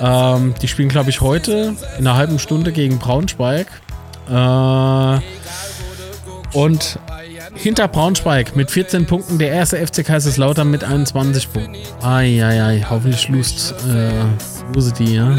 Ähm, 0.00 0.54
die 0.60 0.68
spielen, 0.68 0.88
glaube 0.88 1.10
ich, 1.10 1.20
heute 1.20 1.74
in 1.98 2.06
einer 2.06 2.16
halben 2.16 2.38
Stunde 2.38 2.72
gegen 2.72 2.98
Braunschweig. 2.98 3.66
Äh, 4.30 5.18
und 6.56 6.98
hinter 7.54 7.88
Braunschweig 7.88 8.56
mit 8.56 8.70
14 8.70 9.06
Punkten 9.06 9.38
der 9.38 9.50
erste 9.50 9.84
FC 9.84 10.04
Kaiserslautern 10.04 10.70
mit 10.70 10.84
21 10.84 11.52
Punkten. 11.52 11.76
Eieiei, 12.02 12.84
hoffentlich 12.88 13.28
lust, 13.28 13.74
äh, 13.88 14.10
lose 14.74 14.92
die, 14.92 15.16
ja. 15.16 15.36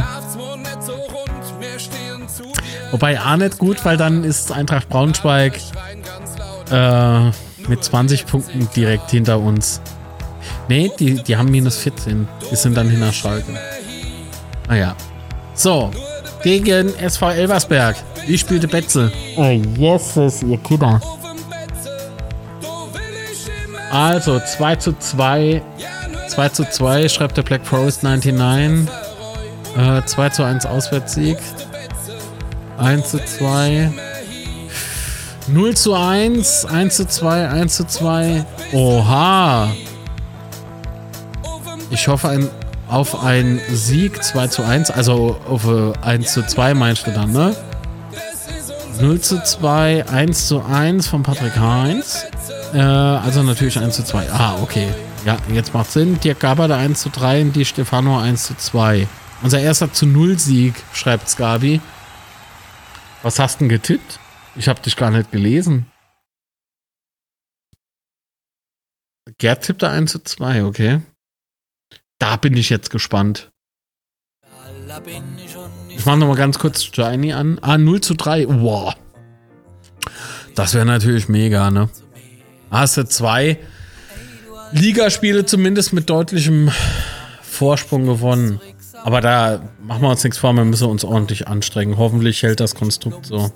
Wobei 2.91 3.19
auch 3.19 3.35
nicht 3.35 3.57
gut, 3.57 3.83
weil 3.83 3.97
dann 3.97 4.23
ist 4.23 4.51
Eintracht 4.51 4.87
Braunschweig 4.89 5.59
äh, 6.71 7.25
mit 7.67 7.83
20 7.83 8.25
Punkten 8.25 8.69
direkt 8.75 9.11
hinter 9.11 9.39
uns. 9.39 9.81
Nee, 10.67 10.91
die, 10.99 11.15
die 11.21 11.37
haben 11.37 11.51
minus 11.51 11.77
14. 11.77 12.27
Die 12.49 12.55
sind 12.55 12.75
dann 12.75 12.89
hinter 12.89 13.11
Schalke. 13.11 13.53
Naja. 14.67 14.95
So. 15.53 15.91
Gegen 16.43 16.93
SV 16.95 17.31
Elversberg. 17.31 17.95
Wie 18.27 18.37
spielte 18.37 18.67
Betzel? 18.67 19.11
Oh, 19.35 19.49
Jesus, 19.49 20.43
ihr 20.43 20.57
Kinder. 20.57 21.01
Also, 23.91 24.39
2 24.39 24.75
zu 24.75 24.93
2. 24.93 25.61
2 26.27 26.49
zu 26.49 26.69
2 26.69 27.09
schreibt 27.09 27.37
der 27.37 27.43
Black 27.43 27.65
Forest 27.65 28.03
99. 28.03 28.93
Äh, 29.77 30.05
2 30.05 30.29
zu 30.29 30.43
1 30.43 30.65
Auswärtssieg. 30.65 31.37
1 32.77 33.09
zu 33.09 33.23
2. 33.23 33.91
0 35.47 35.75
zu 35.75 35.93
1. 35.93 36.65
1 36.65 36.95
zu 36.95 37.07
2. 37.07 37.49
1 37.49 37.75
zu 37.75 37.87
2. 37.87 38.45
Oha. 38.73 39.71
Ich 41.89 42.07
hoffe 42.07 42.29
ein, 42.29 42.49
auf 42.87 43.23
einen 43.23 43.59
Sieg 43.69 44.23
2 44.23 44.47
zu 44.47 44.63
1. 44.63 44.91
Also 44.91 45.39
auf 45.47 45.67
1 45.67 46.31
zu 46.31 46.45
2 46.45 46.73
meinst 46.73 47.07
du 47.07 47.11
dann, 47.11 47.31
ne? 47.31 47.55
0 49.01 49.19
zu 49.19 49.43
2, 49.43 50.07
1 50.07 50.47
zu 50.47 50.63
1 50.63 51.07
von 51.07 51.23
Patrick 51.23 51.57
Heinz. 51.57 52.25
Äh, 52.73 52.79
also 52.79 53.43
natürlich 53.43 53.77
1 53.77 53.95
zu 53.95 54.03
2. 54.03 54.31
Ah, 54.31 54.57
okay. 54.61 54.87
Ja, 55.25 55.37
jetzt 55.51 55.73
macht 55.73 55.91
Sinn. 55.91 56.19
Dirk 56.19 56.39
Gaber 56.39 56.67
der 56.67 56.77
1 56.77 57.01
zu 57.01 57.09
3 57.09 57.41
und 57.41 57.55
die 57.55 57.65
Stefano 57.65 58.19
1 58.19 58.47
zu 58.47 58.55
2. 58.55 59.07
Unser 59.41 59.59
erster 59.59 59.91
zu 59.91 60.05
0 60.05 60.39
Sieg, 60.39 60.75
schreibt 60.93 61.29
Skabi. 61.29 61.81
Was 63.21 63.39
hast 63.39 63.59
denn 63.59 63.69
getippt? 63.69 64.19
Ich 64.55 64.67
habe 64.67 64.81
dich 64.81 64.95
gar 64.95 65.11
nicht 65.11 65.31
gelesen. 65.31 65.91
Gerd 69.37 69.63
tippte 69.63 69.89
1 69.89 70.11
zu 70.11 70.23
2, 70.23 70.63
okay. 70.63 71.01
Da 72.19 72.35
bin 72.37 72.55
ich 72.55 72.69
jetzt 72.69 72.89
gespannt. 72.89 73.51
Ich 75.89 76.05
mache 76.05 76.17
nochmal 76.17 76.37
ganz 76.37 76.59
kurz 76.59 76.83
Shiny 76.83 77.33
an. 77.33 77.59
Ah, 77.61 77.77
0 77.77 78.01
zu 78.01 78.13
3. 78.13 78.47
Wow. 78.47 78.95
Das 80.55 80.73
wäre 80.73 80.85
natürlich 80.85 81.27
mega, 81.27 81.69
ne? 81.71 81.89
Hast 82.71 82.97
du 82.97 83.05
zwei 83.05 83.59
Ligaspiele 84.71 85.45
zumindest 85.45 85.93
mit 85.93 86.09
deutlichem 86.09 86.71
Vorsprung 87.41 88.05
gewonnen. 88.05 88.59
Aber 89.03 89.21
da 89.21 89.61
machen 89.81 90.01
wir 90.01 90.09
uns 90.09 90.23
nichts 90.23 90.37
vor, 90.37 90.53
wir 90.53 90.65
müssen 90.65 90.89
uns 90.89 91.03
ordentlich 91.03 91.47
anstrengen. 91.47 91.97
Hoffentlich 91.97 92.41
hält 92.43 92.59
das 92.59 92.75
Konstrukt 92.75 93.25
so. 93.25 93.51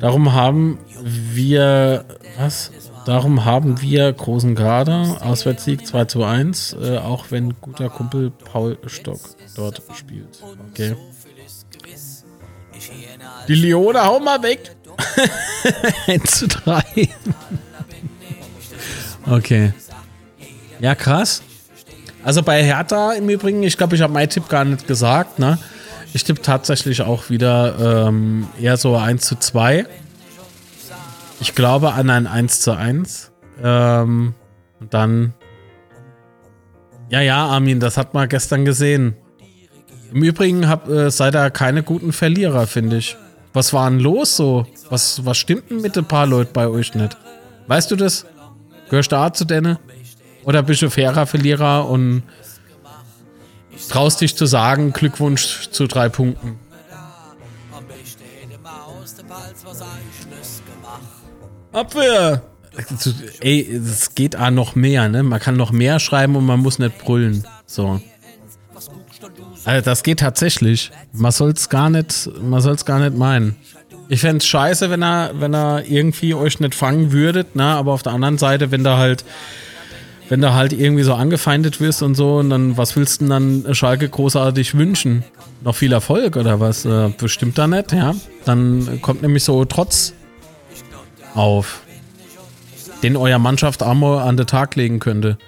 Darum 0.00 0.32
haben 0.32 0.78
wir. 1.00 2.04
Was? 2.38 2.72
Darum 3.04 3.44
haben 3.44 3.80
wir 3.80 4.12
großen 4.12 4.54
Kader. 4.54 5.18
Auswärtssieg 5.22 5.86
2 5.86 6.04
zu 6.04 6.24
1. 6.24 6.76
Äh, 6.80 6.98
auch 6.98 7.26
wenn 7.30 7.60
guter 7.60 7.88
Kumpel 7.88 8.30
Paul 8.30 8.78
Stock 8.86 9.20
dort 9.56 9.82
spielt. 9.94 10.42
Okay. 10.70 10.96
Die 13.48 13.54
Leone, 13.54 14.04
hau 14.04 14.20
mal 14.20 14.42
weg! 14.42 14.76
1 16.06 16.30
zu 16.30 16.48
3. 16.48 17.08
okay. 19.30 19.72
Ja, 20.80 20.94
krass. 20.94 21.42
Also 22.24 22.42
bei 22.42 22.62
Hertha 22.62 23.12
im 23.12 23.28
Übrigen, 23.28 23.62
ich 23.62 23.76
glaube, 23.76 23.96
ich 23.96 24.02
habe 24.02 24.12
meinen 24.12 24.28
Tipp 24.28 24.48
gar 24.48 24.64
nicht 24.64 24.86
gesagt, 24.86 25.38
ne? 25.38 25.58
Ich 26.14 26.24
tippe 26.24 26.42
tatsächlich 26.42 27.02
auch 27.02 27.30
wieder 27.30 28.06
ähm, 28.08 28.46
eher 28.60 28.76
so 28.76 28.96
1 28.96 29.24
zu 29.24 29.36
2. 29.36 29.86
Ich 31.42 31.56
glaube 31.56 31.94
an 31.94 32.08
ein 32.08 32.28
1 32.28 32.60
zu 32.60 32.70
1. 32.70 33.32
Ähm, 33.60 34.32
und 34.78 34.94
dann. 34.94 35.34
Ja, 37.10 37.20
ja, 37.20 37.46
Armin, 37.46 37.80
das 37.80 37.96
hat 37.96 38.14
man 38.14 38.28
gestern 38.28 38.64
gesehen. 38.64 39.16
Im 40.12 40.22
Übrigen 40.22 40.68
hab, 40.68 40.88
äh, 40.88 41.10
seid 41.10 41.34
ihr 41.34 41.50
keine 41.50 41.82
guten 41.82 42.12
Verlierer, 42.12 42.68
finde 42.68 42.98
ich. 42.98 43.16
Was 43.52 43.72
war 43.72 43.90
denn 43.90 43.98
los 43.98 44.36
so? 44.36 44.68
Was, 44.88 45.26
was 45.26 45.36
stimmt 45.36 45.68
denn 45.68 45.80
mit 45.80 45.98
ein 45.98 46.04
paar 46.04 46.28
Leuten 46.28 46.52
bei 46.52 46.68
euch 46.68 46.94
nicht? 46.94 47.16
Weißt 47.66 47.90
du 47.90 47.96
das? 47.96 48.24
Gehörst 48.88 49.10
du 49.10 49.16
da 49.16 49.32
zu 49.32 49.44
denen? 49.44 49.78
Oder 50.44 50.62
bist 50.62 50.82
du 50.82 50.90
fairer 50.90 51.26
Verlierer 51.26 51.88
und 51.88 52.22
traust 53.88 54.20
dich 54.20 54.36
zu 54.36 54.46
sagen, 54.46 54.92
Glückwunsch 54.92 55.70
zu 55.72 55.88
drei 55.88 56.08
Punkten? 56.08 56.60
Abwehr! 61.72 62.42
Ey, 63.40 63.60
es 63.74 64.14
geht 64.14 64.36
auch 64.36 64.50
noch 64.50 64.74
mehr, 64.74 65.08
ne? 65.08 65.22
Man 65.22 65.40
kann 65.40 65.56
noch 65.56 65.72
mehr 65.72 65.98
schreiben 65.98 66.36
und 66.36 66.46
man 66.46 66.60
muss 66.60 66.78
nicht 66.78 66.98
brüllen. 66.98 67.44
So. 67.66 68.00
Also 69.64 69.84
das 69.84 70.02
geht 70.02 70.20
tatsächlich. 70.20 70.90
Man 71.12 71.32
soll 71.32 71.50
es 71.50 71.68
gar 71.68 71.90
nicht, 71.90 72.30
man 72.42 72.60
soll 72.60 72.74
es 72.74 72.84
gar 72.84 72.98
nicht 72.98 73.16
meinen. 73.16 73.56
Ich 74.08 74.20
fände 74.20 74.44
scheiße, 74.44 74.90
wenn 74.90 75.02
er, 75.02 75.32
wenn 75.34 75.54
er 75.54 75.84
irgendwie 75.86 76.34
euch 76.34 76.60
nicht 76.60 76.74
fangen 76.74 77.12
würdet, 77.12 77.56
ne? 77.56 77.64
Aber 77.64 77.92
auf 77.92 78.02
der 78.02 78.12
anderen 78.12 78.38
Seite, 78.38 78.70
wenn 78.70 78.84
da 78.84 78.96
halt 78.96 79.24
wenn 80.32 80.40
du 80.40 80.54
halt 80.54 80.72
irgendwie 80.72 81.02
so 81.02 81.12
angefeindet 81.12 81.78
wirst 81.78 82.02
und 82.02 82.14
so, 82.14 82.38
und 82.38 82.48
dann, 82.48 82.78
was 82.78 82.96
willst 82.96 83.20
du 83.20 83.26
denn 83.26 83.64
dann 83.64 83.74
Schalke 83.74 84.08
großartig 84.08 84.74
wünschen? 84.74 85.24
Noch 85.62 85.76
viel 85.76 85.92
Erfolg 85.92 86.36
oder 86.36 86.58
was? 86.58 86.86
Äh, 86.86 87.10
bestimmt 87.18 87.58
da 87.58 87.66
nicht, 87.66 87.92
ja. 87.92 88.14
Dann 88.46 89.00
kommt 89.02 89.20
nämlich 89.20 89.44
so 89.44 89.62
Trotz 89.66 90.14
auf, 91.34 91.82
den 93.02 93.16
euer 93.16 93.38
Mannschaft 93.38 93.82
Armor 93.82 94.22
an 94.22 94.36
den 94.36 94.46
Tag 94.46 94.76
legen 94.76 94.98
könnte. 94.98 95.38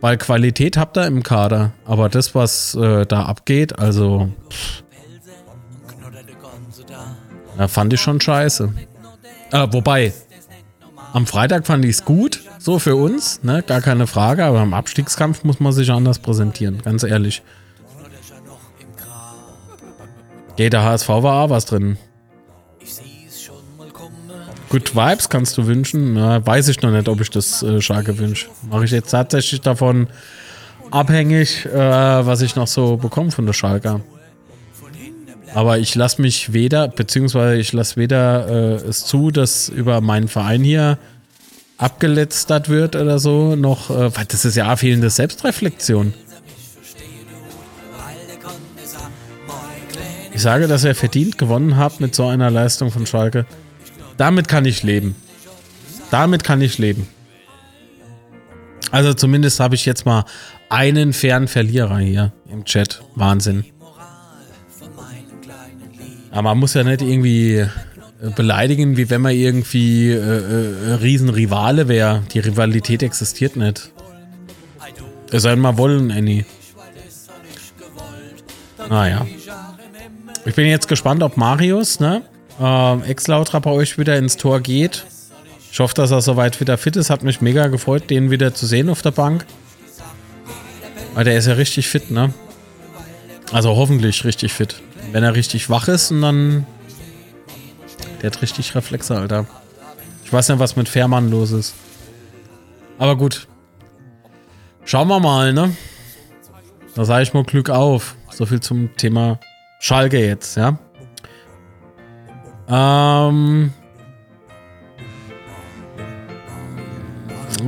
Weil 0.00 0.16
Qualität 0.16 0.76
habt 0.76 0.96
ihr 0.96 1.06
im 1.06 1.22
Kader, 1.22 1.72
aber 1.84 2.08
das, 2.08 2.34
was 2.34 2.74
äh, 2.74 3.04
da 3.04 3.24
abgeht, 3.24 3.78
also. 3.78 4.30
Ja, 7.58 7.68
fand 7.68 7.92
ich 7.92 8.00
schon 8.00 8.20
scheiße. 8.20 8.72
Äh, 9.52 9.66
wobei, 9.72 10.14
am 11.12 11.26
Freitag 11.26 11.66
fand 11.66 11.84
ich 11.84 11.90
es 11.90 12.04
gut, 12.04 12.40
so 12.58 12.78
für 12.78 12.96
uns, 12.96 13.42
ne? 13.42 13.62
gar 13.66 13.82
keine 13.82 14.06
Frage, 14.06 14.44
aber 14.44 14.62
im 14.62 14.72
Abstiegskampf 14.72 15.44
muss 15.44 15.60
man 15.60 15.72
sich 15.72 15.90
anders 15.90 16.18
präsentieren, 16.18 16.80
ganz 16.82 17.02
ehrlich. 17.02 17.42
Geht 20.56 20.72
der 20.72 20.84
HSV 20.84 21.08
war 21.08 21.44
auch 21.44 21.50
was 21.50 21.66
drin. 21.66 21.98
Good 24.70 24.94
Vibes 24.94 25.28
kannst 25.28 25.58
du 25.58 25.66
wünschen. 25.66 26.14
Na, 26.14 26.46
weiß 26.46 26.68
ich 26.68 26.80
noch 26.80 26.92
nicht, 26.92 27.08
ob 27.08 27.20
ich 27.20 27.28
das 27.28 27.62
äh, 27.64 27.82
Schalke 27.82 28.16
wünsche. 28.18 28.46
Mache 28.70 28.84
ich 28.84 28.92
jetzt 28.92 29.10
tatsächlich 29.10 29.60
davon 29.60 30.06
abhängig, 30.92 31.66
äh, 31.66 31.74
was 31.74 32.40
ich 32.40 32.54
noch 32.54 32.68
so 32.68 32.96
bekomme 32.96 33.32
von 33.32 33.46
der 33.46 33.52
Schalke. 33.52 34.00
Aber 35.54 35.78
ich 35.78 35.96
lasse 35.96 36.22
mich 36.22 36.52
weder, 36.52 36.86
beziehungsweise 36.86 37.60
ich 37.60 37.72
lasse 37.72 37.96
weder 37.96 38.48
äh, 38.48 38.74
es 38.88 39.04
zu, 39.06 39.32
dass 39.32 39.68
über 39.68 40.00
meinen 40.00 40.28
Verein 40.28 40.62
hier 40.62 40.98
abgeletztert 41.76 42.68
wird 42.68 42.94
oder 42.94 43.18
so, 43.18 43.56
noch, 43.56 43.90
äh, 43.90 44.16
weil 44.16 44.24
das 44.26 44.44
ist 44.44 44.54
ja 44.54 44.76
fehlende 44.76 45.10
Selbstreflexion. 45.10 46.14
Ich 50.32 50.42
sage, 50.42 50.68
dass 50.68 50.84
ihr 50.84 50.94
verdient 50.94 51.38
gewonnen 51.38 51.76
habt 51.76 52.00
mit 52.00 52.14
so 52.14 52.28
einer 52.28 52.50
Leistung 52.50 52.92
von 52.92 53.04
Schalke. 53.04 53.46
Damit 54.20 54.48
kann 54.48 54.66
ich 54.66 54.82
leben. 54.82 55.16
Damit 56.10 56.44
kann 56.44 56.60
ich 56.60 56.76
leben. 56.76 57.08
Also 58.90 59.14
zumindest 59.14 59.60
habe 59.60 59.76
ich 59.76 59.86
jetzt 59.86 60.04
mal 60.04 60.26
einen 60.68 61.14
fairen 61.14 61.48
Verlierer 61.48 62.00
hier 62.00 62.30
im 62.52 62.66
Chat. 62.66 63.02
Wahnsinn. 63.14 63.64
Aber 66.30 66.42
man 66.42 66.58
muss 66.58 66.74
ja 66.74 66.84
nicht 66.84 67.00
irgendwie 67.00 67.60
äh, 67.60 67.68
beleidigen, 68.36 68.98
wie 68.98 69.08
wenn 69.08 69.22
man 69.22 69.32
irgendwie 69.32 70.10
äh, 70.10 70.16
äh, 70.18 70.92
Riesenrivale 71.00 71.88
wäre. 71.88 72.22
Die 72.34 72.40
Rivalität 72.40 73.02
existiert 73.02 73.56
nicht. 73.56 73.90
Es 75.32 75.44
soll 75.44 75.56
mal 75.56 75.78
wollen, 75.78 76.10
Annie. 76.10 76.44
Naja. 78.86 79.26
Ich 80.44 80.54
bin 80.54 80.66
jetzt 80.66 80.88
gespannt, 80.88 81.22
ob 81.22 81.38
Marius, 81.38 82.00
ne? 82.00 82.20
Äh, 82.60 83.10
Ex-Lautra 83.10 83.58
bei 83.58 83.70
euch 83.70 83.98
wieder 83.98 84.16
ins 84.18 84.36
Tor 84.36 84.60
geht. 84.60 85.06
Ich 85.72 85.80
hoffe, 85.80 85.94
dass 85.94 86.10
er 86.10 86.20
soweit 86.20 86.60
wieder 86.60 86.76
fit 86.76 86.96
ist. 86.96 87.10
Hat 87.10 87.22
mich 87.22 87.40
mega 87.40 87.68
gefreut, 87.68 88.10
den 88.10 88.30
wieder 88.30 88.54
zu 88.54 88.66
sehen 88.66 88.90
auf 88.90 89.02
der 89.02 89.12
Bank. 89.12 89.46
Weil 91.14 91.24
der 91.24 91.38
ist 91.38 91.46
ja 91.46 91.54
richtig 91.54 91.88
fit, 91.88 92.10
ne? 92.10 92.34
Also 93.52 93.74
hoffentlich 93.76 94.24
richtig 94.24 94.52
fit. 94.52 94.80
Wenn 95.12 95.24
er 95.24 95.34
richtig 95.34 95.70
wach 95.70 95.88
ist 95.88 96.10
und 96.10 96.22
dann. 96.22 96.66
Der 98.20 98.30
hat 98.30 98.42
richtig 98.42 98.74
Reflexe, 98.74 99.16
Alter. 99.16 99.46
Ich 100.24 100.32
weiß 100.32 100.50
nicht, 100.50 100.58
was 100.58 100.76
mit 100.76 100.88
Fährmann 100.88 101.30
los 101.30 101.52
ist. 101.52 101.74
Aber 102.98 103.16
gut. 103.16 103.48
Schauen 104.84 105.08
wir 105.08 105.20
mal, 105.20 105.52
ne? 105.52 105.74
Da 106.94 107.04
sage 107.04 107.22
ich 107.22 107.32
mal 107.32 107.44
Glück 107.44 107.70
auf. 107.70 108.16
So 108.30 108.44
viel 108.44 108.60
zum 108.60 108.94
Thema 108.96 109.40
Schalke 109.80 110.24
jetzt, 110.24 110.56
ja? 110.56 110.78
Ähm. 112.70 113.72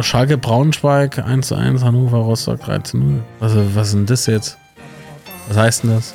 Schalke 0.01 0.39
Braunschweig 0.39 1.19
1 1.19 1.49
zu 1.49 1.55
1, 1.55 1.85
Hannover 1.85 2.19
Rostock 2.19 2.61
3 2.61 2.79
zu 2.79 2.97
0. 2.97 3.23
Also, 3.41 3.75
was 3.75 3.89
ist 3.89 3.95
denn 3.95 4.07
das 4.07 4.27
jetzt? 4.27 4.59
Was 5.49 5.57
heißt 5.57 5.83
denn 5.85 5.91
das? 5.91 6.15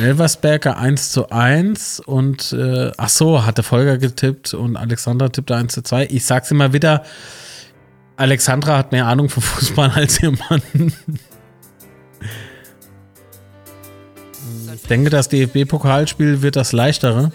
Elversberger 0.00 0.76
1 0.76 1.12
zu 1.12 1.30
1 1.30 2.00
und 2.00 2.52
äh, 2.52 2.90
ach 2.96 3.08
so, 3.08 3.44
hatte 3.44 3.62
Volker 3.62 3.98
getippt 3.98 4.54
und 4.54 4.76
Alexandra 4.76 5.28
tippte 5.28 5.56
1 5.56 5.72
zu 5.72 5.82
2. 5.82 6.06
Ich 6.10 6.24
sag's 6.24 6.50
immer 6.50 6.72
wieder, 6.72 7.04
Alexandra 8.16 8.78
hat 8.78 8.92
mehr 8.92 9.06
Ahnung 9.06 9.28
vom 9.28 9.42
Fußball 9.42 9.90
als 9.94 10.22
ihr 10.22 10.32
Mann. 10.32 10.62
Ich 14.74 14.82
denke, 14.88 15.10
das 15.10 15.28
DFB-Pokalspiel 15.28 16.42
wird 16.42 16.56
das 16.56 16.72
leichtere. 16.72 17.32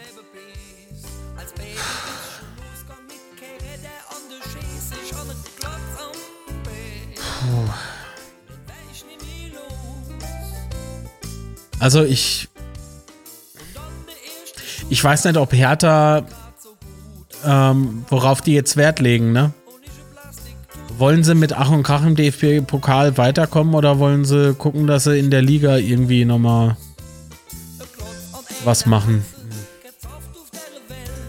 Also 11.80 12.04
ich. 12.04 12.50
Ich 14.92 15.04
weiß 15.04 15.26
nicht, 15.26 15.38
ob 15.38 15.54
Hertha, 15.54 16.24
ähm, 17.46 18.06
worauf 18.10 18.42
die 18.42 18.54
jetzt 18.54 18.76
Wert 18.76 19.00
legen, 19.00 19.32
ne? 19.32 19.54
Wollen 20.98 21.24
sie 21.24 21.36
mit 21.36 21.54
Ach 21.54 21.70
und 21.70 21.84
Krach 21.84 22.04
im 22.04 22.16
DFB-Pokal 22.16 23.18
weiterkommen 23.18 23.76
oder 23.76 24.00
wollen 24.00 24.26
sie 24.26 24.56
gucken, 24.56 24.88
dass 24.88 25.04
sie 25.04 25.20
in 25.20 25.30
der 25.30 25.44
Liga 25.44 25.78
irgendwie 25.78 26.26
nochmal 26.26 26.76
was 28.64 28.88
machen? 28.88 29.24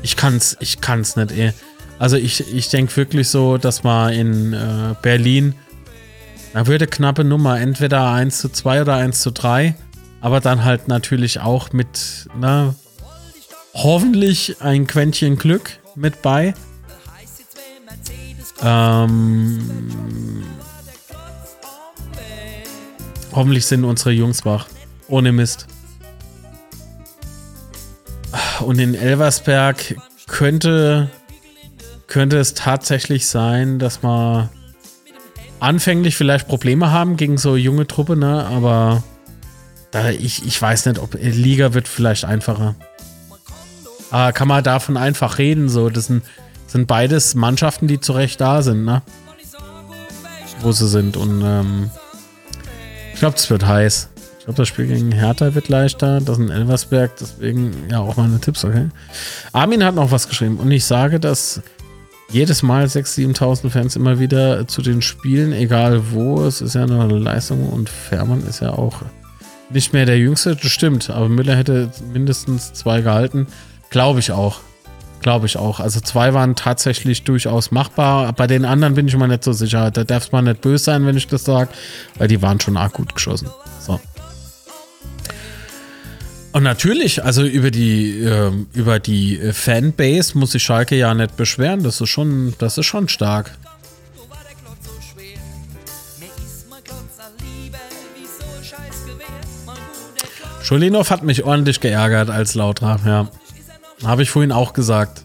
Ich 0.03 0.17
kann's, 0.17 0.57
ich 0.61 0.81
kann's 0.81 1.17
nicht, 1.17 1.33
ey. 1.33 1.53
Also 1.99 2.17
ich, 2.17 2.53
ich 2.53 2.71
denke 2.71 2.97
wirklich 2.97 3.29
so, 3.29 3.59
dass 3.59 3.85
man 3.85 4.15
in 4.15 4.53
äh, 4.55 4.95
Berlin, 5.03 5.55
da 6.55 6.67
würde 6.67 6.87
knappe 6.87 7.25
Nummer, 7.25 7.61
entweder 7.61 8.11
1 8.11 8.39
zu 8.39 8.49
2 8.49 8.81
oder 8.81 8.95
1 8.95 9.21
zu 9.21 9.31
3 9.33 9.75
aber 10.21 10.41
dann 10.41 10.65
halt 10.65 10.89
natürlich 10.89 11.41
auch 11.41 11.73
mit, 11.73 12.29
na, 12.39 12.75
hoffentlich 13.75 14.61
ein 14.61 14.87
Quäntchen 14.87 15.37
Glück 15.37 15.79
mit 15.95 16.23
bei. 16.23 16.55
Ähm, 18.63 20.45
hoffentlich 23.33 23.67
sind 23.67 23.85
unsere 23.85 24.11
Jungs 24.11 24.45
wach. 24.45 24.67
Ohne 25.09 25.33
Mist. 25.33 25.67
Und 28.61 28.79
in 28.79 28.95
Elversberg 28.95 29.97
könnte, 30.27 31.11
könnte 32.07 32.39
es 32.39 32.55
tatsächlich 32.55 33.27
sein, 33.27 33.79
dass 33.79 34.03
wir 34.03 34.51
anfänglich 35.59 36.17
vielleicht 36.17 36.47
Probleme 36.47 36.91
haben 36.91 37.17
gegen 37.17 37.39
so 37.39 37.57
junge 37.57 37.87
Truppe, 37.87 38.17
ne? 38.17 38.47
Aber 38.47 39.03
da, 39.91 40.11
ich, 40.11 40.47
ich 40.47 40.61
weiß 40.61 40.87
nicht, 40.87 40.99
ob 40.99 41.15
Liga 41.15 41.75
wird 41.75 41.89
vielleicht 41.89 42.25
einfacher. 42.25 42.75
Aber 44.11 44.33
kann 44.33 44.49
man 44.49 44.63
davon 44.63 44.97
einfach 44.97 45.39
reden, 45.39 45.69
so. 45.69 45.89
Das 45.91 46.07
sind, 46.07 46.25
sind 46.67 46.87
beides 46.87 47.35
Mannschaften, 47.35 47.87
die 47.87 48.01
zu 48.01 48.13
Recht 48.13 48.41
da 48.41 48.63
sind, 48.63 48.85
ne? 48.85 49.03
Wo 50.61 50.73
sie 50.73 50.89
sind. 50.89 51.17
Und 51.17 51.43
ähm, 51.45 51.91
ich 53.13 53.21
glaube, 53.21 53.37
es 53.37 53.49
wird 53.51 53.67
heiß. 53.67 54.09
Ich 54.39 54.45
glaube, 54.45 54.57
das 54.57 54.69
Spiel 54.69 54.87
gegen 54.87 55.13
Hertha 55.13 55.55
wird 55.55 55.69
leichter. 55.69 56.21
Das 56.21 56.39
ist 56.39 56.45
ein 56.45 56.51
Elversberg, 56.51 57.17
deswegen 57.21 57.73
ja 57.91 58.01
auch 58.01 58.17
meine 58.17 58.41
Tipps, 58.41 58.65
okay? 58.65 58.89
Armin 59.53 59.85
hat 59.85 59.95
noch 59.95 60.11
was 60.11 60.29
geschrieben 60.29 60.57
und 60.59 60.71
ich 60.71 60.85
sage, 60.85 61.21
dass 61.21 61.63
jedes 62.31 62.63
Mal 62.63 62.87
6.000, 62.87 63.37
7.000 63.37 63.71
Fans 63.71 63.97
immer 63.97 64.19
wieder 64.19 64.67
zu 64.67 64.83
den 64.83 65.03
Spielen, 65.03 65.53
egal 65.53 66.13
wo, 66.13 66.43
es 66.45 66.61
ist 66.61 66.75
ja 66.75 66.85
eine 66.85 67.07
Leistung 67.19 67.69
und 67.69 67.91
Fährmann 67.91 68.47
ist 68.47 68.61
ja 68.61 68.71
auch 68.71 69.03
nicht 69.71 69.93
mehr 69.93 70.07
der 70.07 70.19
Jüngste, 70.19 70.57
das 70.57 70.71
stimmt, 70.71 71.11
aber 71.11 71.29
Müller 71.29 71.57
hätte 71.57 71.91
mindestens 72.13 72.73
zwei 72.73 73.01
gehalten. 73.01 73.47
Glaube 73.91 74.21
ich 74.21 74.33
auch. 74.33 74.61
Glaube 75.21 75.47
ich 75.47 75.59
auch. 75.59 75.81
Also 75.81 76.01
zwei 76.01 76.33
waren 76.33 76.57
tatsächlich 76.57 77.25
durchaus 77.25 77.71
machbar. 77.71 78.33
Bei 78.33 78.47
den 78.47 78.65
anderen 78.65 78.95
bin 78.95 79.07
ich 79.07 79.17
mir 79.17 79.29
nicht 79.29 79.45
so 79.45 79.53
sicher. 79.53 79.91
Da 79.91 80.05
darf 80.05 80.33
man 80.33 80.45
nicht 80.45 80.63
böse 80.63 80.85
sein, 80.85 81.07
wenn 81.07 81.17
ich 81.17 81.27
das 81.27 81.45
sage, 81.45 81.71
weil 82.17 82.29
die 82.29 82.41
waren 82.41 82.59
schon 82.59 82.77
arg 82.77 82.95
gut 82.95 83.15
geschossen. 83.15 83.49
So. 83.81 84.01
Und 86.53 86.63
natürlich, 86.63 87.23
also 87.23 87.45
über 87.45 87.71
die, 87.71 88.23
äh, 88.23 88.51
über 88.73 88.99
die 88.99 89.39
Fanbase 89.53 90.37
muss 90.39 90.53
sich 90.53 90.63
Schalke 90.63 90.97
ja 90.97 91.15
nicht 91.15 91.37
beschweren. 91.37 91.83
Das 91.83 92.01
ist 92.01 92.09
schon, 92.09 92.55
das 92.59 92.79
ist 92.79 92.87
schon 92.87 93.09
stark. 93.09 93.53
Schulinov 100.71 101.11
hat 101.11 101.25
mich 101.25 101.43
ordentlich 101.43 101.81
geärgert 101.81 102.31
als 102.31 102.55
Lautra, 102.55 103.01
ja. 103.05 103.27
Habe 104.05 104.23
ich 104.23 104.31
vorhin 104.31 104.53
auch 104.53 104.73
gesagt. 104.73 105.25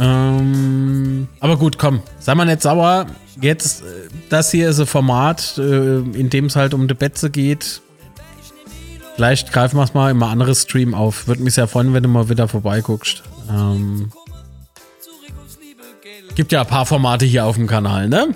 Ähm, 0.00 1.28
aber 1.38 1.56
gut, 1.56 1.78
komm, 1.78 2.02
sei 2.18 2.34
mal 2.34 2.46
nicht 2.46 2.62
sauer. 2.62 3.06
Jetzt, 3.40 3.82
äh, 3.82 4.08
das 4.28 4.50
hier 4.50 4.70
ist 4.70 4.80
ein 4.80 4.86
Format, 4.86 5.56
äh, 5.56 5.98
in 5.98 6.30
dem 6.30 6.46
es 6.46 6.56
halt 6.56 6.74
um 6.74 6.88
die 6.88 6.94
Betze 6.94 7.30
geht. 7.30 7.80
Vielleicht 9.14 9.52
greifen 9.52 9.76
wir 9.76 9.84
es 9.84 9.94
mal 9.94 10.10
in 10.10 10.20
ein 10.20 10.28
anderes 10.28 10.62
Stream 10.62 10.94
auf. 10.94 11.28
Würde 11.28 11.44
mich 11.44 11.54
sehr 11.54 11.68
freuen, 11.68 11.94
wenn 11.94 12.02
du 12.02 12.08
mal 12.08 12.28
wieder 12.28 12.48
vorbeiguckst. 12.48 13.22
Ähm, 13.48 14.10
gibt 16.34 16.50
ja 16.50 16.62
ein 16.62 16.66
paar 16.66 16.86
Formate 16.86 17.24
hier 17.24 17.44
auf 17.46 17.54
dem 17.54 17.68
Kanal, 17.68 18.08
ne? 18.08 18.34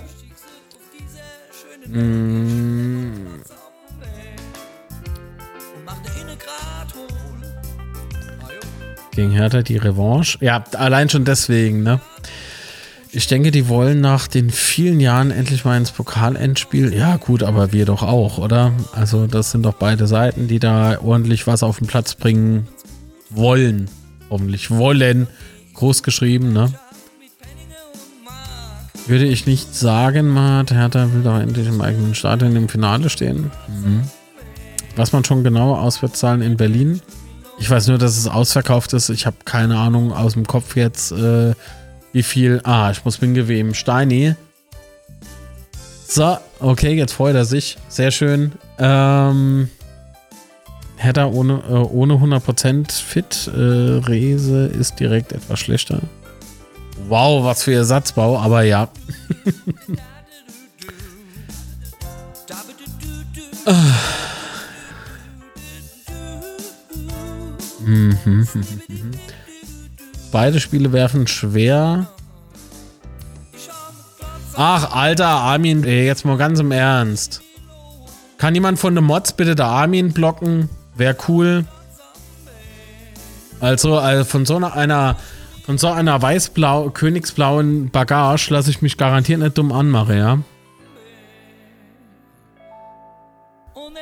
Mm. 1.90 3.42
Gegen 9.12 9.30
Hertha 9.32 9.62
die 9.62 9.78
Revanche. 9.78 10.38
Ja, 10.40 10.62
allein 10.74 11.08
schon 11.08 11.24
deswegen, 11.24 11.82
ne? 11.82 12.00
Ich 13.10 13.26
denke, 13.26 13.50
die 13.50 13.68
wollen 13.68 14.00
nach 14.00 14.28
den 14.28 14.50
vielen 14.50 15.00
Jahren 15.00 15.30
endlich 15.30 15.64
mal 15.64 15.76
ins 15.76 15.90
Pokalendspiel. 15.90 16.94
Ja, 16.94 17.16
gut, 17.16 17.42
aber 17.42 17.72
wir 17.72 17.86
doch 17.86 18.02
auch, 18.02 18.38
oder? 18.38 18.72
Also, 18.92 19.26
das 19.26 19.50
sind 19.50 19.64
doch 19.64 19.74
beide 19.74 20.06
Seiten, 20.06 20.46
die 20.46 20.58
da 20.58 21.00
ordentlich 21.00 21.46
was 21.46 21.62
auf 21.62 21.78
den 21.78 21.86
Platz 21.86 22.14
bringen 22.14 22.68
wollen. 23.30 23.90
Hoffentlich 24.30 24.70
wollen. 24.70 25.26
Groß 25.74 26.02
geschrieben, 26.02 26.52
ne? 26.52 26.72
Würde 29.08 29.24
ich 29.24 29.46
nicht 29.46 29.74
sagen, 29.74 30.28
Mart. 30.28 30.70
Hertha 30.70 31.10
will 31.14 31.22
doch 31.22 31.40
endlich 31.40 31.66
im 31.66 31.80
eigenen 31.80 32.14
Stadion 32.14 32.54
im 32.54 32.68
Finale 32.68 33.08
stehen. 33.08 33.50
Mhm. 33.66 34.02
Was 34.96 35.12
man 35.12 35.24
schon 35.24 35.42
genau 35.42 35.74
Auswärtszahlen 35.74 36.42
in 36.42 36.58
Berlin. 36.58 37.00
Ich 37.58 37.70
weiß 37.70 37.88
nur, 37.88 37.96
dass 37.96 38.18
es 38.18 38.28
ausverkauft 38.28 38.92
ist. 38.92 39.08
Ich 39.08 39.24
habe 39.24 39.36
keine 39.46 39.78
Ahnung 39.78 40.12
aus 40.12 40.34
dem 40.34 40.46
Kopf 40.46 40.76
jetzt, 40.76 41.12
äh, 41.12 41.54
wie 42.12 42.22
viel. 42.22 42.60
Ah, 42.64 42.90
ich 42.90 43.02
muss 43.02 43.16
Binge 43.16 43.48
wem. 43.48 43.72
Steini. 43.72 44.34
So, 46.06 46.36
okay, 46.60 46.94
jetzt 46.94 47.12
freut 47.12 47.34
er 47.34 47.46
sich. 47.46 47.78
Sehr 47.88 48.10
schön. 48.10 48.52
Ähm, 48.78 49.70
Hertha 50.96 51.26
ohne, 51.26 51.62
äh, 51.66 51.72
ohne 51.72 52.14
100% 52.14 52.92
fit. 52.92 53.50
Äh, 53.54 53.58
Rese 53.58 54.66
ist 54.66 55.00
direkt 55.00 55.32
etwas 55.32 55.60
schlechter. 55.60 56.00
Wow, 57.06 57.44
was 57.44 57.62
für 57.62 57.74
Ersatzbau, 57.74 58.38
aber 58.38 58.62
ja. 58.62 58.88
Beide 70.32 70.60
Spiele 70.60 70.92
werfen 70.92 71.26
schwer. 71.26 72.08
Ach, 74.54 74.92
alter 74.92 75.28
Armin, 75.28 75.84
ey, 75.84 76.04
jetzt 76.04 76.24
mal 76.24 76.36
ganz 76.36 76.58
im 76.58 76.72
Ernst. 76.72 77.42
Kann 78.38 78.54
jemand 78.54 78.78
von 78.78 78.94
den 78.94 79.04
Mods 79.04 79.32
bitte 79.32 79.54
der 79.54 79.66
Armin 79.66 80.12
blocken? 80.12 80.68
Wäre 80.96 81.16
cool. 81.28 81.64
Also, 83.60 83.98
also 83.98 84.24
von 84.24 84.46
so 84.46 84.56
einer, 84.56 85.16
von 85.68 85.76
so 85.76 85.88
einer 85.88 86.22
weiß-blau, 86.22 86.88
königsblauen 86.88 87.90
Bagage 87.90 88.48
lasse 88.48 88.70
ich 88.70 88.80
mich 88.80 88.96
garantiert 88.96 89.40
nicht 89.40 89.58
dumm 89.58 89.70
anmachen, 89.70 90.16
ja. 90.16 90.38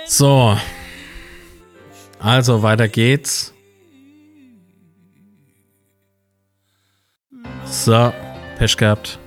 So. 0.07 0.57
Also, 2.21 2.63
weiter 2.63 2.87
geht's. 2.87 3.53
So, 7.65 8.13
Pech 8.59 8.77
gehabt. 8.77 9.19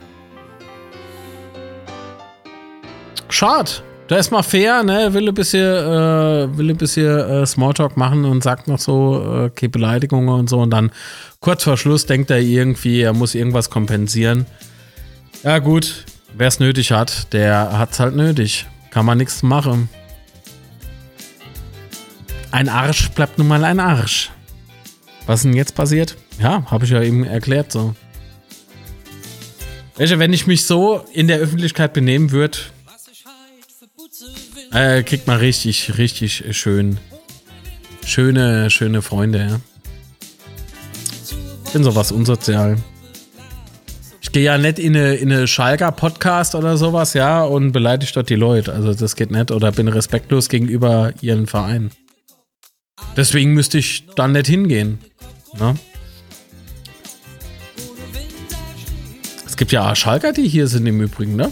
Schade. 3.28 3.84
Da 4.10 4.18
ist 4.18 4.32
mal 4.32 4.42
fair, 4.42 4.82
ne? 4.82 5.14
Will 5.14 5.30
ein 5.30 5.36
bisschen, 5.36 5.62
äh, 5.62 6.58
will 6.58 6.72
ein 6.72 6.78
bisschen 6.78 7.06
äh, 7.06 7.46
Smalltalk 7.46 7.96
machen 7.96 8.26
und 8.26 8.44
sagt 8.44 8.68
noch 8.68 8.80
so, 8.80 9.22
äh, 9.24 9.46
okay, 9.46 9.68
Beleidigungen 9.68 10.30
und 10.30 10.50
so. 10.50 10.58
Und 10.58 10.72
dann 10.72 10.90
kurz 11.42 11.64
vor 11.64 11.78
Schluss 11.78 12.08
denkt 12.08 12.32
er 12.32 12.40
irgendwie, 12.40 13.02
er 13.02 13.14
muss 13.14 13.36
irgendwas 13.36 13.70
kompensieren. 13.70 14.48
Ja, 15.44 15.60
gut. 15.60 16.06
Wer 16.34 16.48
es 16.48 16.60
nötig 16.60 16.92
hat, 16.92 17.32
der 17.34 17.78
hat 17.78 17.92
es 17.92 18.00
halt 18.00 18.16
nötig. 18.16 18.66
Kann 18.90 19.06
man 19.06 19.20
nichts 19.20 19.44
machen. 19.44 19.90
Ein 22.50 22.68
Arsch 22.68 23.12
bleibt 23.12 23.38
nun 23.38 23.48
mal 23.48 23.64
ein 23.64 23.80
Arsch. 23.80 24.32
Was 25.28 25.44
denn 25.44 25.54
jetzt 25.54 25.76
passiert? 25.76 26.18
Ja, 26.40 26.64
habe 26.72 26.86
ich 26.86 26.90
ja 26.90 27.04
eben 27.04 27.26
erklärt 27.26 27.72
so. 27.72 27.94
Wenn 29.98 30.34
ich 30.34 30.48
mich 30.48 30.66
so 30.66 31.04
in 31.14 31.28
der 31.28 31.38
Öffentlichkeit 31.38 31.94
benehmen 31.94 32.32
würde, 32.32 32.58
äh, 34.72 35.04
kriegt 35.04 35.28
man 35.28 35.38
richtig, 35.38 35.98
richtig 35.98 36.44
schön. 36.52 36.98
Schöne, 38.06 38.70
schöne 38.70 39.02
Freunde, 39.02 39.40
ja. 39.40 39.60
Ich 41.66 41.74
bin 41.74 41.84
sowas 41.84 42.12
unsozial. 42.12 42.78
Ich 44.22 44.32
gehe 44.32 44.44
ja 44.44 44.58
nicht 44.58 44.80
in 44.80 44.96
eine, 44.96 45.16
in 45.16 45.32
eine 45.32 45.48
Schalker 45.48 45.92
Podcast 45.92 46.56
oder 46.56 46.78
sowas, 46.78 47.14
ja, 47.14 47.44
und 47.44 47.72
beleidige 47.72 48.12
dort 48.14 48.30
die 48.30 48.36
Leute. 48.36 48.74
Also 48.74 48.94
das 48.94 49.16
geht 49.16 49.32
nicht. 49.32 49.52
Oder 49.52 49.72
bin 49.72 49.88
respektlos 49.88 50.50
gegenüber 50.50 51.14
ihren 51.22 51.48
Verein. 51.48 51.92
Deswegen 53.18 53.54
müsste 53.54 53.80
ich 53.80 54.06
dann 54.16 54.34
nicht 54.34 54.48
hingehen. 54.48 55.00
Ne? 55.60 55.76
Es 59.46 59.58
gibt 59.58 59.72
ja 59.72 59.96
Schalker, 59.96 60.32
die 60.32 60.48
hier 60.48 60.68
sind 60.68 60.86
im 60.86 61.02
Übrigen, 61.02 61.36
ne? 61.36 61.52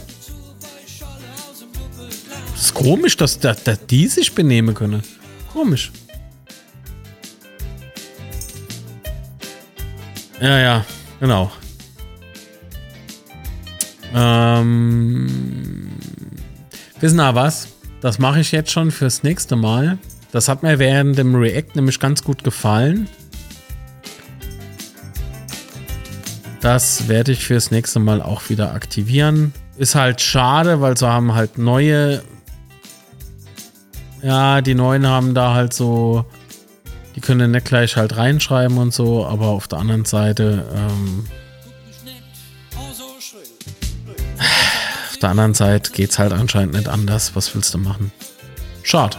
Ist 2.57 2.73
komisch, 2.73 3.15
dass, 3.17 3.39
dass, 3.39 3.63
dass 3.63 3.85
die 3.85 4.07
sich 4.07 4.33
benehmen 4.33 4.73
können. 4.73 5.03
Komisch. 5.53 5.91
Ja, 10.41 10.59
ja, 10.59 10.85
genau. 11.19 11.51
Ähm, 14.13 15.89
wissen 16.99 17.17
wir 17.17 17.35
was? 17.35 17.67
Das 18.01 18.19
mache 18.19 18.39
ich 18.39 18.51
jetzt 18.51 18.71
schon 18.71 18.91
fürs 18.91 19.23
nächste 19.23 19.55
Mal. 19.55 19.97
Das 20.31 20.47
hat 20.47 20.63
mir 20.63 20.79
während 20.79 21.17
dem 21.17 21.35
React 21.35 21.75
nämlich 21.75 21.99
ganz 21.99 22.23
gut 22.23 22.43
gefallen. 22.43 23.07
Das 26.61 27.07
werde 27.07 27.31
ich 27.31 27.45
fürs 27.45 27.71
nächste 27.71 27.99
Mal 27.99 28.21
auch 28.21 28.49
wieder 28.49 28.73
aktivieren. 28.73 29.53
Ist 29.77 29.95
halt 29.95 30.21
schade, 30.21 30.81
weil 30.81 30.97
so 30.97 31.07
haben 31.07 31.33
halt 31.33 31.57
neue. 31.57 32.23
Ja, 34.21 34.61
die 34.61 34.75
neuen 34.75 35.05
haben 35.07 35.33
da 35.33 35.53
halt 35.53 35.73
so. 35.73 36.25
Die 37.15 37.21
können 37.21 37.51
nicht 37.51 37.65
gleich 37.65 37.95
halt 37.95 38.15
reinschreiben 38.15 38.77
und 38.77 38.93
so, 38.93 39.25
aber 39.25 39.47
auf 39.47 39.67
der 39.67 39.79
anderen 39.79 40.05
Seite. 40.05 40.65
Ähm, 40.75 41.25
auf 45.09 45.17
der 45.21 45.29
anderen 45.29 45.55
Seite 45.55 45.91
geht 45.91 46.11
es 46.11 46.19
halt 46.19 46.31
anscheinend 46.31 46.75
nicht 46.75 46.87
anders. 46.87 47.35
Was 47.35 47.53
willst 47.55 47.73
du 47.73 47.79
machen? 47.79 48.11
Schade. 48.83 49.17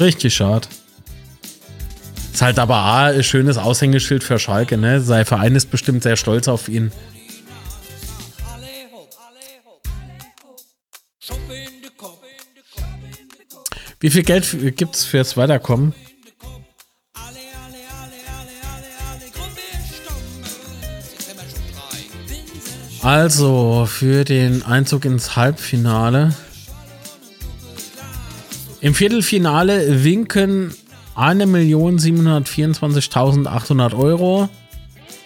Richtig 0.00 0.34
schade. 0.34 0.66
Ist 2.32 2.42
halt 2.42 2.58
aber 2.58 2.74
A, 2.74 3.06
ein 3.06 3.22
schönes 3.22 3.56
Aushängeschild 3.56 4.24
für 4.24 4.40
Schalke, 4.40 4.76
ne? 4.76 5.00
Sein 5.00 5.24
Verein 5.24 5.54
ist 5.54 5.70
bestimmt 5.70 6.02
sehr 6.02 6.16
stolz 6.16 6.48
auf 6.48 6.68
ihn. 6.68 6.90
Wie 14.04 14.10
viel 14.10 14.22
Geld 14.22 14.76
gibt 14.76 14.94
es 14.96 15.06
fürs 15.06 15.38
Weiterkommen? 15.38 15.94
Also, 23.00 23.88
für 23.88 24.24
den 24.24 24.62
Einzug 24.62 25.06
ins 25.06 25.36
Halbfinale. 25.36 26.34
Im 28.82 28.92
Viertelfinale 28.92 30.04
winken 30.04 30.74
1.724.800 31.16 33.96
Euro. 33.96 34.50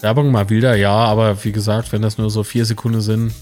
Werbung 0.00 0.32
mal 0.32 0.50
wieder, 0.50 0.74
ja, 0.74 0.90
aber 0.90 1.44
wie 1.44 1.52
gesagt, 1.52 1.92
wenn 1.92 2.02
das 2.02 2.18
nur 2.18 2.28
so 2.28 2.42
vier 2.42 2.64
Sekunden 2.64 3.00
sind, 3.00 3.32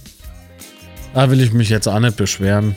da 1.15 1.31
will 1.31 1.41
ich 1.41 1.55
mich 1.55 1.71
jetzt 1.71 1.89
auch 1.89 2.01
nicht 2.01 2.19
beschweren. 2.19 2.77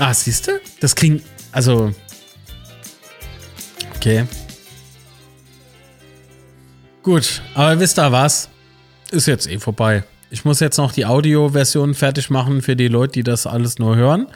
Ah, 0.00 0.12
siehst 0.12 0.48
du? 0.48 0.60
Das 0.80 0.96
klingt, 0.96 1.22
also, 1.52 1.94
okay. 4.08 4.26
Gut, 7.02 7.42
aber 7.54 7.80
wisst 7.80 7.98
ihr 7.98 8.12
was? 8.12 8.48
Ist 9.10 9.26
jetzt 9.26 9.48
eh 9.48 9.58
vorbei. 9.58 10.04
Ich 10.30 10.44
muss 10.44 10.60
jetzt 10.60 10.76
noch 10.76 10.92
die 10.92 11.06
Audioversion 11.06 11.94
fertig 11.94 12.28
machen 12.28 12.60
für 12.60 12.76
die 12.76 12.88
Leute, 12.88 13.12
die 13.12 13.22
das 13.22 13.46
alles 13.46 13.78
nur 13.78 13.96
hören. 13.96 14.26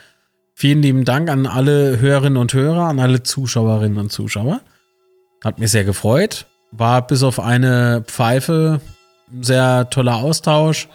Vielen 0.54 0.80
lieben 0.80 1.04
Dank 1.04 1.28
an 1.28 1.46
alle 1.46 1.98
Hörerinnen 1.98 2.38
und 2.38 2.54
Hörer, 2.54 2.88
an 2.88 2.98
alle 2.98 3.22
Zuschauerinnen 3.22 3.98
und 3.98 4.12
Zuschauer. 4.12 4.60
Hat 5.44 5.58
mich 5.58 5.70
sehr 5.70 5.84
gefreut. 5.84 6.46
War 6.70 7.06
bis 7.06 7.22
auf 7.22 7.40
eine 7.40 8.04
Pfeife 8.06 8.80
ein 9.30 9.42
sehr 9.42 9.90
toller 9.90 10.16
Austausch. 10.16 10.88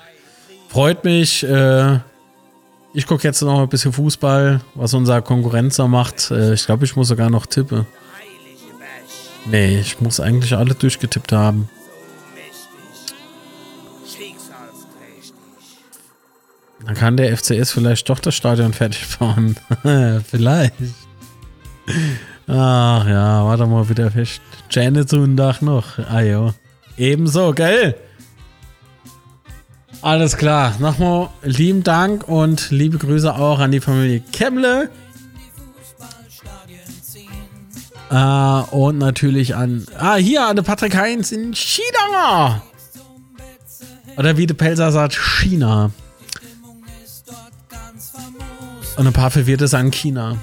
Freut 0.69 1.03
mich. 1.03 1.43
Äh, 1.43 1.99
ich 2.93 3.05
gucke 3.05 3.23
jetzt 3.23 3.41
noch 3.41 3.61
ein 3.61 3.69
bisschen 3.69 3.93
Fußball, 3.93 4.61
was 4.73 4.93
unser 4.93 5.21
Konkurrenzer 5.21 5.87
macht. 5.87 6.31
Äh, 6.31 6.53
ich 6.53 6.65
glaube, 6.65 6.85
ich 6.85 6.95
muss 6.95 7.09
sogar 7.09 7.29
noch 7.29 7.45
tippen. 7.45 7.85
Nee, 9.49 9.79
ich 9.79 10.01
muss 10.01 10.19
eigentlich 10.19 10.53
alle 10.53 10.75
durchgetippt 10.75 11.31
haben. 11.31 11.69
Dann 16.85 16.95
kann 16.95 17.17
der 17.17 17.35
FCS 17.35 17.71
vielleicht 17.71 18.09
doch 18.09 18.19
das 18.19 18.35
Stadion 18.35 18.73
fertig 18.73 19.05
fahren. 19.05 19.57
vielleicht. 20.29 20.73
Ach 22.47 23.05
ja, 23.05 23.45
warte 23.45 23.65
mal 23.65 23.89
wieder 23.89 24.09
fest. 24.11 24.41
Jane 24.69 25.05
zu 25.05 25.27
Tag 25.35 25.61
noch. 25.61 25.99
Ah. 25.99 26.53
Ebenso, 26.97 27.53
gell? 27.53 27.95
Alles 30.01 30.37
klar. 30.37 30.75
Nochmal 30.79 31.29
lieben 31.43 31.83
Dank 31.83 32.27
und 32.27 32.71
liebe 32.71 32.97
Grüße 32.97 33.35
auch 33.35 33.59
an 33.59 33.71
die 33.71 33.81
Familie 33.81 34.21
Kemmle. 34.31 34.89
Äh, 38.09 38.75
und 38.75 38.97
natürlich 38.97 39.55
an, 39.55 39.85
ah, 39.97 40.15
hier 40.15 40.45
an 40.45 40.55
Patrick 40.63 40.95
Heinz 40.95 41.31
in 41.31 41.53
China. 41.53 42.61
Oder 44.17 44.37
wie 44.37 44.47
der 44.47 44.55
Pelzer 44.55 44.91
sagt, 44.91 45.15
China. 45.15 45.91
Und 48.97 49.05
ein 49.05 49.13
paar 49.13 49.29
verwirrtes 49.29 49.73
an 49.73 49.91
China. 49.91 50.37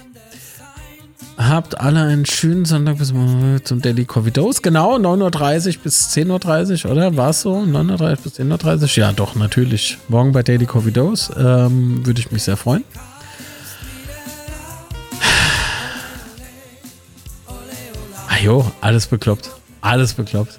Habt 1.37 1.81
alle 1.81 2.03
einen 2.03 2.25
schönen 2.25 2.65
Sonntag 2.65 2.99
bis 2.99 3.09
zum 3.09 3.83
Daily 3.83 4.05
Coffee 4.05 4.31
Dose. 4.31 4.61
Genau, 4.63 4.97
9.30 4.97 5.79
Uhr 5.79 5.83
bis 5.83 6.09
10.30 6.11 6.85
Uhr, 6.85 6.93
oder? 6.93 7.17
War 7.17 7.31
es 7.31 7.41
so? 7.41 7.57
9.30 7.57 8.01
Uhr 8.01 8.17
bis 8.23 8.39
10.30 8.39 8.83
Uhr? 8.83 8.89
Ja, 8.95 9.13
doch, 9.13 9.35
natürlich. 9.35 9.99
Morgen 10.09 10.31
bei 10.31 10.45
Daily 10.45 10.67
Coffee 10.67 10.93
Dose. 10.93 11.33
Ähm, 11.37 12.07
Würde 12.07 12.21
ich 12.21 12.31
mich 12.31 12.45
sehr 12.45 12.57
freuen. 12.57 12.85
Jo, 18.45 18.71
alles 18.81 19.07
bekloppt. 19.07 19.51
Alles 19.81 20.15
bekloppt. 20.15 20.59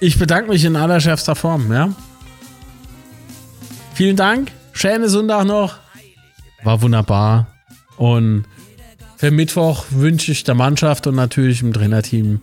Ich 0.00 0.18
bedanke 0.18 0.50
mich 0.50 0.64
in 0.64 0.76
allerschärfster 0.76 1.34
Form, 1.34 1.72
ja. 1.72 1.94
Vielen 3.94 4.16
Dank. 4.16 4.52
Schöne 4.72 5.08
Sonntag 5.08 5.44
noch. 5.46 5.78
War 6.62 6.82
wunderbar. 6.82 7.48
Und 7.96 8.44
für 9.16 9.30
Mittwoch 9.30 9.86
wünsche 9.90 10.30
ich 10.30 10.44
der 10.44 10.54
Mannschaft 10.54 11.06
und 11.06 11.16
natürlich 11.16 11.60
dem 11.60 11.72
Trainerteam 11.72 12.40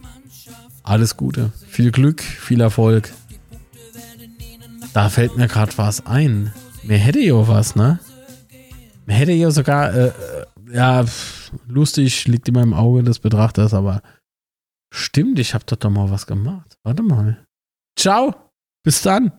alles 0.84 1.16
Gute. 1.16 1.52
Viel 1.68 1.92
Glück, 1.92 2.22
viel 2.22 2.60
Erfolg. 2.60 3.14
Da 4.94 5.10
fällt 5.10 5.38
mir 5.38 5.48
gerade 5.48 5.72
was 5.78 6.06
ein. 6.06 6.52
Mir 6.84 6.98
hätte 6.98 7.20
ja 7.20 7.48
was, 7.48 7.76
ne? 7.76 8.00
Mir 9.06 9.14
hätte 9.14 9.32
ja 9.32 9.52
sogar, 9.52 9.94
äh, 9.94 10.08
äh 10.08 10.12
ja, 10.74 11.06
lustig, 11.68 12.28
liegt 12.28 12.50
immer 12.50 12.64
im 12.64 12.74
Auge 12.74 13.04
des 13.04 13.20
Betrachters, 13.20 13.74
aber 13.74 14.02
stimmt, 14.96 15.40
ich 15.40 15.54
habe 15.54 15.66
doch 15.66 15.90
mal 15.90 16.10
was 16.10 16.28
gemacht. 16.28 16.78
Warte 16.84 17.04
mal. 17.04 17.46
Ciao, 17.98 18.52
bis 18.84 19.02
dann. 19.02 19.32